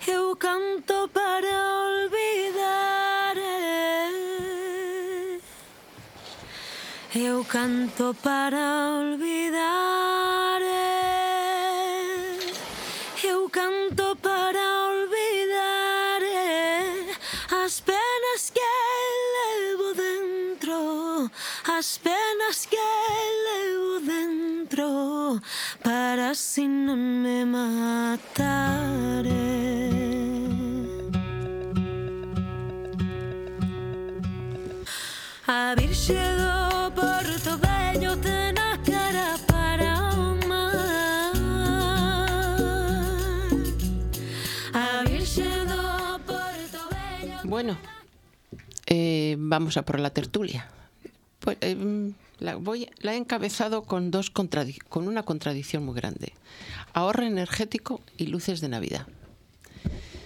Eu 0.07 0.35
canto 0.35 1.09
para 1.13 1.55
olvidar. 1.85 3.37
Eu 7.13 7.45
canto 7.45 8.15
para 8.23 8.99
olvidar 8.99 10.40
las 21.81 21.97
penas 21.97 22.67
que 22.69 22.77
llevo 23.43 23.99
dentro 24.01 25.41
para 25.83 26.35
si 26.35 26.67
no 26.67 26.95
me 26.95 27.43
mataré. 27.43 29.31
Haber 35.47 35.91
llegado 35.91 36.93
por 36.93 37.23
tu 37.45 37.57
bello 37.57 38.15
tenaz 38.17 38.77
cara 38.87 39.37
para 39.47 40.09
amar. 40.09 41.25
Haber 44.71 45.23
llegado 45.25 46.19
por 46.27 46.53
tu 46.73 46.81
bello. 46.93 47.39
Bueno, 47.45 47.75
eh, 48.85 49.35
vamos 49.39 49.77
a 49.77 49.81
por 49.81 49.99
la 49.99 50.11
tertulia. 50.11 50.69
Pues, 51.41 51.57
eh, 51.61 52.11
la, 52.39 52.55
voy, 52.55 52.89
la 52.99 53.13
he 53.13 53.17
encabezado 53.17 53.83
con, 53.83 54.09
dos 54.11 54.29
con 54.31 55.07
una 55.07 55.23
contradicción 55.23 55.83
muy 55.85 55.95
grande. 55.95 56.33
Ahorro 56.93 57.23
energético 57.23 58.01
y 58.17 58.27
luces 58.27 58.61
de 58.61 58.69
Navidad. 58.69 59.07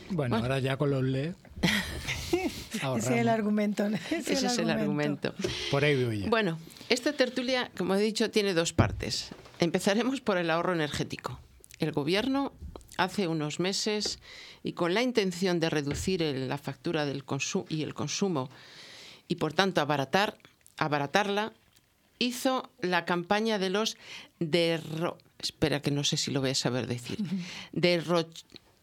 Bueno, 0.09 0.35
ahora 0.37 0.59
ya 0.59 0.77
con 0.77 0.91
los 0.91 1.03
LED. 1.03 1.33
Ese 2.31 2.97
es 2.97 3.07
el 3.09 3.29
argumento. 3.29 3.87
Ese 4.11 4.33
es 4.33 4.57
el 4.57 4.69
argumento. 4.69 5.33
Por 5.71 5.83
ahí 5.83 6.03
voy 6.03 6.19
ya. 6.21 6.29
Bueno, 6.29 6.59
esta 6.89 7.13
tertulia, 7.13 7.71
como 7.77 7.95
he 7.95 7.99
dicho, 8.01 8.29
tiene 8.29 8.53
dos 8.53 8.73
partes. 8.73 9.29
Empezaremos 9.59 10.21
por 10.21 10.37
el 10.37 10.49
ahorro 10.51 10.73
energético. 10.73 11.39
El 11.79 11.91
gobierno 11.91 12.51
hace 12.97 13.27
unos 13.27 13.59
meses 13.59 14.19
y 14.63 14.73
con 14.73 14.93
la 14.93 15.01
intención 15.01 15.59
de 15.59 15.69
reducir 15.69 16.21
el- 16.21 16.47
la 16.49 16.57
factura 16.57 17.05
del 17.05 17.23
consumo 17.23 17.65
y 17.69 17.83
el 17.83 17.93
consumo 17.93 18.49
y 19.27 19.35
por 19.35 19.53
tanto 19.53 19.81
abaratar, 19.81 20.37
abaratarla, 20.77 21.53
hizo 22.19 22.69
la 22.81 23.05
campaña 23.05 23.59
de 23.59 23.69
los 23.69 23.97
derro, 24.39 25.17
espera 25.39 25.81
que 25.81 25.91
no 25.91 26.03
sé 26.03 26.17
si 26.17 26.31
lo 26.31 26.41
voy 26.41 26.51
a 26.51 26.55
saber 26.55 26.87
decir, 26.87 27.17
derro, 27.71 28.27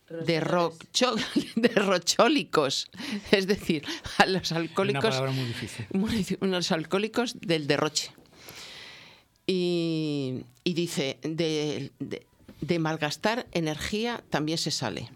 derrocho- 0.09 1.16
derrochólicos, 1.56 2.89
es 3.31 3.47
decir, 3.47 3.85
a 4.19 4.27
los 4.27 4.51
Una 4.51 4.60
alcohólicos 4.60 5.02
palabra 5.05 5.31
muy 5.32 5.44
difícil. 5.47 5.86
muy- 5.93 6.39
unos 6.40 6.73
alcohólicos 6.73 7.40
del 7.40 7.66
derroche. 7.66 8.12
Y, 9.47 10.44
y 10.64 10.74
dice, 10.74 11.19
de, 11.23 11.90
de- 11.98 12.27
de 12.60 12.78
malgastar 12.78 13.47
energía 13.52 14.23
también 14.31 14.56
se 14.59 14.70
sale. 14.70 15.10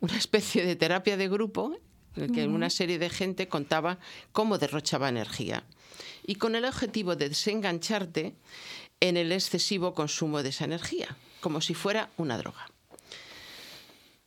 Una 0.00 0.16
especie 0.16 0.64
de 0.64 0.76
terapia 0.76 1.16
de 1.16 1.28
grupo 1.28 1.76
en 2.14 2.32
que 2.32 2.46
una 2.46 2.70
serie 2.70 2.98
de 3.00 3.10
gente 3.10 3.48
contaba 3.48 3.98
cómo 4.30 4.58
derrochaba 4.58 5.08
energía. 5.08 5.64
Y 6.26 6.36
con 6.36 6.54
el 6.54 6.64
objetivo 6.64 7.16
de 7.16 7.28
desengancharte 7.28 8.34
en 9.00 9.16
el 9.16 9.32
excesivo 9.32 9.94
consumo 9.94 10.42
de 10.42 10.48
esa 10.48 10.64
energía, 10.64 11.16
como 11.40 11.60
si 11.60 11.74
fuera 11.74 12.10
una 12.16 12.38
droga. 12.38 12.70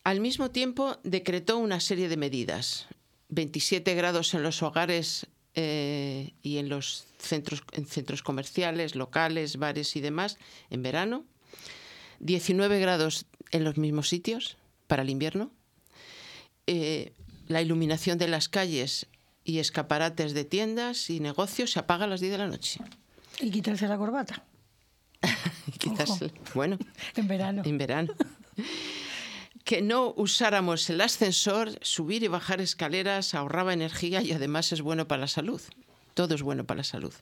Al 0.03 0.21
mismo 0.21 0.51
tiempo, 0.51 0.97
decretó 1.03 1.57
una 1.57 1.79
serie 1.79 2.07
de 2.07 2.17
medidas. 2.17 2.87
27 3.29 3.93
grados 3.95 4.33
en 4.33 4.43
los 4.43 4.63
hogares 4.63 5.27
eh, 5.53 6.33
y 6.43 6.59
en 6.59 6.69
los 6.69 7.07
centros, 7.17 7.63
en 7.73 7.87
centros 7.87 8.21
comerciales, 8.21 8.95
locales, 8.95 9.57
bares 9.57 9.95
y 9.95 10.01
demás 10.01 10.37
en 10.69 10.83
verano. 10.83 11.25
19 12.19 12.79
grados 12.79 13.25
en 13.51 13.63
los 13.63 13.77
mismos 13.77 14.07
sitios 14.07 14.57
para 14.87 15.01
el 15.01 15.09
invierno. 15.09 15.51
Eh, 16.67 17.11
la 17.47 17.61
iluminación 17.61 18.17
de 18.17 18.27
las 18.27 18.49
calles 18.49 19.07
y 19.47 19.59
escaparates 19.59 20.33
de 20.33 20.43
tiendas 20.43 21.09
y 21.09 21.19
negocios 21.21 21.71
se 21.71 21.79
apaga 21.79 22.03
a 22.03 22.07
las 22.07 22.19
10 22.19 22.33
de 22.33 22.37
la 22.37 22.47
noche. 22.47 22.81
Y 23.39 23.49
quitarse 23.49 23.87
la 23.87 23.97
corbata 23.97 24.43
Ojo. 25.99 26.27
bueno, 26.53 26.77
en 27.15 27.27
verano. 27.27 27.61
en 27.65 27.77
verano. 27.77 28.13
Que 29.63 29.81
no 29.81 30.13
usáramos 30.17 30.89
el 30.89 30.99
ascensor, 31.01 31.71
subir 31.81 32.23
y 32.23 32.27
bajar 32.27 32.59
escaleras 32.61 33.33
ahorraba 33.33 33.73
energía 33.73 34.21
y 34.21 34.33
además 34.33 34.71
es 34.73 34.81
bueno 34.81 35.07
para 35.07 35.21
la 35.21 35.27
salud. 35.27 35.61
Todo 36.13 36.35
es 36.35 36.41
bueno 36.41 36.65
para 36.65 36.79
la 36.79 36.83
salud. 36.83 37.13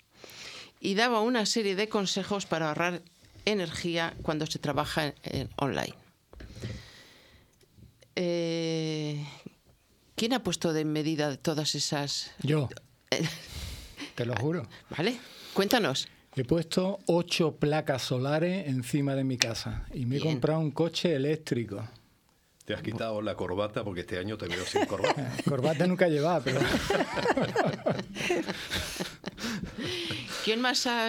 Y 0.79 0.95
daba 0.95 1.21
una 1.21 1.45
serie 1.45 1.75
de 1.75 1.89
consejos 1.89 2.45
para 2.47 2.69
ahorrar 2.69 3.01
energía 3.45 4.15
cuando 4.23 4.45
se 4.47 4.57
trabaja 4.59 5.05
en- 5.07 5.13
en 5.23 5.49
online. 5.57 5.93
Eh, 8.15 9.25
¿Quién 10.15 10.31
ha 10.31 10.43
puesto 10.43 10.71
de 10.71 10.85
medida 10.85 11.35
todas 11.35 11.75
esas? 11.75 12.31
Yo. 12.41 12.69
Te 14.15 14.25
lo 14.25 14.33
juro. 14.37 14.65
¿Vale? 14.89 15.17
Cuéntanos. 15.53 16.07
He 16.37 16.45
puesto 16.45 16.99
ocho 17.05 17.57
placas 17.57 18.01
solares 18.01 18.67
encima 18.67 19.13
de 19.15 19.25
mi 19.25 19.37
casa 19.37 19.85
y 19.93 20.05
me 20.05 20.17
he 20.17 20.21
comprado 20.21 20.59
un 20.59 20.71
coche 20.71 21.15
eléctrico. 21.15 21.85
Te 22.63 22.73
has 22.73 22.81
quitado 22.81 23.21
la 23.21 23.35
corbata 23.35 23.83
porque 23.83 24.01
este 24.01 24.17
año 24.17 24.37
te 24.37 24.47
veo 24.47 24.65
sin 24.65 24.85
corbata. 24.85 25.33
Corbata 25.47 25.85
nunca 25.85 26.07
llevaba, 26.07 26.43
pero 26.43 26.59
¿Quién 30.45 30.61
más 30.61 30.85
ha 30.85 31.07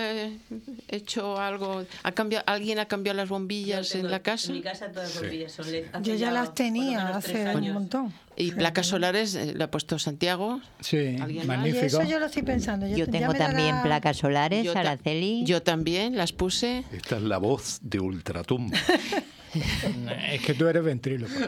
hecho 0.89 1.39
algo? 1.39 1.85
¿Ha 2.03 2.13
cambiado, 2.13 2.43
¿Alguien 2.49 2.79
ha 2.79 2.87
cambiado 2.87 3.19
las 3.19 3.29
bombillas 3.29 3.95
en 3.95 4.11
la 4.11 4.21
casa? 4.21 4.47
En 4.49 4.55
mi 4.55 4.63
casa 4.63 4.91
todas 4.91 5.15
las 5.15 5.21
bombillas 5.23 5.53
son 5.53 5.71
LED. 5.71 5.85
Yo 6.01 6.15
ya 6.15 6.31
las 6.31 6.55
tenía 6.55 7.09
hace 7.09 7.43
un 7.43 7.49
años. 7.49 7.75
montón. 7.75 8.15
Y 8.35 8.53
placas 8.53 8.87
solares 8.87 9.35
eh, 9.35 9.53
le 9.55 9.63
ha 9.65 9.71
puesto 9.71 9.99
Santiago. 9.99 10.63
Sí. 10.81 11.19
Y 11.67 11.77
eso 11.77 12.03
yo 12.05 12.19
lo 12.19 12.25
estoy 12.27 12.43
pensando. 12.45 12.87
Yo 12.87 12.97
ya 12.97 13.07
tengo 13.07 13.35
también 13.35 13.73
dará- 13.77 13.83
placas 13.83 14.17
solares, 14.17 14.65
Yo 14.65 14.73
ta- 14.73 14.81
Araceli. 14.81 15.45
Yo 15.45 15.63
también 15.63 16.17
las 16.17 16.33
puse. 16.33 16.85
Esta 16.91 17.17
es 17.19 17.23
la 17.23 17.37
voz 17.37 17.79
de 17.83 18.01
Ultratum. 18.01 18.73
es 20.33 20.41
que 20.41 20.55
tú 20.55 20.67
eres 20.67 20.83
ventríloco. 20.83 21.35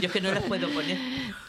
Yo 0.00 0.06
es 0.06 0.12
que 0.12 0.20
no 0.20 0.32
las 0.32 0.42
puedo 0.42 0.68
poner. 0.70 0.98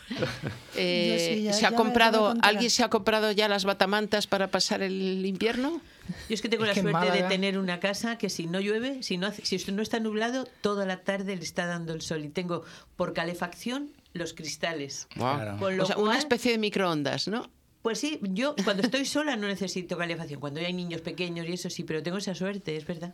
Eh, 0.75 1.09
Yo 1.11 1.35
sí, 1.35 1.43
ya- 1.43 1.53
¿Se 1.53 1.65
ha 1.65 1.71
comprado, 1.75 2.33
alguien 2.41 2.69
se 2.69 2.83
ha 2.83 2.89
comprado 2.89 3.31
ya 3.33 3.47
las 3.49 3.65
batamantas 3.65 4.27
para 4.27 4.47
pasar 4.49 4.81
el 4.81 5.25
invierno? 5.25 5.81
Yo 6.29 6.33
es 6.35 6.41
que 6.41 6.47
tengo 6.49 6.63
Es 6.63 6.69
la 6.69 6.73
que 6.73 6.81
suerte 6.81 7.11
de 7.11 7.23
tener 7.23 7.57
una 7.59 7.79
casa 7.79 8.17
que 8.17 8.29
si 8.29 8.47
no 8.47 8.59
llueve, 8.61 9.03
si 9.03 9.17
no, 9.17 9.27
hace- 9.27 9.45
si 9.45 9.71
no 9.71 9.81
está 9.81 9.99
nublado, 9.99 10.47
toda 10.61 10.85
la 10.85 11.01
tarde 11.03 11.35
le 11.35 11.43
está 11.43 11.65
dando 11.65 11.93
el 11.93 12.01
sol. 12.01 12.23
Y 12.23 12.29
tengo 12.29 12.63
por 12.95 13.13
calefacción 13.13 13.91
los 14.13 14.33
cristales. 14.33 15.07
Guau. 15.15 15.57
Con 15.59 15.77
lo 15.77 15.83
O 15.83 15.85
sea, 15.85 15.97
una 15.97 16.17
especie 16.17 16.51
de 16.51 16.57
microondas, 16.59 17.27
¿no? 17.27 17.49
Pues 17.81 17.99
sí, 17.99 18.19
yo 18.21 18.55
cuando 18.63 18.83
estoy 18.83 19.05
sola 19.05 19.35
no 19.35 19.47
necesito 19.47 19.97
calefacción. 19.97 20.39
Cuando 20.39 20.59
hay 20.61 20.73
niños 20.73 21.01
pequeños 21.01 21.47
y 21.47 21.53
eso 21.53 21.69
sí, 21.69 21.83
pero 21.83 22.01
tengo 22.03 22.17
esa 22.17 22.35
suerte, 22.35 22.75
es 22.77 22.85
verdad. 22.85 23.13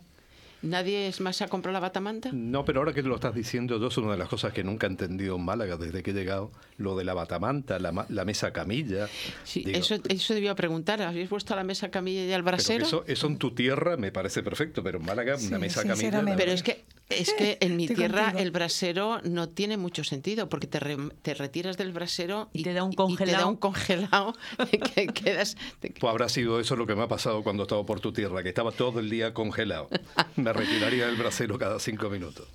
¿Nadie 0.62 1.06
es 1.08 1.20
más 1.20 1.36
se 1.36 1.44
ha 1.44 1.48
comprado 1.48 1.72
la 1.74 1.80
batamanta? 1.80 2.30
No, 2.32 2.64
pero 2.64 2.80
ahora 2.80 2.92
que 2.92 3.02
lo 3.02 3.14
estás 3.14 3.34
diciendo, 3.34 3.78
yo 3.78 3.86
es 3.88 3.96
una 3.98 4.12
de 4.12 4.18
las 4.18 4.28
cosas 4.28 4.52
que 4.52 4.64
nunca 4.64 4.86
he 4.86 4.90
entendido 4.90 5.36
en 5.36 5.44
Málaga 5.44 5.76
desde 5.76 6.02
que 6.02 6.10
he 6.10 6.14
llegado, 6.14 6.50
lo 6.78 6.96
de 6.96 7.04
la 7.04 7.14
batamanta, 7.14 7.78
la, 7.78 7.92
ma- 7.92 8.06
la 8.08 8.24
mesa 8.24 8.52
camilla. 8.52 9.08
Sí, 9.44 9.62
Digo, 9.64 9.78
eso, 9.78 9.96
eso 10.08 10.34
debía 10.34 10.54
preguntar. 10.54 11.02
¿Habéis 11.02 11.28
puesto 11.28 11.52
a 11.54 11.56
la 11.56 11.64
mesa 11.64 11.90
camilla 11.90 12.24
y 12.24 12.32
al 12.32 12.42
brasero? 12.42 12.84
eso, 12.84 13.04
eso 13.06 13.26
en 13.26 13.36
tu 13.38 13.52
tierra 13.54 13.96
me 13.96 14.10
parece 14.12 14.42
perfecto, 14.42 14.82
pero 14.82 14.98
en 14.98 15.04
Málaga 15.06 15.36
una 15.36 15.58
mesa 15.58 15.82
camilla... 15.84 16.22
la 16.22 16.36
Pero 16.36 16.52
es 16.52 16.62
que, 16.62 16.84
es 17.10 17.32
que 17.34 17.58
en 17.60 17.76
mi 17.76 17.84
Estoy 17.84 17.96
tierra 17.96 18.22
contigo. 18.24 18.42
el 18.42 18.50
brasero 18.50 19.20
no 19.24 19.48
tiene 19.48 19.76
mucho 19.76 20.02
sentido 20.04 20.48
porque 20.48 20.66
te, 20.66 20.80
re- 20.80 20.96
te 21.22 21.34
retiras 21.34 21.76
del 21.76 21.92
brasero 21.92 22.48
y, 22.52 22.62
te 22.64 22.72
da 22.72 22.82
un 22.82 22.92
y 22.92 22.96
te 22.96 23.02
da 23.02 23.06
congelado. 23.06 23.48
un 23.48 23.56
congelado 23.56 24.34
que 24.94 25.06
quedas... 25.08 25.56
te- 25.80 25.90
Pues 26.00 26.10
habrá 26.10 26.28
sido 26.28 26.58
eso 26.60 26.74
lo 26.76 26.86
que 26.86 26.94
me 26.96 27.02
ha 27.02 27.08
pasado 27.08 27.42
cuando 27.42 27.62
estaba 27.64 27.84
por 27.86 28.00
tu 28.00 28.12
tierra, 28.12 28.42
que 28.42 28.48
estaba 28.48 28.72
todo 28.72 29.00
el 29.00 29.10
día 29.10 29.32
congelado. 29.34 29.88
Me 30.52 30.60
retiraría 30.60 31.06
del 31.06 31.16
brasero 31.16 31.58
cada 31.58 31.78
cinco 31.80 32.08
minutos. 32.10 32.48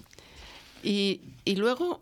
Y, 0.84 1.22
y 1.46 1.56
luego, 1.58 2.02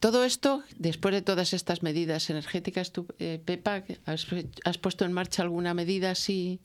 todo 0.00 0.24
esto, 0.24 0.62
después 0.76 1.14
de 1.14 1.22
todas 1.22 1.52
estas 1.52 1.82
medidas 1.82 2.28
energéticas, 2.30 2.92
tú, 2.92 3.06
eh, 3.18 3.40
Pepa, 3.44 3.82
¿has, 4.06 4.26
has 4.64 4.78
puesto 4.78 5.04
en 5.04 5.12
marcha 5.12 5.42
alguna 5.42 5.74
medida 5.74 6.10
así 6.10 6.60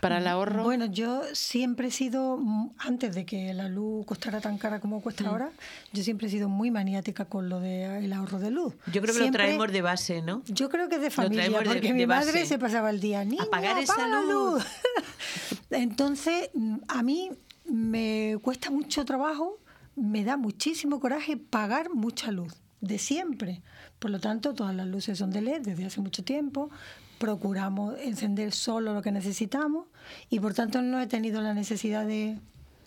para 0.00 0.18
el 0.18 0.26
ahorro? 0.26 0.62
Bueno, 0.62 0.86
yo 0.86 1.22
siempre 1.32 1.88
he 1.88 1.90
sido, 1.90 2.38
antes 2.78 3.14
de 3.14 3.24
que 3.26 3.52
la 3.54 3.68
luz 3.68 4.06
costara 4.06 4.40
tan 4.40 4.56
cara 4.58 4.78
como 4.80 5.00
cuesta 5.02 5.24
Mm. 5.24 5.28
ahora, 5.28 5.50
yo 5.92 6.02
siempre 6.02 6.28
he 6.28 6.30
sido 6.30 6.48
muy 6.48 6.70
maniática 6.70 7.24
con 7.26 7.48
lo 7.48 7.60
del 7.60 8.12
ahorro 8.12 8.38
de 8.38 8.50
luz. 8.50 8.74
Yo 8.92 9.02
creo 9.02 9.14
que 9.14 9.20
Siempre- 9.20 9.42
lo 9.42 9.46
traemos 9.48 9.72
de 9.72 9.82
base, 9.82 10.22
¿no? 10.22 10.42
Yo 10.46 10.68
creo 10.70 10.88
que 10.88 10.96
es 10.96 11.00
de 11.02 11.10
familia, 11.10 11.44
traemos 11.44 11.64
de- 11.64 11.66
porque 11.70 11.88
de 11.88 11.94
mi 11.94 12.06
madre 12.06 12.32
base. 12.32 12.46
se 12.46 12.58
pasaba 12.58 12.90
el 12.90 13.00
día, 13.00 13.24
niña, 13.24 13.42
Apagar 13.42 13.78
esa 13.78 13.92
apaga 13.94 14.08
la 14.08 14.22
luz". 14.22 14.64
Entonces, 15.70 16.50
mm, 16.54 16.76
a 16.88 17.02
mí 17.02 17.30
me 17.68 18.38
cuesta 18.42 18.70
mucho 18.70 19.04
trabajo, 19.04 19.58
me 19.94 20.24
da 20.24 20.36
muchísimo 20.36 21.00
coraje 21.00 21.36
pagar 21.36 21.90
mucha 21.92 22.30
luz, 22.30 22.54
de 22.80 22.98
siempre. 22.98 23.62
Por 23.98 24.10
lo 24.10 24.20
tanto, 24.20 24.54
todas 24.54 24.74
las 24.74 24.86
luces 24.86 25.18
son 25.18 25.30
de 25.30 25.40
LED 25.40 25.62
desde 25.62 25.86
hace 25.86 26.00
mucho 26.00 26.22
tiempo. 26.24 26.70
Procuramos 27.18 27.98
encender 28.00 28.52
solo 28.52 28.92
lo 28.92 29.02
que 29.02 29.10
necesitamos 29.10 29.86
y 30.28 30.38
por 30.40 30.52
tanto 30.52 30.82
no 30.82 31.00
he 31.00 31.06
tenido 31.06 31.40
la 31.40 31.54
necesidad 31.54 32.06
de, 32.06 32.38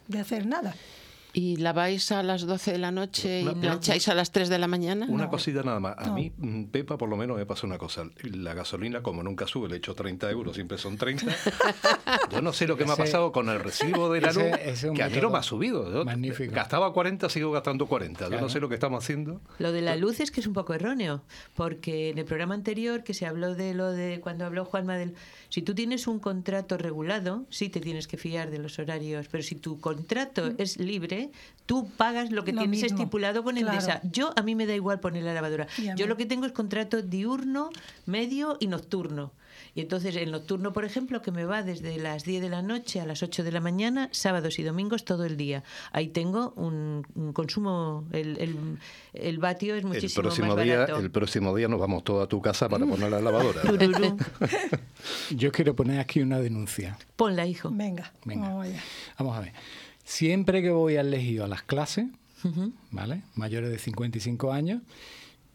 de 0.07 0.19
hacer 0.19 0.45
nada. 0.45 0.75
¿Y 1.41 1.55
laváis 1.55 2.11
a 2.11 2.21
las 2.21 2.45
12 2.45 2.73
de 2.73 2.77
la 2.79 2.91
noche 2.91 3.43
Una- 3.43 3.51
y 3.51 3.53
una- 3.53 3.61
plancháis 3.61 4.09
a 4.09 4.13
las 4.13 4.33
3 4.33 4.49
de 4.49 4.59
la 4.59 4.67
mañana? 4.67 5.05
Una 5.07 5.29
cosita 5.29 5.63
nada 5.63 5.79
más. 5.79 5.95
A 5.97 6.07
No. 6.07 6.13
mí, 6.15 6.33
mm, 6.37 6.65
Pepa, 6.65 6.97
por 6.97 7.07
lo 7.07 7.15
menos 7.15 7.37
me 7.37 7.45
pasa 7.45 7.65
una 7.65 7.77
cosa. 7.77 8.03
La 8.23 8.53
gasolina, 8.53 9.01
como 9.01 9.23
nunca 9.23 9.47
sube, 9.47 9.69
le 9.69 9.77
echo 9.77 9.95
30 9.95 10.29
euros, 10.29 10.53
siempre 10.55 10.77
son 10.77 10.97
30. 10.97 11.23
Yo 12.31 12.41
no 12.41 12.51
sé 12.51 12.67
lo 12.67 12.75
que 12.75 12.83
me 12.83 12.91
ha 12.91 12.93
Ese- 12.95 13.03
pasado 13.03 13.31
con 13.31 13.47
el 13.47 13.61
recibo 13.61 14.11
de 14.11 14.19
la 14.19 14.31
ese- 14.31 14.49
luz, 14.49 14.59
ese 14.65 14.91
que 14.93 15.01
a 15.03 15.07
mí 15.07 15.17
no 15.21 15.29
me 15.29 15.37
ha 15.37 15.43
subido. 15.43 15.89
Yo 15.93 16.03
magnífico. 16.03 16.53
Gastaba 16.53 16.91
40, 16.91 17.29
sigo 17.29 17.51
gastando 17.51 17.85
40. 17.87 18.25
Yo 18.25 18.29
Claro. 18.31 18.43
no 18.43 18.49
sé 18.49 18.59
lo 18.59 18.67
que 18.67 18.75
estamos 18.75 19.01
haciendo. 19.01 19.39
Lo 19.59 19.71
de 19.71 19.81
la 19.81 19.95
luz 19.95 20.19
es 20.19 20.31
que 20.31 20.41
es 20.41 20.47
un 20.47 20.53
poco 20.53 20.73
erróneo, 20.73 21.23
porque 21.55 22.09
en 22.09 22.17
el 22.17 22.25
programa 22.25 22.53
anterior 22.53 23.05
que 23.05 23.13
se 23.13 23.25
habló 23.25 23.55
de 23.55 23.73
lo 23.73 23.91
de 23.91 24.19
cuando 24.19 24.45
habló 24.45 24.65
Juanma 24.65 24.97
del 24.97 25.15
si 25.47 25.61
tú 25.61 25.73
tienes 25.73 26.05
un 26.05 26.19
contrato 26.19 26.77
regulado, 26.77 27.45
sí 27.49 27.69
te 27.69 27.79
tienes 27.79 28.07
que 28.07 28.17
fiar 28.17 28.51
de 28.51 28.59
los 28.59 28.77
horarios, 28.77 29.27
pero 29.31 29.41
si 29.41 29.55
tu 29.55 29.79
contrato 29.79 30.51
es 30.57 30.77
libre, 30.77 31.28
¿vale? 31.29 31.59
Tú 31.65 31.87
pagas 31.97 32.31
lo 32.31 32.43
que 32.43 32.51
Lo 32.51 32.61
tienes 32.61 32.81
mismo. 32.81 32.97
estipulado 32.97 33.43
con 33.43 33.57
el 33.57 33.63
Claro. 33.63 33.77
DESA. 33.79 34.01
Yo, 34.11 34.33
a 34.35 34.41
mí 34.41 34.55
me 34.55 34.65
da 34.65 34.73
igual 34.73 34.99
poner 34.99 35.23
la 35.23 35.33
lavadora. 35.35 35.67
Yo 35.95 36.07
lo 36.07 36.17
que 36.17 36.25
tengo 36.25 36.45
es 36.47 36.51
contrato 36.51 37.01
diurno, 37.03 37.69
medio 38.07 38.57
y 38.59 38.65
nocturno. 38.67 39.31
Y 39.75 39.81
entonces 39.81 40.15
el 40.15 40.31
nocturno, 40.31 40.73
por 40.73 40.83
ejemplo, 40.83 41.21
que 41.21 41.31
me 41.31 41.45
va 41.45 41.61
desde 41.61 41.97
las 41.99 42.23
10 42.23 42.41
de 42.41 42.49
la 42.49 42.63
noche 42.63 43.01
a 43.01 43.05
las 43.05 43.21
8 43.21 43.43
de 43.43 43.51
la 43.51 43.59
mañana, 43.59 44.09
sábados 44.11 44.57
y 44.57 44.63
domingos 44.63 45.05
todo 45.05 45.25
el 45.25 45.37
día. 45.37 45.63
Ahí 45.91 46.07
tengo 46.07 46.53
un, 46.55 47.05
un 47.13 47.33
consumo, 47.33 48.03
el, 48.13 48.37
el, 48.39 48.79
el 49.13 49.37
vatio 49.37 49.75
es 49.75 49.81
El 49.83 49.87
muchísimo 49.89 50.23
próximo, 50.23 50.55
más 50.55 50.63
día, 50.65 50.79
barato. 50.79 50.99
el 50.99 51.11
próximo 51.11 51.55
día 51.55 51.67
nos 51.67 51.79
vamos 51.79 52.03
todos 52.03 52.23
a 52.23 52.27
tu 52.27 52.41
casa 52.41 52.67
para 52.67 52.83
poner 52.87 53.11
la 53.11 53.21
lavadora. 53.21 53.61
Yo 55.29 55.51
quiero 55.51 55.75
poner 55.75 55.99
aquí 55.99 56.21
una 56.21 56.39
denuncia. 56.39 56.97
Ponla, 57.15 57.45
hijo. 57.45 57.69
Venga, 57.71 58.11
Venga. 58.25 58.49
Vamos 59.19 59.37
a 59.37 59.41
ver. 59.41 59.53
Siempre 60.09 60.63
que 60.63 60.71
voy 60.71 60.97
al 60.97 61.11
Legio 61.11 61.43
a 61.43 61.47
las 61.47 61.61
clases. 61.61 62.07
¿vale? 62.89 63.21
Mayores 63.35 63.69
de 63.69 63.77
55 63.77 64.51
años, 64.51 64.81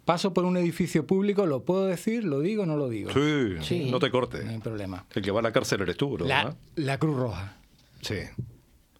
paso 0.04 0.32
por 0.32 0.44
un 0.44 0.56
edificio 0.56 1.06
público, 1.06 1.44
lo 1.46 1.64
puedo 1.64 1.86
decir, 1.86 2.22
lo 2.24 2.38
digo 2.40 2.62
o 2.62 2.66
no 2.66 2.76
lo 2.76 2.88
digo. 2.88 3.10
Sí, 3.12 3.56
Sí. 3.62 3.90
no 3.90 3.98
te 3.98 4.06
No 4.06 4.06
hay 4.06 4.10
cortes. 4.12 4.60
problema. 4.62 5.06
El 5.12 5.22
que 5.22 5.30
va 5.32 5.40
a 5.40 5.42
la 5.42 5.50
cárcel 5.52 5.80
eres 5.80 5.96
tú, 5.96 6.16
La, 6.18 6.44
¿no? 6.44 6.56
la 6.76 6.98
Cruz 6.98 7.16
Roja. 7.16 7.56
Sí, 8.02 8.14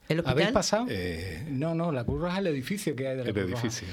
¿El 0.09 0.19
hospital? 0.19 0.27
¿Habéis 0.27 0.51
pasado? 0.51 0.87
Eh, 0.89 1.47
No, 1.51 1.75
no, 1.77 1.93
la 1.93 2.05
Cruz 2.05 2.21
Roja 2.23 2.33
es 2.35 2.39
el 2.41 2.47
edificio 2.49 2.97
que 2.97 3.07
hay 3.07 3.17
de 3.17 3.23
la 3.25 3.29
el 3.29 3.35
Cruz 3.35 3.51
Roja. 3.53 3.63
edificio. 3.67 3.89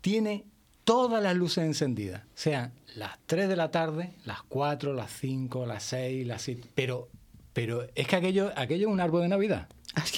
Tiene 0.00 0.44
todas 0.84 1.22
las 1.22 1.36
luces 1.36 1.64
encendidas. 1.64 2.22
Sean 2.34 2.72
las 2.96 3.18
3 3.26 3.48
de 3.48 3.54
la 3.56 3.70
tarde, 3.70 4.14
las 4.24 4.42
4, 4.48 4.94
las 4.94 5.12
5, 5.12 5.64
las 5.64 5.82
6, 5.84 6.26
las 6.26 6.42
7. 6.42 6.68
Pero, 6.74 7.08
pero 7.52 7.86
es 7.94 8.08
que 8.08 8.16
aquello, 8.16 8.50
aquello 8.56 8.88
es 8.88 8.92
un 8.92 9.00
árbol 9.00 9.22
de 9.22 9.28
Navidad. 9.28 9.68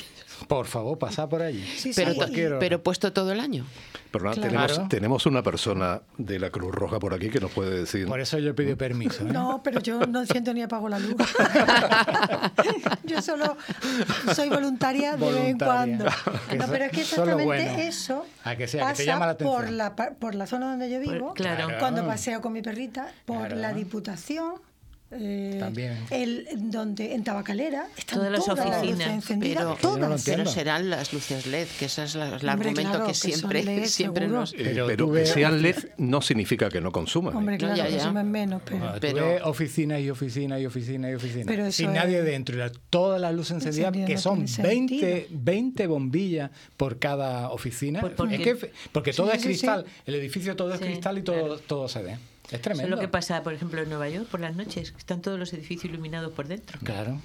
Por 0.48 0.66
favor, 0.66 0.98
pasad 0.98 1.28
por 1.28 1.42
allí. 1.42 1.62
Sí, 1.76 1.92
Pero, 1.94 2.14
pero 2.58 2.82
puesto 2.82 3.12
todo 3.12 3.32
el 3.32 3.40
año. 3.40 3.66
Pero 4.10 4.24
Claro. 4.32 4.40
tenemos, 4.42 4.88
tenemos 4.88 5.26
una 5.26 5.42
persona 5.42 6.00
de 6.18 6.38
la 6.40 6.50
Cruz 6.50 6.74
Roja 6.74 6.98
por 6.98 7.14
aquí 7.14 7.30
que 7.30 7.38
nos 7.40 7.52
puede 7.52 7.78
decir. 7.80 8.06
Por 8.08 8.18
eso 8.20 8.38
yo 8.38 8.54
pido 8.56 8.76
permiso. 8.76 9.22
¿eh? 9.24 9.30
No, 9.32 9.60
pero 9.62 9.80
yo 9.80 10.00
no 10.06 10.26
siento 10.26 10.52
ni 10.52 10.62
apago 10.62 10.88
la 10.88 10.98
luz. 10.98 11.14
yo 13.04 13.22
solo 13.22 13.56
soy 14.34 14.48
voluntaria 14.48 15.16
de 15.16 15.32
vez 15.32 15.44
en 15.50 15.58
cuando. 15.58 16.04
No, 16.56 16.66
pero 16.68 16.84
es 16.86 16.90
que 16.92 17.00
exactamente 17.02 17.44
bueno. 17.44 17.78
eso 17.78 18.26
A 18.44 18.56
que 18.56 18.66
sea, 18.66 18.80
que 18.80 18.86
te 18.86 18.92
pasa 18.92 19.04
llama 19.04 19.26
la 19.26 19.32
atención. 19.32 19.56
por 19.60 19.70
la, 19.70 19.94
pa- 19.96 20.10
por 20.18 20.34
la 20.34 20.46
zona 20.46 20.70
donde 20.70 20.90
yo 20.90 20.98
vivo, 21.00 21.32
claro. 21.34 21.68
cuando 21.78 22.04
paseo 22.06 22.40
con 22.40 22.52
mi 22.52 22.60
perrita, 22.62 23.12
por 23.24 23.38
Claro. 23.38 23.56
la 23.56 23.72
Diputación. 23.72 24.54
Eh, 25.12 25.56
También. 25.58 25.98
El, 26.10 26.46
donde 26.70 27.14
en 27.14 27.24
Tabacalera 27.24 27.88
están 27.96 28.18
Todas 28.18 28.30
las 28.32 28.46
luces 28.46 28.64
oficinas, 28.64 29.08
encendidas, 29.08 29.64
Pero, 29.64 29.76
todas. 29.80 30.24
pero 30.24 30.46
serán 30.46 30.88
las 30.88 31.12
luces 31.12 31.46
LED, 31.46 31.66
que 31.78 31.86
ese 31.86 32.04
es 32.04 32.14
la- 32.14 32.26
el 32.28 32.32
Hombre, 32.34 32.50
argumento 32.50 32.82
claro, 32.90 33.06
que 33.06 33.14
siempre, 33.14 33.64
LED, 33.64 33.84
siempre 33.86 34.24
seguro. 34.26 34.40
nos... 34.40 34.52
Eh, 34.52 34.72
Pero 34.86 35.12
que 35.12 35.26
sean 35.26 35.62
LED 35.62 35.76
no 35.98 36.20
significa 36.22 36.68
que 36.68 36.80
no 36.80 36.92
consuman. 36.92 37.34
Hombre, 37.36 37.54
No, 37.56 37.58
claro, 37.58 37.76
ya, 37.76 37.88
ya. 37.88 37.96
consumen 37.98 38.30
menos, 38.30 38.62
pero... 38.64 38.92
Tú 38.94 38.98
Pero- 39.00 39.26
ves 39.26 39.42
oficinas 39.44 40.00
y 40.00 40.10
oficinas 40.10 40.60
y 40.60 40.66
oficinas 40.66 41.10
y 41.10 41.14
eso 41.14 41.72
sin 41.72 41.88
es- 41.90 41.94
nadie 41.96 42.22
dentro. 42.22 42.70
Todas 42.88 43.20
las 43.20 43.34
luces 43.34 43.52
encendidas, 43.56 43.92
que 43.92 44.14
no 44.14 44.20
son 44.20 44.44
tiene 44.44 44.68
20, 44.68 45.00
sentido. 45.00 45.40
20 45.42 45.86
bombillas 45.88 46.50
por 46.76 46.98
cada 47.00 47.50
oficina. 47.50 48.00
Pues 48.00 48.12
porque- 48.14 48.36
Es 48.36 48.42
que- 48.42 48.72
porque 48.92 49.12
todo 49.12 49.26
Sí, 49.30 49.36
es 49.36 49.42
sí, 49.42 49.48
sí. 49.48 49.48
cristal. 49.48 49.84
El 50.06 50.14
edificio 50.14 50.54
todo 50.56 50.72
es 50.72 50.78
Sí, 50.78 50.84
cristal 50.86 51.18
y 51.18 51.22
todo, 51.22 51.38
claro. 51.46 51.58
todo 51.66 51.88
se 51.88 52.02
ve. 52.02 52.16
Es 52.50 52.54
Eso 52.54 52.62
tremendo. 52.62 52.84
es 52.86 52.90
lo 52.90 52.98
que 53.00 53.08
pasa, 53.08 53.42
por 53.42 53.52
ejemplo, 53.54 53.80
en 53.80 53.88
Nueva 53.88 54.08
York 54.08 54.26
por 54.28 54.40
las 54.40 54.56
noches, 54.56 54.92
están 54.98 55.22
todos 55.22 55.38
los 55.38 55.52
edificios 55.52 55.84
iluminados 55.92 56.32
por 56.32 56.48
dentro. 56.48 56.78
Claro. 56.82 57.20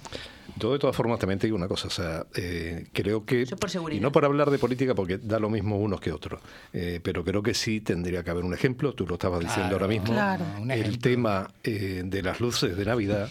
Yo 0.58 0.72
de 0.74 0.80
todas 0.80 0.96
formas 0.96 1.20
también 1.20 1.40
te 1.40 1.48
digo 1.48 1.58
una 1.58 1.68
cosa, 1.68 1.88
o 1.88 1.92
sea, 1.92 2.26
eh, 2.36 2.88
creo 2.94 3.26
que, 3.26 3.42
Eso 3.44 3.56
por 3.58 3.70
seguridad. 3.70 4.00
y 4.00 4.02
no 4.02 4.12
por 4.12 4.26
hablar 4.26 4.50
de 4.52 4.58
política 4.58 4.94
porque 4.96 5.18
da 5.18 5.40
lo 5.40 5.50
mismo 5.50 5.78
unos 5.78 6.00
que 6.00 6.12
otros, 6.12 6.40
eh, 6.72 7.00
pero 7.04 7.24
creo 7.24 7.42
que 7.44 7.54
sí 7.54 7.82
tendría 7.82 8.24
que 8.24 8.30
haber 8.30 8.46
un 8.46 8.54
ejemplo, 8.54 8.94
tú 8.94 9.06
lo 9.08 9.16
estabas 9.16 9.40
diciendo 9.42 9.70
Claro, 9.70 9.76
ahora 9.76 9.88
mismo, 9.88 10.06
Claro. 10.14 10.46
un 10.62 10.72
el 10.72 11.00
tema 11.00 11.52
eh, 11.64 12.04
de 12.06 12.22
las 12.22 12.40
luces 12.40 12.78
de 12.78 12.86
Navidad, 12.86 13.30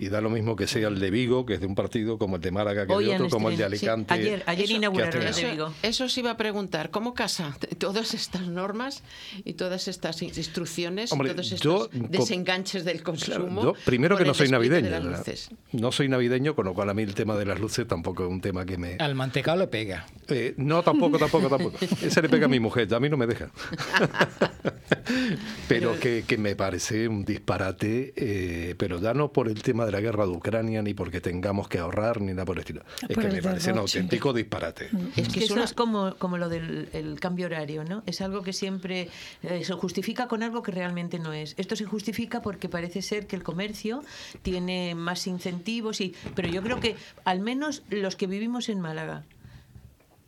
y 0.00 0.08
da 0.08 0.22
lo 0.22 0.30
mismo 0.30 0.56
que 0.56 0.66
sea 0.66 0.88
el 0.88 0.98
de 0.98 1.10
Vigo, 1.10 1.44
que 1.44 1.54
es 1.54 1.60
de 1.60 1.66
un 1.66 1.74
partido, 1.74 2.16
como 2.18 2.36
el 2.36 2.42
de 2.42 2.50
Málaga, 2.50 2.86
que 2.86 2.92
es 2.92 2.96
Hoy 2.98 3.04
de 3.06 3.14
otro, 3.14 3.28
como 3.28 3.50
el 3.50 3.56
de 3.58 3.64
estrenado- 3.66 3.76
sí, 3.78 3.86
Alicante. 3.86 4.14
ayer 4.14 4.42
ayer 4.46 4.70
inauguraron 4.70 5.22
el 5.22 5.34
de 5.34 5.50
Vigo. 5.50 5.72
Eso 5.82 6.04
os 6.04 6.16
iba 6.18 6.30
a 6.30 6.36
preguntar, 6.38 6.90
¿cómo 6.90 7.12
casa 7.14 7.56
todas 7.78 8.14
estas 8.14 8.48
normas 8.48 9.02
y 9.44 9.52
todas 9.52 9.86
estas 9.88 10.22
instrucciones 10.22 11.12
Hombre, 11.12 11.28
y 11.28 11.32
todos 11.32 11.50
yo 11.50 11.54
estos 11.84 11.88
com- 11.88 12.10
desenganches 12.10 12.84
del 12.86 13.02
consumo? 13.02 13.62
Yo, 13.62 13.74
primero 13.84 14.16
que 14.16 14.24
no 14.24 14.32
soy 14.32 14.48
navideño, 14.48 14.88
no 15.72 15.92
soy 15.92 16.08
navideño, 16.08 16.45
con 16.54 16.66
lo 16.66 16.74
cual 16.74 16.90
a 16.90 16.94
mí 16.94 17.02
el 17.02 17.14
tema 17.14 17.36
de 17.36 17.46
las 17.46 17.60
luces 17.60 17.86
tampoco 17.86 18.24
es 18.24 18.30
un 18.30 18.40
tema 18.40 18.64
que 18.64 18.78
me... 18.78 18.96
Al 18.98 19.14
mantecado 19.14 19.58
le 19.58 19.66
pega. 19.66 20.06
Eh, 20.28 20.54
no, 20.56 20.82
tampoco, 20.82 21.18
tampoco, 21.18 21.48
tampoco. 21.48 21.78
Ese 22.02 22.22
le 22.22 22.28
pega 22.28 22.46
a 22.46 22.48
mi 22.48 22.60
mujer, 22.60 22.92
a 22.94 23.00
mí 23.00 23.08
no 23.08 23.16
me 23.16 23.26
deja. 23.26 23.50
pero 25.68 25.98
que, 25.98 26.24
que 26.26 26.38
me 26.38 26.56
parece 26.56 27.08
un 27.08 27.24
disparate, 27.24 28.12
eh, 28.16 28.74
pero 28.78 29.00
ya 29.00 29.14
no 29.14 29.32
por 29.32 29.48
el 29.48 29.62
tema 29.62 29.86
de 29.86 29.92
la 29.92 30.00
guerra 30.00 30.26
de 30.26 30.32
Ucrania, 30.32 30.82
ni 30.82 30.94
porque 30.94 31.20
tengamos 31.20 31.68
que 31.68 31.78
ahorrar, 31.78 32.20
ni 32.20 32.32
nada 32.32 32.44
por 32.44 32.56
el 32.56 32.60
estilo. 32.60 32.82
Es 33.08 33.14
Por 33.14 33.24
que 33.24 33.32
me 33.32 33.42
parece 33.42 33.72
un 33.72 33.78
auténtico 33.78 34.32
disparate. 34.32 34.90
Es 35.16 35.28
que 35.28 35.40
es 35.40 35.50
Eso 35.50 35.62
es 35.62 35.74
como, 35.74 36.14
como 36.16 36.38
lo 36.38 36.48
del 36.48 36.88
el 36.92 37.20
cambio 37.20 37.46
horario, 37.46 37.84
¿no? 37.84 38.02
Es 38.06 38.20
algo 38.20 38.42
que 38.42 38.52
siempre 38.52 39.08
eh, 39.42 39.64
se 39.64 39.72
justifica 39.74 40.28
con 40.28 40.42
algo 40.42 40.62
que 40.62 40.72
realmente 40.72 41.18
no 41.18 41.32
es. 41.32 41.54
Esto 41.56 41.76
se 41.76 41.84
justifica 41.84 42.42
porque 42.42 42.68
parece 42.68 43.02
ser 43.02 43.26
que 43.26 43.36
el 43.36 43.42
comercio 43.42 44.02
tiene 44.42 44.94
más 44.94 45.26
incentivos, 45.26 46.00
y, 46.00 46.14
pero 46.36 46.48
yo 46.48 46.62
creo 46.62 46.78
que 46.78 46.94
al 47.24 47.40
menos 47.40 47.82
los 47.90 48.14
que 48.14 48.28
vivimos 48.28 48.68
en 48.68 48.80
Málaga 48.80 49.24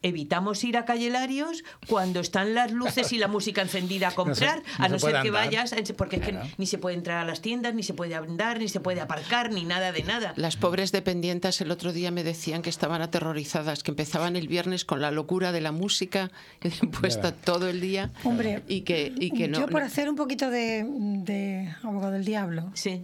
evitamos 0.00 0.62
ir 0.62 0.76
a 0.76 0.84
Calle 0.84 1.10
Larios 1.10 1.64
cuando 1.88 2.20
están 2.20 2.54
las 2.54 2.70
luces 2.70 3.12
y 3.12 3.18
la 3.18 3.26
música 3.26 3.62
encendida 3.62 4.08
a 4.08 4.10
comprar, 4.14 4.62
no 4.78 4.84
a 4.84 4.86
se 4.86 4.92
no 4.92 4.98
ser 5.00 5.10
que 5.10 5.16
andar. 5.18 5.32
vayas, 5.32 5.74
porque 5.96 6.16
es 6.16 6.22
Claro. 6.22 6.46
que 6.46 6.54
ni 6.56 6.66
se 6.66 6.78
puede 6.78 6.94
entrar 6.96 7.18
a 7.18 7.24
las 7.24 7.40
tiendas, 7.42 7.74
ni 7.74 7.82
se 7.82 7.94
puede 7.94 8.14
andar, 8.14 8.60
ni 8.60 8.68
se 8.68 8.78
puede 8.78 9.00
aparcar, 9.00 9.50
ni 9.52 9.64
nada 9.64 9.90
de 9.90 10.04
nada. 10.04 10.34
Las 10.36 10.56
pobres 10.56 10.92
dependientes 10.92 11.60
el 11.60 11.72
otro 11.72 11.92
día 11.92 12.12
me 12.12 12.22
decían 12.22 12.62
que 12.62 12.70
estaban 12.70 13.02
aterrorizadas, 13.02 13.82
que 13.82 13.90
empezaban 13.90 14.36
el 14.36 14.46
viernes 14.46 14.84
con 14.84 15.00
la 15.00 15.10
locura 15.10 15.50
de 15.50 15.62
la 15.62 15.72
música 15.72 16.30
puesta 17.00 17.32
todo 17.32 17.68
el 17.68 17.80
día 17.80 18.12
Hombre, 18.22 18.62
y 18.68 18.82
que, 18.82 19.12
y 19.18 19.32
que 19.32 19.48
no, 19.48 19.58
yo 19.58 19.66
por 19.66 19.80
no- 19.80 19.86
hacer 19.88 20.08
un 20.08 20.14
poquito 20.14 20.48
de, 20.48 20.84
de 20.88 21.74
abogado 21.82 22.12
del 22.12 22.24
diablo, 22.24 22.70
Sí. 22.74 23.02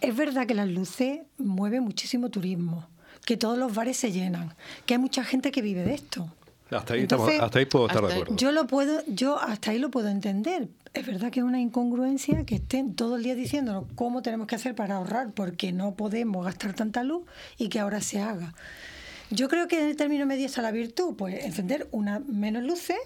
Es 0.00 0.16
verdad 0.16 0.46
que 0.46 0.54
las 0.54 0.68
luces 0.68 1.20
mueven 1.38 1.82
muchísimo 1.82 2.28
turismo, 2.28 2.88
que 3.24 3.36
todos 3.36 3.58
los 3.58 3.74
bares 3.74 3.96
se 3.96 4.12
llenan, 4.12 4.54
que 4.86 4.94
hay 4.94 4.98
mucha 4.98 5.24
gente 5.24 5.50
que 5.50 5.62
vive 5.62 5.82
de 5.82 5.94
esto. 5.94 6.30
Hasta 6.70 6.94
ahí, 6.94 7.00
Entonces, 7.02 7.34
estamos, 7.34 7.46
hasta 7.46 7.58
ahí 7.58 7.66
puedo 7.66 7.86
estar 7.86 8.06
de 8.06 8.12
acuerdo. 8.14 8.36
Yo 8.36 8.52
lo 8.52 8.66
puedo, 8.66 9.02
yo 9.06 9.38
hasta 9.38 9.72
ahí 9.72 9.78
lo 9.78 9.90
puedo 9.90 10.08
entender. 10.08 10.68
Es 10.94 11.06
verdad 11.06 11.30
que 11.30 11.40
es 11.40 11.44
una 11.44 11.60
incongruencia 11.60 12.44
que 12.44 12.56
estén 12.56 12.94
todo 12.94 13.16
el 13.16 13.22
día 13.22 13.34
diciéndonos 13.34 13.84
cómo 13.94 14.22
tenemos 14.22 14.46
que 14.46 14.54
hacer 14.54 14.74
para 14.74 14.96
ahorrar 14.96 15.32
porque 15.32 15.72
no 15.72 15.94
podemos 15.94 16.44
gastar 16.44 16.74
tanta 16.74 17.02
luz 17.02 17.24
y 17.58 17.68
que 17.68 17.78
ahora 17.80 18.00
se 18.00 18.20
haga. 18.20 18.54
Yo 19.30 19.48
creo 19.48 19.68
que 19.68 19.80
en 19.80 19.88
el 19.88 19.96
término 19.96 20.26
medio 20.26 20.46
está 20.46 20.60
la 20.60 20.70
virtud, 20.70 21.14
pues 21.16 21.44
encender 21.44 21.88
una 21.90 22.20
menos 22.20 22.62
luces 22.62 22.98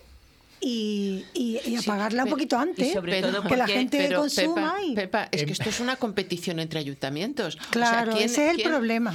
y, 0.61 1.25
y- 1.35 1.61
y 1.65 1.77
apagarla 1.77 2.25
un 2.25 2.31
poquito 2.31 2.59
antes, 2.59 2.89
y 2.89 2.93
sobre 2.93 3.21
todo 3.21 3.43
que 3.43 3.57
la 3.57 3.65
porque- 3.65 3.73
gente 3.73 3.99
pero 3.99 4.21
consuma 4.21 4.55
Pepa, 4.75 4.83
y 4.85 4.95
Pepa, 4.95 5.29
es 5.31 5.41
Em- 5.43 5.47
que 5.47 5.53
esto 5.53 5.69
es 5.69 5.81
una 5.81 5.97
competición 5.97 6.59
entre 6.61 6.81
ayuntamientos. 6.81 7.57
O 7.57 7.59
sea, 7.61 7.71
claro, 7.71 8.13
¿quién- 8.13 8.25
ese 8.27 8.45
es 8.47 8.51
el 8.51 8.57
quién- 8.57 8.69
problema. 8.69 9.15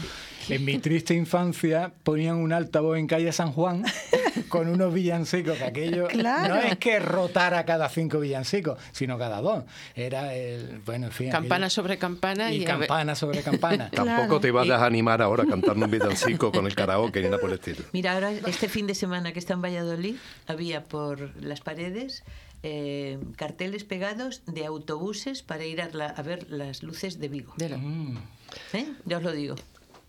En 0.50 0.66
mi 0.66 0.80
triste 0.80 1.14
infancia 1.14 1.94
ponían 2.04 2.36
un 2.38 2.52
altavoz 2.52 2.98
en 2.98 3.06
calle 3.08 3.32
San 3.32 3.52
Juan 3.52 3.84
con 4.52 4.68
unos 4.68 4.94
villancicos, 4.94 5.58
que 5.58 5.64
aquello 5.64 6.08
Claro. 6.10 6.54
no 6.56 6.62
es 6.62 6.78
que 6.78 7.00
rotara 7.00 7.66
cada 7.66 7.90
cinco 7.90 8.20
villancicos, 8.20 8.78
sino 8.92 9.18
cada 9.18 9.42
dos. 9.42 9.64
Era 9.96 10.36
el, 10.36 10.80
bueno, 10.86 11.08
en 11.08 11.12
fin. 11.12 11.30
Campana 11.32 11.66
aquello- 11.66 11.70
sobre 11.72 11.98
campana 11.98 12.54
y 12.54 12.64
campana 12.64 13.16
sobre 13.16 13.42
campana. 13.42 13.90
Tampoco 13.92 14.16
Claro. 14.28 14.40
te 14.42 14.52
vayas 14.52 14.80
a 14.82 14.86
animar 14.86 15.22
ahora 15.24 15.46
cantando 15.46 15.86
un 15.86 15.90
villancico 15.92 16.52
con 16.52 16.68
el 16.68 16.76
karaoke 16.76 17.20
ni 17.22 17.26
nada 17.30 17.40
por 17.42 17.50
el 17.50 17.56
estilo. 17.56 17.80
Mira, 17.94 18.14
ahora 18.14 18.32
este 18.32 18.70
fin 18.70 18.86
de 18.86 18.94
semana 18.94 19.32
que 19.34 19.40
está 19.40 19.54
en 19.56 19.62
Valladolid, 19.64 20.18
había 20.46 20.84
por 20.84 21.36
las 21.42 21.62
paredes 21.62 22.24
eh, 22.64 23.18
carteles 23.38 23.84
pegados 23.86 24.44
de 24.46 24.66
autobuses 24.68 25.42
para 25.42 25.66
ir 25.66 25.82
a, 25.82 25.90
la- 25.90 26.06
a 26.10 26.22
ver 26.22 26.48
las 26.52 26.84
luces 26.84 27.20
de 27.20 27.28
Vigo. 27.28 27.54
de 27.58 27.70
la- 27.70 27.78
Mm. 27.78 28.18
¿Eh? 28.74 28.86
Ya 29.06 29.18
os 29.18 29.24
lo 29.24 29.32
digo. 29.32 29.56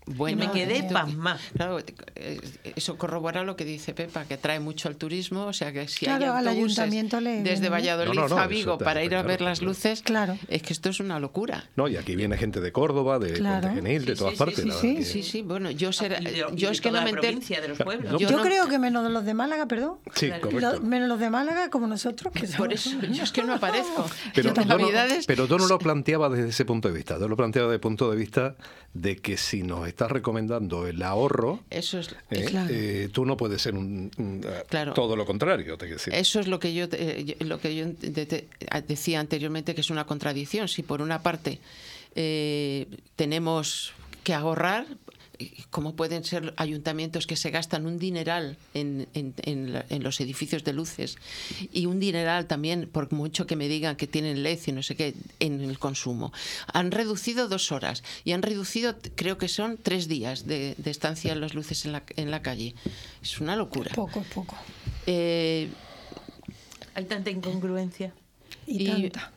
Bueno, 0.05 0.37
me 0.37 0.51
quedé 0.51 0.79
eh, 0.79 0.87
pasma. 0.91 1.37
Claro, 1.55 1.79
eh, 1.79 2.41
eso 2.75 2.97
corrobora 2.97 3.43
lo 3.43 3.55
que 3.55 3.63
dice 3.65 3.93
Pepa, 3.93 4.25
que 4.25 4.33
atrae 4.35 4.59
mucho 4.59 4.89
al 4.89 4.95
turismo, 4.97 5.45
o 5.45 5.53
sea 5.53 5.71
que 5.71 5.87
si 5.87 6.05
Claro, 6.05 6.33
hay 6.33 6.39
al 6.39 6.47
ayuntamiento 6.49 7.21
le 7.21 7.41
desde. 7.41 7.69
Valladolid 7.69 8.13
No, 8.13 8.27
no 8.27 8.35
no, 8.35 8.41
a 8.41 8.47
Vigo 8.47 8.77
para 8.77 9.03
ir 9.03 9.15
a 9.15 9.23
ver 9.23 9.41
las 9.41 9.61
luces, 9.61 10.01
Claro. 10.01 10.37
es 10.47 10.61
que 10.61 10.73
esto 10.73 10.89
es 10.89 10.99
una 10.99 11.19
locura. 11.19 11.69
No, 11.75 11.87
y 11.87 11.95
aquí 11.97 12.15
viene 12.15 12.37
gente 12.37 12.59
de 12.61 12.71
Córdoba, 12.71 13.17
de 13.19 13.33
Claro. 13.33 13.61
Puente 13.69 13.81
Genil, 13.81 14.05
de 14.05 14.13
Sí, 14.13 14.19
todas 14.19 14.33
sí, 14.33 14.37
partes. 14.39 14.55
sí, 14.63 14.71
sí, 14.81 14.95
que- 14.95 15.05
Sí, 15.05 15.23
sí, 15.23 15.41
bueno, 15.41 15.71
yo 15.71 15.91
será, 15.93 16.19
de- 16.19 16.31
y 16.31 16.57
yo 16.59 16.67
de 16.67 16.73
es 16.73 16.81
que 16.81 16.89
no 16.91 16.97
me 16.99 17.03
la 17.05 17.09
entero. 17.09 17.21
provincia, 17.21 17.61
de 17.61 17.67
los 17.69 17.77
pueblos. 17.77 18.11
Yo- 18.19 18.29
Yo, 18.29 18.37
no- 18.37 18.43
creo 18.43 18.67
que 18.67 18.77
menos 18.79 19.03
de 19.03 19.09
los 19.09 19.25
de 19.25 19.33
Málaga, 19.33 19.67
perdón. 19.67 19.97
Sí, 20.15 20.27
Claro. 20.27 20.41
correcto. 20.49 20.73
Lo- 20.73 20.81
menos 20.81 21.07
los 21.09 21.19
de 21.19 21.29
Málaga 21.29 21.69
como 21.69 21.87
nosotros, 21.87 22.33
que 22.33 22.41
Por 22.41 22.49
somos- 22.51 22.73
eso, 22.73 22.89
yo 23.11 23.23
es 23.23 23.31
que 23.31 23.43
no 23.43 23.53
aparezco. 23.53 24.05
Pero 24.35 24.49
en 24.49 24.55
no, 24.67 24.77
pero 25.27 25.57
lo 25.67 25.79
planteaba 25.79 26.29
desde 26.29 26.49
ese 26.49 26.65
punto 26.65 26.87
de 26.89 26.93
vista. 26.93 27.17
Yo 27.19 27.27
lo 27.27 27.35
planteaba 27.37 27.67
desde 27.69 27.75
el 27.75 27.81
punto 27.81 28.11
de 28.11 28.17
vista 28.17 28.55
de 28.93 29.15
que 29.17 29.37
si 29.37 29.63
nos 29.63 29.87
estás 29.93 30.11
recomendando 30.11 30.85
el 30.87 31.01
ahorro, 31.01 31.59
Eso 31.69 31.99
es, 31.99 32.09
¿eh? 32.31 32.45
claro. 32.45 32.69
Eh, 32.73 33.09
tú 33.11 33.25
no 33.25 33.37
puedes 33.37 33.61
ser 33.61 33.75
un, 33.75 34.11
un- 34.17 34.45
Claro. 34.67 34.93
todo 34.93 35.15
lo 35.15 35.25
contrario. 35.25 35.77
Te 35.77 35.85
quiero 35.85 35.97
decir. 35.97 36.13
Eso 36.13 36.39
es 36.39 36.47
lo 36.47 36.59
que 36.59 36.73
yo 36.73 36.87
eh, 36.91 37.35
lo 37.39 37.59
que 37.59 37.75
yo 37.75 37.85
de- 37.85 38.25
de- 38.25 38.47
decía 38.87 39.19
anteriormente 39.19 39.73
que 39.75 39.81
es 39.81 39.89
una 39.89 40.05
contradicción. 40.05 40.67
Si 40.67 40.83
por 40.83 41.01
una 41.01 41.21
parte 41.21 41.59
eh, 42.15 42.87
tenemos 43.15 43.93
que 44.23 44.33
ahorrar, 44.33 44.85
¿cómo 45.71 45.95
pueden 45.95 46.23
ser 46.23 46.53
ayuntamientos 46.57 47.25
que 47.27 47.35
se 47.35 47.49
gastan 47.49 47.85
un 47.85 47.97
dineral 47.97 48.57
en, 48.73 49.07
en- 49.13 49.33
en 49.43 49.73
la- 49.73 49.85
en 49.89 50.03
los 50.03 50.19
edificios 50.21 50.63
de 50.63 50.73
luces 50.73 51.17
y 51.71 51.85
un 51.87 51.99
dineral 51.99 52.45
también, 52.45 52.87
por 52.91 53.11
mucho 53.11 53.47
que 53.47 53.55
me 53.55 53.67
digan 53.67 53.95
que 53.95 54.07
tienen 54.07 54.43
LED 54.43 54.59
y 54.67 54.71
no 54.71 54.83
sé 54.83 54.95
qué, 54.95 55.13
en 55.39 55.61
el 55.61 55.79
consumo? 55.79 56.31
Han 56.71 56.91
reducido 56.91 57.47
dos 57.47 57.71
horas 57.71 58.03
y 58.23 58.31
han 58.33 58.41
reducido, 58.41 58.95
creo 59.15 59.37
que 59.37 59.47
son 59.47 59.77
tres 59.81 60.07
días 60.07 60.45
de, 60.45 60.75
de 60.77 60.91
estancia 60.91 61.33
en 61.33 61.41
las 61.41 61.53
luces 61.53 61.85
en 61.85 61.91
la, 61.93 62.03
en 62.15 62.29
la 62.31 62.41
calle. 62.41 62.75
Es 63.21 63.39
una 63.41 63.55
locura. 63.55 63.91
Poco, 63.95 64.23
poco. 64.33 64.55
Eh, 65.07 65.69
Hay 66.95 67.05
tanta 67.05 67.31
incongruencia. 67.31 68.13
Y, 68.67 68.85
tanta. 68.85 69.31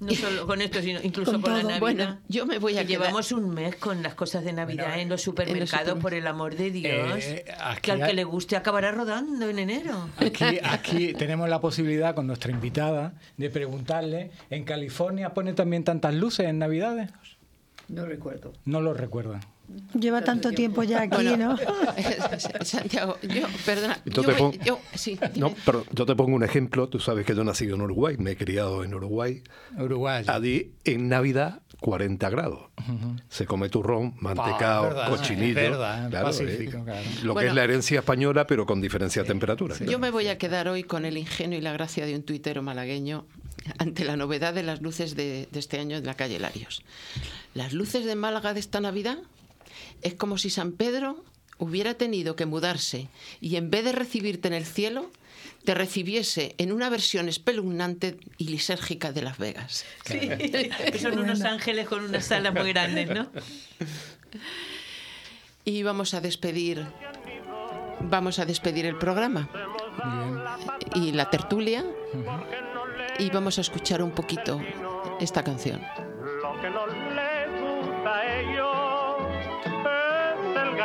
No 0.00 0.12
solo 0.14 0.46
con 0.46 0.60
esto, 0.60 0.80
sino 0.82 1.00
incluso 1.02 1.32
Con 1.32 1.42
con, 1.42 1.52
la. 1.52 1.58
Navidad. 1.62 1.80
Bueno, 1.80 2.18
yo 2.28 2.46
me 2.46 2.58
voy 2.58 2.76
a 2.76 2.80
Que 2.82 2.88
quedar- 2.88 3.06
Llevamos 3.08 3.32
un 3.32 3.50
mes 3.50 3.76
con 3.76 4.02
las 4.02 4.14
cosas 4.14 4.44
de 4.44 4.52
Navidad 4.52 4.98
en 5.00 5.08
los 5.08 5.22
supermercados, 5.22 5.88
supermer- 5.98 6.02
por 6.02 6.14
el 6.14 6.26
amor 6.26 6.54
de 6.56 6.70
Dios. 6.70 7.24
Eh, 7.24 7.44
aquí 7.60 7.80
que 7.82 7.92
al 7.92 8.06
que 8.06 8.14
le 8.14 8.24
guste 8.24 8.56
acabará 8.56 8.90
rodando 8.92 9.48
en 9.48 9.58
enero. 9.58 10.08
Aquí, 10.16 10.58
aquí 10.62 11.12
tenemos 11.14 11.48
la 11.48 11.60
posibilidad 11.60 12.14
con 12.14 12.26
nuestra 12.26 12.50
invitada 12.50 13.14
de 13.36 13.50
preguntarle, 13.50 14.30
¿en 14.50 14.64
California 14.64 15.34
pone 15.34 15.52
también 15.52 15.84
tantas 15.84 16.14
luces 16.14 16.46
en 16.46 16.58
Navidades? 16.58 17.10
No 17.88 18.04
recuerdo. 18.04 18.52
No 18.64 18.80
lo 18.80 18.92
recuerdan. 18.94 19.40
Lleva 19.98 20.22
tanto 20.22 20.50
tiempo 20.52 20.82
ya 20.82 21.02
aquí, 21.02 21.16
Bueno, 21.24 21.54
¿no? 21.54 21.56
Yo, 23.22 23.46
perdona. 23.66 23.98
Yo 24.04 24.12
yo 24.12 24.22
te 24.22 24.26
voy- 24.28 24.34
pongo- 24.36 24.64
yo- 24.64 24.80
sí, 24.94 25.18
No, 25.36 25.50
perdón, 25.50 25.84
yo 25.92 26.06
te 26.06 26.14
pongo 26.16 26.34
un 26.36 26.42
ejemplo. 26.44 26.88
Tú 26.88 27.00
sabes 27.00 27.26
que 27.26 27.34
yo 27.34 27.42
he 27.42 27.44
nacido 27.44 27.74
en 27.74 27.82
Uruguay, 27.82 28.16
me 28.18 28.32
he 28.32 28.36
criado 28.36 28.84
en 28.84 28.94
Uruguay. 28.94 29.42
Uruguay. 29.78 30.24
Allí 30.26 30.72
en 30.84 31.08
Navidad 31.08 31.60
40 31.80 32.28
grados. 32.30 32.60
Se 33.28 33.46
come 33.46 33.68
turrón, 33.68 34.14
mantecao, 34.20 34.84
verdad, 34.84 35.08
cochinillo. 35.10 35.48
es 35.48 35.54
verdad, 35.70 36.10
claro, 36.10 36.26
Pacífico, 36.26 36.78
eh, 36.78 36.82
claro. 36.84 37.06
Lo 37.24 37.34
que 37.34 37.46
es 37.46 37.54
la 37.54 37.64
herencia 37.64 37.98
española, 38.00 38.46
pero 38.46 38.66
con 38.66 38.80
diferencia 38.80 39.22
de 39.22 39.28
temperatura. 39.28 39.76
Yo 39.78 39.98
me 39.98 40.10
voy 40.10 40.28
a 40.28 40.38
quedar 40.38 40.68
hoy 40.68 40.82
con 40.84 41.04
el 41.04 41.16
ingenio 41.18 41.58
y 41.58 41.62
la 41.62 41.72
gracia 41.72 42.06
de 42.06 42.14
un 42.16 42.22
tuitero 42.22 42.62
malagueño 42.62 43.26
ante 43.78 44.04
la 44.04 44.16
novedad 44.16 44.54
de 44.54 44.62
las 44.62 44.80
luces 44.80 45.14
de, 45.14 45.46
de 45.50 45.58
este 45.58 45.78
año 45.78 46.00
de 46.00 46.06
la 46.06 46.14
calle 46.14 46.38
Larios. 46.38 46.82
Las 47.54 47.72
luces 47.74 48.04
de 48.06 48.14
Málaga 48.16 48.54
de 48.54 48.60
esta 48.60 48.80
Navidad 48.80 49.18
es 50.02 50.14
como 50.14 50.38
si 50.38 50.50
San 50.50 50.72
Pedro 50.72 51.24
hubiera 51.58 51.94
tenido 51.94 52.36
que 52.36 52.46
mudarse 52.46 53.08
y 53.40 53.56
en 53.56 53.70
vez 53.70 53.84
de 53.84 53.92
recibirte 53.92 54.48
en 54.48 54.54
el 54.54 54.64
cielo, 54.64 55.10
te 55.64 55.74
recibiese 55.74 56.54
en 56.58 56.72
una 56.72 56.88
versión 56.88 57.28
espeluznante 57.28 58.16
y 58.38 58.48
lisérgica 58.48 59.12
de 59.12 59.22
Las 59.22 59.38
Vegas. 59.38 59.84
Sí, 60.04 60.20
que 60.28 60.98
son 61.00 61.18
unos 61.18 61.42
ángeles 61.42 61.88
con 61.88 62.04
unas 62.04 62.30
alas 62.30 62.54
muy 62.54 62.72
grandes, 62.72 63.08
¿no? 63.10 63.30
Y 65.64 65.82
vamos 65.82 66.14
a 66.14 66.20
despedir 66.20 66.86
vamos 68.00 68.38
a 68.38 68.44
despedir 68.44 68.86
el 68.86 68.96
programa 68.96 69.48
y 70.94 71.12
la 71.12 71.30
tertulia 71.30 71.84
y 73.18 73.30
vamos 73.30 73.58
a 73.58 73.62
escuchar 73.62 74.02
un 74.02 74.12
poquito 74.12 74.60
esta 75.20 75.42
canción. 75.42 75.80
Lo 76.42 76.60
que 76.60 76.70
no 76.70 76.86
les 76.86 77.60
gusta 77.60 78.14
a 78.14 78.40
ellos 78.40 78.77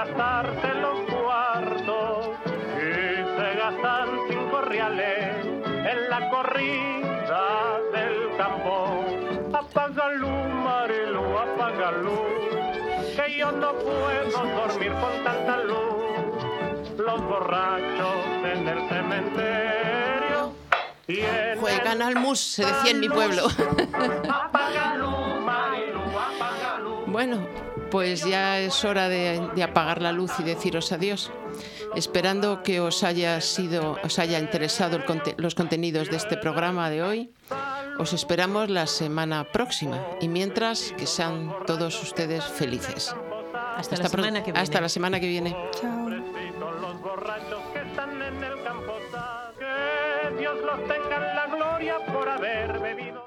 gastarse 0.03 0.73
los 0.81 0.99
cuartos 1.11 2.29
y 2.77 3.23
se 3.23 3.55
gastan 3.57 4.09
cinco 4.27 4.61
reales 4.61 5.45
en 5.65 6.09
la 6.09 6.29
corrida 6.29 7.79
del 7.93 8.35
campo. 8.37 9.05
Apágalo, 9.53 10.27
Marilu, 10.27 11.37
apágalo, 11.37 12.25
que 13.15 13.37
yo 13.37 13.51
no 13.53 13.71
puedo 13.73 14.45
dormir 14.55 14.91
con 14.91 15.23
tanta 15.23 15.57
luz. 15.59 15.79
Los 16.97 17.21
borrachos 17.23 18.25
en 18.43 18.67
el 18.67 18.89
cementerio 18.89 20.53
y 21.07 21.19
en 21.21 21.59
Juegan 21.59 22.01
al 22.01 22.15
mus, 22.15 22.39
se 22.39 22.65
decía 22.65 22.91
en 22.91 22.99
mi 22.99 23.07
pueblo. 23.07 23.47
Apágalo, 24.29 25.11
Marilu, 25.39 26.01
apágalo. 26.01 27.03
Bueno, 27.07 27.47
pues 27.93 28.25
ya 28.25 28.59
es 28.59 28.83
hora 28.85 29.07
de, 29.07 29.39
de 29.55 29.61
apagar 29.61 30.01
la 30.01 30.11
luz 30.11 30.31
y 30.39 30.43
deciros 30.43 30.91
adiós. 30.91 31.31
Esperando 31.95 32.63
que 32.63 32.81
os 32.81 33.03
haya 33.03 33.39
sido, 33.39 33.99
os 34.03 34.17
haya 34.17 34.39
interesado 34.39 34.97
el 34.97 35.05
conte- 35.05 35.35
los 35.37 35.53
contenidos 35.53 36.09
de 36.09 36.17
este 36.17 36.35
programa 36.37 36.89
de 36.89 37.03
hoy. 37.03 37.29
Os 37.99 38.11
esperamos 38.13 38.71
la 38.71 38.87
semana 38.87 39.43
próxima 39.43 40.01
y 40.19 40.27
mientras 40.27 40.91
que 40.97 41.05
sean 41.05 41.53
todos 41.67 42.01
ustedes 42.01 42.43
felices. 42.43 43.15
Hasta, 43.77 43.97
la 43.97 44.09
semana 44.09 44.39
que 44.43 44.51
viene. 44.51 44.59
hasta 44.59 44.81
la 44.81 44.89
semana 44.89 45.19
que 45.19 45.27
viene. 45.27 45.55
Chao. 45.79 46.09
Dios 50.39 50.55
los 50.65 50.79
tenga 50.87 51.19
la 51.35 51.45
gloria 51.45 51.97
por 52.11 52.27
haber 52.27 52.79
bebido. 52.79 53.21